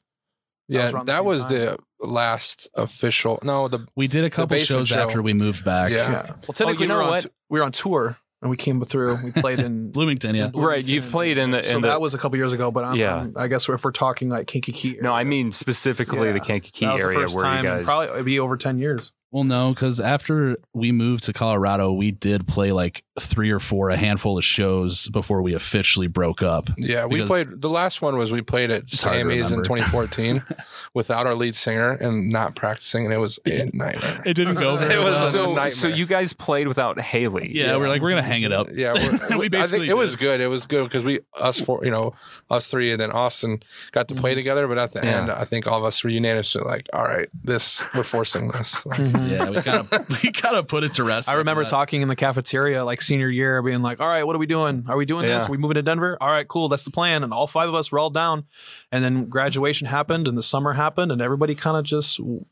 Yeah, 0.70 0.86
was 0.86 0.94
around 0.94 1.06
the 1.08 1.12
that 1.12 1.26
was 1.26 1.42
time. 1.44 1.52
the 1.54 1.78
last 2.00 2.70
official. 2.76 3.40
No, 3.44 3.68
the 3.68 3.86
We 3.98 4.08
did 4.08 4.24
a 4.24 4.30
couple 4.30 4.58
shows 4.60 4.88
show. 4.88 5.00
after 5.00 5.22
we 5.22 5.34
moved 5.34 5.66
back. 5.66 5.92
Yeah. 5.92 6.10
yeah. 6.12 6.26
Well, 6.28 6.54
technically, 6.54 6.84
you 6.84 6.88
know 6.88 6.96
we, 6.96 6.98
were 7.00 7.04
on 7.04 7.10
what? 7.10 7.24
t- 7.24 7.30
we 7.50 7.60
were 7.60 7.66
on 7.66 7.72
tour, 7.74 8.18
and 8.42 8.50
we 8.52 8.58
came 8.58 8.82
through. 8.84 9.18
We 9.24 9.32
played 9.32 9.60
in 9.60 9.92
Bloomington, 9.92 10.36
yeah. 10.36 10.52
Right, 10.54 10.84
you've 10.86 11.10
played 11.10 11.38
in 11.38 11.52
the- 11.52 11.64
So 11.64 11.80
the- 11.80 11.88
that 11.88 12.02
was 12.02 12.14
a 12.14 12.18
couple 12.18 12.38
years 12.38 12.54
ago, 12.54 12.70
but 12.72 12.84
I'm, 12.84 12.96
Yeah. 12.96 13.16
I'm- 13.16 13.34
i 13.36 13.48
guess 13.48 13.68
if 13.68 13.84
we're 13.84 13.92
talking 13.92 14.30
like 14.30 14.48
Kankakee, 14.48 14.98
no, 15.02 15.14
I 15.14 15.24
mean 15.24 15.52
specifically 15.52 16.32
the 16.32 16.38
Yeah. 16.38 16.44
Kankakee 16.44 16.86
that 16.86 16.94
was 16.94 17.02
the 17.02 17.08
area 17.10 17.20
first 17.22 17.36
where 17.36 17.44
time 17.46 17.66
you 17.66 17.70
guys. 17.72 17.86
probably 17.86 18.08
it'd 18.10 18.26
be 18.26 18.40
over 18.40 18.58
ten 18.58 18.78
years. 18.78 19.12
Well, 19.32 19.44
no, 19.44 19.74
because 19.74 20.00
after 20.00 20.56
we 20.74 20.92
moved 20.94 21.26
to 21.26 21.34
Colorado, 21.34 21.92
we 21.92 22.12
did 22.12 22.48
play 22.48 22.72
like 22.72 23.04
three 23.20 23.52
or 23.52 23.60
four, 23.60 23.90
a 23.90 23.98
handful 23.98 24.38
of 24.38 24.46
shows 24.46 25.10
before 25.10 25.42
we 25.42 25.54
officially 25.54 26.08
broke 26.08 26.42
up. 26.42 26.70
Yeah, 26.78 27.06
we 27.06 27.26
played 27.26 27.62
the 27.62 27.70
last 27.70 28.02
one 28.02 28.18
was 28.18 28.32
we 28.32 28.42
played 28.42 28.72
at 28.72 28.84
It's 28.84 29.04
hard 29.04 29.16
to 29.16 29.20
Sammy's 29.20 29.52
in 29.52 29.64
2014 29.64 30.44
without 30.94 31.28
our 31.28 31.36
lead 31.36 31.56
singer 31.56 31.92
and 31.92 32.30
not 32.30 32.56
practicing, 32.56 33.04
and 33.06 33.14
it 33.14 33.18
was 33.18 33.38
a 33.46 33.70
nightmare. 33.74 34.24
It 34.26 34.36
didn't 34.36 34.56
go 34.56 34.78
very 34.80 34.94
It 34.94 35.00
was 35.00 35.14
well. 35.16 35.28
a 35.28 35.32
so, 35.32 35.46
nightmare. 35.48 35.72
so 35.72 35.88
you 35.90 36.06
guys 36.06 36.32
played 36.32 36.68
without 36.70 37.00
Haley. 37.00 37.52
Yeah, 37.54 37.76
we're 37.76 37.90
like, 37.90 38.02
we're 38.02 38.12
going 38.12 38.24
to 38.24 38.28
hang 38.28 38.44
it 38.44 38.54
up. 38.54 38.68
Yeah, 38.72 38.94
we're, 38.94 39.38
We 39.38 39.46
I 39.48 39.50
basically 39.50 39.80
think 39.80 39.92
it 39.92 39.98
was 39.98 40.16
good. 40.16 40.40
It 40.40 40.48
was 40.48 40.66
good 40.68 40.86
because 40.86 41.04
we 41.04 41.20
us 41.40 41.60
four, 41.60 41.84
you 41.84 41.92
know, 41.92 42.14
us 42.50 42.70
three, 42.70 42.92
and 42.92 43.02
then 43.02 43.12
Austin 43.12 43.62
got 43.92 44.08
to 44.08 44.16
play 44.16 44.32
mm-hmm. 44.32 44.38
together. 44.38 44.68
But 44.68 44.78
at 44.78 44.94
the 44.94 45.02
Yeah. 45.04 45.18
end, 45.18 45.32
I 45.32 45.44
think 45.44 45.68
all 45.68 45.78
of 45.80 45.84
us 45.84 46.02
were 46.04 46.10
unanimously 46.10 46.62
like, 46.64 46.88
"All 46.94 47.04
right, 47.04 47.28
this 47.44 47.84
we're 47.94 48.04
forcing 48.04 48.48
this." 48.50 48.86
Like, 48.86 49.00
mm-hmm. 49.00 49.17
Mm. 49.18 49.30
Yeah, 49.30 49.50
we 49.50 49.62
kind 49.62 49.88
of 49.92 50.10
we 50.24 50.32
kind 50.32 50.56
of 50.56 50.68
put 50.68 50.84
it 50.84 50.94
to 50.96 51.04
rest. 51.04 51.30
I 51.30 51.34
remember 51.34 51.64
that. 51.64 51.70
talking 51.70 52.02
in 52.02 52.08
the 52.08 52.16
cafeteria 52.16 52.84
like 52.86 53.02
senior 53.02 53.30
year, 53.30 53.62
being 53.62 53.82
like, 53.82 54.00
"All 54.00 54.08
right, 54.08 54.24
what 54.24 54.36
are 54.36 54.40
we 54.40 54.46
doing? 54.48 54.86
Are 54.88 54.98
we 54.98 55.06
doing 55.06 55.26
this? 55.26 55.46
Are 55.46 55.52
we 55.52 55.58
moving 55.58 55.76
to 55.76 55.82
Denver? 55.82 56.18
All 56.22 56.30
right, 56.30 56.48
cool. 56.48 56.70
That's 56.70 56.84
the 56.86 56.92
plan." 56.92 57.24
And 57.24 57.34
all 57.34 57.48
five 57.48 57.70
of 57.70 57.76
us 57.76 57.92
were 57.92 58.00
all 58.00 58.10
down. 58.10 58.46
And 58.92 59.04
then 59.04 59.26
graduation 59.26 59.88
happened, 59.88 60.28
and 60.28 60.38
the 60.38 60.42
summer 60.44 60.74
happened, 60.74 61.12
and 61.12 61.22
everybody 61.22 61.56
kind 61.56 61.78
of 61.78 61.84
just, 61.84 62.20
you 62.20 62.46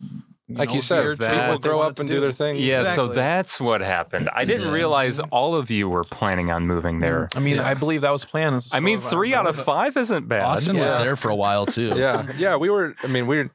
like 0.50 0.70
know, 0.70 0.76
you 0.76 0.82
said, 0.82 1.18
people 1.20 1.58
grow 1.58 1.82
up 1.82 2.00
and 2.00 2.08
do 2.10 2.20
their 2.20 2.32
thing. 2.32 2.58
Yeah, 2.58 2.84
so 2.84 3.08
that's 3.08 3.60
what 3.60 3.82
happened. 3.82 4.30
I 4.34 4.46
didn't 4.46 4.68
Yeah. 4.68 4.74
realize 4.74 5.20
all 5.20 5.56
of 5.56 5.72
you 5.72 5.90
were 5.90 6.04
planning 6.04 6.52
on 6.52 6.68
moving 6.68 7.00
there. 7.00 7.30
I 7.36 7.40
mean, 7.40 7.56
Yeah. 7.56 7.68
I 7.68 7.74
believe 7.74 8.02
that 8.02 8.12
was 8.12 8.26
planned. 8.26 8.68
I 8.72 8.80
mean, 8.80 9.00
three 9.00 9.34
uh, 9.34 9.40
out 9.40 9.48
of 9.48 9.56
five 9.64 9.98
isn't 9.98 10.28
bad. 10.28 10.42
Austin 10.44 10.78
was 10.78 10.92
there 10.98 11.16
for 11.16 11.30
a 11.30 11.36
while 11.36 11.66
too. 11.66 11.94
yeah, 11.96 12.32
yeah. 12.38 12.56
We 12.58 12.70
were. 12.70 12.96
I 13.04 13.08
mean, 13.08 13.26
we 13.28 13.38
were 13.38 13.50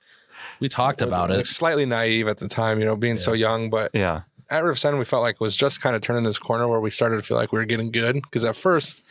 we 0.60 0.68
talked 0.68 1.02
about 1.02 1.30
like, 1.30 1.40
it. 1.40 1.46
slightly 1.46 1.86
naive 1.86 2.28
at 2.28 2.38
the 2.38 2.48
time, 2.48 2.78
you 2.78 2.84
know, 2.86 2.96
being 2.96 3.18
so 3.18 3.32
young. 3.32 3.70
But 3.70 3.90
Yeah. 3.94 4.22
at 4.50 4.62
Riff's 4.64 4.84
End, 4.84 4.98
we 4.98 5.04
felt 5.04 5.22
like 5.22 5.34
it 5.36 5.40
was 5.40 5.56
just 5.56 5.80
kind 5.80 5.96
of 5.96 6.02
turning 6.02 6.22
this 6.24 6.38
corner 6.38 6.68
where 6.68 6.80
we 6.80 6.90
started 6.90 7.16
to 7.16 7.22
feel 7.22 7.36
like 7.36 7.52
we 7.52 7.58
were 7.58 7.64
getting 7.64 7.90
good. 7.90 8.16
Because 8.22 8.44
at 8.44 8.56
first, 8.56 9.02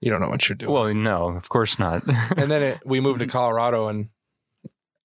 you 0.00 0.10
don't 0.10 0.20
know 0.20 0.28
what 0.28 0.48
you're 0.48 0.56
doing. 0.56 0.72
Well, 0.72 0.94
no, 0.94 1.28
of 1.36 1.48
course 1.48 1.78
not. 1.78 2.02
and 2.36 2.50
then 2.50 2.62
it, 2.62 2.78
we 2.86 3.00
moved 3.00 3.20
to 3.20 3.26
Colorado, 3.26 3.88
and 3.88 4.08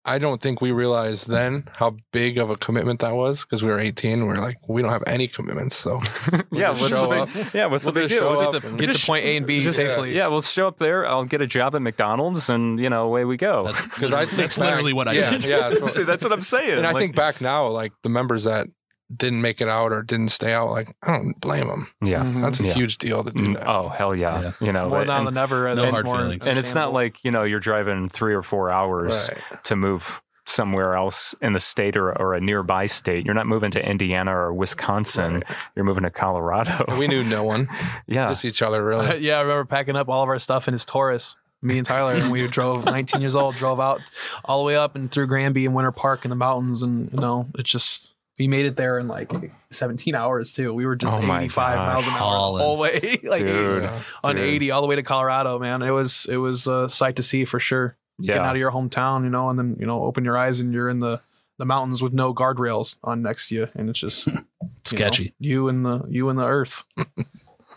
I 0.08 0.20
don't 0.20 0.40
think 0.40 0.62
we 0.62 0.72
realized 0.72 1.28
then 1.30 1.68
how 1.78 1.98
big 2.12 2.38
of 2.38 2.50
a 2.52 2.58
commitment 2.58 3.00
that 3.00 3.16
was 3.16 3.42
because 3.42 3.64
we 3.64 3.72
were 3.72 3.80
18. 3.80 4.28
We 4.28 4.34
are 4.34 4.38
like, 4.40 4.58
we 4.68 4.82
don't 4.84 4.92
have 4.92 5.04
any 5.08 5.28
commitments, 5.28 5.76
so 5.76 6.00
yeah, 6.52 6.74
just 6.74 6.82
what's 6.82 6.94
show 6.94 7.10
the 7.10 7.22
up. 7.22 7.34
big, 7.34 7.48
yeah, 7.54 7.66
what's 7.66 7.86
We'll 7.86 7.94
the 7.94 8.02
big 8.02 8.10
deal? 8.10 8.20
show 8.20 8.30
We'll 8.30 8.42
up 8.42 8.62
just- 8.62 8.78
Get 8.78 8.86
just- 8.88 9.00
to 9.02 9.06
point 9.08 9.26
A 9.26 9.38
and 9.38 9.48
B 9.48 9.62
just- 9.62 9.78
safely. 9.80 10.16
Yeah, 10.16 10.28
we'll 10.28 10.42
show 10.44 10.68
up 10.68 10.78
there. 10.78 11.08
I'll 11.08 11.26
get 11.26 11.42
a 11.42 11.48
job 11.48 11.76
at 11.76 11.82
McDonald's, 11.82 12.50
and 12.50 12.80
you 12.80 12.90
know, 12.90 13.06
away 13.06 13.26
we 13.26 13.36
go. 13.38 13.66
Because 13.66 14.14
I 14.14 14.26
think 14.26 14.38
that's 14.38 14.58
back- 14.58 14.70
literally 14.70 14.94
what 14.94 15.08
I 15.08 15.14
yeah, 15.14 15.30
did. 15.32 15.46
Yeah, 15.46 15.70
that's 15.70 15.82
what- 15.82 15.94
See, 15.94 16.04
that's 16.04 16.24
what 16.24 16.32
I'm 16.34 16.42
saying. 16.42 16.78
and 16.78 16.86
I 16.86 16.94
think 16.94 17.16
back 17.16 17.42
now, 17.42 17.68
like 17.68 17.92
the 18.04 18.10
members 18.10 18.44
that 18.44 18.68
didn't 19.16 19.42
make 19.42 19.62
it 19.62 19.68
out 19.68 19.92
or 19.92 20.02
didn't 20.02 20.30
stay 20.30 20.54
out, 20.54 20.70
like 20.72 20.96
I 21.04 21.12
don't 21.18 21.40
blame 21.40 21.68
them. 21.68 21.88
yeah. 22.02 22.24
Mhm. 22.24 22.42
That's 22.42 22.60
a 22.60 22.64
Yeah. 22.66 22.74
huge 22.74 22.98
deal 22.98 23.24
to 23.24 23.32
do 23.32 23.44
Mm, 23.44 23.54
that. 23.56 23.68
Oh 23.68 23.90
hell 23.90 24.16
yeah! 24.16 24.54
You 24.60 24.72
know, 24.72 24.90
more 24.90 25.06
now 25.06 25.18
and, 25.20 25.28
than 25.28 25.38
ever. 25.38 25.74
no 25.76 25.84
that's 25.84 25.96
hard 25.96 26.06
more 26.06 26.20
and 26.22 26.58
it's 26.60 26.74
not 26.74 26.92
like 26.94 27.24
you 27.24 27.32
know 27.32 27.44
you're 27.44 27.60
driving 27.60 28.10
three 28.10 28.34
or 28.34 28.42
four 28.42 28.72
hours 28.72 29.30
Right. 29.52 29.64
to 29.66 29.76
move 29.76 30.22
somewhere 30.48 30.94
else 30.96 31.34
in 31.42 31.54
the 31.54 31.60
state 31.60 31.98
or, 31.98 32.12
or 32.22 32.36
a 32.36 32.40
nearby 32.40 32.86
state. 32.86 33.26
You're 33.26 33.34
not 33.34 33.48
moving 33.48 33.72
to 33.72 33.84
Indiana 33.84 34.36
or 34.36 34.54
Wisconsin. 34.54 35.44
You're 35.76 35.86
moving 35.86 36.04
to 36.04 36.12
Colorado. 36.12 36.86
We 37.00 37.08
knew 37.08 37.24
no 37.24 37.44
one, 37.44 37.68
yeah. 38.08 38.28
just 38.28 38.46
each 38.46 38.62
other, 38.62 38.84
really. 38.86 39.18
yeah, 39.22 39.38
I 39.38 39.42
remember 39.42 39.66
packing 39.66 39.96
up 39.96 40.08
all 40.08 40.22
of 40.22 40.30
our 40.30 40.38
stuff 40.40 40.68
in 40.68 40.74
his 40.74 40.86
Taurus. 40.86 41.36
Me 41.64 41.78
and 41.80 41.86
Tyler, 41.88 42.14
and 42.14 42.32
we 42.32 42.46
drove 42.48 42.86
19 42.98 43.22
years 43.22 43.34
old, 43.36 43.56
drove 43.56 43.80
out 43.80 44.02
all 44.44 44.60
the 44.60 44.66
way 44.66 44.76
up 44.76 44.96
and 44.96 45.10
through 45.12 45.26
Granby 45.26 45.66
and 45.66 45.74
Winter 45.74 45.92
Park 45.92 46.26
in 46.26 46.30
the 46.30 46.36
mountains, 46.36 46.84
and 46.84 47.12
you 47.12 47.20
know, 47.20 47.48
it 47.58 47.64
just 47.66 48.14
we 48.38 48.48
made 48.48 48.66
it 48.66 48.76
there 48.76 49.00
in 49.00 49.08
like 49.08 49.32
17 49.72 50.14
hours 50.16 50.52
too. 50.54 50.74
We 50.74 50.86
were 50.86 50.96
just 50.96 51.18
Oh 51.18 51.22
my 51.22 51.40
85 51.44 51.78
miles 51.78 52.04
an 52.06 52.10
gosh. 52.12 52.22
hour 52.22 52.58
the 52.58 52.64
Hauling. 52.64 52.80
way, 52.80 53.20
like 53.24 53.42
Dude. 53.46 53.84
Yeah. 53.84 54.00
on 54.24 54.36
dude. 54.36 54.44
80 54.46 54.72
all 54.72 54.82
the 54.82 54.88
way 54.88 54.96
to 54.98 55.04
Colorado. 55.04 55.58
Man, 55.60 55.82
it 55.82 55.92
was 55.92 56.26
it 56.30 56.38
was 56.38 56.68
a 56.68 56.90
sight 56.90 57.16
to 57.18 57.24
see 57.24 57.46
for 57.46 57.60
sure. 57.60 57.96
Yeah. 58.20 58.34
Getting 58.36 58.44
out 58.48 58.56
of 58.56 58.60
your 58.60 58.72
hometown, 58.72 59.24
you 59.24 59.30
know, 59.30 59.50
and 59.50 59.58
then 59.60 59.76
you 59.80 59.86
know, 59.86 60.04
open 60.04 60.24
your 60.26 60.38
eyes 60.38 60.60
and 60.60 60.74
you're 60.74 60.90
in 60.90 61.00
the 61.00 61.22
the 61.58 61.66
mountains 61.66 62.04
with 62.04 62.12
no 62.14 62.34
guardrails 62.34 62.98
on 63.04 63.22
next 63.22 63.48
to 63.48 63.56
you, 63.56 63.68
and 63.76 63.90
it's 63.90 64.00
just 64.00 64.28
you 64.28 64.34
know, 64.34 64.42
Sketchy. 64.86 65.34
you 65.40 65.70
and 65.70 65.86
the 65.86 66.04
you 66.10 66.28
and 66.30 66.38
the 66.38 66.46
earth. 66.46 66.84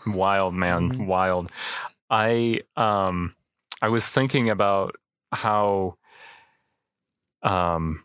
wild 0.07 0.53
man 0.55 0.91
Mhm. 0.93 1.05
wild 1.07 1.51
i 2.09 2.61
um 2.77 3.35
i 3.81 3.89
was 3.89 4.07
thinking 4.09 4.49
about 4.49 4.95
how 5.33 5.95
um 7.43 8.03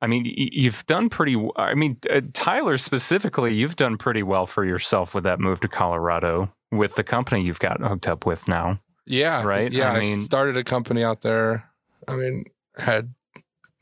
i 0.00 0.06
mean 0.06 0.24
you've 0.26 0.84
done 0.86 1.08
pretty 1.08 1.36
I 1.56 1.74
mean 1.74 1.96
uh, 2.10 2.20
tyler 2.32 2.78
specifically 2.78 3.54
you've 3.54 3.76
done 3.76 3.96
pretty 3.96 4.22
well 4.22 4.46
for 4.46 4.64
yourself 4.64 5.14
with 5.14 5.24
that 5.24 5.40
move 5.40 5.60
to 5.60 5.68
colorado 5.68 6.52
with 6.70 6.94
the 6.94 7.04
company 7.04 7.42
you've 7.42 7.58
got 7.58 7.80
hooked 7.80 8.08
up 8.08 8.26
with 8.26 8.46
now 8.48 8.80
Yeah. 9.06 9.42
Right? 9.42 9.72
Yeah. 9.72 9.92
I 9.92 9.98
I, 10.00 10.16
started 10.18 10.56
a 10.56 10.64
company 10.64 11.02
out 11.02 11.22
there. 11.22 11.64
I 12.06 12.14
mean, 12.14 12.44
had 12.76 13.14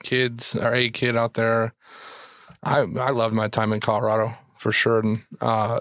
kids 0.05 0.55
or 0.55 0.73
a 0.73 0.89
kid 0.89 1.17
out 1.17 1.35
there. 1.35 1.75
I 2.63 2.81
I 2.81 3.11
loved 3.11 3.35
my 3.35 3.49
time 3.49 3.73
in 3.73 3.81
Colorado 3.81 4.35
for 4.57 4.71
sure. 4.73 5.01
And 5.01 5.23
uh, 5.41 5.81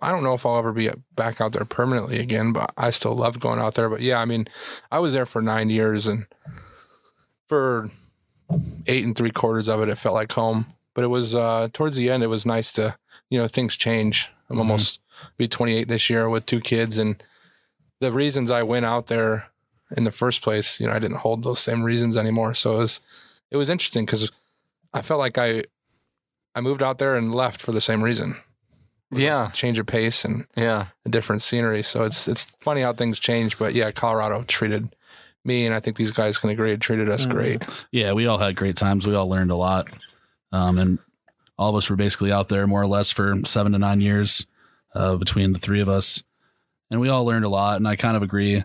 I 0.00 0.10
don't 0.10 0.22
know 0.22 0.34
if 0.34 0.44
I'll 0.44 0.58
ever 0.58 0.72
be 0.72 0.90
back 1.16 1.40
out 1.40 1.52
there 1.52 1.64
permanently 1.64 2.18
again, 2.18 2.52
but 2.52 2.72
I 2.76 2.90
still 2.90 3.16
love 3.16 3.40
going 3.40 3.60
out 3.60 3.74
there. 3.74 3.88
But 3.88 4.02
yeah, 4.02 4.20
I 4.20 4.26
mean, 4.26 4.46
I 4.90 4.98
was 4.98 5.14
there 5.14 5.26
for 5.26 5.40
nine 5.40 5.70
years 5.70 6.06
and 6.06 6.26
for 7.48 7.90
eight 8.86 9.04
and 9.04 9.16
three 9.16 9.30
quarters 9.30 9.68
of 9.68 9.80
it, 9.82 9.88
it 9.88 9.98
felt 9.98 10.14
like 10.14 10.32
home. 10.32 10.66
But 10.94 11.04
it 11.04 11.08
was 11.08 11.34
uh, 11.34 11.68
towards 11.72 11.96
the 11.96 12.10
end, 12.10 12.22
it 12.22 12.26
was 12.28 12.44
nice 12.44 12.72
to, 12.72 12.96
you 13.30 13.38
know, 13.38 13.48
things 13.48 13.76
change. 13.76 14.28
I'm 14.50 14.56
Mhm. 14.56 14.60
almost 14.60 15.00
be 15.38 15.48
28 15.48 15.88
this 15.88 16.10
year 16.10 16.28
with 16.28 16.46
two 16.46 16.60
kids 16.60 16.98
and 16.98 17.22
the 18.00 18.12
reasons 18.12 18.50
I 18.50 18.62
went 18.64 18.84
out 18.84 19.06
there 19.06 19.46
in 19.96 20.04
the 20.04 20.10
first 20.10 20.42
place, 20.42 20.80
you 20.80 20.86
know, 20.88 20.92
I 20.92 20.98
didn't 20.98 21.18
hold 21.18 21.44
those 21.44 21.60
same 21.60 21.82
reasons 21.84 22.16
anymore. 22.16 22.52
So 22.54 22.74
it 22.74 22.78
was, 22.78 23.00
it 23.50 23.56
was 23.56 23.70
interesting 23.70 24.04
because 24.04 24.30
I 24.92 25.02
felt 25.02 25.20
like 25.20 25.38
I, 25.38 25.64
I 26.54 26.60
moved 26.60 26.82
out 26.82 26.98
there 26.98 27.14
and 27.14 27.34
left 27.34 27.60
for 27.62 27.70
the 27.72 27.80
same 27.80 28.02
reason. 28.02 28.36
yeah 29.14 29.50
Change 29.52 29.78
of 29.78 29.86
pace 29.86 30.24
and 30.24 30.46
yeah 30.56 30.86
a 31.06 31.08
different 31.08 31.42
scenery. 31.42 31.82
So 31.82 32.04
it's, 32.04 32.26
it's 32.26 32.46
funny 32.60 32.80
how 32.82 32.92
things 32.92 33.18
change. 33.18 33.58
But 33.58 33.74
yeah, 33.74 33.90
Colorado 33.92 34.42
treated 34.48 34.94
me, 35.44 35.66
and 35.66 35.74
I 35.74 35.80
think 35.80 35.96
these 35.96 36.10
guys 36.10 36.38
can 36.38 36.50
agree, 36.50 36.76
treated 36.76 37.08
us 37.08 37.26
Mhm. 37.26 37.30
great. 37.30 37.84
Yeah, 37.90 38.12
we 38.12 38.26
all 38.26 38.38
had 38.38 38.54
great 38.56 38.76
times. 38.76 39.06
We 39.06 39.14
all 39.14 39.28
learned 39.28 39.50
a 39.50 39.56
lot. 39.56 39.88
Um, 40.52 40.78
and 40.78 40.98
all 41.58 41.70
of 41.70 41.76
us 41.76 41.88
were 41.90 41.96
basically 41.96 42.30
out 42.32 42.48
there 42.48 42.66
more 42.66 42.82
or 42.82 42.86
less 42.86 43.10
for 43.10 43.34
seven 43.44 43.72
to 43.72 43.78
nine 43.78 44.00
years 44.00 44.46
uh, 44.94 45.16
between 45.16 45.52
the 45.52 45.58
three 45.58 45.80
of 45.80 45.88
us. 45.88 46.22
And 46.90 47.00
we 47.00 47.08
all 47.08 47.24
learned 47.24 47.44
a 47.44 47.48
lot. 47.48 47.76
And 47.76 47.88
I 47.88 47.96
kind 47.96 48.16
of 48.16 48.22
agree. 48.22 48.64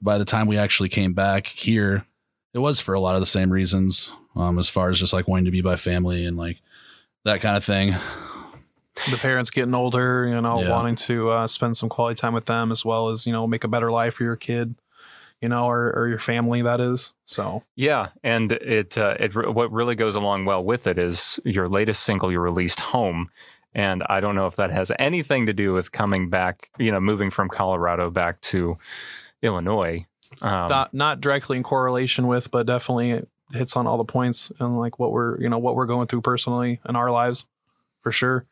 By 0.00 0.18
the 0.18 0.24
time 0.24 0.46
we 0.46 0.58
actually 0.58 0.88
came 0.90 1.12
back 1.14 1.46
here, 1.46 2.04
it 2.52 2.58
was 2.58 2.80
for 2.80 2.92
a 2.94 3.00
lot 3.00 3.14
of 3.14 3.20
the 3.22 3.26
same 3.26 3.50
reasons, 3.50 4.12
um, 4.36 4.58
as 4.58 4.68
far 4.68 4.90
as 4.90 4.98
just 4.98 5.12
like 5.14 5.26
wanting 5.28 5.46
to 5.46 5.50
be 5.50 5.60
by 5.62 5.76
family 5.76 6.26
and 6.26 6.36
like 6.36 6.60
that 7.24 7.40
kind 7.40 7.56
of 7.56 7.64
thing. 7.64 7.94
the 9.10 9.16
parents 9.16 9.48
getting 9.50 9.74
older, 9.74 10.26
you 10.26 10.38
know, 10.40 10.60
Yeah. 10.60 10.70
wanting 10.70 10.96
to 10.96 11.30
uh, 11.30 11.46
spend 11.46 11.78
some 11.78 11.88
quality 11.88 12.20
time 12.20 12.34
with 12.34 12.44
them 12.44 12.70
as 12.70 12.84
well 12.84 13.08
as, 13.08 13.26
you 13.26 13.32
know, 13.32 13.46
make 13.46 13.64
a 13.64 13.68
better 13.68 13.90
life 13.90 14.14
for 14.14 14.24
your 14.24 14.36
kid, 14.36 14.74
you 15.42 15.48
know, 15.48 15.66
or, 15.66 15.92
or 15.94 16.08
your 16.08 16.20
family, 16.20 16.62
that 16.62 16.80
is. 16.80 17.12
So, 17.26 17.64
Yeah, 17.74 18.10
and 18.22 18.52
it 18.52 18.96
uh, 18.96 19.16
it 19.18 19.34
what 19.34 19.70
really 19.72 19.96
goes 19.96 20.14
along 20.14 20.44
well 20.44 20.64
with 20.64 20.86
it 20.86 20.98
is 20.98 21.40
your 21.44 21.68
latest 21.68 22.04
single 22.04 22.30
you 22.30 22.38
released, 22.38 22.80
"Home," 22.80 23.28
and 23.74 24.02
I 24.08 24.20
don't 24.20 24.36
know 24.36 24.46
if 24.46 24.56
that 24.56 24.70
has 24.70 24.92
anything 24.98 25.46
to 25.46 25.52
do 25.52 25.72
with 25.72 25.92
coming 25.92 26.30
back, 26.30 26.70
you 26.78 26.92
know, 26.92 27.00
moving 27.00 27.30
from 27.30 27.48
Colorado 27.48 28.10
back 28.10 28.40
to 28.42 28.78
Illinois. 29.42 30.06
Um, 30.40 30.68
not, 30.70 30.94
not 30.94 31.20
directly 31.20 31.58
in 31.58 31.62
correlation 31.62 32.26
with, 32.26 32.50
but 32.50 32.64
definitely 32.66 33.22
hits 33.52 33.76
on 33.76 33.86
all 33.86 33.98
the 33.98 34.04
points 34.04 34.50
and 34.60 34.78
like 34.78 34.98
what 34.98 35.12
we're, 35.12 35.38
you 35.40 35.48
know, 35.48 35.58
what 35.58 35.74
we're 35.74 35.86
going 35.86 36.06
through 36.06 36.22
personally 36.22 36.80
in 36.88 36.96
our 36.96 37.10
lives 37.10 37.44
for 38.02 38.12
sure. 38.12 38.44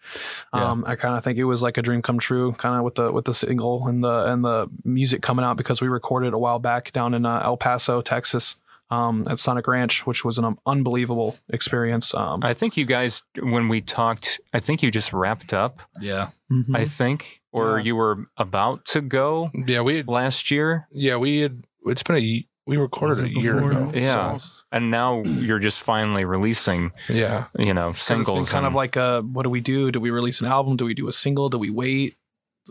Yeah. 0.54 0.70
Um, 0.70 0.84
I 0.86 0.94
kind 0.96 1.16
of 1.16 1.22
think 1.24 1.38
it 1.38 1.44
was 1.44 1.62
like 1.62 1.76
a 1.76 1.82
dream 1.82 2.02
come 2.02 2.18
true 2.18 2.52
kind 2.52 2.76
of 2.78 2.84
with 2.84 2.94
the, 2.94 3.12
with 3.12 3.24
the 3.26 3.34
single 3.34 3.86
and 3.88 4.02
the, 4.02 4.24
and 4.32 4.44
the 4.44 4.68
music 4.84 5.22
coming 5.22 5.44
out 5.44 5.56
because 5.56 5.80
we 5.82 5.88
recorded 5.88 6.32
a 6.32 6.38
while 6.38 6.58
back 6.58 6.92
down 6.92 7.14
in 7.14 7.26
uh, 7.26 7.40
El 7.44 7.56
Paso, 7.56 8.00
Texas. 8.02 8.56
Um, 8.92 9.24
at 9.30 9.38
Sonic 9.38 9.68
Ranch, 9.68 10.04
which 10.04 10.24
was 10.24 10.36
an 10.36 10.44
um, 10.44 10.58
unbelievable 10.66 11.36
experience. 11.48 12.12
Um, 12.12 12.40
I 12.42 12.54
think 12.54 12.76
you 12.76 12.84
guys, 12.84 13.22
when 13.40 13.68
we 13.68 13.80
talked, 13.82 14.40
I 14.52 14.58
think 14.58 14.82
you 14.82 14.90
just 14.90 15.12
wrapped 15.12 15.54
up. 15.54 15.78
Yeah. 16.00 16.30
mhm. 16.50 16.74
I 16.76 16.86
think, 16.86 17.40
or 17.52 17.78
Yeah. 17.78 17.84
you 17.84 17.94
were 17.94 18.26
about 18.36 18.84
to 18.86 19.00
go 19.00 19.52
Yeah, 19.54 19.82
we 19.82 19.98
had, 19.98 20.08
last 20.08 20.50
year, 20.50 20.88
yeah, 20.90 21.14
we 21.18 21.38
had, 21.38 21.62
it's 21.86 22.02
been 22.02 22.16
a, 22.16 22.18
ye- 22.18 22.48
we 22.66 22.76
recorded 22.76 23.24
a 23.24 23.28
year 23.28 23.54
Before- 23.54 23.70
ago. 23.72 23.92
Yeah. 23.94 24.38
and 24.70 24.90
now 24.90 25.22
you're 25.24 25.58
just 25.58 25.82
finally 25.82 26.24
releasing, 26.24 26.92
Yeah. 27.08 27.46
you 27.58 27.74
know, 27.74 27.92
So 27.92 27.92
it's 27.92 28.08
been 28.08 28.24
singles. 28.26 28.52
kind 28.52 28.66
of 28.66 28.74
like 28.74 28.96
uh 28.96 29.22
what 29.22 29.42
do 29.44 29.50
we 29.50 29.60
do? 29.60 29.90
Do 29.90 29.98
we 30.00 30.10
release 30.10 30.40
an 30.40 30.46
album? 30.46 30.76
Do 30.76 30.84
we 30.84 30.94
do 30.94 31.08
a 31.08 31.12
single? 31.12 31.48
Do 31.48 31.58
we 31.58 31.70
wait? 31.70 32.16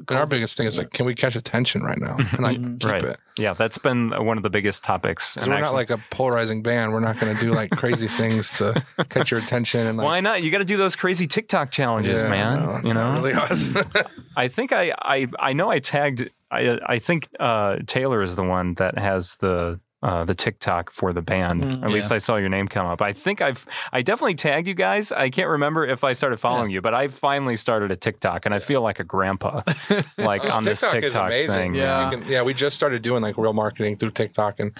Our 0.09 0.25
biggest 0.25 0.57
thing 0.57 0.67
is 0.67 0.77
like, 0.77 0.91
can 0.91 1.05
we 1.05 1.15
catch 1.15 1.35
attention 1.35 1.81
right 1.83 1.97
now 1.99 2.15
and 2.17 2.39
like 2.39 2.57
keep 2.57 2.83
Right. 2.83 3.03
it? 3.03 3.19
Yeah, 3.37 3.53
that's 3.53 3.77
been 3.77 4.09
one 4.25 4.37
of 4.37 4.43
the 4.43 4.49
biggest 4.49 4.83
topics. 4.83 5.37
And 5.37 5.47
we're 5.47 5.59
not 5.59 5.73
like 5.73 5.89
a 5.89 5.97
polarizing 6.11 6.61
band. 6.61 6.91
We're 6.91 6.99
not 6.99 7.19
going 7.19 7.33
to 7.33 7.39
do 7.41 7.53
like 7.53 7.69
crazy 7.71 8.07
things 8.19 8.51
to 8.53 8.83
catch 9.09 9.31
your 9.31 9.39
attention 9.39 9.87
and 9.87 9.97
like. 9.97 10.05
why 10.05 10.19
not? 10.19 10.43
You 10.43 10.51
got 10.51 10.57
to 10.59 10.65
do 10.65 10.77
those 10.77 10.95
crazy 10.95 11.25
TikTok 11.27 11.71
challenges, 11.71 12.21
Yeah, 12.23 12.29
man. 12.29 12.59
no, 12.65 12.81
you 12.87 12.93
know, 12.93 13.13
really 13.13 13.33
us. 13.33 13.71
I 14.35 14.47
think 14.47 14.71
I, 14.73 14.93
I 15.01 15.27
I 15.39 15.53
know 15.53 15.69
I 15.71 15.79
tagged. 15.79 16.29
I 16.51 16.79
I 16.85 16.99
think 16.99 17.29
uh, 17.39 17.77
Taylor 17.87 18.21
is 18.21 18.35
the 18.35 18.43
one 18.43 18.73
that 18.75 18.97
has 18.97 19.35
the. 19.37 19.79
Uh, 20.01 20.23
the 20.23 20.33
TikTok 20.33 20.91
for 20.91 21.11
the 21.11 21.21
band. 21.21 21.61
Mm, 21.61 21.83
At 21.83 21.89
least. 21.91 22.09
I 22.13 22.19
saw 22.19 22.37
your 22.37 22.47
name 22.47 22.69
come 22.69 22.85
up. 22.85 23.01
I 23.01 23.11
think 23.11 23.41
I've 23.41 23.65
I 23.91 24.01
definitely 24.01 24.35
tagged 24.35 24.65
you 24.65 24.73
guys. 24.73 25.11
I 25.11 25.29
can't 25.29 25.49
remember 25.49 25.85
if 25.85 26.05
I 26.05 26.13
started 26.13 26.37
following 26.39 26.71
you, 26.71 26.79
but 26.79 26.93
I 26.93 27.09
finally 27.09 27.57
started 27.57 27.91
a 27.91 27.97
TikTok, 27.97 28.45
and 28.45 28.55
I 28.55 28.59
feel 28.59 28.81
like 28.81 29.01
a 29.01 29.03
grandpa, 29.03 29.61
like 30.17 30.45
Oh, 30.45 30.51
on 30.51 30.63
this 30.63 30.79
TikTok 30.79 31.03
is 31.03 31.13
TikTok 31.13 31.29
thing. 31.31 31.75
Yeah. 31.75 32.09
Can- 32.11 32.23
yeah. 32.29 32.43
We 32.43 32.53
just 32.53 32.77
started 32.77 33.01
doing 33.01 33.21
like 33.21 33.37
real 33.37 33.51
marketing 33.51 33.97
through 33.97 34.11
TikTok, 34.11 34.61
and 34.61 34.71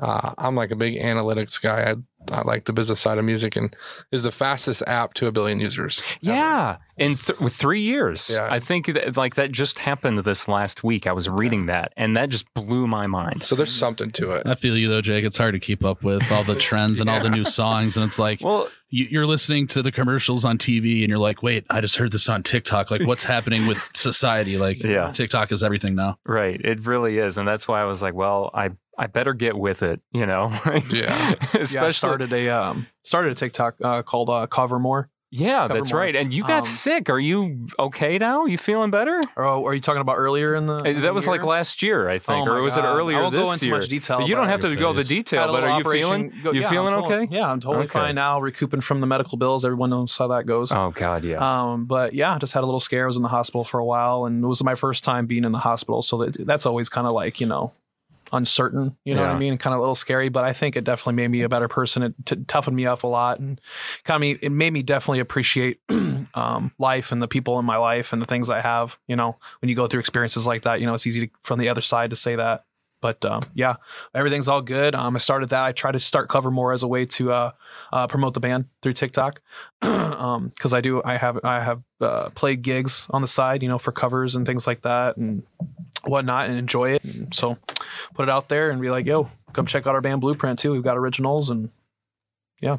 uh, 0.00 0.32
I'm 0.38 0.54
like 0.54 0.70
a 0.70 0.76
big 0.76 0.98
analytics 1.00 1.60
guy. 1.60 1.90
I, 1.90 1.94
I 2.30 2.42
like 2.42 2.64
the 2.66 2.72
business 2.74 3.00
side 3.00 3.16
of 3.18 3.24
music, 3.24 3.56
and 3.56 3.74
is 4.12 4.22
the 4.22 4.30
fastest 4.30 4.82
app 4.86 5.14
to 5.14 5.26
a 5.26 5.32
billion 5.32 5.60
users. 5.60 6.02
Yeah, 6.20 6.76
in 6.98 7.14
th- 7.14 7.40
with 7.40 7.54
three 7.54 7.80
years. 7.80 8.30
Yeah. 8.34 8.48
I 8.50 8.58
think 8.58 8.86
that, 8.86 9.16
like 9.16 9.36
that 9.36 9.50
just 9.50 9.78
happened 9.78 10.18
this 10.24 10.46
last 10.46 10.84
week. 10.84 11.06
I 11.06 11.12
was 11.12 11.28
reading 11.28 11.66
that, 11.66 11.92
and 11.96 12.16
that 12.16 12.28
just 12.28 12.52
blew 12.54 12.86
my 12.86 13.06
mind. 13.06 13.44
So 13.44 13.54
there's 13.56 13.74
something 13.74 14.10
to 14.12 14.32
it. 14.32 14.46
I 14.46 14.56
feel 14.56 14.76
you 14.76 14.88
though, 14.88 15.00
Jake. 15.00 15.24
It's 15.24 15.38
hard 15.38 15.54
to 15.54 15.60
keep 15.60 15.84
up 15.84 16.02
with 16.02 16.30
all 16.30 16.44
the 16.44 16.54
trends 16.68 17.00
and 17.00 17.08
all 17.08 17.20
the 17.22 17.30
new 17.30 17.44
songs, 17.44 17.96
and 17.96 18.04
it's 18.04 18.18
like 18.18 18.40
Well, 18.42 18.68
you, 18.90 19.06
you're 19.10 19.26
listening 19.26 19.66
to 19.68 19.82
the 19.82 19.90
commercials 19.92 20.44
on 20.44 20.58
TV, 20.58 21.00
and 21.00 21.08
you're 21.08 21.18
like, 21.18 21.42
"Wait, 21.42 21.64
I 21.70 21.80
just 21.80 21.96
heard 21.96 22.12
this 22.12 22.28
on 22.28 22.42
TikTok. 22.42 22.90
Like, 22.90 23.06
what's 23.06 23.24
happening 23.34 23.66
with 23.66 23.88
society? 23.94 24.58
Like, 24.58 24.82
Yeah. 24.82 25.12
TikTok 25.12 25.50
is 25.50 25.62
everything 25.62 25.94
now." 25.94 26.18
right, 26.26 26.60
it 26.60 26.86
really 26.86 27.16
is, 27.18 27.38
and 27.38 27.48
that's 27.48 27.66
why 27.66 27.80
I 27.80 27.84
was 27.84 28.02
like, 28.02 28.12
well, 28.14 28.50
I 28.52 28.70
I 28.98 29.06
better 29.06 29.32
get 29.32 29.56
with 29.56 29.82
it, 29.82 30.00
you 30.12 30.26
know. 30.26 30.50
Yeah. 30.90 31.34
especially. 31.54 31.74
yeah, 31.74 31.84
I 31.86 31.90
started 31.90 32.32
a 32.32 32.48
um, 32.48 32.86
started 33.04 33.32
a 33.32 33.34
TikTok 33.34 33.76
uh, 33.82 34.02
called 34.02 34.28
uh, 34.30 34.46
Covermore. 34.48 35.08
Yeah, 35.30 35.68
Cover 35.68 35.74
that's 35.74 35.92
more. 35.92 36.00
right. 36.00 36.16
And 36.16 36.32
you 36.32 36.42
got 36.42 36.60
Um, 36.60 36.64
sick. 36.64 37.10
Are 37.10 37.20
you 37.20 37.66
okay 37.78 38.16
now? 38.16 38.46
You 38.46 38.56
feeling 38.56 38.90
better? 38.90 39.20
Or 39.36 39.44
are 39.70 39.74
you 39.74 39.80
talking 39.82 40.00
about 40.00 40.14
earlier 40.16 40.54
in 40.54 40.64
the? 40.64 40.76
Uh, 40.76 40.82
in 40.84 40.94
that 41.02 41.08
the 41.08 41.12
was 41.12 41.26
like 41.26 41.42
last 41.42 41.82
year, 41.82 42.08
I 42.08 42.18
think, 42.18 42.48
Oh 42.48 42.52
or 42.52 42.62
was 42.62 42.78
it 42.78 42.80
earlier 42.80 43.18
I 43.18 43.20
won't 43.20 43.34
this 43.34 43.44
go 43.46 43.52
into 43.52 43.66
year? 43.66 43.74
much 43.74 43.88
detail. 43.88 44.22
you 44.26 44.34
don't 44.34 44.48
have 44.48 44.60
to 44.60 44.74
go 44.74 44.94
the 44.94 45.04
detail, 45.04 45.52
but 45.52 45.64
are 45.64 45.78
you 45.78 45.84
feeling? 45.84 46.32
go- 46.42 46.52
you 46.52 46.62
yeah, 46.62 46.70
feeling 46.70 46.94
I'm 46.94 47.04
okay? 47.04 47.28
Yeah, 47.30 47.46
I'm 47.46 47.60
totally 47.60 47.84
Okay. 47.84 47.92
fine 47.92 48.14
now. 48.14 48.40
Recouping 48.40 48.80
from 48.80 49.02
the 49.02 49.06
medical 49.06 49.36
bills. 49.36 49.66
Everyone 49.66 49.90
knows 49.90 50.16
how 50.16 50.28
that 50.28 50.46
goes. 50.46 50.72
Oh 50.72 50.92
God, 50.94 51.24
yeah. 51.24 51.38
Um, 51.72 51.84
but 51.84 52.14
yeah, 52.14 52.34
I 52.34 52.38
just 52.38 52.54
had 52.54 52.62
a 52.62 52.66
little 52.66 52.80
scare. 52.80 53.04
I 53.04 53.06
was 53.06 53.16
in 53.18 53.22
the 53.22 53.28
hospital 53.28 53.64
for 53.64 53.78
a 53.80 53.84
while, 53.84 54.24
and 54.24 54.42
it 54.42 54.46
was 54.46 54.64
my 54.64 54.76
first 54.76 55.04
time 55.04 55.26
being 55.26 55.44
in 55.44 55.52
the 55.52 55.58
hospital. 55.58 56.00
So 56.00 56.16
that, 56.24 56.46
that's 56.46 56.64
always 56.64 56.88
kind 56.88 57.06
of 57.06 57.12
like 57.12 57.38
you 57.38 57.46
know, 57.46 57.72
uncertain. 58.32 58.96
You 59.04 59.14
know 59.14 59.22
what 59.22 59.30
I 59.30 59.38
mean? 59.38 59.56
Kind 59.58 59.74
of 59.74 59.78
a 59.78 59.82
little 59.82 59.94
scary. 59.94 60.28
But 60.28 60.44
I 60.44 60.52
think 60.52 60.76
it 60.76 60.84
definitely 60.84 61.14
made 61.14 61.28
me 61.28 61.42
a 61.42 61.48
better 61.48 61.68
person. 61.68 62.02
It 62.02 62.14
t- 62.24 62.36
toughened 62.46 62.76
me 62.76 62.86
up 62.86 63.02
a 63.02 63.06
lot, 63.06 63.40
and 63.40 63.60
kind 64.04 64.22
of 64.22 64.38
it 64.42 64.52
made 64.52 64.72
me 64.72 64.82
definitely 64.82 65.20
appreciate 65.20 65.80
um, 66.34 66.72
life 66.78 67.12
and 67.12 67.22
the 67.22 67.28
people 67.28 67.58
in 67.58 67.64
my 67.64 67.76
life 67.76 68.12
and 68.12 68.20
the 68.20 68.26
things 68.26 68.50
I 68.50 68.60
have. 68.60 68.98
You 69.06 69.16
know, 69.16 69.36
when 69.60 69.68
you 69.68 69.74
go 69.74 69.86
through 69.86 70.00
experiences 70.00 70.46
like 70.46 70.62
that, 70.62 70.80
you 70.80 70.86
know, 70.86 70.94
it's 70.94 71.06
easy 71.06 71.26
to, 71.26 71.32
from 71.42 71.58
the 71.58 71.68
other 71.68 71.80
side 71.80 72.10
to 72.10 72.16
say 72.16 72.36
that. 72.36 72.64
But 73.00 73.24
um, 73.24 73.42
yeah, 73.54 73.76
everything's 74.14 74.48
all 74.48 74.60
good. 74.60 74.94
Um, 74.94 75.14
I 75.14 75.18
started 75.18 75.50
that. 75.50 75.64
I 75.64 75.72
tried 75.72 75.92
to 75.92 76.00
start 76.00 76.28
cover 76.28 76.50
more 76.50 76.72
as 76.72 76.82
a 76.82 76.88
way 76.88 77.04
to 77.04 77.32
uh, 77.32 77.52
uh, 77.92 78.06
promote 78.08 78.34
the 78.34 78.40
band 78.40 78.66
through 78.82 78.94
TikTok, 78.94 79.40
because 79.80 80.74
I 80.74 80.80
do. 80.80 81.00
I 81.04 81.16
have 81.16 81.38
I 81.44 81.60
have 81.60 81.82
uh, 82.00 82.30
played 82.30 82.62
gigs 82.62 83.06
on 83.10 83.22
the 83.22 83.28
side, 83.28 83.62
you 83.62 83.68
know, 83.68 83.78
for 83.78 83.92
covers 83.92 84.34
and 84.34 84.46
things 84.46 84.66
like 84.66 84.82
that 84.82 85.16
and 85.16 85.44
whatnot, 86.04 86.48
and 86.48 86.58
enjoy 86.58 86.90
it. 86.90 87.04
And 87.04 87.34
so 87.34 87.58
put 88.14 88.28
it 88.28 88.30
out 88.30 88.48
there 88.48 88.70
and 88.70 88.80
be 88.80 88.90
like, 88.90 89.06
yo, 89.06 89.30
come 89.52 89.66
check 89.66 89.86
out 89.86 89.94
our 89.94 90.00
band 90.00 90.20
Blueprint 90.20 90.58
too. 90.58 90.72
We've 90.72 90.82
got 90.82 90.96
originals 90.96 91.50
and 91.50 91.70
yeah. 92.60 92.78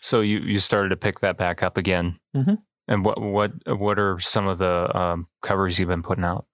So 0.00 0.20
you 0.20 0.40
you 0.40 0.58
started 0.60 0.90
to 0.90 0.96
pick 0.96 1.20
that 1.20 1.36
back 1.36 1.62
up 1.62 1.76
again. 1.76 2.18
Mhm. 2.36 2.58
And 2.86 3.04
what 3.04 3.20
what 3.20 3.52
what 3.66 3.98
are 3.98 4.20
some 4.20 4.46
of 4.46 4.58
the 4.58 4.96
um, 4.96 5.26
covers 5.42 5.78
you've 5.78 5.88
been 5.88 6.02
putting 6.02 6.24
out? 6.24 6.46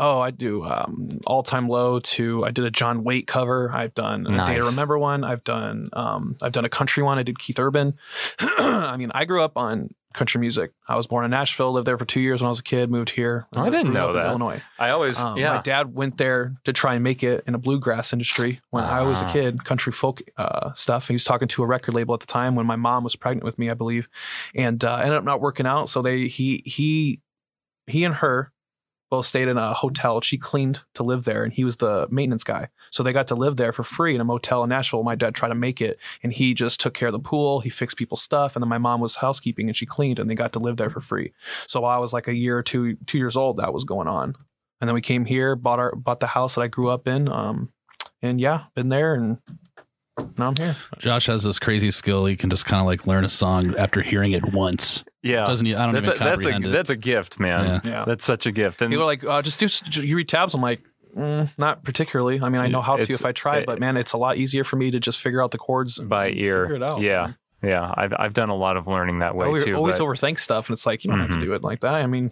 Oh, 0.00 0.20
I 0.20 0.30
do 0.30 0.62
um, 0.62 1.18
all 1.26 1.42
time 1.42 1.68
low 1.68 1.98
to 1.98 2.44
I 2.44 2.50
did 2.52 2.64
a 2.64 2.70
John 2.70 3.02
Waite 3.02 3.26
cover. 3.26 3.72
I've 3.72 3.94
done 3.94 4.26
a 4.28 4.46
Day 4.46 4.56
to 4.56 4.64
Remember 4.64 4.96
one. 4.98 5.24
I've 5.24 5.42
done 5.42 5.88
um, 5.92 6.36
I've 6.42 6.52
done 6.52 6.64
a 6.64 6.68
country 6.68 7.02
one. 7.02 7.18
I 7.18 7.22
did 7.24 7.38
Keith 7.38 7.58
Urban. 7.58 7.94
I 8.38 8.96
mean, 8.96 9.10
I 9.14 9.24
grew 9.24 9.42
up 9.42 9.56
on 9.56 9.88
country 10.14 10.40
music. 10.40 10.72
I 10.88 10.96
was 10.96 11.06
born 11.06 11.24
in 11.24 11.30
Nashville, 11.30 11.70
lived 11.72 11.86
there 11.86 11.98
for 11.98 12.04
two 12.06 12.20
years 12.20 12.40
when 12.40 12.46
I 12.46 12.48
was 12.48 12.60
a 12.60 12.64
kid, 12.64 12.90
moved 12.90 13.10
here. 13.10 13.46
Oh, 13.56 13.62
I 13.62 13.70
didn't 13.70 13.92
know 13.92 14.14
that. 14.14 14.26
Illinois. 14.26 14.62
I 14.78 14.90
always 14.90 15.18
Um, 15.20 15.36
yeah. 15.36 15.56
My 15.56 15.60
dad 15.62 15.94
went 15.94 16.16
there 16.16 16.54
to 16.64 16.72
try 16.72 16.94
and 16.94 17.04
make 17.04 17.22
it 17.22 17.44
in 17.46 17.54
a 17.54 17.58
bluegrass 17.58 18.12
industry 18.12 18.60
when 18.70 18.84
I 18.84 19.02
was 19.02 19.20
a 19.22 19.26
Ah. 19.26 19.32
kid, 19.32 19.64
country 19.64 19.92
folk 19.92 20.22
uh, 20.36 20.72
stuff. 20.74 21.08
He 21.08 21.14
was 21.14 21.24
talking 21.24 21.46
to 21.48 21.62
a 21.62 21.66
record 21.66 21.94
label 21.94 22.14
at 22.14 22.20
the 22.20 22.26
time 22.26 22.54
when 22.54 22.66
my 22.66 22.76
mom 22.76 23.04
was 23.04 23.16
pregnant 23.16 23.44
with 23.44 23.58
me, 23.58 23.70
I 23.70 23.74
believe, 23.74 24.08
and 24.54 24.82
uh, 24.84 24.96
ended 24.96 25.14
up 25.18 25.24
not 25.24 25.40
working 25.40 25.66
out. 25.66 25.88
So 25.88 26.00
they 26.02 26.26
he 26.28 26.62
he 26.64 27.20
he 27.86 28.04
and 28.04 28.16
her 28.16 28.50
both 29.10 29.26
stayed 29.26 29.48
in 29.48 29.56
a 29.56 29.72
hotel. 29.72 30.20
She 30.20 30.38
cleaned 30.38 30.82
to 30.94 31.02
live 31.02 31.24
there, 31.24 31.44
and 31.44 31.52
he 31.52 31.64
was 31.64 31.78
the 31.78 32.06
maintenance 32.10 32.44
guy. 32.44 32.68
So 32.90 33.02
they 33.02 33.12
got 33.12 33.26
to 33.28 33.34
live 33.34 33.56
there 33.56 33.72
for 33.72 33.82
free 33.82 34.14
in 34.14 34.20
a 34.20 34.24
motel 34.24 34.62
in 34.62 34.70
Nashville. 34.70 35.02
My 35.02 35.14
dad 35.14 35.34
tried 35.34 35.48
to 35.48 35.54
make 35.54 35.80
it, 35.80 35.98
and 36.22 36.32
he 36.32 36.54
just 36.54 36.80
took 36.80 36.94
care 36.94 37.08
of 37.08 37.12
the 37.12 37.18
pool. 37.18 37.60
He 37.60 37.70
fixed 37.70 37.96
people's 37.96 38.22
stuff, 38.22 38.54
and 38.54 38.62
then 38.62 38.68
my 38.68 38.78
mom 38.78 39.00
was 39.00 39.16
housekeeping, 39.16 39.68
and 39.68 39.76
she 39.76 39.86
cleaned, 39.86 40.18
and 40.18 40.28
they 40.28 40.34
got 40.34 40.52
to 40.54 40.58
live 40.58 40.76
there 40.76 40.90
for 40.90 41.00
free. 41.00 41.32
So 41.66 41.80
while 41.80 41.96
I 41.96 42.00
was 42.00 42.12
like 42.12 42.28
a 42.28 42.34
year 42.34 42.58
or 42.58 42.62
two 42.62 42.96
two 43.06 43.18
years 43.18 43.36
old, 43.36 43.56
that 43.56 43.72
was 43.72 43.84
going 43.84 44.08
on. 44.08 44.34
And 44.80 44.88
then 44.88 44.94
we 44.94 45.00
came 45.00 45.24
here, 45.24 45.56
bought 45.56 45.78
our 45.78 45.94
bought 45.94 46.20
the 46.20 46.26
house 46.26 46.54
that 46.54 46.62
I 46.62 46.68
grew 46.68 46.88
up 46.88 47.08
in, 47.08 47.28
um, 47.28 47.72
and 48.22 48.40
yeah, 48.40 48.64
been 48.74 48.90
there, 48.90 49.14
and 49.14 49.38
now 50.36 50.48
I'm 50.48 50.56
here. 50.56 50.76
Josh 50.98 51.26
has 51.26 51.44
this 51.44 51.58
crazy 51.58 51.90
skill. 51.90 52.26
He 52.26 52.36
can 52.36 52.50
just 52.50 52.66
kind 52.66 52.80
of 52.80 52.86
like 52.86 53.06
learn 53.06 53.24
a 53.24 53.28
song 53.28 53.74
after 53.76 54.02
hearing 54.02 54.32
it 54.32 54.52
once. 54.52 55.04
Yeah. 55.22 55.44
Doesn't? 55.44 55.66
I 55.66 55.84
don't 55.86 55.94
that's 55.94 56.08
a, 56.08 56.14
even 56.14 56.24
that's 56.26 56.46
a 56.46 56.56
it. 56.56 56.62
that's 56.72 56.90
a 56.90 56.96
gift, 56.96 57.40
man. 57.40 57.80
Yeah. 57.84 58.04
That's 58.06 58.24
such 58.24 58.46
a 58.46 58.52
gift. 58.52 58.82
And 58.82 58.90
People 58.90 59.02
are 59.04 59.06
like, 59.06 59.24
uh, 59.24 59.42
just 59.42 59.58
do 59.60 59.66
s- 59.66 59.82
you 59.96 60.16
read 60.16 60.28
tabs. 60.28 60.54
I'm 60.54 60.60
like, 60.62 60.80
mm, 61.16 61.50
not 61.58 61.84
particularly. 61.84 62.40
I 62.40 62.48
mean, 62.48 62.60
I 62.60 62.68
know 62.68 62.82
how 62.82 62.96
to 62.96 63.02
if 63.12 63.24
I 63.24 63.32
try, 63.32 63.58
it- 63.58 63.66
but 63.66 63.80
man, 63.80 63.96
it's 63.96 64.12
a 64.12 64.18
lot 64.18 64.36
easier 64.36 64.64
for 64.64 64.76
me 64.76 64.90
to 64.90 65.00
just 65.00 65.20
figure 65.20 65.42
out 65.42 65.50
the 65.50 65.58
chords 65.58 65.98
and 65.98 66.08
by 66.08 66.28
figure 66.30 66.66
ear. 66.66 66.74
it 66.76 66.82
out. 66.82 67.00
Yeah. 67.00 67.32
Yeah. 67.62 67.92
I've 67.96 68.12
I've 68.18 68.32
done 68.34 68.48
a 68.50 68.56
lot 68.56 68.76
of 68.76 68.86
learning 68.86 69.18
that 69.20 69.32
I 69.32 69.34
way 69.34 69.46
always, 69.46 69.64
too. 69.64 69.74
always 69.74 69.98
but- 69.98 70.04
overthink 70.04 70.38
stuff, 70.38 70.68
and 70.68 70.74
it's 70.74 70.86
like 70.86 71.04
you 71.04 71.10
don't 71.10 71.20
have 71.20 71.30
Mhm. 71.30 71.40
to 71.40 71.46
do 71.46 71.54
it 71.54 71.62
like 71.64 71.80
that. 71.80 71.94
I 71.94 72.06
mean, 72.06 72.30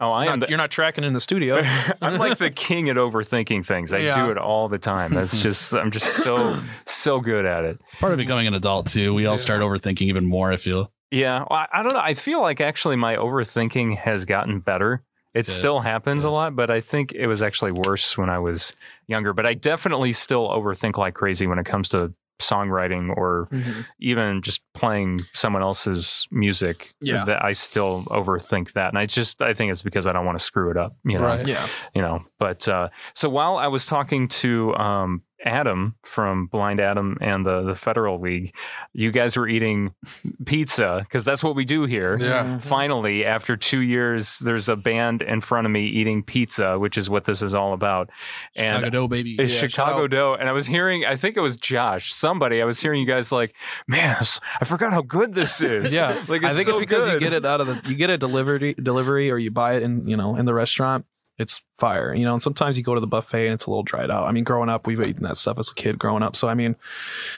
oh, 0.00 0.10
I 0.10 0.24
am 0.24 0.40
not- 0.40 0.40
the, 0.40 0.46
you're 0.50 0.58
not 0.58 0.72
tracking 0.72 1.04
in 1.04 1.12
the 1.12 1.20
studio. 1.20 1.62
I'm 2.02 2.18
like 2.18 2.38
the 2.38 2.50
king 2.50 2.88
at 2.90 2.96
overthinking 2.96 3.64
things. 3.64 3.92
I 3.92 3.98
Yeah. 3.98 4.24
do 4.26 4.32
it 4.32 4.38
all 4.38 4.68
the 4.68 4.78
time. 4.78 5.14
That's 5.14 5.40
just 5.40 5.72
I'm 5.76 5.92
just 5.92 6.06
so 6.24 6.60
so 6.86 7.20
good 7.20 7.46
at 7.46 7.64
it. 7.64 7.78
It's 7.86 7.94
part 7.94 8.12
of 8.12 8.18
becoming 8.18 8.48
an 8.48 8.54
adult 8.54 8.86
too. 8.88 9.14
We 9.14 9.26
all 9.26 9.38
start 9.38 9.60
overthinking 9.60 10.02
even 10.02 10.26
more. 10.26 10.50
I 10.52 10.56
feel. 10.56 10.90
Yeah, 11.14 11.44
well, 11.48 11.60
I, 11.60 11.68
I 11.72 11.82
don't 11.82 11.92
know. 11.94 12.00
I 12.00 12.14
feel 12.14 12.42
like 12.42 12.60
actually 12.60 12.96
my 12.96 13.16
overthinking 13.16 13.96
has 13.98 14.24
gotten 14.24 14.60
better. 14.60 15.02
It 15.32 15.48
still 15.48 15.80
happens 15.80 16.22
a 16.24 16.30
lot, 16.30 16.54
but 16.54 16.70
I 16.70 16.80
think 16.80 17.12
it 17.12 17.26
was 17.26 17.42
actually 17.42 17.72
worse 17.72 18.16
when 18.16 18.30
I 18.30 18.38
was 18.38 18.72
younger. 19.08 19.32
But 19.32 19.46
I 19.46 19.54
definitely 19.54 20.12
still 20.12 20.48
overthink 20.48 20.96
like 20.96 21.14
crazy 21.14 21.46
when 21.46 21.58
it 21.58 21.66
comes 21.66 21.88
to 21.90 22.12
songwriting 22.40 23.16
or 23.16 23.48
Mhm. 23.52 23.84
even 24.00 24.42
just 24.42 24.60
playing 24.74 25.20
someone 25.32 25.62
else's 25.62 26.26
music. 26.30 26.92
Yeah. 27.00 27.24
that 27.24 27.44
I 27.44 27.52
still 27.52 28.04
overthink 28.06 28.72
that, 28.72 28.88
and 28.88 28.98
I 28.98 29.06
just 29.06 29.40
I 29.42 29.54
think 29.54 29.70
it's 29.72 29.82
because 29.82 30.06
I 30.06 30.12
don't 30.12 30.26
want 30.26 30.38
to 30.38 30.44
screw 30.44 30.70
it 30.70 30.76
up. 30.76 30.96
You 31.04 31.18
know, 31.18 31.26
Right. 31.26 31.46
Yeah, 31.46 31.66
you 31.94 32.02
know. 32.02 32.24
But 32.38 32.68
uh, 32.68 32.88
so 33.14 33.28
while 33.28 33.56
I 33.56 33.68
was 33.68 33.86
talking 33.86 34.28
to 34.28 34.74
um, 34.76 35.22
Adam 35.44 35.94
from 36.02 36.46
Blind 36.46 36.80
Adam 36.80 37.16
and 37.20 37.44
the 37.44 37.62
the 37.62 37.74
Federal 37.74 38.18
League, 38.18 38.54
you 38.92 39.10
guys 39.10 39.36
were 39.36 39.46
eating 39.46 39.94
pizza 40.46 41.00
because 41.04 41.24
that's 41.24 41.44
what 41.44 41.54
we 41.54 41.64
do 41.64 41.84
here. 41.84 42.18
Yeah. 42.18 42.44
Mm-hmm. 42.44 42.58
Finally, 42.58 43.24
after 43.24 43.56
two 43.56 43.80
years, 43.80 44.38
there's 44.38 44.68
a 44.68 44.76
band 44.76 45.22
in 45.22 45.40
front 45.40 45.66
of 45.66 45.70
me 45.70 45.86
eating 45.86 46.22
pizza, 46.22 46.78
which 46.78 46.96
is 46.96 47.10
what 47.10 47.24
this 47.24 47.42
is 47.42 47.54
all 47.54 47.72
about. 47.74 48.10
Chicago 48.56 48.84
And 48.84 48.92
Dough, 48.92 49.08
baby. 49.08 49.36
it's 49.38 49.52
Yeah, 49.54 49.60
Chicago 49.60 50.06
dough, 50.06 50.36
and 50.38 50.48
I 50.48 50.52
was 50.52 50.66
hearing, 50.66 51.04
I 51.04 51.16
think 51.16 51.36
it 51.36 51.40
was 51.40 51.56
Josh, 51.56 52.12
somebody. 52.12 52.62
I 52.62 52.64
was 52.64 52.80
hearing 52.80 53.00
you 53.00 53.06
guys 53.06 53.30
like, 53.30 53.54
man, 53.86 54.16
I 54.60 54.64
forgot 54.64 54.92
how 54.92 55.02
good 55.02 55.34
this 55.34 55.60
is. 55.60 55.94
yeah. 55.94 56.22
like 56.28 56.44
I 56.44 56.54
think 56.54 56.66
so 56.66 56.72
it's 56.72 56.78
because 56.78 57.08
you 57.08 57.18
get 57.18 57.32
it 57.32 57.44
out 57.44 57.60
of 57.60 57.66
the 57.66 57.88
you 57.88 57.96
get 57.96 58.10
a 58.10 58.18
delivery 58.18 58.74
delivery 58.74 59.30
or 59.30 59.38
you 59.38 59.50
buy 59.50 59.74
it 59.74 59.82
in 59.82 60.06
you 60.08 60.16
know 60.16 60.36
in 60.36 60.46
the 60.46 60.54
restaurant. 60.54 61.04
It's 61.38 61.60
fire, 61.78 62.14
you 62.14 62.24
know. 62.24 62.34
And 62.34 62.42
sometimes 62.42 62.78
you 62.78 62.84
go 62.84 62.94
to 62.94 63.00
the 63.00 63.06
buffet 63.08 63.46
and 63.46 63.54
it's 63.54 63.66
a 63.66 63.70
little 63.70 63.82
dried 63.82 64.10
out. 64.10 64.24
I 64.26 64.32
mean, 64.32 64.44
growing 64.44 64.68
up, 64.68 64.86
we've 64.86 65.00
eaten 65.04 65.24
that 65.24 65.36
stuff 65.36 65.58
as 65.58 65.70
a 65.70 65.74
kid 65.74 65.98
growing 65.98 66.22
up. 66.22 66.36
So 66.36 66.48
I 66.48 66.54
mean, 66.54 66.76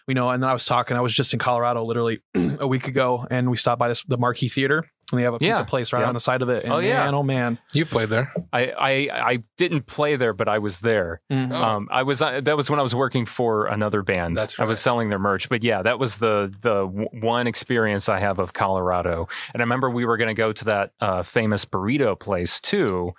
we 0.07 0.13
know. 0.15 0.29
And 0.31 0.43
then 0.43 0.51
I 0.51 0.53
was 0.53 0.67
talking. 0.67 0.97
I 0.97 1.01
was 1.01 1.15
just 1.15 1.33
in 1.33 1.39
Colorado 1.39 1.83
literally 1.85 2.21
a 2.35 2.67
week 2.67 2.89
ago, 2.89 3.27
and 3.31 3.51
we 3.51 3.57
stopped 3.57 3.79
by 3.79 3.89
this 3.89 4.05
the 4.05 4.19
Marquee 4.19 4.51
Theater, 4.51 4.85
and 5.11 5.19
they 5.19 5.23
have 5.25 5.33
a 5.33 5.39
pizza 5.39 5.61
Yeah. 5.61 5.65
place 5.65 5.93
right 5.95 6.01
Yeah. 6.03 6.09
on 6.09 6.15
the 6.15 6.21
side 6.21 6.43
of 6.43 6.51
it. 6.51 6.65
And 6.65 6.73
Oh, 6.75 6.79
yeah. 6.79 7.05
man, 7.05 7.15
oh 7.15 7.23
man, 7.23 7.59
You've 7.73 7.89
played 7.89 8.11
there. 8.11 8.35
I, 8.53 8.73
I 8.79 9.09
I 9.33 9.43
didn't 9.57 9.87
play 9.87 10.17
there, 10.17 10.35
but 10.35 10.47
I 10.49 10.59
was 10.59 10.81
there. 10.81 11.23
Mhm. 11.33 11.53
Oh. 11.53 11.63
Um, 11.65 11.89
I 11.91 12.03
was 12.03 12.21
uh, 12.21 12.43
that 12.43 12.55
was 12.57 12.69
when 12.69 12.79
I 12.79 12.83
was 12.83 12.95
working 12.95 13.25
for 13.25 13.65
another 13.67 14.03
band. 14.03 14.37
That's 14.37 14.59
right. 14.59 14.67
I 14.67 14.69
was 14.69 14.79
selling 14.79 15.09
their 15.09 15.19
merch, 15.19 15.49
but 15.49 15.63
yeah, 15.65 15.81
that 15.81 15.99
was 15.99 16.19
the 16.19 16.53
the 16.61 16.85
w- 16.85 17.09
one 17.15 17.47
experience 17.47 18.11
I 18.11 18.19
have 18.19 18.39
of 18.39 18.53
Colorado. 18.53 19.27
And 19.55 19.63
I 19.63 19.65
remember 19.65 19.89
we 19.89 20.05
were 20.05 20.19
going 20.19 20.29
to 20.29 20.35
go 20.35 20.53
to 20.53 20.65
that 20.67 20.93
uh, 21.01 21.23
famous 21.23 21.65
burrito 21.65 22.19
place 22.21 22.61
too. 22.61 23.15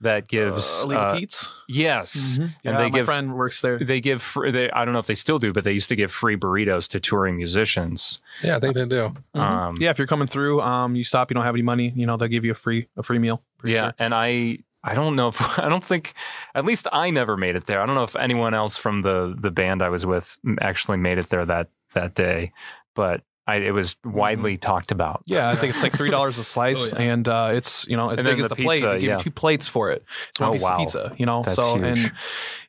That 0.00 0.28
gives 0.28 0.84
uh, 0.84 0.86
Illegal 0.86 1.04
uh, 1.04 1.18
Pete's. 1.18 1.54
yes, 1.68 2.38
Mhm. 2.38 2.42
and 2.44 2.52
Yeah, 2.62 2.76
they 2.78 2.82
my 2.84 2.88
give 2.90 3.06
friend 3.06 3.34
works 3.34 3.60
there. 3.60 3.78
they 3.78 4.00
give 4.00 4.22
fr- 4.22 4.50
they, 4.50 4.70
I 4.70 4.84
don't 4.84 4.92
know 4.94 5.00
if 5.00 5.06
they 5.06 5.14
still 5.14 5.38
do, 5.38 5.52
but 5.52 5.64
they 5.64 5.72
used 5.72 5.88
to 5.88 5.96
give 5.96 6.12
free 6.12 6.36
burritos 6.36 6.88
to 6.90 7.00
touring 7.00 7.36
musicians. 7.36 8.20
Yeah, 8.42 8.56
I 8.56 8.60
think 8.60 8.74
they 8.74 8.84
do. 8.86 9.12
Mhm. 9.34 9.40
Um, 9.40 9.74
yeah, 9.80 9.90
if 9.90 9.98
you're 9.98 10.06
coming 10.06 10.28
through, 10.28 10.60
um, 10.62 10.94
you 10.94 11.04
stop, 11.04 11.30
you 11.30 11.34
don't 11.34 11.44
have 11.44 11.54
any 11.54 11.62
money, 11.62 11.92
you 11.96 12.06
know, 12.06 12.16
they'll 12.16 12.28
give 12.28 12.44
you 12.44 12.52
a 12.52 12.54
free 12.54 12.88
a 12.96 13.02
free 13.02 13.18
meal. 13.18 13.42
Yeah, 13.64 13.82
sure. 13.86 13.94
and 13.98 14.14
I 14.14 14.58
I 14.84 14.94
don't 14.94 15.16
know 15.16 15.28
if 15.28 15.40
I 15.58 15.68
don't 15.68 15.82
think 15.82 16.12
at 16.54 16.64
least 16.64 16.86
I 16.92 17.10
never 17.10 17.36
made 17.36 17.56
it 17.56 17.66
there. 17.66 17.80
I 17.80 17.86
don't 17.86 17.96
know 17.96 18.04
if 18.04 18.14
anyone 18.16 18.54
else 18.54 18.76
from 18.76 19.02
the 19.02 19.34
the 19.36 19.50
band 19.50 19.82
I 19.82 19.88
was 19.88 20.06
with 20.06 20.38
actually 20.60 20.98
made 20.98 21.18
it 21.18 21.28
there 21.30 21.44
that 21.44 21.68
that 21.94 22.14
day, 22.14 22.52
but 22.94 23.22
I, 23.48 23.56
it 23.56 23.70
was 23.72 23.96
widely 24.04 24.58
talked 24.58 24.92
about. 24.92 25.22
Yeah, 25.26 25.48
I 25.48 25.56
think 25.56 25.72
it's 25.74 25.82
like 25.82 25.96
three 25.96 26.10
dollars 26.10 26.36
a 26.38 26.44
slice, 26.54 26.92
Oh, 26.92 26.96
yeah. 26.98 27.12
and 27.12 27.26
uh, 27.26 27.50
it's 27.54 27.88
you 27.88 27.96
know 27.96 28.10
as 28.10 28.18
And 28.18 28.26
big 28.26 28.36
then 28.36 28.44
as 28.44 28.48
the 28.50 28.54
the, 28.54 28.62
plate. 28.62 28.74
pizza, 28.76 28.86
They 28.90 28.98
give 29.00 29.08
yeah. 29.08 29.14
you 29.14 29.20
two 29.20 29.30
plates 29.30 29.66
for 29.66 29.90
it. 29.90 30.04
It's 30.30 30.38
one 30.40 30.50
Oh, 30.50 30.52
piece 30.52 30.62
wow. 30.62 30.70
of 30.74 30.78
pizza, 30.78 31.14
you 31.16 31.26
know. 31.26 31.42
That's 31.42 31.56
so 31.56 31.74
huge. 31.76 31.84
and 32.04 32.12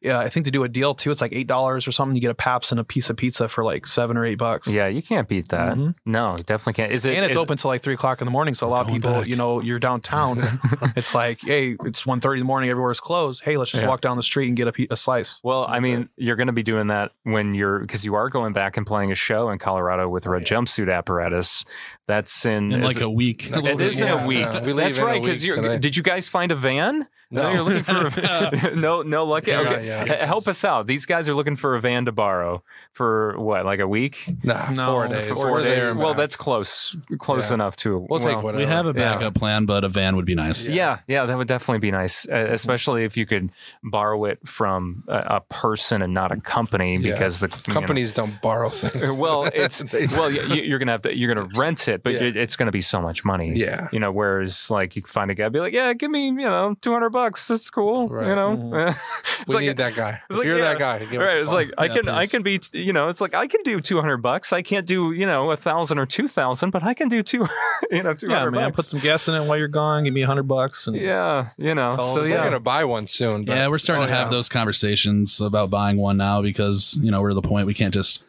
yeah, 0.01 0.17
I 0.19 0.29
think 0.29 0.45
they 0.45 0.51
do 0.51 0.63
a 0.63 0.69
deal 0.69 0.95
too. 0.95 1.11
It's 1.11 1.19
like 1.21 1.33
eight 1.33 1.47
dollars 1.47 1.85
or 1.87 1.91
something. 1.91 2.15
You 2.15 2.21
get 2.21 2.31
a 2.31 2.35
Pabst 2.35 2.71
and 2.71 2.79
a 2.79 2.83
piece 2.85 3.09
of 3.09 3.17
pizza 3.17 3.47
for 3.49 3.63
like 3.65 3.85
seven 3.85 4.15
or 4.15 4.25
eight 4.25 4.37
bucks. 4.37 4.67
Yeah, 4.69 4.87
you 4.87 5.01
can't 5.01 5.27
beat 5.27 5.49
that. 5.49 5.75
Mhm. 5.75 5.95
No, 6.05 6.37
definitely 6.37 6.73
can't. 6.73 6.91
Is 6.93 7.05
it? 7.05 7.13
and 7.15 7.25
it's 7.25 7.35
is- 7.35 7.41
open 7.41 7.57
till 7.57 7.69
like 7.69 7.83
three 7.83 7.95
o'clock 7.95 8.21
in 8.21 8.25
the 8.25 8.31
morning. 8.31 8.53
So 8.53 8.65
a 8.65 8.69
lot 8.69 8.85
of 8.87 8.91
people, 8.93 9.11
back. 9.11 9.27
you 9.27 9.35
know, 9.35 9.61
you're 9.61 9.79
downtown. 9.79 10.61
it's 10.95 11.13
like, 11.13 11.39
hey, 11.41 11.75
it's 11.83 12.03
1.30 12.03 12.33
in 12.35 12.39
the 12.39 12.45
morning. 12.45 12.69
Everywhere's 12.69 13.01
closed. 13.01 13.43
Hey, 13.43 13.57
let's 13.57 13.71
just 13.71 13.83
Yeah. 13.83 13.89
walk 13.89 13.99
down 14.01 14.15
the 14.15 14.23
street 14.23 14.47
and 14.47 14.55
get 14.55 14.67
a, 14.69 14.71
pe- 14.71 14.87
a 14.89 14.95
slice. 14.95 15.41
Well, 15.43 15.65
I 15.65 15.73
That's 15.79 15.83
mean, 15.83 16.09
you're 16.15 16.37
going 16.37 16.47
to 16.47 16.53
be 16.53 16.63
doing 16.63 16.87
that 16.87 17.11
when 17.23 17.53
you're 17.53 17.79
because 17.79 18.05
you 18.05 18.15
are 18.15 18.29
going 18.29 18.53
back 18.53 18.77
and 18.77 18.85
playing 18.87 19.11
a 19.11 19.15
show 19.15 19.49
in 19.49 19.59
Colorado 19.59 20.07
with 20.07 20.25
Oh, 20.25 20.31
Red 20.31 20.45
Jumpsuit 20.77 20.93
Apparatus. 20.95 21.65
That's 22.07 22.45
in, 22.45 22.71
in 22.71 22.81
like 22.81 22.97
it- 22.97 23.01
a 23.03 23.09
week. 23.09 23.49
It 23.51 23.79
is 23.81 24.01
in 24.01 24.07
a 24.09 24.25
week. 24.25 24.39
yeah. 24.39 24.61
We 24.61 24.73
leave 24.73 24.77
That's 24.77 24.97
in 24.97 25.03
a 25.03 25.05
right. 25.05 25.21
week 25.21 25.39
Because 25.39 25.43
today. 25.43 25.77
did 25.77 25.95
you 25.97 26.03
guys 26.03 26.27
find 26.27 26.51
a 26.51 26.55
van? 26.55 27.07
No. 27.31 27.51
you're 27.51 27.61
looking 27.61 27.83
for 27.83 28.07
a, 28.07 28.71
no, 28.75 29.03
no 29.03 29.23
luck. 29.25 29.45
Not 29.45 29.67
Okay, 29.67 29.85
yet. 29.85 30.09
H- 30.09 30.21
help 30.27 30.47
us 30.47 30.65
out. 30.65 30.87
These 30.87 31.05
guys 31.05 31.29
are 31.29 31.35
looking 31.35 31.55
for 31.55 31.75
a 31.75 31.81
van 31.81 32.05
to 32.05 32.11
borrow 32.11 32.63
for 32.93 33.37
what, 33.37 33.65
like 33.65 33.79
a 33.79 33.87
week? 33.87 34.33
Nah, 34.43 34.71
No, 34.71 34.85
four 34.87 35.07
days. 35.07 35.31
Four 35.31 35.51
We're 35.51 35.63
days. 35.63 35.93
Well, 35.93 36.13
that's 36.15 36.35
close, 36.35 36.97
close 37.19 37.49
Yeah. 37.51 37.55
enough 37.55 37.75
to. 37.77 38.05
we'll 38.09 38.19
take 38.19 38.41
whatever. 38.41 38.57
we 38.57 38.65
have 38.65 38.85
a 38.87 38.89
Yeah. 38.89 39.13
backup 39.15 39.35
plan, 39.35 39.65
but 39.65 39.83
a 39.83 39.87
van 39.89 40.15
would 40.15 40.25
be 40.25 40.33
nice. 40.35 40.67
Yeah, 40.67 40.99
yeah, 41.07 41.25
that 41.25 41.37
would 41.37 41.47
definitely 41.47 41.79
be 41.79 41.91
nice, 41.91 42.27
uh, 42.27 42.47
especially 42.49 43.03
if 43.03 43.15
you 43.15 43.25
could 43.27 43.51
borrow 43.83 44.25
it 44.25 44.39
from 44.47 45.03
a, 45.07 45.17
a 45.35 45.41
person 45.49 46.01
and 46.01 46.13
not 46.13 46.31
a 46.31 46.37
company, 46.41 46.97
Yeah. 46.97 47.11
because 47.13 47.41
the 47.41 47.47
you 47.47 47.55
know- 47.67 47.79
Companies 47.79 48.11
don't 48.11 48.41
borrow 48.41 48.69
things. 48.69 49.11
well, 49.17 49.49
it's 49.53 49.83
They- 49.83 50.07
well, 50.07 50.31
you, 50.31 50.63
you're 50.63 50.79
gonna 50.79 50.93
have 50.93 51.03
to, 51.03 51.15
you're 51.15 51.33
gonna 51.33 51.47
rent 51.55 51.87
it, 51.87 52.01
but 52.01 52.13
Yeah. 52.13 52.23
it, 52.23 52.37
it's 52.37 52.55
gonna 52.55 52.71
be 52.71 52.81
so 52.81 53.01
much 53.01 53.23
money. 53.23 53.53
Yeah. 53.55 53.87
you 53.91 53.99
know. 53.99 54.11
Whereas, 54.11 54.71
like, 54.71 54.95
you 54.95 55.03
can 55.03 55.11
find 55.11 55.29
a 55.29 55.35
guy, 55.35 55.47
be 55.49 55.59
like, 55.59 55.73
yeah, 55.73 55.93
give 55.93 56.09
me, 56.09 56.25
you 56.25 56.31
know, 56.33 56.75
two 56.81 56.91
hundred 56.91 57.11
bucks. 57.11 57.18
That's 57.47 57.69
cool. 57.69 58.07
Right. 58.09 58.27
You 58.29 58.35
know, 58.35 58.57
Mhm. 58.57 58.89
it's 59.41 59.47
we 59.47 59.55
like 59.55 59.65
need 59.65 59.77
that 59.77 59.95
guy. 59.95 60.21
it's 60.29 60.37
like, 60.37 60.45
you're 60.47 60.57
yeah. 60.57 60.73
that 60.73 60.79
guy. 60.79 60.99
Give 61.05 61.19
Right, 61.21 61.37
a 61.37 61.39
it's 61.41 61.49
call. 61.49 61.55
like 61.59 61.71
I 61.77 61.85
Yeah, 61.85 61.93
can 61.93 62.09
I 62.09 62.25
can 62.25 62.41
be 62.43 62.59
you 62.73 62.93
know 62.93 63.07
it's 63.09 63.21
like 63.21 63.33
I 63.33 63.47
can 63.47 63.61
do 63.63 63.79
two 63.81 63.99
hundred 64.01 64.17
bucks 64.17 64.51
I 64.53 64.61
can't 64.61 64.85
do 64.85 65.11
you 65.11 65.25
know 65.25 65.51
a 65.51 65.57
thousand 65.57 65.99
or 65.99 66.05
two 66.05 66.27
thousand 66.27 66.71
but 66.71 66.83
I 66.83 66.93
can 66.93 67.07
do 67.09 67.21
two 67.23 67.45
you 67.91 68.03
know 68.03 68.13
two 68.13 68.27
Yeah, 68.29 68.45
man. 68.49 68.69
bucks 68.71 68.75
Put 68.75 68.85
some 68.85 68.99
gas 68.99 69.27
in 69.27 69.35
it 69.35 69.45
while 69.45 69.57
you're 69.57 69.67
gone. 69.67 70.03
Give 70.03 70.13
me 70.13 70.21
a 70.23 70.27
hundred 70.27 70.43
bucks. 70.47 70.87
And 70.87 70.95
yeah 70.97 71.49
you 71.57 71.75
know 71.75 71.97
so 71.97 72.23
it 72.23 72.31
a 72.31 72.35
We're 72.35 72.43
gonna 72.43 72.59
buy 72.59 72.83
one 72.85 73.05
soon. 73.07 73.45
But 73.45 73.55
Yeah, 73.57 73.67
we're 73.67 73.77
starting 73.77 74.03
Oh, 74.05 74.07
to 74.07 74.13
have 74.13 74.27
yeah. 74.27 74.31
those 74.31 74.49
conversations 74.49 75.41
about 75.41 75.69
buying 75.69 75.97
one 75.97 76.17
now 76.17 76.41
because 76.41 76.97
you 77.01 77.11
know 77.11 77.21
we're 77.21 77.31
at 77.31 77.35
the 77.35 77.41
point 77.41 77.67
we 77.67 77.73
can't 77.73 77.93
just 77.93 78.23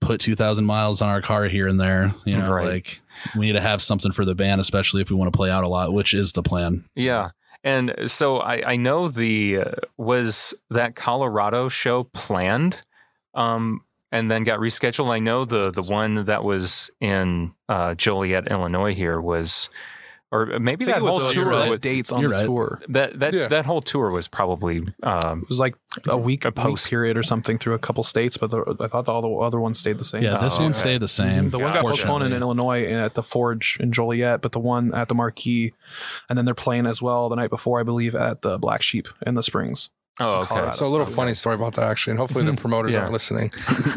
put 0.00 0.20
two 0.20 0.34
thousand 0.34 0.64
miles 0.64 1.02
on 1.02 1.08
our 1.08 1.20
car 1.20 1.44
here 1.44 1.68
and 1.68 1.78
there. 1.78 2.14
You 2.24 2.36
know, 2.38 2.50
Right. 2.50 2.66
like 2.66 3.00
we 3.36 3.44
need 3.46 3.52
to 3.52 3.60
have 3.60 3.82
something 3.82 4.12
for 4.12 4.24
the 4.24 4.34
band, 4.34 4.60
especially 4.60 5.02
if 5.02 5.10
we 5.10 5.16
want 5.16 5.30
to 5.30 5.36
play 5.36 5.50
out 5.50 5.62
a 5.62 5.68
lot, 5.68 5.92
which 5.92 6.14
is 6.14 6.32
the 6.32 6.42
plan. 6.42 6.84
Yeah. 6.94 7.30
And 7.62 7.94
so 8.06 8.38
I, 8.38 8.72
I 8.72 8.76
know 8.76 9.08
the 9.08 9.58
uh, 9.58 9.72
was 9.96 10.54
that 10.70 10.94
Colorado 10.96 11.68
show 11.68 12.04
planned 12.04 12.76
um 13.34 13.82
and 14.12 14.28
then 14.28 14.42
got 14.42 14.58
rescheduled. 14.58 15.10
I 15.10 15.20
know 15.20 15.44
the 15.44 15.70
the 15.70 15.82
one 15.82 16.24
that 16.24 16.42
was 16.42 16.90
in 17.00 17.52
uh 17.68 17.94
Joliet, 17.94 18.48
Illinois 18.50 18.94
here 18.94 19.20
was 19.20 19.68
or 20.32 20.46
maybe 20.60 20.84
that 20.84 20.98
whole 21.02 21.26
tour 21.26 21.48
red 21.50 21.70
was, 21.70 21.80
dates 21.80 22.12
on 22.12 22.22
the 22.22 22.28
right. 22.28 22.44
tour. 22.44 22.80
that 22.88 23.18
that 23.18 23.32
Yeah. 23.34 23.48
that 23.48 23.66
whole 23.66 23.82
tour 23.82 24.10
was 24.10 24.28
probably 24.28 24.86
um 25.02 25.42
It 25.42 25.48
was 25.48 25.58
like 25.58 25.74
a 26.08 26.16
week, 26.16 26.44
A 26.44 26.48
a 26.48 26.52
post. 26.52 26.86
week 26.86 26.90
period 26.90 27.16
or 27.16 27.22
something 27.22 27.58
through 27.58 27.74
a 27.74 27.78
couple 27.78 28.04
states, 28.04 28.36
but 28.36 28.50
the, 28.50 28.76
I 28.80 28.86
thought 28.86 29.06
the, 29.06 29.12
all 29.12 29.22
the 29.22 29.28
other 29.44 29.58
ones 29.60 29.78
stayed 29.80 29.98
the 29.98 30.04
same. 30.04 30.22
Yeah, 30.22 30.38
this 30.38 30.56
Oh, 30.58 30.62
one 30.62 30.70
okay. 30.70 30.78
stayed 30.78 31.00
the 31.02 31.08
same. 31.08 31.48
The 31.50 31.58
one 31.58 31.72
got 31.72 31.82
Gotcha. 31.82 31.88
postponed 31.88 32.24
in 32.24 32.32
Illinois 32.32 32.84
and 32.84 32.96
at 33.04 33.14
the 33.14 33.22
Forge 33.22 33.76
in 33.80 33.90
Joliet, 33.92 34.40
but 34.40 34.52
the 34.52 34.60
one 34.60 34.94
at 34.94 35.08
the 35.08 35.14
Marquee, 35.14 35.72
and 36.28 36.38
then 36.38 36.44
they're 36.44 36.54
playing 36.54 36.86
as 36.86 37.02
well 37.02 37.28
the 37.28 37.36
night 37.36 37.50
before, 37.50 37.80
I 37.80 37.82
believe, 37.82 38.14
at 38.14 38.42
the 38.42 38.58
Black 38.58 38.82
Sheep 38.82 39.08
in 39.26 39.34
the 39.34 39.42
Springs. 39.42 39.90
Oh 40.18 40.38
okay. 40.40 40.46
Colorado. 40.48 40.72
So 40.76 40.86
a 40.86 40.88
little 40.90 41.06
funny 41.06 41.34
story 41.34 41.54
about 41.54 41.74
that 41.74 41.84
actually, 41.84 42.12
and 42.12 42.18
hopefully 42.20 42.44
the 42.44 42.52
promoters 42.60 42.92
Yeah. 42.92 43.00
aren't 43.00 43.12
listening. 43.12 43.50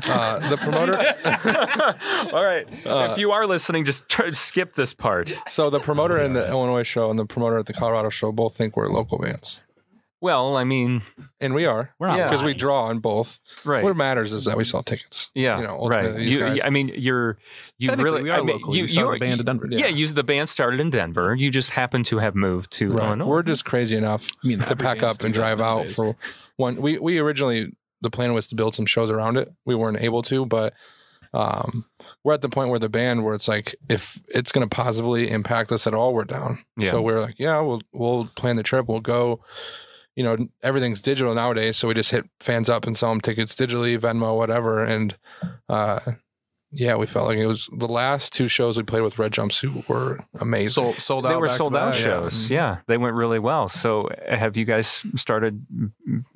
Uh, 0.07 0.39
the 0.49 0.57
promoter, 0.57 0.95
All 2.34 2.43
right. 2.45 2.66
Uh, 2.86 3.09
if 3.11 3.18
you 3.18 3.32
are 3.32 3.45
listening, 3.47 3.84
just 3.84 4.07
try, 4.07 4.32
skip 4.32 4.74
this 4.76 4.93
part. 4.93 5.38
so 5.49 5.70
the 5.70 5.80
promoter 5.80 6.18
in 6.20 6.34
the 6.34 6.47
Illinois 6.47 6.84
show 6.84 7.09
and 7.09 7.18
the 7.20 7.26
promoter 7.26 7.57
at 7.57 7.66
the 7.66 7.74
Colorado 7.74 8.09
show 8.09 8.32
both 8.32 8.55
think 8.55 8.78
we're 8.78 8.88
local 8.89 9.18
bands, 9.18 9.62
Well, 10.24 10.55
I 10.55 10.63
mean, 10.63 11.01
and 11.41 11.53
we 11.53 11.65
are. 11.65 11.93
We're 11.99 12.07
not 12.07 12.17
Yeah. 12.17 12.30
because 12.30 12.43
we 12.43 12.53
draw 12.53 12.86
on 12.86 12.99
both. 12.99 13.39
right. 13.65 13.84
What 13.84 13.97
matters 13.97 14.32
is 14.32 14.45
that 14.45 14.55
we 14.55 14.63
sell 14.63 14.82
tickets. 14.82 15.30
Yeah, 15.36 15.57
you 15.59 15.67
know, 15.67 15.74
ultimately 15.82 16.09
right. 16.11 16.17
these 16.17 16.34
You, 16.36 16.39
guys- 16.39 16.61
I 16.63 16.69
mean, 16.69 16.91
you're 16.95 17.38
you 17.78 17.91
really. 17.93 18.24
we 18.24 18.30
are 18.30 18.39
I 18.39 18.41
mean, 18.41 18.55
local. 18.55 18.74
You 18.74 18.88
started 18.88 19.15
the 19.21 19.26
band 19.26 19.41
in 19.41 19.45
Denver. 19.45 19.67
Yeah, 19.69 19.80
Yeah. 19.80 19.88
you 19.88 20.07
the 20.07 20.24
band 20.24 20.47
started 20.47 20.80
in 20.80 20.89
Denver. 20.91 21.36
You 21.36 21.51
just 21.51 21.71
happen 21.71 22.03
to 22.03 22.19
have 22.19 22.36
moved 22.36 22.71
to 22.80 22.93
Right. 22.93 23.05
Illinois. 23.05 23.26
We're 23.26 23.43
just 23.43 23.65
crazy 23.65 23.97
enough 23.97 24.30
I 24.43 24.47
mean, 24.47 24.59
to 24.59 24.76
pack 24.78 25.03
up 25.03 25.24
and 25.26 25.34
drive 25.34 25.59
out 25.59 25.76
nowadays. 25.88 25.95
for 25.95 26.15
one. 26.55 26.78
We 26.78 26.97
we 26.99 27.19
originally 27.19 27.74
the 28.01 28.09
plan 28.09 28.34
was 28.34 28.47
to 28.47 28.55
build 28.55 28.76
some 28.76 28.86
shows 28.86 29.11
around 29.11 29.36
it. 29.38 29.51
We 29.65 29.76
weren't 29.76 29.99
able 30.01 30.21
to, 30.24 30.45
but 30.45 30.74
um, 31.34 31.86
we're 32.24 32.34
at 32.34 32.41
the 32.41 32.49
point 32.49 32.69
where 32.69 32.80
the 32.80 32.89
band 32.89 33.24
where 33.26 33.34
it's 33.34 33.47
like 33.47 33.76
if 33.89 34.21
it's 34.30 34.51
going 34.51 34.67
to 34.67 34.74
positively 34.74 35.30
impact 35.32 35.71
us 35.71 35.86
at 35.88 35.93
all, 35.93 36.13
we're 36.13 36.26
down. 36.26 36.63
Yeah. 36.78 36.91
So 36.91 37.01
we're 37.01 37.19
like, 37.19 37.39
yeah, 37.39 37.59
we'll 37.59 37.82
we'll 37.91 38.26
plan 38.36 38.55
the 38.55 38.63
trip. 38.63 38.88
We'll 38.88 38.99
go. 39.01 39.41
You 40.16 40.24
know, 40.24 40.38
everything's 40.61 41.01
digital 41.01 41.34
nowadays, 41.34 41.78
so 41.78 41.88
we 41.88 41.95
just 41.95 42.11
hit 42.11 42.30
fans 42.39 42.70
up 42.70 42.86
and 42.86 42.97
sell 42.97 43.09
them 43.09 43.22
tickets 43.22 43.55
digitally, 43.55 43.99
Venmo, 43.99 44.38
whatever, 44.38 44.84
and 44.84 45.18
uh, 45.70 45.99
yeah, 46.76 46.95
we 46.95 47.05
felt 47.05 47.28
like 47.28 47.38
it 47.38 47.45
was 47.45 47.69
the 47.71 47.88
last 47.88 48.34
two 48.34 48.47
shows 48.47 48.78
we 48.78 48.84
played 48.84 49.03
with 49.03 49.19
Red 49.19 49.32
Jumpsuit 49.32 49.88
were 49.88 50.26
amazing. 50.39 50.69
sold, 50.69 51.01
sold 51.01 51.26
out. 51.26 51.30
they 51.30 51.36
were 51.36 51.47
sold 51.47 51.76
out 51.76 51.93
back. 51.93 52.01
shows. 52.01 52.49
Yeah. 52.49 52.78
they 52.88 52.97
went 52.97 53.15
really 53.15 53.38
well. 53.38 53.69
So, 53.69 54.09
have 54.28 54.57
you 54.57 54.65
guys 54.65 55.05
started 55.15 55.65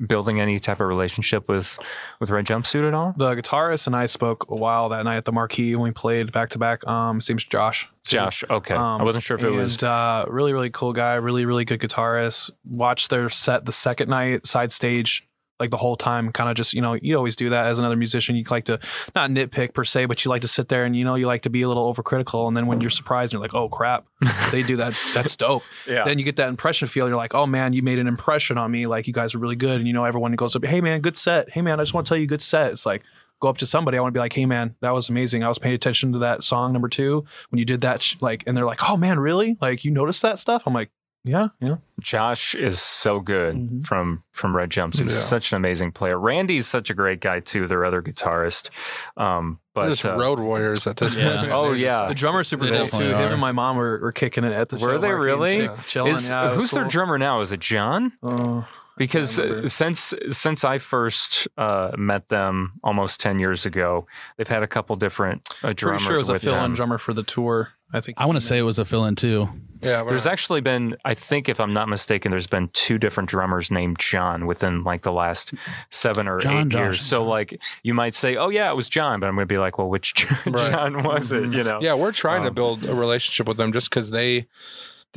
building 0.06 0.40
any 0.40 0.60
type 0.60 0.80
of 0.80 0.88
relationship 0.88 1.50
with 1.50 1.80
with 2.20 2.30
Red 2.30 2.46
Jumpsuit 2.46 2.88
at 2.88 2.94
all? 2.94 3.16
The 3.18 3.36
guitarist 3.36 3.88
and 3.88 3.96
I 3.96 4.06
spoke 4.06 4.46
a 4.50 4.56
while 4.56 4.90
that 4.90 5.04
night 5.06 5.18
at 5.18 5.26
the 5.26 5.32
Marquee 5.32 5.76
when 5.76 5.86
we 5.86 5.92
played 5.92 6.32
back 6.32 6.50
to 6.52 6.60
back. 6.60 6.86
Um, 6.88 7.18
his 7.18 7.30
name's 7.30 7.44
Josh. 7.44 7.90
Josh, 8.04 8.44
okay. 8.50 8.74
Um, 8.74 9.02
I 9.02 9.04
wasn't 9.04 9.24
sure 9.24 9.36
if 9.36 9.44
it 9.44 9.48
and, 9.48 9.58
was. 9.58 9.84
uh, 9.84 10.26
really, 10.30 10.54
really 10.54 10.70
cool 10.70 10.94
guy. 10.94 11.16
Really, 11.16 11.46
really 11.46 11.66
good 11.66 11.82
guitarist. 11.82 12.52
Watched 12.64 13.10
their 13.10 13.30
set 13.30 13.66
the 13.66 13.74
second 13.74 14.10
night, 14.10 14.48
side 14.48 14.72
stage, 14.72 15.27
like 15.60 15.70
the 15.70 15.78
whole 15.78 15.96
time. 15.96 16.32
Kind 16.32 16.50
of 16.50 16.56
just, 16.56 16.74
you 16.74 16.82
know, 16.82 16.94
you 16.94 17.16
always 17.16 17.36
do 17.36 17.50
that 17.50 17.66
as 17.68 17.80
another 17.80 17.96
musician. 17.96 18.36
You 18.36 18.44
like 18.50 18.66
to 18.66 18.80
not 19.16 19.30
nitpick 19.30 19.74
per 19.74 19.84
se, 19.84 20.06
but 20.06 20.24
you 20.24 20.30
like 20.30 20.42
to 20.42 20.48
sit 20.48 20.70
there 20.70 20.86
and 20.86 20.96
you 20.96 21.04
know 21.04 21.16
you 21.16 21.28
like 21.28 21.42
to 21.44 21.50
be 21.50 21.62
a 21.62 21.68
little 21.68 21.94
overcritical. 21.94 22.48
And 22.48 22.56
then 22.56 22.68
when 22.68 22.82
you're 22.82 22.90
surprised, 22.90 23.34
you're 23.34 23.42
like, 23.42 23.54
oh 23.54 23.70
crap, 23.70 24.06
they 24.52 24.64
do 24.64 24.78
that. 24.78 24.94
That's 25.14 25.36
dope. 25.36 25.64
Yeah. 25.88 26.04
Then 26.04 26.20
you 26.20 26.26
get 26.26 26.36
that 26.38 26.50
impression 26.50 26.88
feel. 26.88 27.08
You're 27.08 27.18
like, 27.18 27.34
oh 27.34 27.48
man, 27.48 27.74
you 27.74 27.82
made 27.82 28.00
an 28.00 28.08
impression 28.08 28.58
on 28.58 28.72
me. 28.72 28.88
Like 28.88 29.08
you 29.08 29.14
guys 29.14 29.36
are 29.36 29.40
really 29.40 29.56
good. 29.56 29.80
And 29.80 29.88
you 29.88 29.94
know, 29.94 30.06
everyone 30.06 30.32
goes 30.34 30.56
up, 30.56 30.64
hey 30.66 30.82
man, 30.82 31.02
good 31.02 31.18
set. 31.18 31.50
Hey 31.50 31.62
man, 31.62 31.80
I 31.80 31.84
just 31.84 31.94
want 31.94 32.06
to 32.08 32.10
tell 32.10 32.18
you, 32.18 32.28
good 32.28 32.42
set. 32.42 32.72
It's 32.72 32.86
like 32.86 33.04
go 33.40 33.50
up 33.50 33.58
to 33.58 33.66
somebody. 33.66 33.98
I 33.98 34.02
want 34.02 34.14
to 34.14 34.18
be 34.18 34.22
like, 34.22 34.34
hey 34.34 34.46
man, 34.46 34.76
that 34.82 34.94
was 34.94 35.10
amazing. 35.10 35.44
I 35.44 35.48
was 35.48 35.60
paying 35.60 35.76
attention 35.76 36.14
to 36.14 36.20
that 36.20 36.44
song 36.44 36.74
number 36.74 36.90
two 36.90 37.26
when 37.50 37.60
you 37.60 37.66
did 37.66 37.82
that. 37.82 38.02
Sh-, 38.02 38.16
like, 38.22 38.44
and 38.48 38.58
they're 38.58 38.66
like, 38.66 38.90
oh 38.90 38.98
man, 38.98 39.20
really? 39.20 39.58
Like 39.62 39.86
you 39.86 39.92
noticed 39.92 40.22
that 40.22 40.40
stuff? 40.40 40.64
I'm 40.66 40.74
like, 40.74 40.90
yeah, 41.28 41.48
yeah. 41.60 41.76
Josh 42.00 42.56
is 42.56 42.82
so 42.82 43.20
good 43.20 43.56
Mhm. 43.56 43.86
from 43.86 44.24
from 44.32 44.56
Red 44.56 44.70
Jumpsuit. 44.70 45.06
He's 45.06 45.14
Yeah. 45.16 45.22
such 45.22 45.52
an 45.52 45.58
amazing 45.58 45.92
player. 45.92 46.20
Randy's 46.20 46.68
such 46.68 46.90
a 46.90 46.94
great 46.94 47.20
guy 47.22 47.40
too. 47.40 47.68
Their 47.68 47.84
other 47.86 48.02
guitarist, 48.02 48.70
um, 49.18 49.60
but 49.76 49.90
just 49.90 50.06
uh, 50.06 50.16
road 50.16 50.40
warriors 50.40 50.88
at 50.88 50.98
this 50.98 51.16
Yeah. 51.16 51.30
point. 51.30 51.42
man. 51.44 51.52
Oh, 51.52 51.74
They 51.74 51.80
yeah. 51.80 51.90
just- 52.00 52.08
The 52.10 52.16
drummer 52.16 52.44
super 52.44 52.66
They 52.66 52.72
cool 52.72 52.80
too. 52.80 52.84
definitely 52.92 53.24
Him 53.26 53.32
and 53.34 53.42
my 53.42 53.52
mom 53.52 53.76
were, 53.78 54.00
were 54.02 54.12
kicking 54.12 54.44
it 54.44 54.54
at 54.54 54.70
the 54.70 54.76
Were 54.78 54.94
show. 54.94 54.98
they 55.00 55.10
Marky, 55.10 55.24
really? 55.26 55.58
chill- 55.58 55.78
Chilling. 55.86 56.12
is, 56.14 56.32
yeah, 56.32 56.44
it 56.44 56.48
was 56.48 56.56
who's 56.56 56.72
their 56.72 56.86
drummer 56.86 57.18
now? 57.18 57.42
Is 57.42 57.52
it 57.52 57.60
John? 57.60 58.14
Uh, 58.24 58.62
because 58.98 59.40
uh, 59.40 59.68
since 59.70 60.14
since 60.30 60.64
I 60.64 60.78
first 60.80 61.48
uh, 61.58 61.92
met 61.98 62.30
them 62.30 62.74
almost 62.84 63.20
ten 63.22 63.40
years 63.40 63.66
ago, 63.66 64.08
they've 64.38 64.48
had 64.48 64.64
a 64.64 64.68
couple 64.68 64.96
different 64.96 65.48
uh, 65.64 65.74
drummers 65.74 66.02
pretty 66.02 66.08
sure 66.08 66.16
it 66.16 66.20
was 66.20 66.30
a 66.30 66.34
with 66.34 66.44
fill-in 66.44 66.62
them. 66.62 66.74
drummer 66.74 66.98
for 66.98 67.14
the 67.14 67.24
tour. 67.24 67.70
I 67.94 68.02
think. 68.02 68.18
I 68.20 68.26
want 68.26 68.36
to 68.36 68.46
say 68.46 68.58
it 68.58 68.64
was 68.64 68.80
a 68.80 68.84
fill 68.86 69.06
in 69.06 69.16
too. 69.16 69.48
yeah, 69.82 70.04
There's 70.04 70.26
not- 70.26 70.34
actually 70.34 70.60
been, 70.60 70.98
I 71.06 71.14
think, 71.14 71.48
if 71.48 71.62
I'm 71.62 71.74
not 71.74 71.88
mistaken, 71.88 72.32
there's 72.32 72.46
been 72.46 72.68
two 72.74 72.98
different 72.98 73.30
drummers 73.30 73.72
named 73.72 73.98
John 73.98 74.46
within 74.46 74.84
like 74.84 75.04
the 75.04 75.14
last 75.14 75.54
seven 75.90 76.28
or 76.28 76.40
John, 76.40 76.68
eight 76.68 76.70
Josh, 76.74 76.80
years. 76.82 77.02
So 77.02 77.24
like 77.24 77.58
you 77.84 77.94
might 77.94 78.14
say, 78.14 78.36
oh 78.36 78.50
yeah, 78.50 78.70
it 78.70 78.76
was 78.76 78.90
John, 78.90 79.22
but 79.22 79.28
I'm 79.28 79.36
going 79.36 79.48
to 79.48 79.54
be 79.54 79.58
like, 79.58 79.78
well, 79.78 79.88
which 79.88 80.16
John 80.16 80.38
Right. 80.48 81.06
was 81.06 81.32
it? 81.32 81.54
You 81.54 81.64
know? 81.64 81.80
Yeah, 81.82 81.94
we're 81.94 82.12
trying 82.12 82.42
to 82.42 82.50
Um, 82.50 82.56
build 82.56 82.84
a 82.84 82.94
relationship 82.94 83.48
with 83.48 83.56
them 83.56 83.72
just 83.72 83.90
because 83.90 84.12
they 84.12 84.48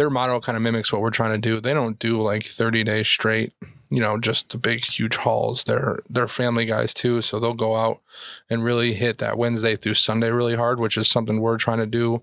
their 0.00 0.08
model 0.10 0.40
kind 0.40 0.56
of 0.56 0.62
mimics 0.62 0.90
what 0.92 1.02
we're 1.02 1.10
trying 1.10 1.32
to 1.32 1.48
do. 1.48 1.60
They 1.60 1.74
don't 1.74 1.98
do 1.98 2.22
like 2.22 2.42
30 2.44 2.84
days 2.84 3.06
straight, 3.06 3.52
you 3.90 4.00
know, 4.00 4.18
just 4.18 4.48
the 4.50 4.56
big 4.56 4.82
huge 4.82 5.16
hauls. 5.16 5.64
They're 5.64 6.00
they're 6.08 6.26
family 6.26 6.64
guys 6.64 6.94
too, 6.94 7.20
so 7.20 7.38
they'll 7.38 7.52
go 7.52 7.76
out 7.76 8.00
and 8.48 8.64
really 8.64 8.94
hit 8.94 9.18
that 9.18 9.36
Wednesday 9.36 9.76
through 9.76 9.94
Sunday 9.94 10.30
really 10.30 10.56
hard, 10.56 10.80
which 10.80 10.96
is 10.96 11.06
something 11.06 11.40
we're 11.40 11.58
trying 11.58 11.78
to 11.78 11.86
do 11.86 12.22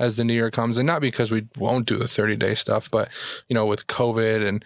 as 0.00 0.16
the 0.16 0.24
new 0.24 0.32
year 0.32 0.50
comes. 0.50 0.78
And 0.78 0.86
not 0.86 1.02
because 1.02 1.30
we 1.30 1.46
won't 1.58 1.86
do 1.86 1.98
the 1.98 2.08
30 2.08 2.36
day 2.36 2.54
stuff, 2.54 2.90
but 2.90 3.10
you 3.48 3.54
know, 3.54 3.66
with 3.66 3.86
COVID 3.88 4.48
and 4.48 4.64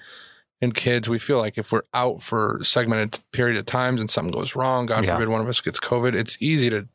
and 0.61 0.73
kids, 0.77 1.09
we 1.09 1.19
feel 1.19 1.39
like 1.39 1.59
if 1.59 1.73
we're 1.73 1.83
out 1.93 2.23
for 2.23 2.59
a 2.59 2.65
segmented 2.65 3.19
period 3.33 3.59
of 3.59 3.67
times 3.67 4.01
and 4.01 4.09
something 4.09 4.31
goes 4.33 4.55
wrong, 4.55 4.87
God 4.87 5.05
Yeah. 5.05 5.15
forbid 5.15 5.29
one 5.29 5.41
of 5.41 5.49
us 5.49 5.61
gets 5.61 5.81
COVID, 5.81 6.15
it's 6.15 6.37
easy 6.41 6.71
to 6.71 6.87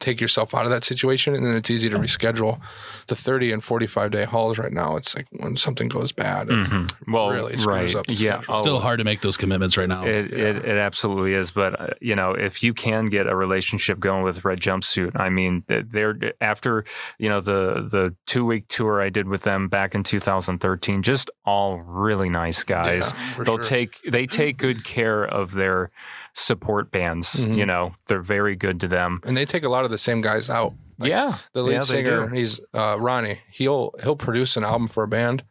take 0.00 0.20
yourself 0.20 0.54
out 0.54 0.64
of 0.64 0.70
that 0.70 0.84
situation 0.84 1.34
and 1.34 1.44
then 1.44 1.56
it's 1.56 1.70
easy 1.70 1.90
to 1.90 1.98
reschedule 1.98 2.60
the 3.08 3.16
30 3.16 3.50
and 3.52 3.64
45 3.64 4.10
day 4.12 4.24
hauls 4.24 4.56
right 4.58 4.72
now. 4.72 4.94
It's 4.96 5.16
like 5.16 5.26
when 5.32 5.56
something 5.56 5.88
goes 5.88 6.12
bad, 6.12 6.48
it 6.48 6.52
Mhm. 6.52 6.92
Well, 7.08 7.30
really 7.30 7.56
screws 7.56 7.94
right. 7.94 7.96
up 7.96 8.06
the 8.06 8.14
yeah. 8.14 8.36
schedule. 8.40 8.54
Oh, 8.56 8.60
Still 8.60 8.80
hard 8.80 8.98
to 8.98 9.04
make 9.04 9.22
those 9.22 9.36
commitments 9.36 9.76
right 9.76 9.88
now. 9.88 10.04
It, 10.06 10.32
it 10.32 10.56
it 10.64 10.76
absolutely 10.78 11.34
is, 11.34 11.50
but 11.50 11.80
uh, 11.80 11.86
you 12.00 12.14
know, 12.14 12.32
if 12.32 12.62
you 12.62 12.72
can 12.74 13.06
get 13.06 13.26
a 13.26 13.34
relationship 13.34 13.98
going 13.98 14.22
with 14.22 14.44
Red 14.44 14.60
Jumpsuit, 14.60 15.18
I 15.18 15.30
mean, 15.30 15.62
th- 15.68 15.86
they're 15.90 16.16
after 16.40 16.84
you 17.18 17.28
know 17.28 17.40
the 17.40 17.86
the 17.90 18.14
two 18.26 18.44
week 18.44 18.68
tour 18.68 19.02
I 19.02 19.08
did 19.08 19.26
with 19.26 19.42
them 19.42 19.68
back 19.68 19.94
in 19.96 20.04
2013, 20.04 21.02
just 21.02 21.30
all 21.44 21.80
really 21.80 22.28
nice 22.28 22.62
guys. 22.62 23.12
Yeah, 23.16 23.30
for 23.32 23.44
They'll 23.44 23.54
sure. 23.56 23.62
take 23.64 24.00
they 24.10 24.26
take 24.26 24.58
good 24.58 24.84
care 24.84 25.24
of 25.24 25.52
their 25.54 25.90
support 26.38 26.90
bands. 26.90 27.44
Mhm. 27.44 27.56
You 27.58 27.66
know, 27.66 27.92
they're 28.06 28.22
very 28.22 28.54
good 28.56 28.80
to 28.80 28.88
them. 28.88 29.20
and 29.24 29.36
they 29.36 29.44
take 29.44 29.64
a 29.64 29.68
lot 29.68 29.84
of 29.84 29.90
the 29.90 29.98
same 29.98 30.20
guys 30.20 30.48
out. 30.48 30.72
Like, 30.98 31.10
yeah, 31.10 31.38
The 31.52 31.62
lead 31.62 31.74
Yeah, 31.74 31.80
singer, 31.80 32.28
he's 32.28 32.60
uh, 32.74 32.98
Ronnie. 32.98 33.40
He'll 33.50 33.92
he'll 34.02 34.16
produce 34.16 34.56
an 34.56 34.64
album 34.64 34.88
for 34.88 35.04
a 35.04 35.08
band, 35.08 35.44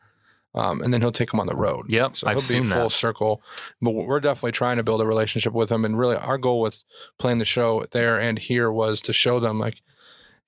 um, 0.54 0.82
and 0.82 0.94
then 0.94 1.02
he'll 1.02 1.12
take 1.12 1.32
them 1.32 1.40
on 1.40 1.48
the 1.48 1.56
road. 1.56 1.86
Yep, 1.90 2.18
so 2.18 2.28
I've 2.28 2.42
seen 2.42 2.64
full 2.66 2.84
that. 2.84 2.92
circle. 2.92 3.42
But 3.82 3.92
we're 3.92 4.20
definitely 4.20 4.52
trying 4.54 4.78
to 4.78 4.84
build 4.84 5.02
a 5.02 5.06
relationship 5.06 5.54
with 5.54 5.72
him, 5.72 5.86
and 5.86 5.98
really 5.98 6.16
our 6.18 6.38
goal 6.38 6.60
with 6.62 6.84
playing 7.18 7.38
the 7.40 7.46
show 7.46 7.86
there 7.92 8.20
and 8.20 8.40
here 8.40 8.70
was 8.72 9.02
to 9.02 9.14
show 9.14 9.40
them 9.40 9.58
like, 9.60 9.82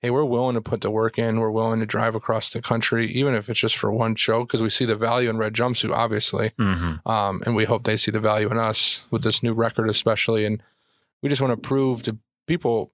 hey, 0.00 0.10
we're 0.10 0.24
willing 0.24 0.54
to 0.54 0.60
put 0.62 0.80
the 0.80 0.90
work 0.90 1.18
in. 1.18 1.40
We're 1.40 1.50
willing 1.50 1.80
to 1.80 1.86
drive 1.86 2.14
across 2.14 2.48
the 2.50 2.62
country, 2.62 3.10
even 3.12 3.34
if 3.34 3.50
it's 3.50 3.60
just 3.60 3.76
for 3.76 3.92
one 3.92 4.14
show, 4.14 4.44
because 4.44 4.62
we 4.62 4.70
see 4.70 4.84
the 4.86 4.94
value 4.94 5.28
in 5.28 5.36
Red 5.38 5.52
Jumpsuit, 5.54 5.94
obviously, 5.94 6.52
hmm 6.58 6.94
um, 7.06 7.42
and 7.44 7.54
we 7.54 7.64
hope 7.66 7.84
they 7.84 7.96
see 7.96 8.10
the 8.10 8.20
value 8.20 8.50
in 8.50 8.58
us 8.58 9.02
with 9.10 9.22
this 9.22 9.42
new 9.42 9.52
record, 9.52 9.88
especially. 9.90 10.44
And 10.44 10.62
we 11.22 11.28
just 11.28 11.40
want 11.42 11.52
to 11.52 11.68
prove 11.68 12.02
to 12.04 12.16
people 12.46 12.90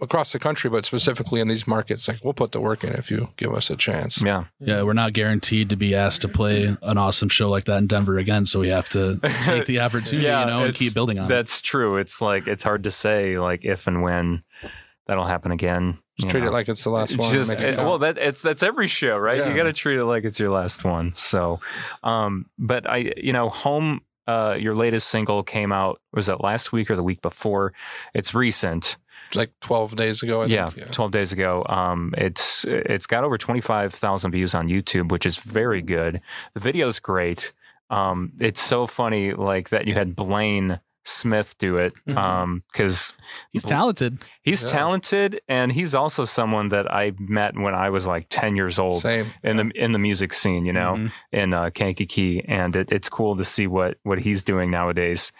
across 0.00 0.32
the 0.32 0.38
country, 0.38 0.70
but 0.70 0.84
specifically 0.84 1.40
in 1.40 1.48
these 1.48 1.66
markets, 1.66 2.08
like 2.08 2.22
we'll 2.24 2.32
put 2.32 2.52
the 2.52 2.60
work 2.60 2.82
in 2.84 2.92
if 2.94 3.10
you 3.10 3.28
give 3.36 3.52
us 3.52 3.68
a 3.70 3.76
chance. 3.76 4.22
yeah. 4.22 4.44
Yeah, 4.60 4.82
we're 4.82 4.92
not 4.94 5.12
guaranteed 5.12 5.68
to 5.70 5.76
be 5.76 5.94
asked 5.94 6.22
to 6.22 6.28
play 6.28 6.76
an 6.80 6.98
awesome 6.98 7.28
show 7.28 7.50
like 7.50 7.64
that 7.64 7.78
in 7.78 7.86
Denver 7.88 8.18
again, 8.18 8.46
so 8.46 8.60
we 8.60 8.68
have 8.68 8.88
to 8.90 9.18
take 9.42 9.66
the 9.66 9.80
opportunity, 9.80 10.26
Yeah, 10.26 10.40
you 10.40 10.46
know, 10.46 10.64
and 10.64 10.74
keep 10.74 10.94
building 10.94 11.18
on 11.18 11.26
it. 11.26 11.28
That's 11.28 11.60
true. 11.60 11.96
It's 11.98 12.20
like 12.22 12.46
it's 12.46 12.62
hard 12.62 12.84
to 12.84 12.90
say 12.90 13.38
like 13.38 13.64
if 13.64 13.86
and 13.86 14.02
when 14.02 14.44
that'll 15.06 15.26
happen 15.26 15.50
again. 15.52 15.98
Just 16.18 16.30
treat 16.30 16.40
know. 16.42 16.48
it 16.48 16.52
like 16.52 16.68
it's 16.68 16.82
the 16.82 16.90
last 16.90 17.16
one. 17.18 17.32
Just, 17.32 17.52
it 17.52 17.78
uh, 17.78 17.84
well, 17.84 17.98
that 17.98 18.16
it's 18.16 18.40
that's 18.40 18.62
every 18.62 18.86
show, 18.86 19.18
right? 19.18 19.38
Yeah. 19.38 19.50
You 19.50 19.56
got 19.56 19.64
to 19.64 19.72
treat 19.72 19.98
it 19.98 20.04
like 20.04 20.24
it's 20.24 20.40
your 20.40 20.50
last 20.50 20.82
one. 20.84 21.12
So, 21.14 21.60
um, 22.02 22.46
but 22.58 22.88
I, 22.88 23.12
you 23.16 23.32
know, 23.32 23.48
home. 23.50 24.00
Uh, 24.28 24.56
your 24.58 24.74
latest 24.74 25.08
single 25.08 25.44
came 25.44 25.70
out. 25.70 26.00
Was 26.12 26.26
that 26.26 26.42
last 26.42 26.72
week 26.72 26.90
or 26.90 26.96
the 26.96 27.02
week 27.02 27.22
before? 27.22 27.72
It's 28.12 28.34
recent. 28.34 28.96
like 29.36 29.52
12 29.60 29.94
days 29.94 30.20
ago. 30.20 30.42
I 30.42 30.46
yeah, 30.46 30.70
think. 30.70 30.90
twelve 30.90 31.12
days 31.12 31.32
ago. 31.32 31.64
Um, 31.68 32.12
it's 32.18 32.64
it's 32.64 33.06
got 33.06 33.22
over 33.22 33.38
twenty 33.38 33.60
five 33.60 33.94
thousand 33.94 34.32
views 34.32 34.52
on 34.52 34.66
YouTube, 34.66 35.12
which 35.12 35.26
is 35.26 35.36
very 35.36 35.80
good. 35.80 36.20
The 36.54 36.60
video's 36.60 36.98
great. 36.98 37.52
Um, 37.88 38.32
it's 38.40 38.60
so 38.60 38.88
funny, 38.88 39.32
like 39.32 39.68
that 39.68 39.86
you 39.86 39.94
had 39.94 40.16
Blaine 40.16 40.80
Smith 41.06 41.56
do 41.58 41.76
it, 41.78 41.94
Mhm. 42.08 42.16
um, 42.16 42.62
because 42.72 43.14
He's 43.52 43.64
talented. 43.64 44.24
he's 44.42 44.64
Yeah. 44.64 44.70
talented 44.70 45.40
and 45.48 45.70
he's 45.72 45.94
also 45.94 46.24
someone 46.24 46.68
that 46.70 46.92
I 46.92 47.12
met 47.18 47.54
when 47.56 47.74
I 47.74 47.90
was 47.90 48.06
like 48.06 48.26
ten 48.28 48.56
years 48.56 48.78
old 48.78 49.00
Same. 49.02 49.32
in 49.42 49.56
the 49.56 49.70
in 49.74 49.92
the 49.92 49.98
music 49.98 50.32
scene, 50.32 50.66
you 50.66 50.72
know, 50.72 50.94
Mhm. 50.96 51.12
in 51.32 51.52
uh, 51.54 51.70
Kankakee, 51.70 52.44
and 52.48 52.74
it, 52.76 52.90
it's 52.92 53.08
cool 53.08 53.36
to 53.36 53.44
see 53.44 53.66
what 53.66 53.98
what 54.02 54.18
he's 54.18 54.42
doing 54.42 54.70
nowadays. 54.70 55.32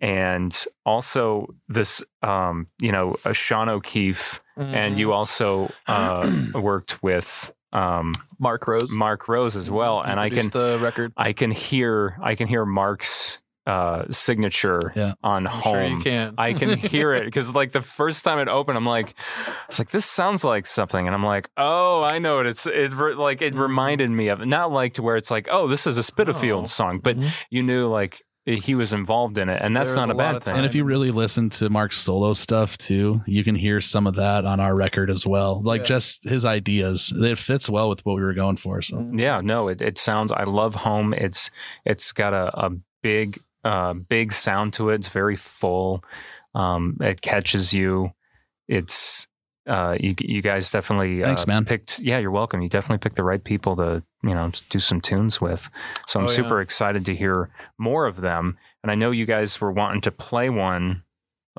And 0.00 0.54
also 0.84 1.46
this, 1.68 2.02
um, 2.22 2.66
you 2.82 2.92
know, 2.92 3.16
uh, 3.24 3.32
Sean 3.32 3.68
O'Keefe, 3.70 4.40
and 4.58 4.98
you 4.98 5.12
also 5.12 5.70
uh, 5.86 6.30
worked 6.54 7.02
with 7.02 7.50
um, 7.72 8.12
Mark 8.38 8.66
Rose. 8.68 8.90
Mark 8.90 9.28
Rose 9.28 9.56
as 9.56 9.70
well, 9.70 10.02
He 10.02 10.10
and 10.10 10.20
I 10.20 10.28
can 10.30 10.48
the 10.50 10.78
record. 10.80 11.12
I 11.16 11.32
can 11.32 11.50
hear 11.50 12.16
I 12.22 12.34
can 12.34 12.46
hear 12.46 12.64
Mark's 12.66 13.38
uh, 13.66 14.04
signature 14.10 14.92
Yeah. 14.94 15.14
on 15.24 15.46
I'm 15.46 15.52
home. 15.52 15.72
sure 15.72 15.86
you 15.86 16.00
can. 16.00 16.34
I 16.38 16.52
can 16.52 16.76
hear 16.78 17.12
it 17.14 17.24
because 17.24 17.54
like 17.54 17.72
the 17.72 17.80
first 17.82 18.24
time 18.24 18.38
it 18.38 18.48
opened, 18.48 18.78
I'm 18.78 18.86
like, 18.86 19.14
it's 19.68 19.78
like 19.78 19.90
this 19.90 20.04
sounds 20.04 20.44
like 20.44 20.66
something, 20.66 21.06
and 21.06 21.14
I'm 21.14 21.24
like, 21.24 21.50
oh, 21.56 22.06
I 22.10 22.18
know 22.18 22.40
it. 22.40 22.46
It's 22.46 22.66
it 22.66 22.92
re- 22.94 23.14
like 23.14 23.42
it 23.42 23.54
reminded 23.54 24.10
me 24.10 24.28
of 24.28 24.40
not 24.46 24.70
like 24.72 24.94
to 24.94 25.02
where 25.02 25.16
it's 25.16 25.30
like, 25.30 25.48
oh, 25.50 25.66
this 25.68 25.86
is 25.86 25.98
a 25.98 26.02
Spitalfield 26.02 26.64
Oh. 26.64 26.66
song, 26.66 27.00
but 27.02 27.16
Mhm. 27.18 27.30
you 27.50 27.62
knew 27.62 27.88
like 27.88 28.22
he 28.48 28.76
was 28.76 28.92
involved 28.92 29.38
in 29.38 29.48
it, 29.48 29.60
and 29.60 29.74
that's 29.76 29.94
not 29.94 30.08
a, 30.08 30.12
a 30.12 30.14
bad 30.14 30.40
thing. 30.44 30.54
And 30.56 30.64
if 30.64 30.76
you 30.76 30.84
really 30.84 31.10
listen 31.10 31.50
to 31.50 31.68
Mark's 31.68 31.96
solo 31.98 32.32
stuff 32.32 32.78
too, 32.78 33.20
you 33.26 33.42
can 33.42 33.56
hear 33.56 33.80
some 33.80 34.06
of 34.06 34.14
that 34.14 34.44
on 34.44 34.60
our 34.60 34.76
record 34.76 35.10
as 35.10 35.26
well. 35.26 35.60
Like 35.62 35.80
Yeah. 35.80 35.86
just 35.86 36.22
his 36.22 36.44
ideas. 36.44 37.12
It 37.16 37.38
fits 37.38 37.68
well 37.68 37.88
with 37.88 38.06
what 38.06 38.14
we 38.14 38.22
were 38.22 38.34
going 38.34 38.56
for. 38.58 38.80
So 38.82 39.10
yeah, 39.12 39.40
no, 39.42 39.66
it, 39.66 39.80
it 39.82 39.98
sounds. 39.98 40.30
I 40.30 40.44
love 40.44 40.76
home. 40.76 41.12
It's 41.12 41.50
it's 41.84 42.12
got 42.12 42.32
a, 42.34 42.66
a 42.66 42.70
big 43.02 43.40
uh, 43.66 43.92
big 43.94 44.32
sound 44.32 44.72
to 44.74 44.90
it. 44.90 44.96
It's 44.96 45.08
very 45.08 45.36
full. 45.36 46.02
Um, 46.54 46.96
it 47.00 47.20
catches 47.20 47.72
you. 47.74 48.10
It's 48.68 49.26
uh, 49.66 49.96
you 49.98 50.14
you 50.20 50.42
guys 50.42 50.70
definitely 50.70 51.22
Thanks, 51.22 51.42
uh, 51.44 51.46
man. 51.48 51.64
picked. 51.64 51.98
Yeah, 51.98 52.18
you're 52.18 52.30
welcome. 52.30 52.62
You 52.62 52.68
definitely 52.68 52.98
picked 52.98 53.16
the 53.16 53.24
right 53.24 53.42
people 53.42 53.76
to 53.76 54.02
you 54.22 54.34
know 54.34 54.50
do 54.70 54.80
some 54.80 55.00
tunes 55.00 55.40
with. 55.40 55.68
So 56.06 56.18
I'm 56.20 56.26
Oh, 56.26 56.28
yeah. 56.28 56.34
super 56.34 56.60
excited 56.60 57.04
to 57.06 57.14
hear 57.14 57.50
more 57.78 58.06
of 58.06 58.20
them. 58.20 58.56
And 58.82 58.90
I 58.90 58.94
know 58.94 59.10
you 59.10 59.26
guys 59.26 59.60
were 59.60 59.72
wanting 59.72 60.00
to 60.02 60.10
play 60.12 60.48
one 60.50 61.02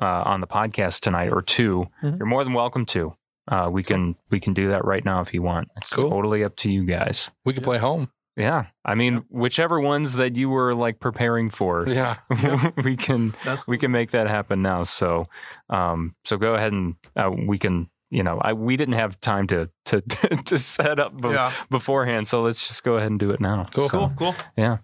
uh, 0.00 0.22
on 0.24 0.40
the 0.40 0.46
podcast 0.46 1.00
tonight 1.00 1.30
or 1.32 1.42
2 1.42 1.86
Mhm. 2.02 2.18
You're 2.18 2.26
more 2.26 2.44
than 2.44 2.54
welcome 2.54 2.86
to. 2.86 3.14
Uh, 3.50 3.68
we 3.70 3.82
can 3.82 4.14
we 4.30 4.40
can 4.40 4.54
do 4.54 4.68
that 4.68 4.84
right 4.84 5.04
now 5.04 5.20
if 5.20 5.32
you 5.34 5.42
want. 5.42 5.68
It's 5.76 5.92
Cool. 5.92 6.10
totally 6.10 6.44
up 6.44 6.56
to 6.56 6.70
you 6.70 6.84
guys. 6.84 7.30
We 7.44 7.52
could 7.52 7.62
play 7.64 7.78
home. 7.78 8.10
Yeah, 8.38 8.66
I 8.84 8.94
mean, 8.94 9.24
whichever 9.28 9.80
ones 9.80 10.12
that 10.14 10.36
you 10.36 10.48
were 10.48 10.72
like 10.74 11.00
preparing 11.00 11.50
for, 11.50 11.86
Yeah. 11.88 12.18
we 12.84 12.94
can 12.96 13.34
That's 13.44 13.66
we 13.66 13.76
can 13.78 13.90
make 13.90 14.12
that 14.12 14.28
happen 14.28 14.62
now. 14.62 14.84
So, 14.84 15.26
um, 15.68 16.14
so 16.24 16.36
go 16.36 16.54
ahead 16.54 16.72
and 16.72 16.94
uh, 17.16 17.30
we 17.30 17.58
can. 17.58 17.90
You 18.10 18.22
know, 18.22 18.38
I 18.40 18.54
we 18.54 18.78
didn't 18.78 18.94
have 18.94 19.20
time 19.20 19.46
to 19.48 19.68
to 19.86 20.00
to 20.46 20.56
set 20.56 20.98
up 20.98 21.20
be- 21.20 21.28
yeah. 21.30 21.52
beforehand, 21.68 22.26
so 22.26 22.40
let's 22.42 22.66
just 22.66 22.82
go 22.84 22.94
ahead 22.96 23.10
and 23.10 23.20
do 23.20 23.30
it 23.32 23.40
now. 23.40 23.66
Cool. 23.74 23.88
So, 23.90 23.98
Cool. 23.98 24.12
Cool. 24.16 24.34
Yeah, 24.56 24.78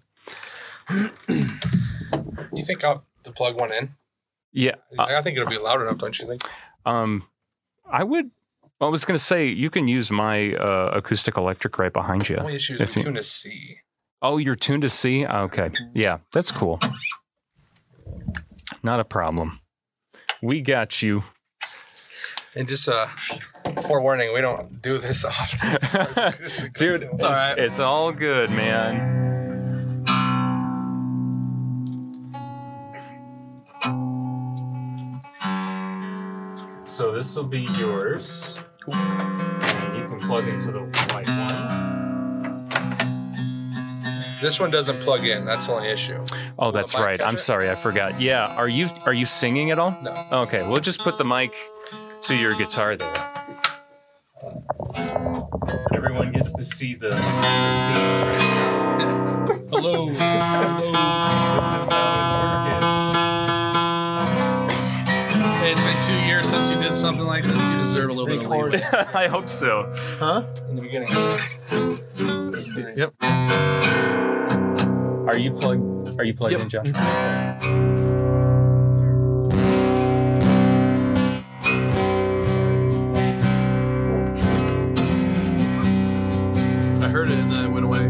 You 2.53 2.63
think 2.65 2.83
I'll 2.83 3.03
to 3.23 3.31
plug 3.31 3.55
one 3.55 3.73
in? 3.73 3.95
yeah. 4.51 4.75
Uh, 4.97 5.03
I 5.09 5.21
think 5.21 5.37
it'll 5.37 5.49
be 5.49 5.57
loud 5.57 5.81
enough, 5.81 5.97
don't 5.97 6.17
you 6.19 6.27
think? 6.27 6.43
um, 6.85 7.23
I 7.91 8.03
would. 8.03 8.31
I 8.81 8.87
was 8.87 9.05
going 9.05 9.17
to 9.17 9.23
say 9.23 9.47
you 9.47 9.69
can 9.69 9.87
use 9.87 10.11
my 10.11 10.53
uh, 10.55 10.91
acoustic 10.93 11.37
electric 11.37 11.77
right 11.79 11.93
behind 11.93 12.27
you. 12.29 12.37
Only 12.37 12.55
issues 12.55 12.81
If 12.81 12.89
with 12.89 12.97
you- 12.97 13.03
tune 13.03 13.13
to 13.15 13.23
C. 13.23 13.77
Oh, 14.21 14.37
you're 14.37 14.55
tuned 14.55 14.81
to 14.81 14.89
C? 14.89 15.25
Okay. 15.25 15.69
Yeah, 15.93 16.17
that's 16.33 16.51
cool. 16.51 16.79
Not 18.83 18.99
a 18.99 19.03
problem. 19.05 19.59
We 20.41 20.61
got 20.61 21.01
you. 21.01 21.23
And 22.55 22.67
just 22.67 22.87
uh, 22.87 23.07
forewarning, 23.83 24.33
we 24.33 24.41
don't 24.41 24.81
do 24.81 24.97
this 24.97 25.25
often. 25.25 25.71
Dude, 26.75 27.03
it's, 27.03 27.23
all 27.23 27.31
right. 27.31 27.57
it's 27.57 27.79
all 27.79 28.11
good, 28.11 28.49
man. 28.51 29.25
So 36.95 37.11
this 37.11 37.35
will 37.35 37.43
be 37.43 37.67
yours. 37.77 38.57
And 38.87 39.97
you 39.97 40.07
can 40.07 40.17
plug 40.17 40.47
into 40.47 40.71
the 40.71 40.79
white 41.11 41.27
one. 41.27 42.69
This 44.39 44.61
one 44.61 44.71
doesn't 44.71 45.01
plug 45.01 45.25
in. 45.25 45.43
That's 45.43 45.67
the 45.67 45.73
only 45.73 45.89
issue. 45.89 46.25
Oh, 46.57 46.71
that's 46.71 46.95
mic 46.95 47.03
right. 47.03 47.19
catch 47.19 47.27
I'm 47.27 47.37
sorry, 47.37 47.69
I 47.69 47.75
forgot. 47.75 48.21
Yeah, 48.21 48.45
are 48.55 48.69
you 48.69 48.87
are 49.05 49.11
you 49.11 49.25
singing 49.25 49.71
at 49.71 49.77
all? 49.77 49.91
No. 50.01 50.25
Okay, 50.43 50.65
we'll 50.65 50.79
just 50.79 51.01
put 51.01 51.17
the 51.17 51.25
mic 51.25 51.53
to 52.21 52.33
your 52.33 52.55
guitar 52.55 52.95
there. 52.95 53.13
Everyone 55.93 56.31
gets 56.31 56.53
to 56.53 56.63
see 56.63 56.95
the, 56.95 57.09
the 57.09 57.71
scenes 57.71 58.19
right 58.21 58.39
now. 58.39 59.45
hello. 59.69 60.13
Hello. 60.13 60.91
This 61.57 61.65
is 61.65 61.91
how 61.91 62.77
it's 62.77 62.85
Hey, 62.85 62.94
something 67.05 67.27
like 67.27 67.43
this. 67.43 67.67
You 67.67 67.77
deserve 67.77 68.09
a 68.09 68.13
little 68.13 68.25
bit 68.25 68.43
of 68.43 68.49
leeway. 68.49 68.81
I 69.13 69.27
hope 69.27 69.47
so. 69.47 69.93
Huh? 70.17 70.43
In 70.69 70.75
the 70.75 70.81
beginning. 70.81 71.07
Yep. 72.97 73.13
Are 75.29 75.37
you 75.37 75.51
plugged? 75.51 76.19
Are 76.19 76.23
you 76.23 76.33
plugged 76.33 76.53
Yep. 76.53 76.61
in, 76.61 76.69
Josh? 76.69 77.95
I 87.01 87.07
heard 87.09 87.29
it 87.29 87.37
and 87.37 87.51
then 87.51 87.65
it 87.65 87.69
went 87.69 87.85
away. 87.85 88.05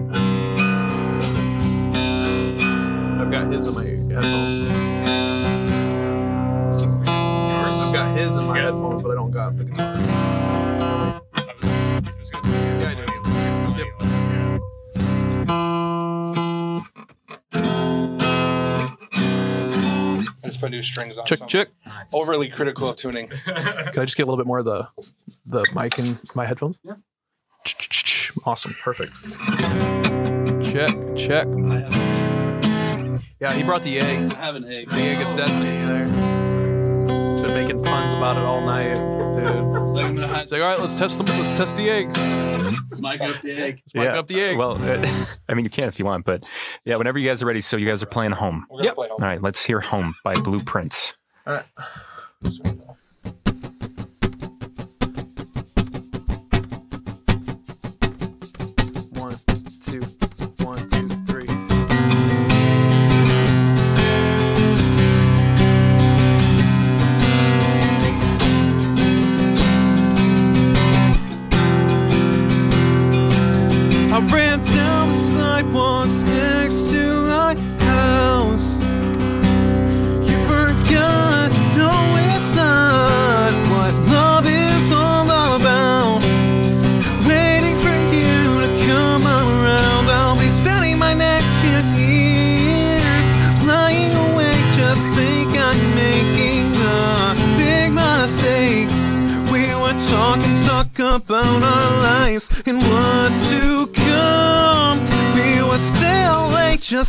I've 3.20 3.32
got 3.32 3.52
his 3.52 3.68
in 3.68 3.74
my 3.76 3.84
headphones. 4.22 4.85
I've 8.16 8.22
his 8.22 8.38
in 8.38 8.48
my 8.48 8.62
headphones, 8.62 9.02
but 9.02 9.12
I 9.12 9.16
don't 9.16 9.32
got 9.32 9.58
the 9.58 9.66
guitar. 9.66 9.94
Yeah, 12.80 12.90
I 12.90 12.96
do. 12.96 13.02
Yep. 13.78 13.88
I 20.44 20.48
just 20.48 20.62
put 20.62 20.72
new 20.72 20.82
strings 20.82 21.18
on. 21.18 21.26
Check, 21.26 21.40
so 21.40 21.44
I'm 21.44 21.50
check. 21.50 21.68
Overly 22.14 22.48
critical 22.48 22.88
of 22.90 22.96
tuning. 22.96 23.28
Can 23.28 23.54
I 23.58 24.06
just 24.06 24.16
get 24.16 24.24
a 24.24 24.28
little 24.28 24.38
bit 24.38 24.48
more 24.48 24.60
of 24.60 24.66
the 24.66 24.88
the 25.46 25.66
mic 25.76 26.00
in 26.00 26.18
my 26.36 26.46
headphones? 26.46 26.78
Yeah. 26.86 26.94
Awesome. 28.46 28.76
Perfect. 28.82 29.12
Check, 30.64 30.90
check. 31.18 31.48
Yeah, 33.42 33.54
he 33.54 33.64
brought 33.64 33.84
the 33.84 33.98
egg. 34.00 34.34
I 34.36 34.38
have 34.38 34.56
an 34.56 34.64
egg. 34.64 34.90
The 34.90 35.02
egg 35.02 35.22
of 35.22 35.36
destiny 35.36 35.76
there. 35.76 36.35
Been 37.76 37.84
making 37.84 37.92
puns 37.94 38.14
about 38.14 38.38
it 38.38 38.44
all 38.44 38.62
night, 38.62 38.96
dude. 38.96 39.76
So 39.96 40.00
I'm 40.02 40.16
gonna 40.16 40.28
hide. 40.28 40.44
It's 40.44 40.52
like, 40.52 40.62
all 40.62 40.68
right, 40.68 40.80
let's 40.80 40.96
test 40.96 41.18
the 41.18 41.24
let's 41.24 41.58
test 41.58 41.78
the 41.78 41.90
egg. 41.90 42.08
Let's 42.90 43.02
mic 43.02 43.22
up 43.22 43.42
the 43.42 43.52
egg. 43.52 43.82
Let's 43.86 43.94
mic 43.96 44.10
up 44.10 44.28
the 44.28 44.42
egg. 44.42 44.58
Well, 44.58 44.82
uh, 44.82 45.26
I 45.50 45.54
mean, 45.54 45.64
you 45.66 45.70
can 45.70 45.86
if 45.86 46.00
you 46.00 46.06
want, 46.06 46.26
but 46.26 46.52
yeah, 46.86 46.96
whenever 46.96 47.20
you 47.20 47.28
guys 47.30 47.42
are 47.42 47.46
ready. 47.46 47.62
So 47.62 47.78
you 47.78 47.86
guys 47.88 48.02
are 48.02 48.08
playing 48.08 48.32
home. 48.32 48.66
We're 48.70 48.78
gonna 48.78 48.86
Yep. 48.88 48.96
play 48.96 49.08
home. 49.10 49.22
All 49.22 49.28
right, 49.28 49.42
let's 49.42 49.64
hear 49.64 49.80
"Home" 49.82 50.16
by 50.24 50.34
Blueprints. 50.36 51.14
all 51.46 51.54
right. 51.54 51.66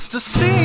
To 0.09 0.20
see 0.20 0.55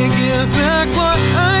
can't 0.00 0.12
give 0.18 0.56
back 0.56 0.88
what 0.96 1.18
I 1.36 1.59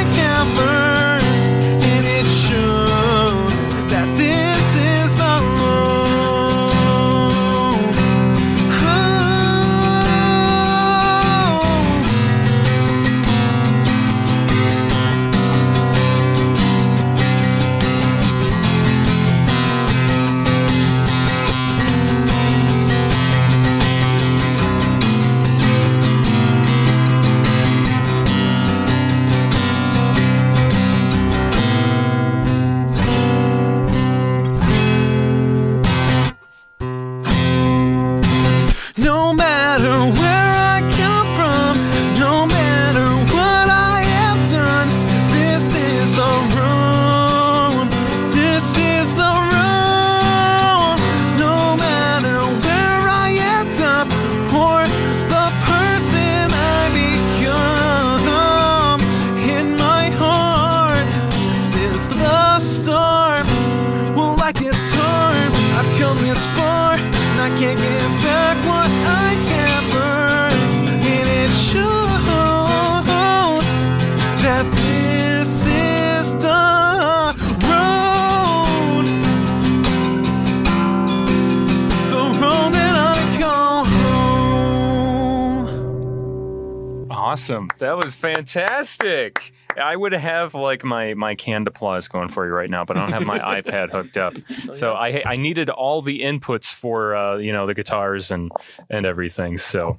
That 87.80 87.96
was 87.96 88.14
fantastic. 88.14 89.52
I 89.80 89.96
would 89.96 90.12
have 90.12 90.54
like 90.54 90.84
my 90.84 91.14
my 91.14 91.34
canned 91.34 91.66
applause 91.66 92.06
going 92.08 92.28
for 92.28 92.46
you 92.46 92.52
right 92.52 92.70
now, 92.70 92.84
but 92.84 92.96
I 92.96 93.00
don't 93.00 93.12
have 93.12 93.26
my 93.26 93.38
iPad 93.60 93.90
hooked 93.90 94.16
up. 94.16 94.34
So 94.72 94.92
I 94.92 95.22
I 95.26 95.34
needed 95.34 95.70
all 95.70 96.02
the 96.02 96.20
inputs 96.20 96.72
for 96.72 97.16
uh, 97.16 97.36
you 97.38 97.52
know 97.52 97.66
the 97.66 97.74
guitars 97.74 98.30
and 98.30 98.50
and 98.88 99.06
everything. 99.06 99.58
So, 99.58 99.98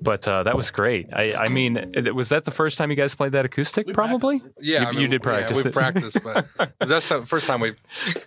but 0.00 0.26
uh, 0.28 0.42
that 0.44 0.56
was 0.56 0.70
great. 0.70 1.08
I 1.12 1.34
I 1.34 1.48
mean, 1.48 1.92
was 2.14 2.28
that 2.30 2.44
the 2.44 2.50
first 2.50 2.78
time 2.78 2.90
you 2.90 2.96
guys 2.96 3.14
played 3.14 3.32
that 3.32 3.44
acoustic? 3.44 3.92
Probably. 3.92 4.40
Yeah, 4.60 4.90
You- 4.92 4.98
I 4.98 5.00
you 5.02 5.08
did 5.08 5.22
practice 5.22 5.56
Yeah, 5.58 5.62
we 5.64 5.68
it. 5.70 5.72
practiced, 5.72 6.22
but 6.22 6.46
that's 6.80 7.08
the 7.08 7.26
first 7.26 7.46
time 7.46 7.60
we 7.60 7.74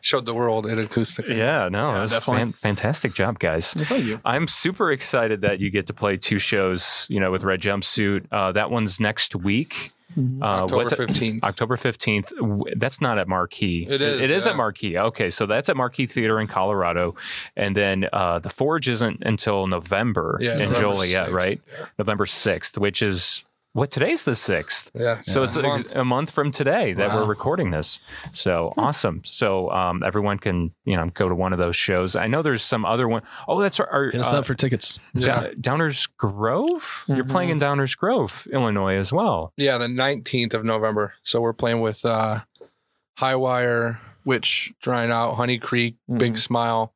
showed 0.02 0.26
the 0.26 0.34
world 0.34 0.66
an 0.66 0.80
acoustic. 0.80 1.28
Yeah, 1.28 1.70
no, 1.70 1.96
it 1.96 2.02
was 2.02 2.12
definitely. 2.12 2.40
fan- 2.40 2.54
fantastic 2.54 3.14
job, 3.14 3.40
guys. 3.40 3.74
Thank 3.74 4.06
you. 4.06 4.20
I'm 4.26 4.48
super 4.48 4.92
excited 4.92 5.42
that 5.42 5.60
you 5.60 5.70
get 5.70 5.88
to 5.88 5.94
play 5.94 6.18
two 6.18 6.40
shows, 6.40 7.06
you 7.10 7.20
know, 7.20 7.32
with 7.32 7.44
Red 7.44 7.62
Jumpsuit. 7.62 8.26
Uh, 8.32 8.52
that 8.52 8.70
one's 8.72 9.00
next 9.00 9.36
week. 9.36 9.92
Uh, 10.18 10.44
October 10.44 10.90
fifteenth. 10.90 11.44
October 11.44 11.78
15th. 11.78 12.32
That's 12.78 13.00
not 13.00 13.18
at 13.20 13.28
Marquee. 13.28 13.86
It 13.90 14.02
is, 14.02 14.22
It 14.22 14.30
is 14.32 14.46
yeah. 14.46 14.52
at 14.52 14.58
Marquee. 14.58 14.98
Okay. 14.98 15.30
So 15.30 15.46
that's 15.46 15.70
at 15.70 15.78
Marquee 15.78 16.08
Theater 16.08 16.40
in 16.40 16.48
Colorado. 16.48 17.16
And 17.56 17.76
then 17.76 18.08
uh, 18.12 18.40
the 18.40 18.50
Forge 18.50 18.90
isn't 18.90 19.22
until 19.24 19.68
November 19.68 20.38
Yeah, 20.42 20.54
in 20.54 20.60
November 20.70 20.80
Joliet, 20.80 21.28
6th, 21.30 21.34
right? 21.34 21.62
yeah. 21.72 21.86
November 22.00 22.26
6th, 22.26 22.78
which 22.78 23.02
is 23.02 23.44
what 23.80 23.92
today's 23.92 24.26
the 24.26 24.32
6th. 24.32 24.92
Yeah. 24.94 25.22
So 25.22 25.44
it's 25.44 25.56
a 25.56 25.62
a, 25.62 25.64
month. 25.64 25.96
a 25.96 26.06
month 26.06 26.32
from 26.32 26.52
today 26.52 26.94
that 26.94 27.14
we're 27.16 27.26
recording 27.26 27.72
this. 27.72 28.00
So 28.34 28.74
awesome. 28.78 29.22
So 29.24 29.70
um, 29.72 30.04
everyone 30.04 30.38
can, 30.38 30.74
you 30.86 30.96
know, 30.96 31.08
go 31.14 31.30
to 31.30 31.36
one 31.36 31.54
of 31.54 31.60
those 31.60 31.76
shows. 31.76 32.16
I 32.16 32.28
know 32.28 32.42
there's 32.42 32.64
some 32.64 32.86
other 32.86 33.08
one. 33.08 33.24
Oh, 33.48 33.62
that's 33.62 33.80
our, 33.80 33.90
our 33.90 34.12
Hit 34.12 34.22
us 34.22 34.34
uh, 34.34 34.40
up 34.40 34.46
for 34.46 34.54
tickets. 34.54 35.00
Yeah. 35.14 35.52
Downers 35.60 36.10
Grove. 36.18 37.06
You're 37.08 37.24
playing 37.24 37.50
in 37.50 37.60
Downers 37.60 37.98
Grove, 37.98 38.48
Illinois 38.52 38.96
as 38.96 39.14
well. 39.14 39.54
Yeah, 39.58 39.78
the 39.78 39.88
19th 39.88 40.54
of 40.54 40.66
November. 40.66 41.14
So 41.24 41.40
we're 41.40 41.54
playing 41.54 41.80
with 41.80 42.06
uh, 42.06 42.42
High 43.18 43.36
Wire, 43.36 44.02
Which 44.24 44.74
Drying 44.82 45.12
Out, 45.12 45.36
Honey 45.36 45.58
Creek, 45.58 45.96
Big 46.18 46.38
Smile. 46.38 46.94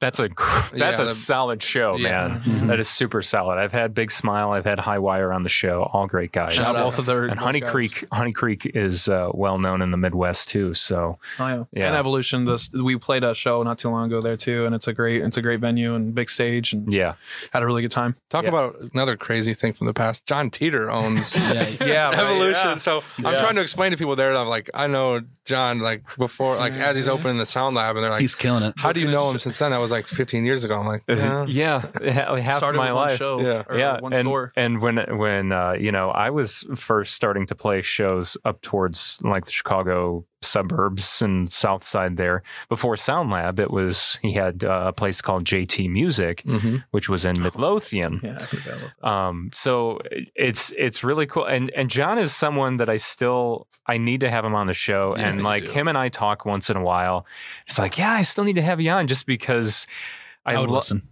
That's 0.00 0.20
a 0.20 0.28
that's 0.38 0.72
Yeah, 0.74 0.92
a 0.94 0.96
the- 0.98 1.06
solid 1.08 1.62
show, 1.62 1.96
Yeah. 1.96 2.40
man. 2.46 2.66
That 2.68 2.78
is 2.78 2.88
super 2.88 3.20
solid. 3.22 3.58
I've 3.58 3.72
had 3.72 3.94
Big 3.94 4.10
Smile, 4.12 4.52
I've 4.52 4.64
had 4.64 4.78
High 4.78 4.98
Wire 5.00 5.32
on 5.32 5.42
the 5.42 5.48
show. 5.48 5.90
All 5.92 6.06
great 6.06 6.30
guys. 6.32 6.54
shout 6.54 6.76
out 6.76 6.84
both 6.84 6.98
of 7.00 7.06
their 7.06 7.24
and 7.26 7.38
Honey 7.38 7.60
guys. 7.60 7.70
Creek, 7.70 8.04
Honey 8.12 8.32
Creek 8.32 8.64
is 8.74 9.08
uh, 9.08 9.30
well 9.34 9.58
known 9.58 9.82
in 9.82 9.90
the 9.90 9.96
Midwest 9.96 10.48
too. 10.48 10.72
So 10.74 11.18
Oh, 11.40 11.46
yeah. 11.48 11.64
Yeah. 11.72 11.86
And 11.88 11.96
Evolution. 11.96 12.44
This 12.44 12.70
we 12.72 12.96
played 12.96 13.24
a 13.24 13.34
show 13.34 13.62
not 13.64 13.78
too 13.78 13.90
long 13.90 14.06
ago 14.06 14.20
there 14.20 14.36
too, 14.36 14.66
and 14.66 14.74
it's 14.74 14.86
a 14.86 14.92
great 14.92 15.22
it's 15.22 15.36
a 15.36 15.42
great 15.42 15.60
venue 15.60 15.94
and 15.94 16.14
big 16.14 16.30
stage, 16.30 16.72
and 16.72 16.92
yeah, 16.92 17.14
had 17.52 17.62
a 17.62 17.66
really 17.66 17.82
good 17.82 17.90
time. 17.90 18.14
Talk 18.30 18.44
Yeah. 18.44 18.50
about 18.50 18.76
another 18.94 19.16
crazy 19.16 19.52
thing 19.54 19.72
from 19.72 19.88
the 19.88 19.94
past. 19.94 20.26
John 20.26 20.50
Teeter 20.50 20.90
owns 20.90 21.36
Yeah, 21.38 21.68
yeah, 21.84 22.10
Evolution. 22.14 22.78
So 22.78 23.02
I'm 23.18 23.24
trying 23.34 23.56
to 23.56 23.60
explain 23.62 23.90
to 23.90 23.96
people 23.96 24.14
there. 24.16 24.34
I'm 24.36 24.46
like, 24.48 24.70
I 24.74 24.86
know 24.86 25.22
John 25.44 25.80
like 25.80 26.02
before, 26.18 26.56
like 26.56 26.74
as 26.74 26.94
he's 26.94 27.08
opening 27.08 27.38
the 27.38 27.46
sound 27.46 27.74
lab, 27.74 27.96
and 27.96 28.04
they're 28.04 28.12
like, 28.12 28.20
he's 28.20 28.34
killing 28.34 28.62
it. 28.62 28.74
"How 28.76 28.92
do 28.92 29.00
you 29.00 29.10
know 29.10 29.30
him?" 29.30 29.38
Since 29.38 29.58
then, 29.58 29.70
that 29.72 29.80
was 29.80 29.87
like 29.90 30.06
15 30.06 30.44
years 30.44 30.64
ago. 30.64 30.78
I'm 30.78 30.86
like, 30.86 31.02
yeah, 31.08 31.44
yeah, 31.46 31.80
ha- 32.12 32.34
half 32.36 32.58
Started 32.58 32.78
my 32.78 32.92
life. 32.92 33.16
show, 33.18 33.40
Yeah. 33.40 33.64
or 33.68 33.78
yeah, 33.78 34.00
one 34.00 34.12
and, 34.12 34.26
store. 34.26 34.52
and 34.56 34.80
when 34.80 34.96
when 35.18 35.52
uh, 35.52 35.72
you 35.72 35.92
know 35.92 36.10
I 36.10 36.30
was 36.30 36.66
first 36.74 37.14
starting 37.14 37.46
to 37.46 37.54
play 37.54 37.82
shows 37.82 38.36
up 38.44 38.60
towards 38.62 39.20
like 39.22 39.44
the 39.46 39.50
Chicago 39.52 40.24
suburbs 40.42 41.20
and 41.22 41.50
South 41.50 41.84
Side 41.84 42.16
there 42.16 42.42
before 42.68 42.96
Sound 42.96 43.30
Lab, 43.30 43.58
it 43.58 43.70
was 43.70 44.18
he 44.22 44.32
had 44.32 44.64
uh, 44.64 44.84
a 44.86 44.92
place 44.92 45.20
called 45.20 45.44
JT 45.44 45.90
Music, 45.90 46.42
Mhm. 46.44 46.84
which 46.90 47.08
was 47.08 47.24
in 47.24 47.40
Midlothian. 47.42 48.20
Yeah, 48.22 48.36
I 48.40 48.44
forgot 48.44 48.66
about 48.78 48.90
that. 49.02 49.08
Um, 49.08 49.50
so 49.52 49.98
it's 50.34 50.72
it's 50.76 51.02
really 51.04 51.26
cool, 51.26 51.44
and 51.44 51.70
and 51.70 51.90
John 51.90 52.18
is 52.18 52.34
someone 52.34 52.76
that 52.78 52.88
I 52.88 52.96
still 52.96 53.66
I 53.86 53.98
need 53.98 54.20
to 54.20 54.30
have 54.30 54.44
him 54.44 54.54
on 54.54 54.66
the 54.66 54.74
show, 54.74 55.14
Yeah, 55.16 55.28
and 55.28 55.42
like 55.42 55.62
do. 55.62 55.70
him 55.70 55.88
and 55.88 55.96
I 55.98 56.08
talk 56.08 56.44
once 56.44 56.70
in 56.70 56.76
a 56.76 56.82
while. 56.82 57.26
It's 57.66 57.78
like, 57.78 57.98
yeah, 57.98 58.12
I 58.12 58.22
still 58.22 58.44
need 58.44 58.56
to 58.56 58.62
have 58.62 58.80
you 58.80 58.90
on 58.90 59.06
just 59.06 59.26
because. 59.26 59.86
I, 60.46 60.58
would 60.58 60.70
lo- 60.70 60.76
listen. 60.76 61.02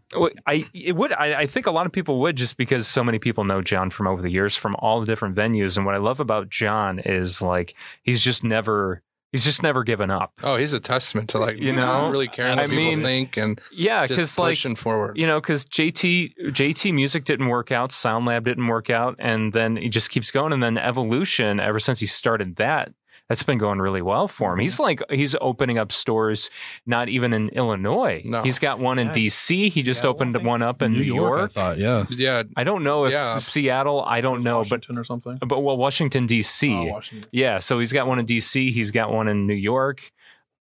I 0.46 0.66
it 0.72 0.96
would 0.96 1.12
I, 1.12 1.40
I 1.40 1.46
think 1.46 1.66
a 1.66 1.70
lot 1.70 1.84
of 1.84 1.92
people 1.92 2.20
would 2.20 2.36
just 2.36 2.56
because 2.56 2.86
so 2.86 3.04
many 3.04 3.18
people 3.18 3.44
know 3.44 3.60
John 3.60 3.90
from 3.90 4.06
over 4.06 4.22
the 4.22 4.30
years 4.30 4.56
from 4.56 4.74
all 4.78 4.98
the 4.98 5.04
different 5.04 5.34
venues. 5.34 5.76
And 5.76 5.84
what 5.84 5.94
I 5.94 5.98
love 5.98 6.20
about 6.20 6.48
John 6.48 7.00
is 7.00 7.42
like 7.42 7.74
he's 8.02 8.24
just 8.24 8.42
never 8.42 9.02
he's 9.36 9.44
just 9.44 9.62
never 9.62 9.84
given 9.84 10.10
up. 10.10 10.32
Oh, 10.42 10.56
he's 10.56 10.72
a 10.72 10.80
testament 10.80 11.28
to 11.30 11.38
like 11.38 11.58
You 11.58 11.72
know, 11.74 12.08
really 12.10 12.28
caring 12.28 12.56
what 12.56 12.64
I 12.64 12.68
people 12.68 12.76
mean, 12.84 13.02
think 13.02 13.36
and 13.36 13.60
Yeah, 13.70 14.06
because 14.06 14.38
like 14.38 14.52
pushing 14.52 14.76
forward. 14.76 15.16
you 15.18 15.26
know, 15.26 15.40
because 15.40 15.64
JT 15.66 16.32
JT 16.48 16.94
Music 16.94 17.24
didn't 17.24 17.48
work 17.48 17.70
out, 17.70 17.92
Sound 17.92 18.26
Lab 18.26 18.44
didn't 18.44 18.66
work 18.66 18.90
out, 18.90 19.16
and 19.18 19.52
then 19.52 19.76
he 19.76 19.88
just 19.88 20.10
keeps 20.10 20.30
going. 20.30 20.52
And 20.52 20.62
then 20.62 20.78
Evolution, 20.78 21.60
ever 21.60 21.78
since 21.78 22.00
he 22.00 22.06
started 22.06 22.56
that, 22.56 22.92
that's 23.28 23.42
been 23.42 23.58
going 23.58 23.80
really 23.80 24.02
well 24.02 24.28
for 24.28 24.52
him. 24.52 24.60
He's 24.60 24.74
mm-hmm. 24.74 24.82
like 24.82 25.02
he's 25.10 25.34
opening 25.40 25.78
up 25.78 25.90
stores, 25.90 26.50
not 26.86 27.08
even 27.08 27.32
in 27.32 27.48
Illinois. 27.50 28.22
No. 28.24 28.42
He's 28.42 28.58
got 28.58 28.78
one 28.78 28.98
in 28.98 29.08
Yeah, 29.08 29.14
DC. 29.14 29.72
He 29.72 29.82
just 29.82 30.00
Seattle, 30.00 30.10
I 30.10 30.14
opened 30.14 30.44
one 30.44 30.62
up 30.62 30.82
in 30.82 30.92
New, 30.92 31.00
York. 31.00 31.42
I 31.42 31.46
thought, 31.46 31.78
yeah. 31.78 32.04
yeah, 32.10 32.44
I 32.56 32.64
don't 32.64 32.84
know 32.84 33.04
if 33.04 33.12
Yeah. 33.12 33.38
Seattle. 33.38 34.04
I 34.04 34.20
don't 34.20 34.42
know, 34.42 34.64
but 34.68 34.86
or 34.90 35.04
something. 35.04 35.38
but 35.40 35.60
well, 35.60 35.76
Washington 35.76 36.26
D.C. 36.26 36.72
Oh, 36.72 36.84
Washington. 36.84 37.28
Yeah, 37.32 37.58
so 37.58 37.78
he's 37.78 37.92
got 37.92 38.06
one 38.06 38.18
in 38.18 38.24
D.C. 38.24 38.70
He's 38.70 38.90
got 38.90 39.12
one 39.12 39.28
in 39.28 39.46
New 39.46 39.54
York. 39.54 40.12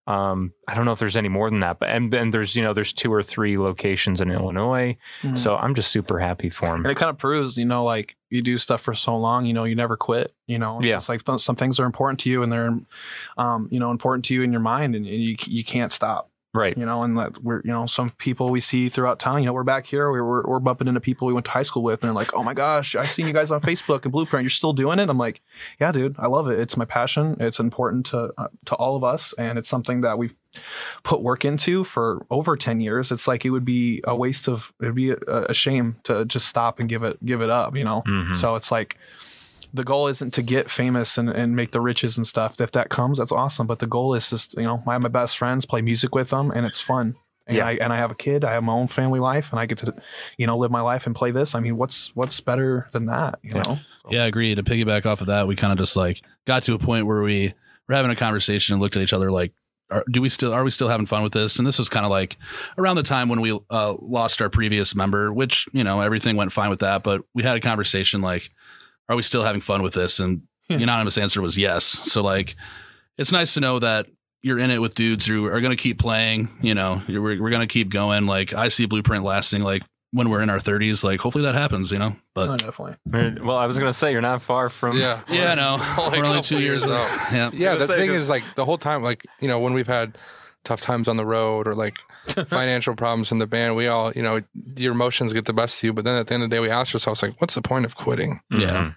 Um, 0.08 0.54
I 0.68 0.76
don't 0.76 0.86
know 0.86 0.92
if 0.92 1.00
there's 1.00 1.18
any 1.18 1.30
more 1.30 1.50
than 1.50 1.62
that, 1.62 1.80
but 1.80 1.90
and 1.90 2.14
then 2.14 2.30
there's 2.30 2.56
you 2.56 2.62
know 2.64 2.74
there's 2.74 2.94
two 2.94 3.12
or 3.12 3.24
three 3.24 3.58
locations 3.58 4.22
in 4.22 4.30
Illinois. 4.30 4.98
Mhm. 5.24 5.38
So 5.38 5.56
I'm 5.56 5.74
just 5.74 5.92
super 5.92 6.20
happy 6.20 6.50
for 6.50 6.68
him. 6.68 6.82
And 6.84 6.92
it 6.92 6.96
kind 6.96 7.10
of 7.10 7.18
proves, 7.18 7.58
you 7.58 7.66
know, 7.66 7.84
like 7.84 8.16
you 8.30 8.42
do 8.44 8.58
stuff 8.60 8.82
for 8.82 8.94
so 8.94 9.18
long, 9.18 9.46
you 9.46 9.54
know, 9.54 9.64
you 9.64 9.76
never 9.76 9.98
quit. 9.98 10.34
You 10.46 10.60
know, 10.60 10.78
it's 10.78 10.88
Yeah. 10.88 10.96
just 10.98 11.10
like 11.10 11.24
th- 11.24 11.40
some 11.40 11.56
things 11.56 11.80
are 11.80 11.86
important 11.86 12.20
to 12.22 12.30
you, 12.30 12.44
and 12.44 12.52
they're, 12.52 12.78
um, 13.38 13.68
you 13.72 13.80
know, 13.80 13.90
important 13.92 14.26
to 14.26 14.34
you 14.36 14.44
in 14.44 14.52
your 14.52 14.62
mind, 14.62 14.96
and, 14.96 15.06
and 15.08 15.22
you 15.24 15.36
you 15.46 15.64
can't 15.64 15.92
stop. 15.92 16.30
Right. 16.56 16.78
You 16.78 16.86
know, 16.86 17.04
and 17.04 17.18
that 17.18 17.44
we're, 17.44 17.62
you 17.66 17.72
know, 17.72 17.86
some 17.86 18.10
people 18.12 18.50
we 18.50 18.60
see 18.62 18.90
throughout 18.90 19.20
town. 19.20 19.42
You 19.42 19.46
know, 19.48 19.54
we're 19.54 19.64
back 19.64 19.86
here, 19.86 20.10
we're 20.12 20.24
we're, 20.24 20.44
we're 20.48 20.60
bumping 20.60 20.88
into 20.88 21.02
people 21.02 21.28
we 21.28 21.34
went 21.34 21.46
to 21.48 21.52
high 21.52 21.62
school 21.64 21.84
with, 21.84 22.02
and 22.02 22.10
they're 22.10 22.16
like, 22.16 22.34
"Oh 22.34 22.44
my 22.44 22.54
gosh, 22.54 22.96
I've 22.96 23.12
seen 23.12 23.28
you 23.28 23.34
guys 23.34 23.52
on 23.52 23.62
Facebook 23.62 24.04
and 24.04 24.12
Blueprint. 24.12 24.44
You're 24.44 24.50
still 24.50 24.74
doing 24.74 25.00
it." 25.00 25.10
I'm 25.10 25.18
like, 25.18 25.42
"Yeah, 25.80 25.92
dude, 25.92 26.16
I 26.18 26.28
love 26.28 26.48
it. 26.50 26.60
It's 26.60 26.78
my 26.78 26.86
passion. 26.86 27.38
It's 27.40 27.60
important 27.60 28.06
to 28.08 28.32
uh, 28.38 28.48
to 28.66 28.76
all 28.76 28.96
of 28.96 29.04
us, 29.04 29.34
and 29.38 29.58
it's 29.60 29.70
something 29.70 30.02
that 30.02 30.18
we've 30.18 30.34
put 31.04 31.22
work 31.22 31.44
into 31.44 31.84
for 31.84 32.26
over 32.32 32.56
10 32.56 32.80
years 32.80 33.12
it's 33.12 33.28
like 33.28 33.44
it 33.44 33.50
would 33.50 33.66
be 33.66 34.02
a 34.06 34.16
waste 34.16 34.48
of 34.48 34.72
it'd 34.82 34.96
be 34.96 35.10
a, 35.12 35.18
a 35.28 35.54
shame 35.54 35.98
to 36.04 36.24
just 36.24 36.48
stop 36.48 36.80
and 36.80 36.88
give 36.88 37.04
it 37.04 37.24
give 37.26 37.42
it 37.42 37.50
up 37.50 37.76
you 37.76 37.84
know 37.84 38.02
Mhm. 38.08 38.38
so 38.38 38.56
it's 38.56 38.72
like 38.72 38.98
the 39.76 39.84
goal 39.84 40.08
isn't 40.08 40.34
to 40.34 40.42
get 40.42 40.70
famous 40.70 41.18
and, 41.18 41.30
and 41.30 41.56
make 41.56 41.72
the 41.72 41.82
riches 41.82 42.18
and 42.18 42.26
stuff 42.26 42.60
if 42.62 42.72
that 42.72 42.90
comes 42.90 43.18
that's 43.20 43.32
awesome 43.32 43.68
but 43.68 43.80
the 43.80 43.88
goal 43.88 44.14
is 44.14 44.30
just 44.30 44.56
you 44.58 44.64
know 44.64 44.82
I 44.88 44.94
have 44.94 45.02
my 45.02 45.10
best 45.10 45.38
friends 45.38 45.66
play 45.66 45.82
music 45.82 46.16
with 46.16 46.30
them 46.30 46.52
and 46.52 46.66
it's 46.66 46.80
fun 46.80 47.16
and 47.48 47.58
Yeah. 47.58 47.68
I 47.68 47.72
and 47.74 47.92
I 47.94 47.98
have 47.98 48.12
a 48.12 48.16
kid 48.16 48.44
I 48.44 48.54
have 48.54 48.64
my 48.64 48.74
own 48.74 48.88
family 48.88 49.20
life 49.20 49.52
and 49.52 49.60
I 49.60 49.66
get 49.66 49.78
to 49.80 49.94
you 50.38 50.48
know 50.48 50.58
live 50.58 50.72
my 50.72 50.82
life 50.82 51.06
and 51.06 51.16
play 51.16 51.32
this 51.32 51.56
I 51.56 51.60
mean 51.60 51.78
what's 51.78 52.16
what's 52.16 52.40
better 52.40 52.88
than 52.94 53.06
that 53.08 53.40
you 53.44 53.52
know 53.52 53.80
Yeah, 54.10 54.24
I 54.24 54.28
agree. 54.28 54.54
To 54.56 54.64
piggyback 54.64 55.06
off 55.06 55.22
of 55.22 55.28
that, 55.28 55.48
we 55.48 55.56
kind 55.56 55.74
of 55.74 55.80
just 55.80 55.96
like 55.98 56.22
got 56.46 56.64
to 56.64 56.74
a 56.74 56.80
point 56.80 57.06
where 57.08 57.22
we 57.22 57.54
were 57.88 57.96
having 57.96 58.12
a 58.12 58.16
conversation 58.16 58.74
and 58.74 58.82
looked 58.82 58.96
at 58.96 59.02
each 59.02 59.14
other 59.14 59.32
like, 59.32 59.52
are, 59.92 60.04
do 60.12 60.20
we 60.22 60.30
still 60.30 60.52
are 60.54 60.64
we 60.64 60.72
still 60.72 60.90
having 60.90 61.06
fun 61.06 61.22
with 61.22 61.34
this? 61.34 61.58
And 61.60 61.68
this 61.68 61.78
was 61.78 61.90
kind 61.90 62.06
of 62.06 62.10
like 62.12 62.38
around 62.78 62.96
the 62.96 63.04
time 63.04 63.30
when 63.30 63.42
we 63.42 63.52
uh, 63.70 63.94
lost 64.02 64.42
our 64.42 64.50
previous 64.50 64.96
member, 64.96 65.32
which 65.34 65.68
you 65.74 65.84
know 65.84 66.02
everything 66.02 66.36
went 66.36 66.52
fine 66.52 66.70
with 66.72 66.80
that, 66.80 67.04
but 67.04 67.22
we 67.36 67.44
had 67.44 67.56
a 67.58 67.60
conversation 67.60 68.22
like, 68.22 68.50
are 69.10 69.16
we 69.16 69.22
still 69.22 69.44
having 69.44 69.62
fun 69.62 69.82
with 69.82 69.94
this? 69.94 70.20
And 70.20 70.44
the 70.70 70.82
anonymous 70.84 71.18
answer 71.18 71.42
was 71.42 71.58
yes. 71.58 71.84
So 71.86 72.22
like, 72.24 72.56
it's 73.18 73.32
nice 73.32 73.54
to 73.54 73.60
know 73.60 73.80
that 73.80 74.08
you're 74.42 74.60
in 74.60 74.72
it 74.72 74.80
with 74.80 74.94
dudes 74.96 75.26
who 75.26 75.46
are 75.46 75.62
going 75.62 75.76
to 75.76 75.82
keep 75.82 75.98
playing. 76.00 76.50
You 76.62 76.74
know, 76.76 77.02
we're, 77.08 77.20
we're 77.42 77.50
going 77.50 77.68
to 77.68 77.72
keep 77.72 77.90
going. 77.90 78.26
Like 78.28 78.54
I 78.54 78.68
see 78.68 78.86
Blueprint 78.86 79.24
lasting 79.24 79.62
like 79.64 79.82
when 80.12 80.30
we're 80.30 80.42
in 80.42 80.50
our 80.50 80.60
30s. 80.60 81.04
Like 81.04 81.20
hopefully 81.20 81.44
that 81.46 81.56
happens. 81.56 81.92
You 81.92 82.00
know, 82.00 82.16
but. 82.34 82.50
Oh, 82.50 82.58
definitely 82.58 83.42
Well, 83.44 83.58
I 83.58 83.66
was 83.66 83.78
gonna 83.80 83.92
say 83.94 84.12
you're 84.12 84.22
not 84.22 84.42
far 84.42 84.70
from. 84.70 84.98
yeah, 84.98 85.22
Yeah, 85.30 85.52
I 85.52 85.56
know. 85.56 85.96
Only 86.04 86.20
a 86.20 86.22
We're 86.22 86.28
only 86.28 86.42
two 86.42 86.60
years 86.60 86.86
years 86.86 86.92
out. 86.96 87.10
out. 87.10 87.34
Yeah. 87.34 87.50
yeah. 87.54 87.76
The 87.76 87.88
say 87.88 87.96
thing 87.98 88.10
this- 88.12 88.24
is, 88.24 88.30
like 88.30 88.44
the 88.56 88.66
whole 88.66 88.78
time, 88.78 89.02
like 89.04 89.26
you 89.40 89.48
know, 89.48 89.60
when 89.60 89.74
we've 89.74 89.88
had 89.88 90.18
tough 90.64 90.80
times 90.82 91.08
on 91.08 91.18
the 91.18 91.26
road 91.26 91.68
or 91.68 91.74
like 91.76 91.96
financial 92.48 92.96
problems 92.96 93.32
in 93.32 93.38
the 93.38 93.48
band, 93.48 93.76
we 93.76 93.88
all, 93.88 94.12
you 94.14 94.22
know, 94.22 94.42
your 94.76 94.94
emotions 94.94 95.34
get 95.34 95.46
the 95.46 95.54
best 95.54 95.80
of 95.80 95.84
you. 95.84 95.94
But 95.94 96.06
then 96.06 96.16
at 96.16 96.28
the 96.28 96.34
end 96.34 96.44
of 96.44 96.50
the 96.50 96.56
day, 96.56 96.60
we 96.60 96.70
ask 96.70 96.94
ourselves, 96.94 97.22
like, 97.22 97.40
what's 97.40 97.56
the 97.56 97.62
point 97.62 97.86
of 97.86 97.96
quitting? 97.96 98.42
Yeah. 98.50 98.58
Mm-hmm. 98.58 98.90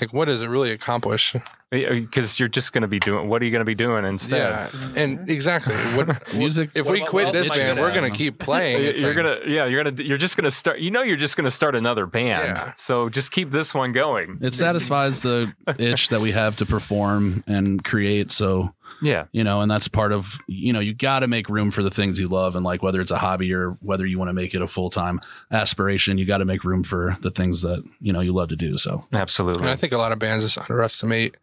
Like, 0.00 0.12
what 0.12 0.26
does 0.26 0.42
it 0.42 0.48
really 0.48 0.70
accomplish? 0.70 1.34
Uh, 1.74 1.78
uh, 1.78 1.94
because 1.94 2.38
you're 2.38 2.48
just 2.48 2.72
gonna 2.72 2.86
be 2.86 3.00
doing. 3.00 3.28
What 3.28 3.42
are 3.42 3.44
you 3.44 3.50
gonna 3.50 3.64
be 3.64 3.74
doing 3.74 4.04
instead? 4.04 4.38
Yeah, 4.38 4.68
and 4.94 5.18
mm-hmm. 5.18 5.30
exactly. 5.30 5.74
What 5.74 6.32
Music. 6.34 6.70
if 6.74 6.86
what- 6.86 6.92
we 6.92 7.04
quit 7.04 7.32
this 7.32 7.48
band? 7.48 7.76
gonna 7.76 7.80
We're 7.88 7.92
gonna 7.94 8.10
keep 8.10 8.38
playing. 8.48 8.82
You're 8.82 8.90
It's 8.92 9.00
you're 9.00 9.14
like- 9.14 9.16
gonna, 9.16 9.52
yeah, 9.52 9.66
you're 9.66 9.82
gonna, 9.82 10.00
you're 10.02 10.16
just 10.16 10.36
gonna 10.36 10.50
start. 10.52 10.78
You 10.78 10.92
know, 10.92 11.02
you're 11.02 11.16
just 11.16 11.36
gonna 11.36 11.50
start 11.50 11.74
another 11.74 12.06
band. 12.06 12.46
Yeah. 12.46 12.72
So 12.76 13.08
just 13.08 13.32
keep 13.32 13.50
this 13.50 13.74
one 13.74 13.90
going. 13.92 14.38
It 14.42 14.54
satisfies 14.54 15.22
the 15.22 15.52
itch 15.78 16.10
that 16.10 16.20
we 16.20 16.30
have 16.30 16.54
to 16.56 16.66
perform 16.66 17.42
and 17.48 17.82
create. 17.82 18.30
So, 18.30 18.72
Yeah. 19.02 19.24
you 19.32 19.42
know, 19.42 19.60
and 19.60 19.68
that's 19.68 19.88
part 19.88 20.12
of, 20.12 20.38
you 20.46 20.72
know, 20.72 20.78
you 20.80 20.94
got 20.94 21.20
to 21.20 21.26
make 21.26 21.48
room 21.48 21.72
for 21.72 21.82
the 21.82 21.90
things 21.90 22.20
you 22.20 22.28
love. 22.28 22.54
And 22.54 22.64
like 22.64 22.80
whether 22.84 23.00
it's 23.00 23.10
a 23.10 23.18
hobby 23.18 23.52
or 23.52 23.70
whether 23.80 24.06
you 24.06 24.20
want 24.20 24.28
to 24.28 24.34
make 24.34 24.54
it 24.54 24.62
a 24.62 24.68
full 24.68 24.88
time 24.88 25.20
aspiration, 25.50 26.16
you 26.18 26.26
got 26.26 26.38
to 26.38 26.44
make 26.44 26.62
room 26.62 26.84
for 26.84 27.16
the 27.22 27.30
things 27.32 27.62
that, 27.62 27.82
you 28.00 28.12
know, 28.12 28.20
you 28.20 28.32
love 28.32 28.50
to 28.50 28.56
do. 28.56 28.78
So, 28.78 29.04
And 29.12 29.20
Absolutely. 29.20 29.68
I 29.68 29.74
think 29.74 29.92
a 29.92 29.98
lot 29.98 30.12
of 30.12 30.20
bands 30.20 30.44
just 30.44 30.58
underestimate 30.70 31.36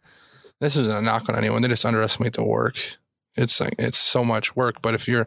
this 0.60 0.76
isn't 0.76 0.94
a 0.96 1.02
knock 1.02 1.28
on 1.28 1.36
anyone. 1.36 1.62
They 1.62 1.68
just 1.68 1.84
underestimate 1.84 2.34
the 2.34 2.44
work. 2.44 2.76
It's 3.36 3.60
like 3.60 3.74
it's 3.78 3.98
so 3.98 4.24
much 4.24 4.54
work, 4.54 4.80
but 4.82 4.94
if 4.94 5.08
you're 5.08 5.26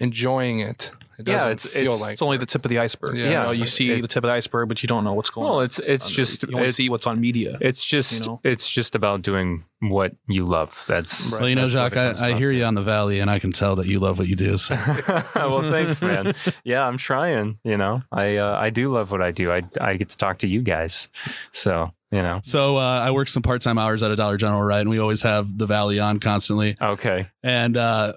enjoying 0.00 0.60
it, 0.60 0.90
it 1.16 1.24
doesn't 1.26 1.40
Yeah, 1.40 1.52
it's- 1.52 1.66
feel 1.66 1.82
it's- 1.84 2.00
like 2.00 2.12
It's 2.14 2.22
only 2.22 2.36
the 2.36 2.46
tip 2.46 2.64
of 2.64 2.68
the 2.68 2.80
iceberg. 2.80 3.16
Yeah. 3.16 3.24
You, 3.24 3.30
know, 3.34 3.50
you 3.52 3.60
like- 3.60 3.68
see 3.68 3.92
it- 3.92 4.02
the 4.02 4.08
tip 4.08 4.24
of 4.24 4.28
the 4.28 4.32
iceberg, 4.34 4.66
but 4.68 4.82
you 4.82 4.88
don't 4.88 5.04
know 5.04 5.12
what's 5.14 5.30
going 5.30 5.46
Well, 5.46 5.58
on. 5.58 5.64
it's 5.64 5.78
it's 5.78 6.06
under- 6.06 6.16
just 6.16 6.42
you 6.42 6.56
only 6.56 6.66
it- 6.66 6.72
see 6.74 6.88
what's 6.88 7.06
on 7.06 7.20
media. 7.20 7.56
it's 7.60 7.84
just 7.84 8.20
you 8.22 8.26
know? 8.26 8.40
it's 8.42 8.68
just 8.68 8.96
about 8.96 9.22
doing 9.22 9.62
what 9.78 10.16
you 10.26 10.44
love. 10.44 10.82
That's 10.88 11.30
Right. 11.30 11.40
Well, 11.42 11.48
you 11.48 11.54
know, 11.54 11.68
Jack, 11.68 11.96
I, 11.96 12.30
I 12.30 12.32
hear 12.36 12.50
to. 12.50 12.56
you 12.58 12.64
on 12.64 12.74
the 12.74 12.82
valley, 12.82 13.20
and 13.20 13.30
I 13.30 13.38
can 13.38 13.52
tell 13.52 13.76
that 13.76 13.86
you 13.86 14.00
love 14.00 14.18
what 14.18 14.26
you 14.26 14.34
do. 14.34 14.56
So. 14.58 14.74
well, 15.36 15.62
thanks, 15.70 16.02
man. 16.02 16.34
Yeah, 16.64 16.84
I'm 16.84 16.98
trying. 16.98 17.58
You 17.62 17.76
know, 17.76 18.02
I 18.10 18.36
uh, 18.38 18.56
I 18.58 18.70
do 18.70 18.92
love 18.92 19.12
what 19.12 19.22
I 19.22 19.30
do. 19.30 19.52
I 19.52 19.62
I 19.80 19.96
get 19.96 20.08
to 20.08 20.16
talk 20.16 20.38
to 20.38 20.48
you 20.48 20.62
guys, 20.62 21.06
so 21.52 21.92
you 22.14 22.22
know. 22.22 22.40
So 22.44 22.76
uh, 22.76 22.80
I 22.80 23.10
work 23.10 23.28
some 23.28 23.42
part 23.42 23.60
time 23.60 23.76
hours 23.76 24.02
at 24.04 24.10
a 24.10 24.16
Dollar 24.16 24.36
General, 24.36 24.62
right? 24.62 24.80
And 24.80 24.88
we 24.88 24.98
always 24.98 25.22
have 25.22 25.58
the 25.58 25.66
Valley 25.66 25.98
on 25.98 26.20
constantly. 26.20 26.76
Okay. 26.80 27.28
And 27.42 27.76
uh, 27.76 28.12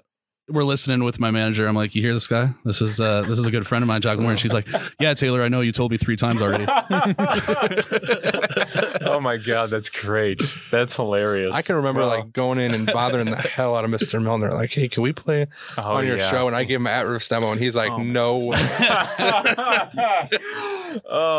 we're 0.48 0.64
listening 0.64 1.04
with 1.04 1.20
my 1.20 1.30
manager. 1.30 1.66
I'm 1.66 1.74
like, 1.74 1.94
"You 1.94 2.00
hear 2.02 2.14
this 2.14 2.26
guy? 2.26 2.50
This 2.64 2.80
is 2.80 3.00
uh, 3.00 3.22
this 3.22 3.38
is 3.38 3.46
a 3.46 3.50
good 3.50 3.66
friend 3.66 3.82
of 3.82 3.88
mine, 3.88 4.00
Jack 4.00 4.18
Moore." 4.18 4.30
And 4.30 4.40
she's 4.40 4.54
like, 4.54 4.68
"Yeah, 5.00 5.14
Taylor, 5.14 5.42
I 5.42 5.48
know 5.48 5.60
you 5.60 5.72
told 5.72 5.90
me 5.90 5.98
three 5.98 6.14
times 6.16 6.40
already." 6.40 6.64
oh 9.02 9.20
my 9.20 9.36
god, 9.36 9.70
that's 9.70 9.90
great. 9.90 10.40
That's 10.70 10.96
hilarious. 10.96 11.54
I 11.54 11.62
can 11.62 11.74
remember 11.76 12.00
Well, 12.00 12.08
like 12.20 12.32
going 12.32 12.58
in 12.58 12.72
and 12.72 12.86
bothering 12.86 13.26
the 13.26 13.36
hell 13.36 13.76
out 13.76 13.84
of 13.84 13.90
Mr. 13.90 14.22
Milner. 14.22 14.52
Like, 14.52 14.72
hey, 14.72 14.88
can 14.88 15.02
we 15.02 15.12
play 15.12 15.48
oh, 15.76 15.82
on 15.82 16.06
your 16.06 16.16
yeah. 16.18 16.30
show? 16.30 16.46
And 16.46 16.56
I 16.56 16.64
give 16.64 16.80
him 16.80 16.86
at 16.86 17.06
riff 17.06 17.28
demo, 17.28 17.50
and 17.50 17.60
he's 17.60 17.76
like, 17.76 17.90
Oh. 17.90 17.98
no. 17.98 18.52
oh 18.54 18.54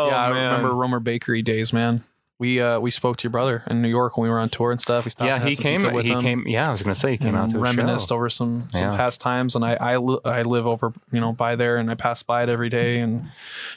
yeah, 0.08 0.16
I 0.16 0.32
man. 0.32 0.52
remember 0.52 0.74
Romer 0.74 1.00
Bakery 1.00 1.42
days, 1.42 1.72
man. 1.72 2.04
We 2.40 2.58
uh 2.60 2.80
we 2.80 2.90
spoke 2.90 3.18
to 3.18 3.24
your 3.24 3.30
brother 3.30 3.62
in 3.70 3.82
New 3.82 3.88
York 3.88 4.16
when 4.16 4.24
we 4.24 4.30
were 4.30 4.40
on 4.40 4.48
tour 4.48 4.72
and 4.72 4.80
stuff. 4.80 5.04
We 5.04 5.10
stopped 5.10 5.26
Yeah, 5.28 5.34
and 5.34 5.42
had 5.42 5.48
he 5.50 5.54
some 5.56 5.62
came. 5.62 5.76
pizza 5.80 5.92
with 5.94 6.06
He 6.06 6.12
him 6.12 6.20
came. 6.22 6.44
Yeah, 6.48 6.66
I 6.66 6.72
was 6.72 6.82
gonna 6.82 6.94
say 6.94 7.12
he 7.12 7.18
came 7.18 7.34
out 7.36 7.50
to 7.50 7.56
a 7.58 7.60
reminisced 7.60 8.10
over 8.10 8.28
some 8.30 8.66
some 8.72 8.80
Yeah. 8.82 8.96
past 8.96 9.20
times. 9.20 9.54
And 9.54 9.64
I 9.64 9.74
I, 9.74 9.96
li- 9.98 10.18
I 10.24 10.42
live 10.42 10.66
over 10.66 10.92
you 11.12 11.20
know 11.20 11.32
by 11.32 11.54
there, 11.54 11.76
and 11.76 11.90
I 11.90 11.94
pass 11.94 12.22
by 12.22 12.42
it 12.42 12.48
every 12.48 12.70
day 12.70 12.98
and 13.00 13.28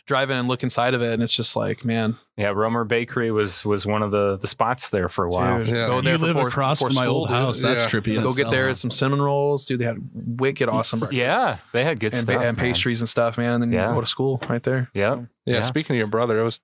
drive 0.06 0.30
in 0.30 0.38
and 0.38 0.48
look 0.48 0.64
inside 0.64 0.94
of 0.94 1.02
it, 1.02 1.14
and 1.14 1.22
it's 1.22 1.36
just 1.36 1.56
like 1.58 1.84
man, 1.84 2.18
Yeah, 2.38 2.52
Romer 2.56 2.86
Bakery 2.86 3.32
was 3.32 3.66
was 3.66 3.86
one 3.86 4.02
of 4.02 4.12
the 4.12 4.38
the 4.38 4.48
spots 4.48 4.90
there 4.90 5.10
for 5.10 5.26
a 5.26 5.30
while. 5.30 5.58
dude, 5.58 5.68
Yeah. 5.68 5.88
go 5.88 6.00
there 6.02 6.14
you 6.14 6.18
live 6.20 6.36
before, 6.36 6.48
across 6.48 6.80
before 6.80 6.90
from 6.92 6.96
my 6.96 7.02
school, 7.02 7.16
old 7.18 7.28
dude. 7.28 7.38
house. 7.38 7.62
That's 7.62 7.84
Yeah. 7.84 8.00
trippy. 8.00 8.16
Go 8.16 8.22
get 8.30 8.30
itself. 8.30 8.52
there 8.52 8.74
some 8.76 8.92
cinnamon 8.92 9.22
rolls, 9.22 9.66
dude. 9.66 9.82
They 9.82 9.86
had 9.86 9.98
wicked 10.14 10.70
awesome 10.70 11.00
breakfast. 11.02 11.18
Yeah, 11.20 11.58
they 11.74 11.84
had 11.84 12.00
good 12.00 12.14
and, 12.14 12.22
stuff 12.22 12.40
ba- 12.40 12.48
and 12.48 12.56
man. 12.58 12.66
pastries 12.66 13.02
and 13.02 13.10
stuff, 13.10 13.38
man. 13.38 13.52
And 13.54 13.62
then 13.62 13.72
Yeah. 13.74 13.90
you 13.90 13.96
go 13.96 14.00
to 14.02 14.08
school 14.08 14.42
right 14.50 14.64
there. 14.64 14.90
Yep. 14.94 15.20
Yeah, 15.46 15.56
Yeah. 15.56 15.62
speaking 15.64 15.96
of 15.96 15.98
your 15.98 16.08
brother, 16.08 16.40
it 16.40 16.44
was 16.44 16.62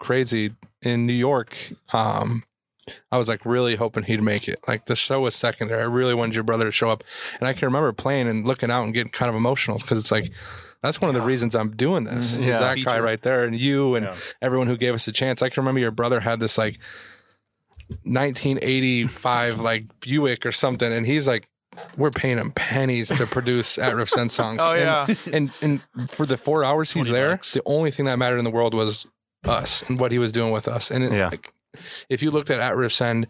crazy 0.00 0.54
in 0.82 1.06
New 1.06 1.12
York. 1.12 1.56
Um, 1.92 2.42
I 3.12 3.18
was 3.18 3.28
like 3.28 3.46
really 3.46 3.76
hoping 3.76 4.02
he'd 4.04 4.20
make 4.22 4.48
it. 4.48 4.58
Like 4.66 4.86
the 4.86 4.96
show 4.96 5.20
was 5.20 5.36
secondary. 5.36 5.80
I 5.80 5.84
really 5.86 6.14
wanted 6.14 6.34
your 6.34 6.42
brother 6.42 6.64
to 6.64 6.72
show 6.72 6.90
up, 6.90 7.04
and 7.38 7.46
I 7.46 7.52
can 7.52 7.66
remember 7.66 7.92
playing 7.92 8.26
and 8.26 8.48
looking 8.48 8.70
out 8.70 8.82
and 8.82 8.92
getting 8.92 9.12
kind 9.12 9.28
of 9.28 9.36
emotional 9.36 9.78
because 9.78 9.98
it's 9.98 10.10
like 10.10 10.32
that's 10.82 11.00
one 11.00 11.08
of 11.10 11.14
the 11.14 11.20
reasons 11.20 11.54
I'm 11.54 11.70
doing 11.76 12.04
this. 12.04 12.32
Mhm. 12.36 12.40
Is 12.40 12.46
Yeah. 12.46 12.58
that 12.58 12.84
guy 12.84 12.98
right 12.98 13.20
there, 13.22 13.44
and 13.44 13.54
you 13.54 13.94
and 13.94 14.06
Yeah. 14.06 14.16
everyone 14.42 14.66
who 14.66 14.76
gave 14.76 14.94
us 14.94 15.06
a 15.06 15.12
chance. 15.12 15.40
I 15.42 15.48
can 15.50 15.60
remember 15.62 15.78
your 15.80 15.90
brother 15.92 16.20
had 16.20 16.40
this 16.40 16.58
like 16.58 16.80
1985 18.04 19.60
like 19.60 19.84
Buick 20.00 20.44
or 20.46 20.52
something, 20.52 20.92
and 20.92 21.06
he's 21.06 21.28
like. 21.28 21.46
We're 21.96 22.10
paying 22.10 22.36
him 22.38 22.50
pennies 22.50 23.08
to 23.10 23.26
produce 23.28 23.78
at 23.78 23.94
Riff's 23.94 24.16
End 24.18 24.32
songs. 24.32 24.58
Oh, 24.62 24.72
And- 24.72 25.08
yeah. 25.08 25.16
and 25.32 25.50
and 25.62 26.10
for 26.10 26.26
the 26.26 26.36
four 26.36 26.64
hours 26.64 26.90
he's 26.92 27.06
there, 27.06 27.30
bucks. 27.30 27.52
the 27.52 27.62
only 27.64 27.92
thing 27.92 28.06
that 28.06 28.18
mattered 28.18 28.38
in 28.38 28.44
the 28.44 28.50
world 28.50 28.74
was 28.74 29.06
us 29.44 29.82
and 29.88 29.98
what 29.98 30.12
he 30.12 30.18
was 30.18 30.32
doing 30.32 30.52
with 30.52 30.68
us. 30.68 30.90
And 30.90 31.04
it, 31.04 31.12
Yeah. 31.12 31.28
like, 31.28 31.52
if 32.08 32.22
you 32.22 32.30
looked 32.30 32.50
at 32.50 32.60
At 32.60 32.76
Riff's 32.76 33.00
End 33.00 33.26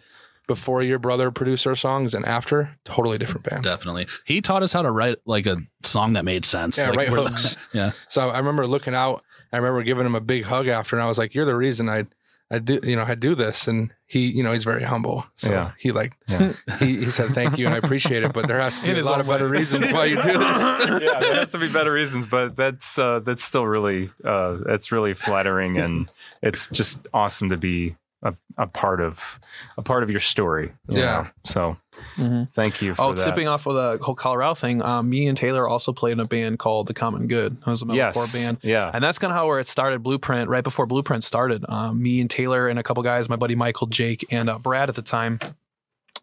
before 0.49 0.83
your 0.83 0.99
brother 0.99 1.31
produced 1.31 1.67
our 1.67 1.77
songs 1.77 2.15
and 2.15 2.25
after, 2.25 2.77
totally 2.85 3.19
different 3.19 3.45
band. 3.49 3.63
Definitely. 3.63 4.07
He 4.25 4.41
taught 4.41 4.63
us 4.63 4.73
how 4.73 4.83
to 4.83 4.91
write 4.91 5.19
like 5.27 5.47
a 5.47 5.59
song 5.85 6.15
that 6.15 6.25
made 6.25 6.45
sense. 6.45 6.79
Yeah, 6.79 6.89
like, 6.91 6.99
right 6.99 7.11
we're- 7.11 7.23
hooks. 7.25 7.57
Yeah. 7.73 7.93
So 8.09 8.31
I 8.31 8.39
remember 8.39 8.67
looking 8.67 8.95
out. 8.95 9.23
I 9.53 9.57
remember 9.57 9.83
giving 9.83 10.07
him 10.07 10.15
a 10.15 10.21
big 10.21 10.45
hug 10.45 10.69
after, 10.69 10.95
and 10.97 11.03
I 11.03 11.09
was 11.09 11.19
like, 11.19 11.35
"You're 11.35 11.45
the 11.45 11.57
reason 11.57 11.89
I, 11.89 12.07
I 12.51 12.59
do, 12.59 12.81
you 12.83 12.97
know, 12.97 13.05
I 13.05 13.15
do 13.15 13.35
this." 13.35 13.69
And 13.69 13.93
he, 14.07 14.27
you 14.31 14.43
know, 14.43 14.53
he's 14.53 14.65
very 14.65 14.83
humble. 14.83 15.25
So 15.37 15.53
Yeah. 15.53 15.71
he 15.79 15.93
like, 15.93 16.15
Yeah. 16.29 16.53
he, 16.79 16.99
he 16.99 17.11
said 17.11 17.31
thank 17.35 17.59
you, 17.59 17.67
and 17.67 17.75
I 17.75 17.79
appreciate 17.79 18.23
it. 18.25 18.33
But 18.33 18.49
there 18.49 18.61
has 18.61 18.79
to 18.81 18.85
be 18.85 18.91
In 18.91 18.99
a 18.99 19.03
lot 19.05 19.21
of 19.21 19.27
better 19.27 19.45
way. 19.47 19.59
reasons 19.59 19.93
why 19.93 20.07
you 20.07 20.17
do 20.23 20.39
this. 20.39 20.61
yeah, 21.03 21.21
there 21.21 21.35
has 21.37 21.51
to 21.53 21.59
be 21.59 21.69
better 21.71 21.93
reasons, 21.93 22.27
but 22.27 22.57
that's 22.57 22.99
uh, 22.99 23.21
that's 23.21 23.43
still 23.45 23.67
really 23.67 24.11
uh, 24.25 24.59
that's 24.67 24.91
really 24.93 25.15
flattering, 25.15 25.79
and 25.79 26.11
it's 26.43 26.69
just 26.69 26.99
awesome 27.15 27.51
to 27.51 27.57
be 27.57 27.97
a, 28.23 28.35
a 28.59 28.67
part 28.67 29.01
of 29.01 29.39
a 29.79 29.83
part 29.83 30.03
of 30.03 30.11
your 30.11 30.21
story. 30.21 30.73
you 30.89 30.99
Yeah. 30.99 31.05
know? 31.23 31.29
So 31.45 31.77
Mhm. 32.17 32.53
thank 32.53 32.83
you 32.83 32.95
for 32.95 33.03
Oh, 33.03 33.13
that. 33.13 33.19
sipping 33.19 33.49
off 33.49 33.67
with 33.67 33.77
the 33.77 33.99
whole 34.03 34.15
Colorado 34.15 34.55
thing. 34.55 34.83
Um, 34.83 35.09
me 35.09 35.27
and 35.29 35.37
Taylor 35.37 35.69
also 35.69 35.93
played 35.93 36.13
in 36.13 36.21
a 36.21 36.27
band 36.27 36.59
called 36.59 36.87
The 36.89 36.95
Common 36.95 37.27
Good. 37.29 37.57
It 37.61 37.67
was 37.67 37.83
a 37.83 37.85
metalcore 37.87 37.95
yes. 37.97 38.45
band. 38.45 38.59
Yeah. 38.63 38.91
And 38.93 39.03
that's 39.03 39.19
kind 39.19 39.31
of 39.33 39.37
how 39.37 39.47
where 39.47 39.59
it 39.59 39.69
started. 39.69 40.03
Blueprint, 40.03 40.49
right 40.49 40.65
before 40.65 40.87
Blueprint 40.87 41.25
started. 41.25 41.65
Um, 41.69 42.03
me 42.03 42.21
and 42.21 42.29
Taylor 42.31 42.69
and 42.69 42.79
a 42.79 42.83
couple 42.83 43.03
guys, 43.03 43.29
my 43.29 43.37
buddy 43.37 43.55
Michael, 43.55 43.87
Jake, 43.87 44.25
and 44.31 44.49
uh, 44.51 44.59
Brad 44.59 44.89
at 44.89 44.95
the 44.95 45.03
time. 45.03 45.39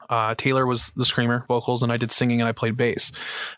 Uh, 0.09 0.35
Taylor 0.35 0.65
was 0.65 0.91
the 0.95 1.03
screamer, 1.03 1.43
vocals, 1.49 1.83
and 1.83 1.91
I 1.91 1.97
did 1.97 2.11
singing 2.11 2.39
and 2.39 2.47
I 2.47 2.53
played 2.53 2.77
bass. 2.77 3.11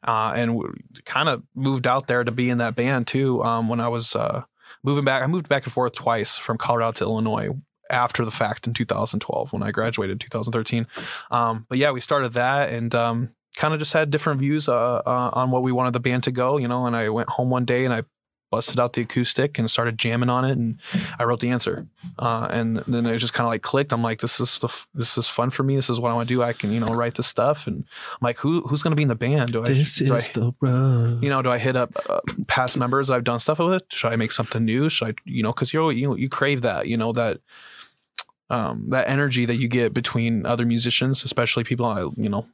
Uh, 0.08 0.34
and 0.36 0.60
kind 1.06 1.30
of 1.30 1.44
moved 1.56 1.86
out 1.86 2.08
there 2.08 2.24
to 2.24 2.32
be 2.32 2.50
in 2.50 2.58
that 2.58 2.76
band 2.76 3.06
too. 3.08 3.44
Um, 3.44 3.70
when 3.70 3.80
I 3.80 3.88
was 3.88 4.16
uh, 4.16 4.44
moving 4.84 5.06
back, 5.06 5.22
I 5.24 5.28
moved 5.28 5.48
back 5.48 5.66
and 5.66 5.74
forth 5.74 5.94
twice 5.94 6.38
from 6.38 6.58
Colorado 6.58 6.94
to 6.94 7.04
Illinois 7.04 7.50
after 7.90 8.24
the 8.26 8.32
fact 8.32 8.68
in 8.68 8.74
2012 8.74 9.54
when 9.54 9.64
I 9.64 9.72
graduated 9.72 10.20
2013. 10.20 10.88
Um, 11.32 11.66
but 11.70 11.78
yeah, 11.78 11.92
we 11.92 12.02
started 12.02 12.34
that 12.34 12.70
and 12.70 12.94
um, 12.96 13.30
kind 13.56 13.74
of 13.74 13.80
just 13.80 13.94
had 13.94 14.12
different 14.12 14.40
views 14.40 14.70
uh, 14.70 14.74
uh, 15.06 15.30
on 15.34 15.52
what 15.52 15.64
we 15.64 15.72
wanted 15.72 15.94
the 15.94 16.00
band 16.00 16.24
to 16.24 16.32
go, 16.32 16.58
you 16.58 16.68
know. 16.68 16.86
And 16.86 16.96
I 16.96 17.10
went 17.10 17.30
home 17.30 17.50
one 17.50 17.66
day 17.66 17.86
and 17.86 17.94
I 17.94 18.04
busted 18.52 18.80
out 18.80 18.94
the 18.94 19.02
acoustic 19.04 19.60
and 19.60 19.70
started 19.70 19.96
jamming 19.96 20.28
on 20.28 20.44
it, 20.44 20.58
and 20.58 20.80
I 21.20 21.24
wrote 21.24 21.40
the 21.40 21.52
answer. 21.52 21.86
Uh, 22.18 22.48
and 22.50 22.78
then 22.88 23.06
it 23.06 23.20
just 23.20 23.32
kind 23.32 23.46
of 23.46 23.52
like 23.52 23.62
clicked. 23.62 23.94
I'm 23.94 24.02
like, 24.02 24.22
this 24.22 24.40
is 24.40 24.58
the 24.58 24.68
f- 24.68 24.88
this 24.96 25.20
is 25.20 25.28
fun 25.28 25.52
for 25.52 25.62
me. 25.62 25.76
This 25.76 25.88
is 25.88 26.00
what 26.00 26.10
I 26.10 26.16
want 26.16 26.28
to 26.28 26.34
do. 26.34 26.42
I 26.42 26.54
can 26.54 26.72
you 26.72 26.80
know 26.80 26.88
write 26.96 27.14
this 27.14 27.28
stuff, 27.28 27.68
and 27.68 27.86
I'm 28.14 28.18
like, 28.22 28.40
who 28.40 28.62
who's 28.62 28.82
going 28.82 28.92
to 28.92 28.96
be 28.96 29.04
in 29.04 29.08
the 29.08 29.14
band? 29.14 29.52
Do 29.52 29.62
I 29.62 29.68
This 29.68 29.98
do 30.00 30.16
is 30.16 30.30
I, 30.30 30.34
the 30.34 30.52
road. 30.62 31.24
you 31.24 31.30
know, 31.30 31.44
do 31.44 31.52
I 31.52 31.60
hit 31.60 31.76
up 31.76 31.92
uh, 32.10 32.22
past 32.48 32.76
members 32.76 33.10
that 33.10 33.14
I've 33.16 33.24
done 33.24 33.40
stuff 33.40 33.60
with? 33.60 33.84
Should 33.92 34.14
I 34.14 34.16
make 34.16 34.32
something 34.32 34.66
new? 34.66 34.90
Should 34.90 35.10
I, 35.10 35.14
you 35.26 35.44
know, 35.44 35.54
because 35.54 35.72
you 35.72 35.88
you 35.92 36.16
you 36.16 36.28
crave 36.28 36.64
that, 36.64 36.88
you 36.88 36.98
know, 36.98 37.14
that 37.14 37.42
um 38.50 38.86
that 38.90 39.08
energy 39.08 39.46
that 39.46 39.58
you 39.58 39.68
get 39.68 39.94
between 39.94 40.46
other 40.46 40.66
musicians, 40.66 41.24
especially 41.24 41.64
people 41.64 41.86
I, 41.86 42.02
you 42.18 42.30
know, 42.30 42.46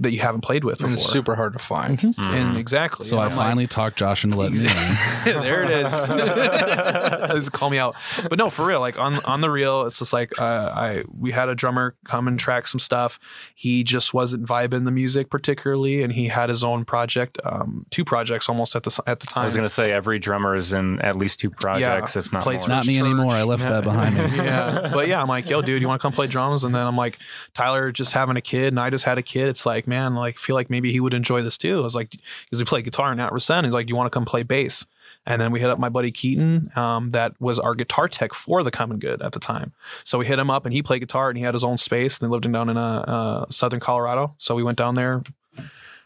that 0.00 0.12
you 0.12 0.20
haven't 0.20 0.40
played 0.40 0.64
with 0.64 0.78
before. 0.78 0.88
and 0.90 0.94
it's 0.98 1.06
super 1.08 1.34
hard 1.34 1.52
to 1.52 1.58
find. 1.58 1.98
Mm-hmm. 1.98 2.22
and 2.22 2.56
exactly. 2.56 3.04
So 3.06 3.16
and 3.16 3.22
I 3.22 3.24
I'm 3.26 3.30
like- 3.36 3.46
finally 3.46 3.66
talked 3.66 3.98
Josh 3.98 4.24
into 4.24 4.38
letting 4.38 4.54
me 4.62 4.68
in. 4.68 5.42
there 5.42 5.62
it 5.64 5.70
is. 5.70 5.92
Just 7.34 7.52
call 7.52 7.70
me 7.70 7.78
out. 7.78 7.94
But 8.28 8.38
no, 8.38 8.50
for 8.50 8.66
real. 8.66 8.80
Like 8.80 8.98
on 8.98 9.16
on 9.24 9.40
the 9.40 9.50
real, 9.50 9.82
it's 9.86 9.98
just 9.98 10.12
like 10.12 10.32
uh, 10.38 10.42
I 10.74 11.02
we 11.16 11.32
had 11.32 11.48
a 11.48 11.54
drummer 11.54 11.94
come 12.04 12.28
and 12.28 12.38
track 12.38 12.66
some 12.66 12.78
stuff. 12.78 13.18
He 13.54 13.84
just 13.84 14.14
wasn't 14.14 14.46
vibing 14.46 14.84
the 14.84 14.90
music 14.90 15.30
particularly, 15.30 16.02
and 16.02 16.12
he 16.12 16.28
had 16.28 16.48
his 16.48 16.62
own 16.64 16.84
project, 16.84 17.38
um, 17.44 17.86
two 17.90 18.04
projects 18.04 18.48
almost 18.48 18.76
at 18.76 18.82
the 18.84 19.02
at 19.06 19.20
the 19.20 19.26
time. 19.26 19.42
I 19.42 19.44
was 19.44 19.56
going 19.56 19.66
to 19.68 19.72
say 19.72 19.92
every 19.92 20.18
drummer 20.18 20.56
is 20.56 20.72
in 20.72 21.00
at 21.00 21.16
least 21.16 21.40
two 21.40 21.50
projects, 21.50 22.16
if 22.16 22.32
not 22.32 22.44
more. 22.44 22.54
Not 22.68 22.86
me 22.86 22.94
Church. 22.94 23.04
anymore. 23.04 23.32
I 23.32 23.42
left 23.42 23.64
that 23.64 23.84
behind 23.84 24.14
me. 24.16 24.22
yeah, 24.44 24.88
but 24.92 25.08
yeah, 25.08 25.20
I'm 25.20 25.28
like, 25.28 25.48
yo, 25.50 25.60
dude, 25.62 25.82
you 25.82 25.88
want 25.88 26.00
to 26.00 26.02
come 26.02 26.12
play 26.12 26.26
drums? 26.26 26.64
And 26.64 26.74
then 26.74 26.86
I'm 26.86 26.96
like, 26.96 27.18
Tyler 27.54 27.90
just 27.92 28.12
having 28.12 28.36
a 28.36 28.40
kid, 28.40 28.68
and 28.68 28.80
I 28.80 28.90
just 28.90 29.04
had 29.04 29.18
a 29.18 29.22
kid. 29.22 29.48
It's 29.48 29.66
like, 29.66 29.73
man, 29.86 30.14
like, 30.14 30.38
feel 30.38 30.54
like 30.54 30.70
maybe 30.70 30.92
he 30.92 31.00
would 31.00 31.14
enjoy 31.14 31.42
this 31.42 31.58
too. 31.58 31.78
I 31.78 31.82
was 31.82 31.94
like, 31.94 32.10
because 32.10 32.58
we 32.58 32.64
play 32.64 32.82
guitar 32.82 33.10
and 33.10 33.20
at 33.20 33.32
Riff's 33.32 33.50
End. 33.50 33.66
He's 33.66 33.74
like, 33.74 33.88
you 33.88 33.96
want 33.96 34.10
to 34.10 34.16
come 34.16 34.24
play 34.24 34.42
bass? 34.42 34.86
And 35.26 35.40
then 35.40 35.52
we 35.52 35.60
hit 35.60 35.70
up 35.70 35.78
my 35.78 35.88
buddy 35.88 36.10
Keaton, 36.10 36.70
um, 36.76 37.12
that 37.12 37.40
was 37.40 37.58
our 37.58 37.74
guitar 37.74 38.08
tech 38.08 38.34
for 38.34 38.62
the 38.62 38.70
Common 38.70 38.98
Good 38.98 39.22
at 39.22 39.32
the 39.32 39.40
time. 39.40 39.72
So 40.04 40.18
we 40.18 40.26
hit 40.26 40.38
him 40.38 40.50
up, 40.50 40.66
and 40.66 40.74
he 40.74 40.82
played 40.82 41.00
guitar, 41.00 41.30
and 41.30 41.38
he 41.38 41.44
had 41.44 41.54
his 41.54 41.64
own 41.64 41.78
space. 41.78 42.18
And 42.18 42.28
they 42.28 42.30
lived 42.30 42.44
in 42.44 42.52
down 42.52 42.68
in 42.68 42.76
uh, 42.76 42.98
uh, 43.00 43.46
southern 43.48 43.80
Colorado. 43.80 44.34
So 44.38 44.54
we 44.54 44.62
went 44.62 44.76
down 44.76 44.94
there 44.94 45.22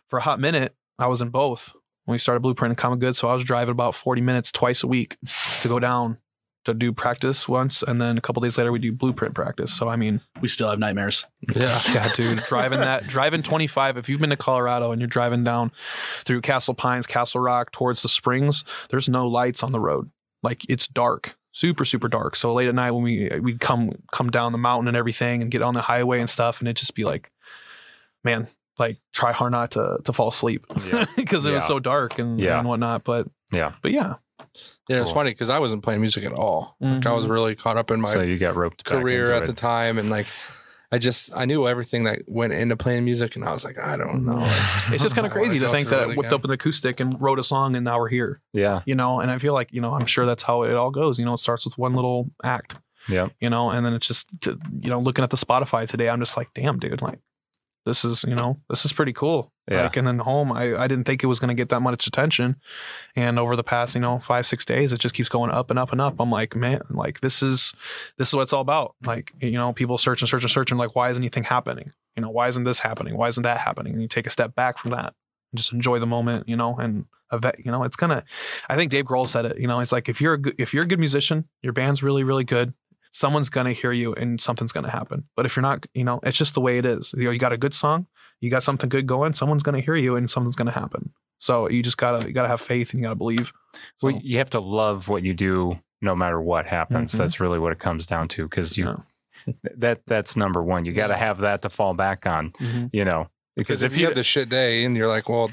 for 0.08 0.18
a 0.18 0.22
hot 0.22 0.38
minute. 0.38 0.74
I 0.98 1.08
was 1.08 1.20
in 1.20 1.30
both 1.30 1.74
when 2.04 2.14
we 2.14 2.18
started 2.18 2.40
Blueprint 2.40 2.70
and 2.70 2.78
Common 2.78 3.00
Good. 3.00 3.16
So 3.16 3.28
I 3.28 3.34
was 3.34 3.44
driving 3.44 3.72
about 3.72 3.94
40 3.94 4.20
minutes 4.20 4.52
twice 4.52 4.82
a 4.82 4.86
week 4.86 5.16
to 5.62 5.68
go 5.68 5.78
down 5.80 6.18
to 6.68 6.74
do 6.74 6.92
practice 6.92 7.48
once, 7.48 7.82
and 7.82 8.00
then 8.00 8.16
a 8.16 8.20
couple 8.20 8.40
days 8.40 8.56
later 8.56 8.70
we 8.72 8.78
do 8.78 8.92
blueprint 8.92 9.34
practice. 9.34 9.74
So 9.74 9.88
I 9.88 9.96
mean, 9.96 10.20
We 10.40 10.48
still 10.48 10.70
have 10.70 10.78
nightmares. 10.78 11.26
Yeah. 11.54 11.80
yeah, 11.92 12.12
dude, 12.12 12.44
driving 12.44 12.80
that 12.80 13.06
driving 13.06 13.42
25. 13.42 13.96
If 13.96 14.08
you've 14.08 14.20
been 14.20 14.30
to 14.30 14.36
Colorado 14.36 14.92
and 14.92 15.00
you're 15.00 15.08
driving 15.08 15.44
down 15.44 15.72
through 16.24 16.40
Castle 16.42 16.74
Pines, 16.74 17.06
Castle 17.06 17.40
Rock 17.40 17.72
towards 17.72 18.02
the 18.02 18.08
Springs, 18.08 18.64
there's 18.90 19.08
no 19.08 19.26
lights 19.26 19.62
on 19.62 19.72
the 19.72 19.80
road. 19.80 20.10
Like 20.42 20.62
it's 20.68 20.86
dark, 20.86 21.36
super 21.52 21.84
super 21.84 22.08
dark. 22.08 22.36
So 22.36 22.54
late 22.54 22.68
at 22.68 22.74
night 22.74 22.92
when 22.92 23.02
we 23.02 23.30
we 23.40 23.58
come 23.58 23.90
come 24.12 24.30
down 24.30 24.52
the 24.52 24.58
mountain 24.58 24.88
and 24.88 24.96
everything 24.96 25.42
and 25.42 25.50
get 25.50 25.62
on 25.62 25.74
the 25.74 25.82
highway 25.82 26.20
and 26.20 26.30
stuff, 26.30 26.60
and 26.60 26.68
it 26.68 26.76
just 26.76 26.94
be 26.94 27.04
like, 27.04 27.30
man, 28.24 28.46
like 28.78 28.98
try 29.12 29.32
hard 29.32 29.52
not 29.52 29.72
to 29.72 29.98
to 30.04 30.12
fall 30.12 30.28
asleep 30.28 30.64
Yeah. 30.86 31.06
because 31.16 31.44
it 31.46 31.52
was 31.52 31.66
so 31.66 31.78
dark 31.80 32.18
and 32.18 32.38
Yeah. 32.38 32.58
and 32.58 32.68
whatnot. 32.68 33.02
But 33.04 33.26
Yeah. 33.52 33.72
but 33.82 33.90
yeah, 33.92 34.14
Yeah, 34.88 35.02
it's 35.02 35.12
funny 35.12 35.30
because 35.30 35.50
I 35.50 35.58
wasn't 35.58 35.82
playing 35.82 36.00
music 36.00 36.24
at 36.24 36.32
all. 36.32 36.76
Like 36.80 37.06
I 37.06 37.12
was 37.12 37.26
Mhm. 37.26 37.30
really 37.30 37.54
caught 37.54 37.76
up 37.76 37.90
in 37.90 38.00
my 38.00 38.08
so 38.12 38.22
you 38.22 38.38
got 38.38 38.56
roped 38.56 38.84
career 38.84 39.30
at 39.32 39.42
it. 39.42 39.46
the 39.46 39.52
time, 39.52 39.98
and 39.98 40.08
like 40.10 40.26
I 40.90 40.96
just 40.98 41.30
I 41.36 41.44
knew 41.44 41.68
everything 41.68 42.04
that 42.04 42.20
went 42.26 42.54
into 42.54 42.74
playing 42.76 43.04
music, 43.04 43.36
and 43.36 43.44
I 43.44 43.52
was 43.52 43.64
like, 43.64 43.78
I 43.78 43.96
don't 43.98 44.24
know. 44.24 44.38
It's 44.90 45.02
just 45.02 45.14
kind 45.14 45.26
of 45.26 45.32
crazy 45.32 45.58
to 45.58 45.68
think 45.68 45.90
that 45.90 46.00
it 46.08 46.10
I 46.12 46.14
whipped 46.14 46.32
up 46.32 46.44
an 46.44 46.50
acoustic 46.50 46.98
and 47.00 47.14
wrote 47.20 47.38
a 47.38 47.44
song 47.44 47.76
and 47.76 47.84
now 47.84 47.98
we're 47.98 48.08
here, 48.08 48.40
Yeah. 48.54 48.80
you 48.86 48.94
know? 48.94 49.20
And 49.20 49.30
I 49.30 49.36
feel 49.36 49.52
like, 49.52 49.70
you 49.72 49.82
know, 49.82 49.92
I'm 49.92 50.06
sure 50.06 50.24
that's 50.24 50.42
how 50.44 50.62
it 50.62 50.74
all 50.74 50.90
goes. 50.90 51.18
You 51.18 51.26
know, 51.26 51.34
it 51.34 51.40
starts 51.40 51.66
with 51.66 51.76
one 51.76 51.94
little 51.94 52.30
act, 52.42 52.78
Yeah. 53.06 53.28
you 53.38 53.50
know, 53.50 53.68
and 53.68 53.84
then 53.84 53.92
it's 53.92 54.06
just, 54.06 54.28
to, 54.42 54.58
you 54.80 54.88
know, 54.88 54.98
looking 54.98 55.22
at 55.22 55.28
the 55.28 55.36
Spotify 55.36 55.86
today, 55.86 56.08
I'm 56.08 56.20
just 56.20 56.38
like, 56.38 56.48
damn, 56.54 56.78
dude, 56.78 57.02
like, 57.02 57.18
this 57.84 58.02
is, 58.06 58.24
you 58.26 58.34
know, 58.34 58.56
this 58.70 58.86
is 58.86 58.92
pretty 58.94 59.12
cool. 59.12 59.52
Yeah. 59.70 59.82
Like, 59.82 59.96
and 59.96 60.06
then 60.06 60.18
home, 60.18 60.50
I, 60.50 60.76
I 60.76 60.86
didn't 60.86 61.04
think 61.04 61.22
it 61.22 61.26
was 61.26 61.40
going 61.40 61.48
to 61.48 61.54
get 61.54 61.68
that 61.68 61.80
much 61.80 62.06
attention. 62.06 62.56
And 63.14 63.38
over 63.38 63.54
the 63.54 63.62
past, 63.62 63.94
you 63.94 64.00
know, 64.00 64.18
five, 64.18 64.46
six 64.46 64.64
days, 64.64 64.92
it 64.92 64.98
just 64.98 65.14
keeps 65.14 65.28
going 65.28 65.50
up 65.50 65.70
and 65.70 65.78
up 65.78 65.92
and 65.92 66.00
up. 66.00 66.16
I'm 66.18 66.30
like, 66.30 66.56
man, 66.56 66.80
like, 66.90 67.20
this 67.20 67.42
is, 67.42 67.74
this 68.16 68.28
is 68.28 68.34
what 68.34 68.42
it's 68.42 68.52
all 68.52 68.62
about. 68.62 68.94
Like, 69.04 69.32
you 69.40 69.52
know, 69.52 69.72
people 69.72 69.98
search 69.98 70.22
and 70.22 70.28
search 70.28 70.42
and 70.42 70.50
search 70.50 70.70
and 70.70 70.78
like, 70.78 70.96
why 70.96 71.10
isn't 71.10 71.22
anything 71.22 71.44
happening? 71.44 71.92
You 72.16 72.22
know, 72.22 72.30
why 72.30 72.48
isn't 72.48 72.64
this 72.64 72.80
happening? 72.80 73.16
Why 73.16 73.28
isn't 73.28 73.42
that 73.42 73.58
happening? 73.58 73.92
And 73.92 74.02
you 74.02 74.08
take 74.08 74.26
a 74.26 74.30
step 74.30 74.54
back 74.54 74.78
from 74.78 74.92
that 74.92 75.14
and 75.52 75.56
just 75.56 75.72
enjoy 75.72 75.98
the 75.98 76.06
moment, 76.06 76.48
you 76.48 76.56
know, 76.56 76.76
and 76.76 77.04
event, 77.32 77.56
you 77.64 77.70
know, 77.70 77.84
it's 77.84 77.96
gonna. 77.96 78.24
I 78.68 78.76
think 78.76 78.90
Dave 78.90 79.04
Grohl 79.04 79.28
said 79.28 79.44
it. 79.44 79.58
You 79.58 79.66
know, 79.66 79.80
it's 79.80 79.92
like 79.92 80.08
if 80.08 80.20
you're 80.20 80.34
a 80.34 80.38
good, 80.38 80.54
if 80.58 80.72
you're 80.72 80.84
a 80.84 80.86
good 80.86 80.98
musician, 80.98 81.44
your 81.62 81.72
band's 81.72 82.02
really 82.02 82.24
really 82.24 82.44
good. 82.44 82.72
Someone's 83.10 83.48
gonna 83.48 83.72
hear 83.72 83.92
you 83.92 84.14
and 84.14 84.40
something's 84.40 84.72
gonna 84.72 84.90
happen. 84.90 85.24
But 85.36 85.46
if 85.46 85.56
you're 85.56 85.62
not, 85.62 85.86
you 85.94 86.04
know, 86.04 86.20
it's 86.22 86.36
just 86.38 86.54
the 86.54 86.60
way 86.60 86.78
it 86.78 86.84
is. 86.86 87.12
You 87.16 87.24
know, 87.24 87.30
you 87.30 87.38
got 87.38 87.52
a 87.52 87.56
good 87.58 87.74
song, 87.74 88.06
you 88.40 88.50
got 88.50 88.62
something 88.62 88.88
good 88.88 89.06
going. 89.06 89.34
Someone's 89.34 89.62
gonna 89.62 89.80
hear 89.80 89.96
you 89.96 90.16
and 90.16 90.30
something's 90.30 90.56
gonna 90.56 90.70
happen. 90.72 91.12
So 91.38 91.68
you 91.70 91.82
just 91.82 91.98
gotta 91.98 92.26
you 92.26 92.32
gotta 92.32 92.48
have 92.48 92.60
faith 92.60 92.92
and 92.92 93.00
you 93.00 93.04
gotta 93.06 93.14
believe. 93.16 93.52
So, 93.98 94.08
Well, 94.08 94.20
you 94.22 94.38
have 94.38 94.50
to 94.50 94.60
love 94.60 95.08
what 95.08 95.22
you 95.22 95.34
do 95.34 95.78
no 96.00 96.14
matter 96.14 96.40
what 96.40 96.66
happens. 96.66 97.12
Mhm. 97.12 97.18
That's 97.18 97.40
really 97.40 97.58
what 97.58 97.72
it 97.72 97.78
comes 97.78 98.06
down 98.06 98.28
to 98.28 98.44
because 98.48 98.76
you 98.78 98.86
yeah. 99.46 99.52
that 99.76 100.02
that's 100.06 100.36
number 100.36 100.62
one. 100.62 100.84
You 100.84 100.92
got 100.92 101.08
to 101.08 101.16
have 101.16 101.38
that 101.38 101.62
to 101.62 101.68
fall 101.70 101.94
back 101.94 102.26
on, 102.26 102.50
Mhm. 102.60 102.90
you 102.92 103.04
know. 103.04 103.28
Because 103.58 103.82
if 103.82 103.96
you 103.96 104.06
have 104.06 104.14
the 104.14 104.22
shit 104.22 104.48
day 104.48 104.84
and 104.84 104.96
you're 104.96 105.08
like, 105.08 105.28
well, 105.28 105.50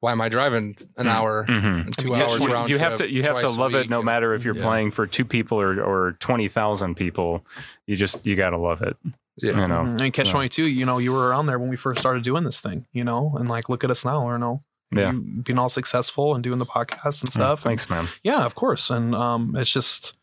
why 0.00 0.12
am 0.12 0.20
I 0.20 0.28
driving 0.28 0.76
an 0.96 1.06
hour, 1.06 1.46
Mhm. 1.48 1.84
and 1.86 1.98
two 1.98 2.08
Yeah, 2.10 2.22
hours 2.24 2.38
you- 2.40 2.46
round 2.52 2.70
you 2.70 2.78
have 2.78 2.96
to 2.96 3.10
you 3.10 3.22
have 3.22 3.40
to 3.40 3.48
love 3.48 3.74
it 3.74 3.88
no 3.90 3.98
and- 3.98 4.04
matter 4.06 4.34
if 4.34 4.44
you're 4.44 4.56
Yeah. 4.56 4.62
playing 4.62 4.90
for 4.90 5.06
two 5.06 5.24
people 5.24 5.60
or 5.60 5.80
or 5.82 6.12
twenty 6.18 6.48
thousand 6.48 6.94
people. 6.96 7.44
You 7.86 7.94
just 7.96 8.24
you 8.26 8.34
got 8.36 8.50
to 8.50 8.58
love 8.58 8.82
it. 8.82 8.96
Yeah. 9.38 9.60
You 9.60 9.68
know. 9.68 9.82
Mhm. 9.84 10.00
And 10.00 10.12
Catch 10.14 10.26
So- 10.28 10.32
22, 10.32 10.66
you 10.66 10.86
know, 10.86 10.96
you 10.98 11.12
were 11.12 11.28
around 11.28 11.46
there 11.46 11.58
when 11.58 11.68
we 11.68 11.76
first 11.76 12.00
started 12.00 12.22
doing 12.22 12.44
this 12.44 12.58
thing, 12.60 12.86
you 12.92 13.04
know, 13.04 13.34
and 13.38 13.48
like 13.50 13.68
look 13.68 13.84
at 13.84 13.90
us 13.90 14.02
now, 14.04 14.22
Or 14.26 14.38
no. 14.38 14.62
Yeah. 14.94 15.12
being 15.12 15.58
all 15.58 15.68
successful 15.68 16.34
and 16.34 16.42
doing 16.44 16.58
the 16.58 16.64
podcast 16.66 17.22
and 17.22 17.30
stuff. 17.32 17.60
Yeah, 17.60 17.68
thanks, 17.68 17.90
man. 17.90 18.06
Yeah, 18.22 18.44
of 18.44 18.54
course. 18.54 18.88
And 18.88 19.14
um, 19.14 19.54
it's 19.56 19.70
just 19.72 20.16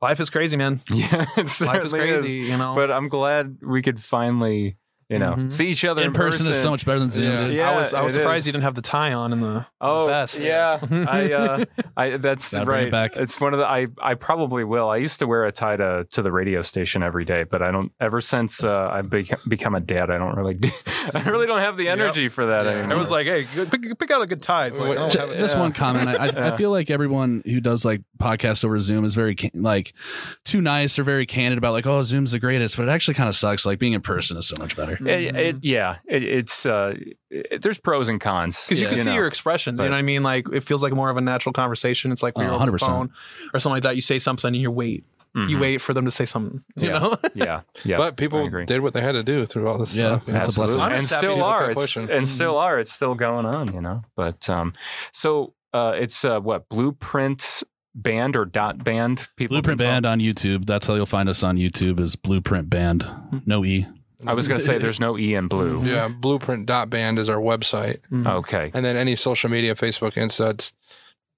life 0.00 0.20
is 0.20 0.30
crazy, 0.30 0.56
man. 0.56 0.80
Yeah, 0.90 1.26
it 1.36 1.36
Life 1.36 1.44
is 1.46 1.52
certainly 1.58 2.08
is. 2.10 2.20
crazy, 2.22 2.38
you 2.38 2.56
know. 2.56 2.74
But 2.74 2.90
I'm 2.90 3.08
glad 3.08 3.58
we 3.62 3.82
could 3.82 4.00
finally, 4.00 4.76
you 5.08 5.18
know, 5.18 5.34
Mhm. 5.36 5.52
see 5.52 5.68
each 5.68 5.84
other 5.84 6.02
in, 6.02 6.08
in 6.08 6.12
person 6.14 6.50
is 6.50 6.60
so 6.60 6.70
much 6.70 6.84
better 6.84 6.98
than 6.98 7.10
Zoom. 7.10 7.26
Yeah. 7.26 7.46
Yeah, 7.46 7.70
I 7.70 7.76
was 7.78 7.94
I 7.94 8.02
was 8.02 8.14
surprised 8.14 8.40
is. 8.40 8.46
you 8.46 8.52
didn't 8.52 8.64
have 8.64 8.74
the 8.74 8.82
tie 8.82 9.12
on 9.12 9.32
in 9.32 9.40
the 9.40 9.64
Oh 9.80 10.06
vest. 10.08 10.40
yeah, 10.40 10.78
I 11.08 11.32
uh, 11.32 11.64
I 11.96 12.16
that's 12.16 12.52
Gotta 12.52 12.66
right. 12.70 12.88
it 12.88 12.90
back. 12.90 13.16
It's 13.16 13.40
one 13.40 13.52
of 13.52 13.60
the 13.60 13.66
I 13.68 13.86
I 14.02 14.14
probably 14.14 14.64
will. 14.64 14.88
I 14.90 14.96
used 14.96 15.18
to 15.20 15.26
wear 15.26 15.44
a 15.44 15.52
tie 15.52 15.76
to 15.76 16.06
to 16.10 16.22
the 16.22 16.32
radio 16.32 16.60
station 16.62 17.02
every 17.02 17.24
day, 17.24 17.44
but 17.44 17.62
I 17.62 17.70
don't. 17.70 17.92
Ever 18.00 18.20
since 18.20 18.64
uh, 18.64 18.88
I've 18.92 19.06
beca- 19.06 19.38
become 19.48 19.74
a 19.74 19.80
dad, 19.80 20.10
I 20.10 20.18
don't 20.18 20.34
really. 20.36 20.54
Do, 20.54 20.70
I 21.14 21.22
really 21.28 21.46
don't 21.46 21.60
have 21.60 21.76
the 21.76 21.88
energy 21.88 22.28
for 22.28 22.46
that 22.46 22.66
anymore. 22.66 22.96
It 22.96 22.98
was 22.98 23.10
like, 23.10 23.26
hey, 23.26 23.44
pick, 23.70 23.98
pick 23.98 24.10
out 24.10 24.22
a 24.22 24.26
good 24.26 24.42
tie. 24.42 24.66
It's 24.66 24.80
like, 24.80 24.90
Wait, 24.90 24.98
I 24.98 25.00
don't 25.02 25.12
Ju- 25.12 25.18
have 25.20 25.30
it. 25.30 25.38
just 25.38 25.54
Yeah. 25.54 25.60
one 25.60 25.72
comment. 25.72 26.08
I, 26.08 26.14
I, 26.14 26.26
Yeah. 26.26 26.52
I 26.52 26.56
feel 26.56 26.70
like 26.70 26.90
everyone 26.90 27.42
who 27.44 27.60
does 27.60 27.84
like 27.84 28.02
podcasts 28.20 28.64
over 28.64 28.78
Zoom 28.80 29.04
is 29.04 29.14
very 29.14 29.36
like 29.54 29.92
too 30.44 30.60
nice 30.60 30.98
or 30.98 31.04
very 31.04 31.26
candid 31.26 31.58
about 31.58 31.72
like, 31.74 31.86
oh, 31.86 32.02
Zoom's 32.02 32.32
the 32.32 32.38
greatest, 32.40 32.76
but 32.76 32.88
it 32.88 32.90
actually 32.90 33.14
kind 33.14 33.28
of 33.28 33.36
sucks. 33.36 33.64
Like 33.64 33.78
being 33.78 33.92
in 33.92 34.00
person 34.00 34.36
is 34.36 34.48
so 34.48 34.56
much 34.58 34.76
better. 34.76 34.95
It, 35.00 35.36
it, 35.36 35.56
yeah, 35.64 35.96
it, 36.06 36.22
it's 36.22 36.66
uh, 36.66 36.94
it, 37.30 37.62
there's 37.62 37.78
pros 37.78 38.08
and 38.08 38.20
cons 38.20 38.64
because 38.66 38.80
you 38.80 38.88
can 38.88 38.98
see 38.98 39.04
know. 39.10 39.14
your 39.16 39.26
expressions. 39.26 39.78
But- 39.80 39.84
you 39.84 39.90
know 39.90 39.96
what 39.96 40.00
I 40.00 40.02
mean? 40.02 40.22
Like 40.22 40.46
it 40.52 40.60
feels 40.64 40.82
like 40.82 40.92
more 40.92 41.10
of 41.10 41.16
a 41.16 41.20
natural 41.20 41.52
conversation. 41.52 42.12
It's 42.12 42.22
like 42.22 42.36
we 42.38 42.44
Oh, 42.44 42.48
were 42.48 42.54
on 42.54 42.66
the 42.70 42.72
100%. 42.72 42.80
phone 42.80 43.10
or 43.54 43.58
something 43.60 43.74
like 43.76 43.82
that. 43.84 43.96
You 43.96 44.02
say 44.02 44.18
something 44.18 44.48
and 44.48 44.56
you 44.56 44.70
wait. 44.70 45.04
You 45.34 45.58
Mhm. 45.58 45.60
wait 45.60 45.78
for 45.82 45.92
them 45.92 46.06
to 46.06 46.10
say 46.10 46.24
something. 46.24 46.62
You 46.76 46.88
Yeah. 46.88 46.98
know? 46.98 47.16
Yeah, 47.34 47.60
yeah. 47.84 47.98
But 47.98 48.16
people 48.16 48.42
agree. 48.46 48.64
did 48.64 48.80
what 48.80 48.94
they 48.94 49.02
had 49.02 49.12
to 49.12 49.22
do 49.22 49.44
through 49.44 49.68
all 49.68 49.76
this 49.76 49.94
Yeah, 49.94 50.16
stuff. 50.16 50.26
you 50.28 50.32
know? 50.32 50.38
that's 50.38 50.48
a 50.48 50.52
blessing. 50.52 50.80
Absolutely. 50.80 50.96
And 50.98 51.06
still 51.06 51.44
are. 51.44 51.60
keep 51.68 51.70
It's, 51.72 51.80
pushing. 51.82 52.10
and 52.10 52.26
still 52.26 52.56
are. 52.56 52.78
It's 52.80 52.92
still 52.92 53.14
going 53.14 53.44
on, 53.44 53.74
you 53.74 53.82
know. 53.82 54.02
But 54.16 54.48
um, 54.48 54.72
so 55.12 55.52
uh, 55.74 55.92
it's 55.94 56.24
uh, 56.24 56.40
what 56.40 56.70
Blueprints 56.70 57.62
band 57.94 58.34
or 58.34 58.46
dot 58.46 58.82
band 58.82 59.28
people. 59.36 59.56
Blueprint 59.56 59.78
Band 59.78 60.06
on 60.06 60.20
YouTube. 60.20 60.64
That's 60.66 60.86
how 60.86 60.94
you'll 60.94 61.04
find 61.04 61.28
us 61.28 61.42
on 61.42 61.56
YouTube. 61.58 62.00
Is 62.00 62.16
Blueprint 62.16 62.70
Band. 62.70 63.06
No 63.44 63.62
E. 63.62 63.86
follow? 64.20 64.32
I 64.32 64.34
was 64.34 64.48
going 64.48 64.58
to 64.58 64.64
say 64.64 64.78
there's 64.78 65.00
no 65.00 65.16
e 65.18 65.34
in 65.34 65.48
blue. 65.48 65.84
Yeah, 65.86 66.08
blueprint.band 66.08 67.18
is 67.18 67.28
our 67.30 67.38
website. 67.40 67.98
Okay. 68.26 68.70
And 68.74 68.84
then 68.84 68.96
any 68.96 69.16
social 69.16 69.50
media, 69.50 69.74
Facebook, 69.74 70.14
Insta, 70.14 70.50
it's 70.50 70.72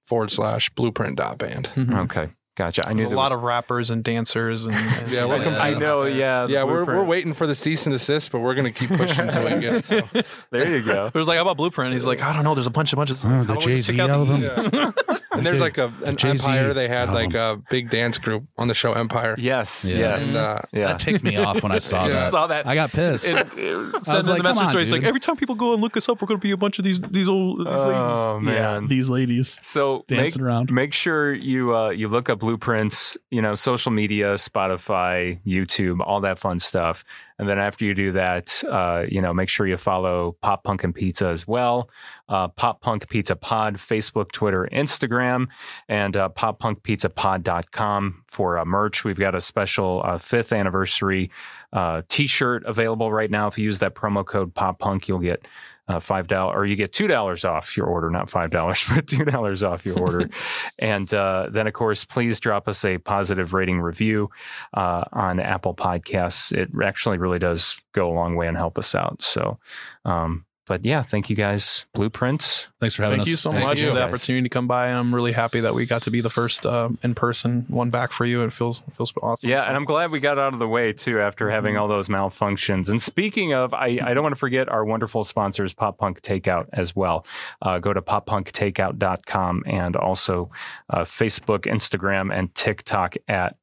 forward 0.03 0.31
slash 0.31 0.71
blueprint.band. 0.71 1.71
Mhm. 1.75 1.99
Okay. 2.05 2.31
Gotcha. 2.59 2.89
I 2.89 2.93
knew 2.93 3.03
There's 3.03 3.07
a 3.07 3.09
there 3.11 3.17
lot 3.17 3.25
was- 3.31 3.35
of 3.35 3.43
rappers 3.45 3.91
and 3.91 4.03
dancers 4.03 4.67
and, 4.67 4.75
and 4.77 5.13
Yeah, 5.13 5.29
things 5.29 5.47
we're 5.47 5.53
like. 5.53 5.61
I 5.63 5.75
know. 5.75 6.03
Yeah. 6.03 6.49
Yeah, 6.49 6.65
we're, 6.65 6.85
we're 6.85 7.05
waiting 7.05 7.33
for 7.33 7.47
the 7.47 7.55
cease 7.55 7.87
and 7.87 7.93
desist, 7.95 8.33
but 8.33 8.41
we're 8.41 8.55
going 8.57 8.65
to 8.65 8.73
keep 8.73 8.91
pushing 8.99 9.21
until 9.29 9.45
we 9.45 9.61
get 9.61 9.75
it. 9.75 9.85
So. 9.85 10.01
There 10.51 10.77
you 10.79 10.83
go. 10.83 11.07
It 11.07 11.15
was 11.15 11.29
like, 11.29 11.37
how 11.37 11.43
about 11.43 11.57
Blueprint? 11.59 11.93
He's 11.93 12.07
like, 12.07 12.21
I 12.23 12.33
don't 12.33 12.43
know. 12.43 12.55
There's 12.55 12.67
a 12.67 12.71
bunch, 12.71 12.93
of 12.93 12.97
bunch 12.97 13.11
of. 13.11 13.25
Oh, 13.25 13.29
the 13.29 13.41
about 13.53 13.65
we 13.67 13.77
just 13.77 13.89
Jay-Z 13.89 13.93
check 13.97 14.01
out 14.11 14.27
the- 14.27 14.51
album. 14.51 14.95
And 15.31 15.47
there's 15.47 15.61
like 15.61 15.79
a 15.79 15.93
an 16.05 16.17
Jay-Z 16.17 16.49
Empire. 16.49 16.75
They 16.75 16.89
had 16.89 17.11
like 17.13 17.35
a 17.35 17.61
big 17.71 17.91
dance 17.91 18.19
group 18.19 18.45
on 18.57 18.67
the 18.67 18.75
show 18.75 18.93
Empire. 18.95 19.37
Yes. 19.39 19.85
Yeah. 19.89 19.99
Yes. 19.99 20.35
And, 20.35 20.45
uh, 20.45 20.59
yeah. 20.73 20.87
That 20.89 21.01
ticked 21.01 21.23
me 21.23 21.37
off 21.37 21.63
when 21.63 21.71
I 21.71 21.79
saw 21.79 22.07
Yeah. 22.07 22.13
that. 22.15 22.31
Saw 22.33 22.47
that. 22.49 22.67
I 22.67 22.75
got 22.75 22.91
pissed. 22.91 23.29
It, 23.29 23.37
it, 23.37 23.95
I 23.95 24.01
send 24.01 24.17
was 24.17 24.29
like, 24.29 24.39
the 24.39 24.43
come 24.43 24.43
message 24.43 24.75
on, 24.75 24.85
to 24.87 24.93
like 24.93 25.05
every 25.05 25.21
time 25.21 25.37
people 25.37 25.55
go 25.55 25.75
and 25.75 25.81
look 25.83 25.97
us 25.97 26.09
up, 26.09 26.21
we're 26.21 26.27
going 26.27 26.41
to 26.41 26.43
be 26.43 26.51
a 26.51 26.57
bunch 26.57 26.79
of 26.81 26.85
these 26.85 26.99
these 27.01 27.29
old 27.29 27.59
these 27.61 27.67
ladies. 27.67 27.85
oh 27.85 28.41
man. 28.41 28.89
These 28.89 29.09
ladies 29.11 29.61
So 29.63 30.05
dancing 30.09 30.43
around. 30.43 30.73
make 30.73 30.93
sure 30.93 31.33
you 31.33 31.77
uh, 31.77 31.91
you 31.91 32.09
look 32.09 32.29
up 32.31 32.43
blueprints, 32.49 33.19
you 33.31 33.43
know, 33.43 33.55
social 33.55 33.93
media, 33.93 34.33
Spotify, 34.37 35.39
YouTube, 35.47 36.01
all 36.01 36.23
that 36.23 36.39
fun 36.39 36.59
stuff. 36.59 37.05
And 37.39 37.47
then 37.47 37.59
after 37.59 37.85
you 37.85 37.93
do 37.93 38.13
that, 38.13 38.65
uh, 38.67 39.05
you 39.07 39.21
know, 39.21 39.35
make 39.35 39.51
sure 39.51 39.67
you 39.67 39.77
follow 39.77 40.35
Pop 40.41 40.65
Punk 40.65 40.83
and 40.83 40.95
Pizza 40.95 41.27
as 41.27 41.47
well. 41.47 41.91
Uh, 42.27 42.49
Pop 42.49 42.81
Punk 42.81 43.07
Pizza 43.11 43.37
Pod, 43.37 43.77
Facebook, 43.77 44.33
Twitter, 44.33 44.67
Instagram, 44.73 45.49
and 45.91 46.17
uh, 46.17 46.31
poppunkpizzapod.com 46.31 48.25
for 48.29 48.59
uh, 48.59 48.65
merch. 48.65 49.05
We've 49.05 49.19
got 49.19 49.35
a 49.35 49.43
special 49.43 50.01
uh, 50.03 50.17
fifth 50.17 50.51
anniversary 50.51 51.31
uh, 51.75 52.01
t-shirt 52.09 52.65
available 52.65 53.13
right 53.13 53.31
now. 53.31 53.47
If 53.49 53.59
you 53.59 53.65
use 53.65 53.81
that 53.81 53.95
promo 53.95 54.25
code 54.25 54.55
Pop 54.55 54.79
Punk, 54.79 55.07
you'll 55.07 55.19
get 55.19 55.45
uh, 55.89 56.01
five 56.01 56.27
dollars, 56.27 56.55
or 56.57 56.67
you 56.67 56.77
get 56.77 56.93
two 56.93 57.07
dollars 57.07 57.45
off 57.45 57.77
your 57.77 57.87
order, 57.87 58.11
not 58.11 58.29
five 58.29 58.51
dollars, 58.51 58.85
but 58.95 59.07
two 59.07 59.25
dollars 59.25 59.63
off 59.63 59.87
your 59.87 59.99
order. 59.99 60.29
and 60.79 61.13
uh, 61.15 61.49
then, 61.51 61.67
of 61.67 61.73
course, 61.73 62.05
please 62.05 62.41
drop 62.41 62.69
us 62.69 62.85
a 62.85 62.99
positive 62.99 63.53
rating 63.53 63.81
review 63.81 64.31
uh, 64.75 65.05
on 65.13 65.41
Apple 65.41 65.75
Podcasts. 65.75 66.53
It 66.53 66.71
actually 66.83 67.19
really 67.19 67.39
does 67.39 67.81
go 67.93 68.11
a 68.11 68.15
long 68.15 68.37
way 68.37 68.47
and 68.47 68.57
help 68.57 68.79
us 68.79 68.95
out. 68.95 69.23
So, 69.23 69.59
um, 70.05 70.45
but 70.69 70.85
yeah, 70.85 71.03
thank 71.03 71.29
you 71.31 71.35
guys, 71.35 71.87
Blueprints. 71.95 72.69
Thanks 72.79 72.95
for 72.95 73.03
having 73.03 73.19
Thank 73.19 73.23
us. 73.23 73.27
Thank 73.27 73.33
you 73.33 73.37
so 73.39 73.51
Thank 73.51 73.65
much 73.65 73.81
you, 73.81 73.89
for 73.89 73.95
the 73.95 74.03
opportunity 74.05 74.43
to 74.45 74.49
come 74.49 74.69
by. 74.69 74.89
I'm 74.89 75.13
really 75.15 75.33
happy 75.33 75.61
that 75.61 75.75
we 75.75 75.87
got 75.87 76.03
to 76.03 76.11
be 76.11 76.21
the 76.21 76.31
first 76.31 76.65
uh, 76.65 76.91
in 77.03 77.15
person 77.15 77.65
one 77.69 77.91
back 77.91 78.13
for 78.13 78.25
you. 78.27 78.43
It 78.45 78.53
feels 78.53 78.83
it 78.87 78.95
feels 78.95 79.13
awesome. 79.23 79.51
Yeah, 79.51 79.63
So- 79.63 79.69
and 79.69 79.77
I'm 79.77 79.85
glad 79.85 80.11
we 80.13 80.21
got 80.21 80.39
out 80.39 80.53
of 80.53 80.59
the 80.61 80.69
way 80.69 80.93
too 80.93 81.21
after 81.21 81.51
having 81.51 81.77
all 81.77 81.89
those 81.89 82.09
malfunctions. 82.09 82.89
And 82.89 83.03
speaking 83.03 83.55
of, 83.55 83.75
I, 83.75 83.99
I 84.03 84.15
don't 84.15 84.23
want 84.23 84.35
to 84.35 84.39
forget 84.39 84.69
our 84.69 84.85
wonderful 84.85 85.25
sponsors, 85.25 85.73
Pop 85.73 85.99
Punk 85.99 86.21
Takeout, 86.21 86.67
as 86.73 86.95
well. 86.95 87.27
Uh, 87.63 87.79
go 87.79 87.93
to 87.93 88.03
poppunktakeout.com 88.03 89.65
and 89.67 89.97
also 89.97 90.51
uh, 90.91 91.01
Facebook, 91.05 91.61
Instagram, 91.61 92.33
and 92.37 92.55
TikTok 92.55 93.17
at 93.27 93.57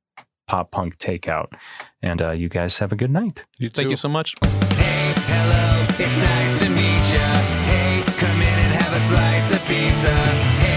Pop 0.48 0.72
Punk 0.72 0.98
Takeout. 0.98 1.54
And 2.02 2.22
uh, 2.22 2.32
you 2.32 2.50
guys 2.50 2.80
have 2.80 2.92
a 2.92 2.96
good 2.96 3.12
night. 3.12 3.46
You 3.58 3.70
Thank 3.70 3.90
you 3.90 3.96
so 3.98 4.10
much. 4.10 4.36
Hey, 4.76 5.14
hello, 5.28 5.75
it's 5.98 6.18
nice 6.18 6.58
to 6.60 6.70
meet 6.70 7.06
ya. 7.14 7.28
Hey, 7.72 8.04
come 8.20 8.42
in 8.42 8.58
and 8.66 8.72
have 8.82 8.94
a 8.94 9.00
slice 9.00 9.52
of 9.56 9.66
pizza. 9.66 10.14
Hey, 10.60 10.75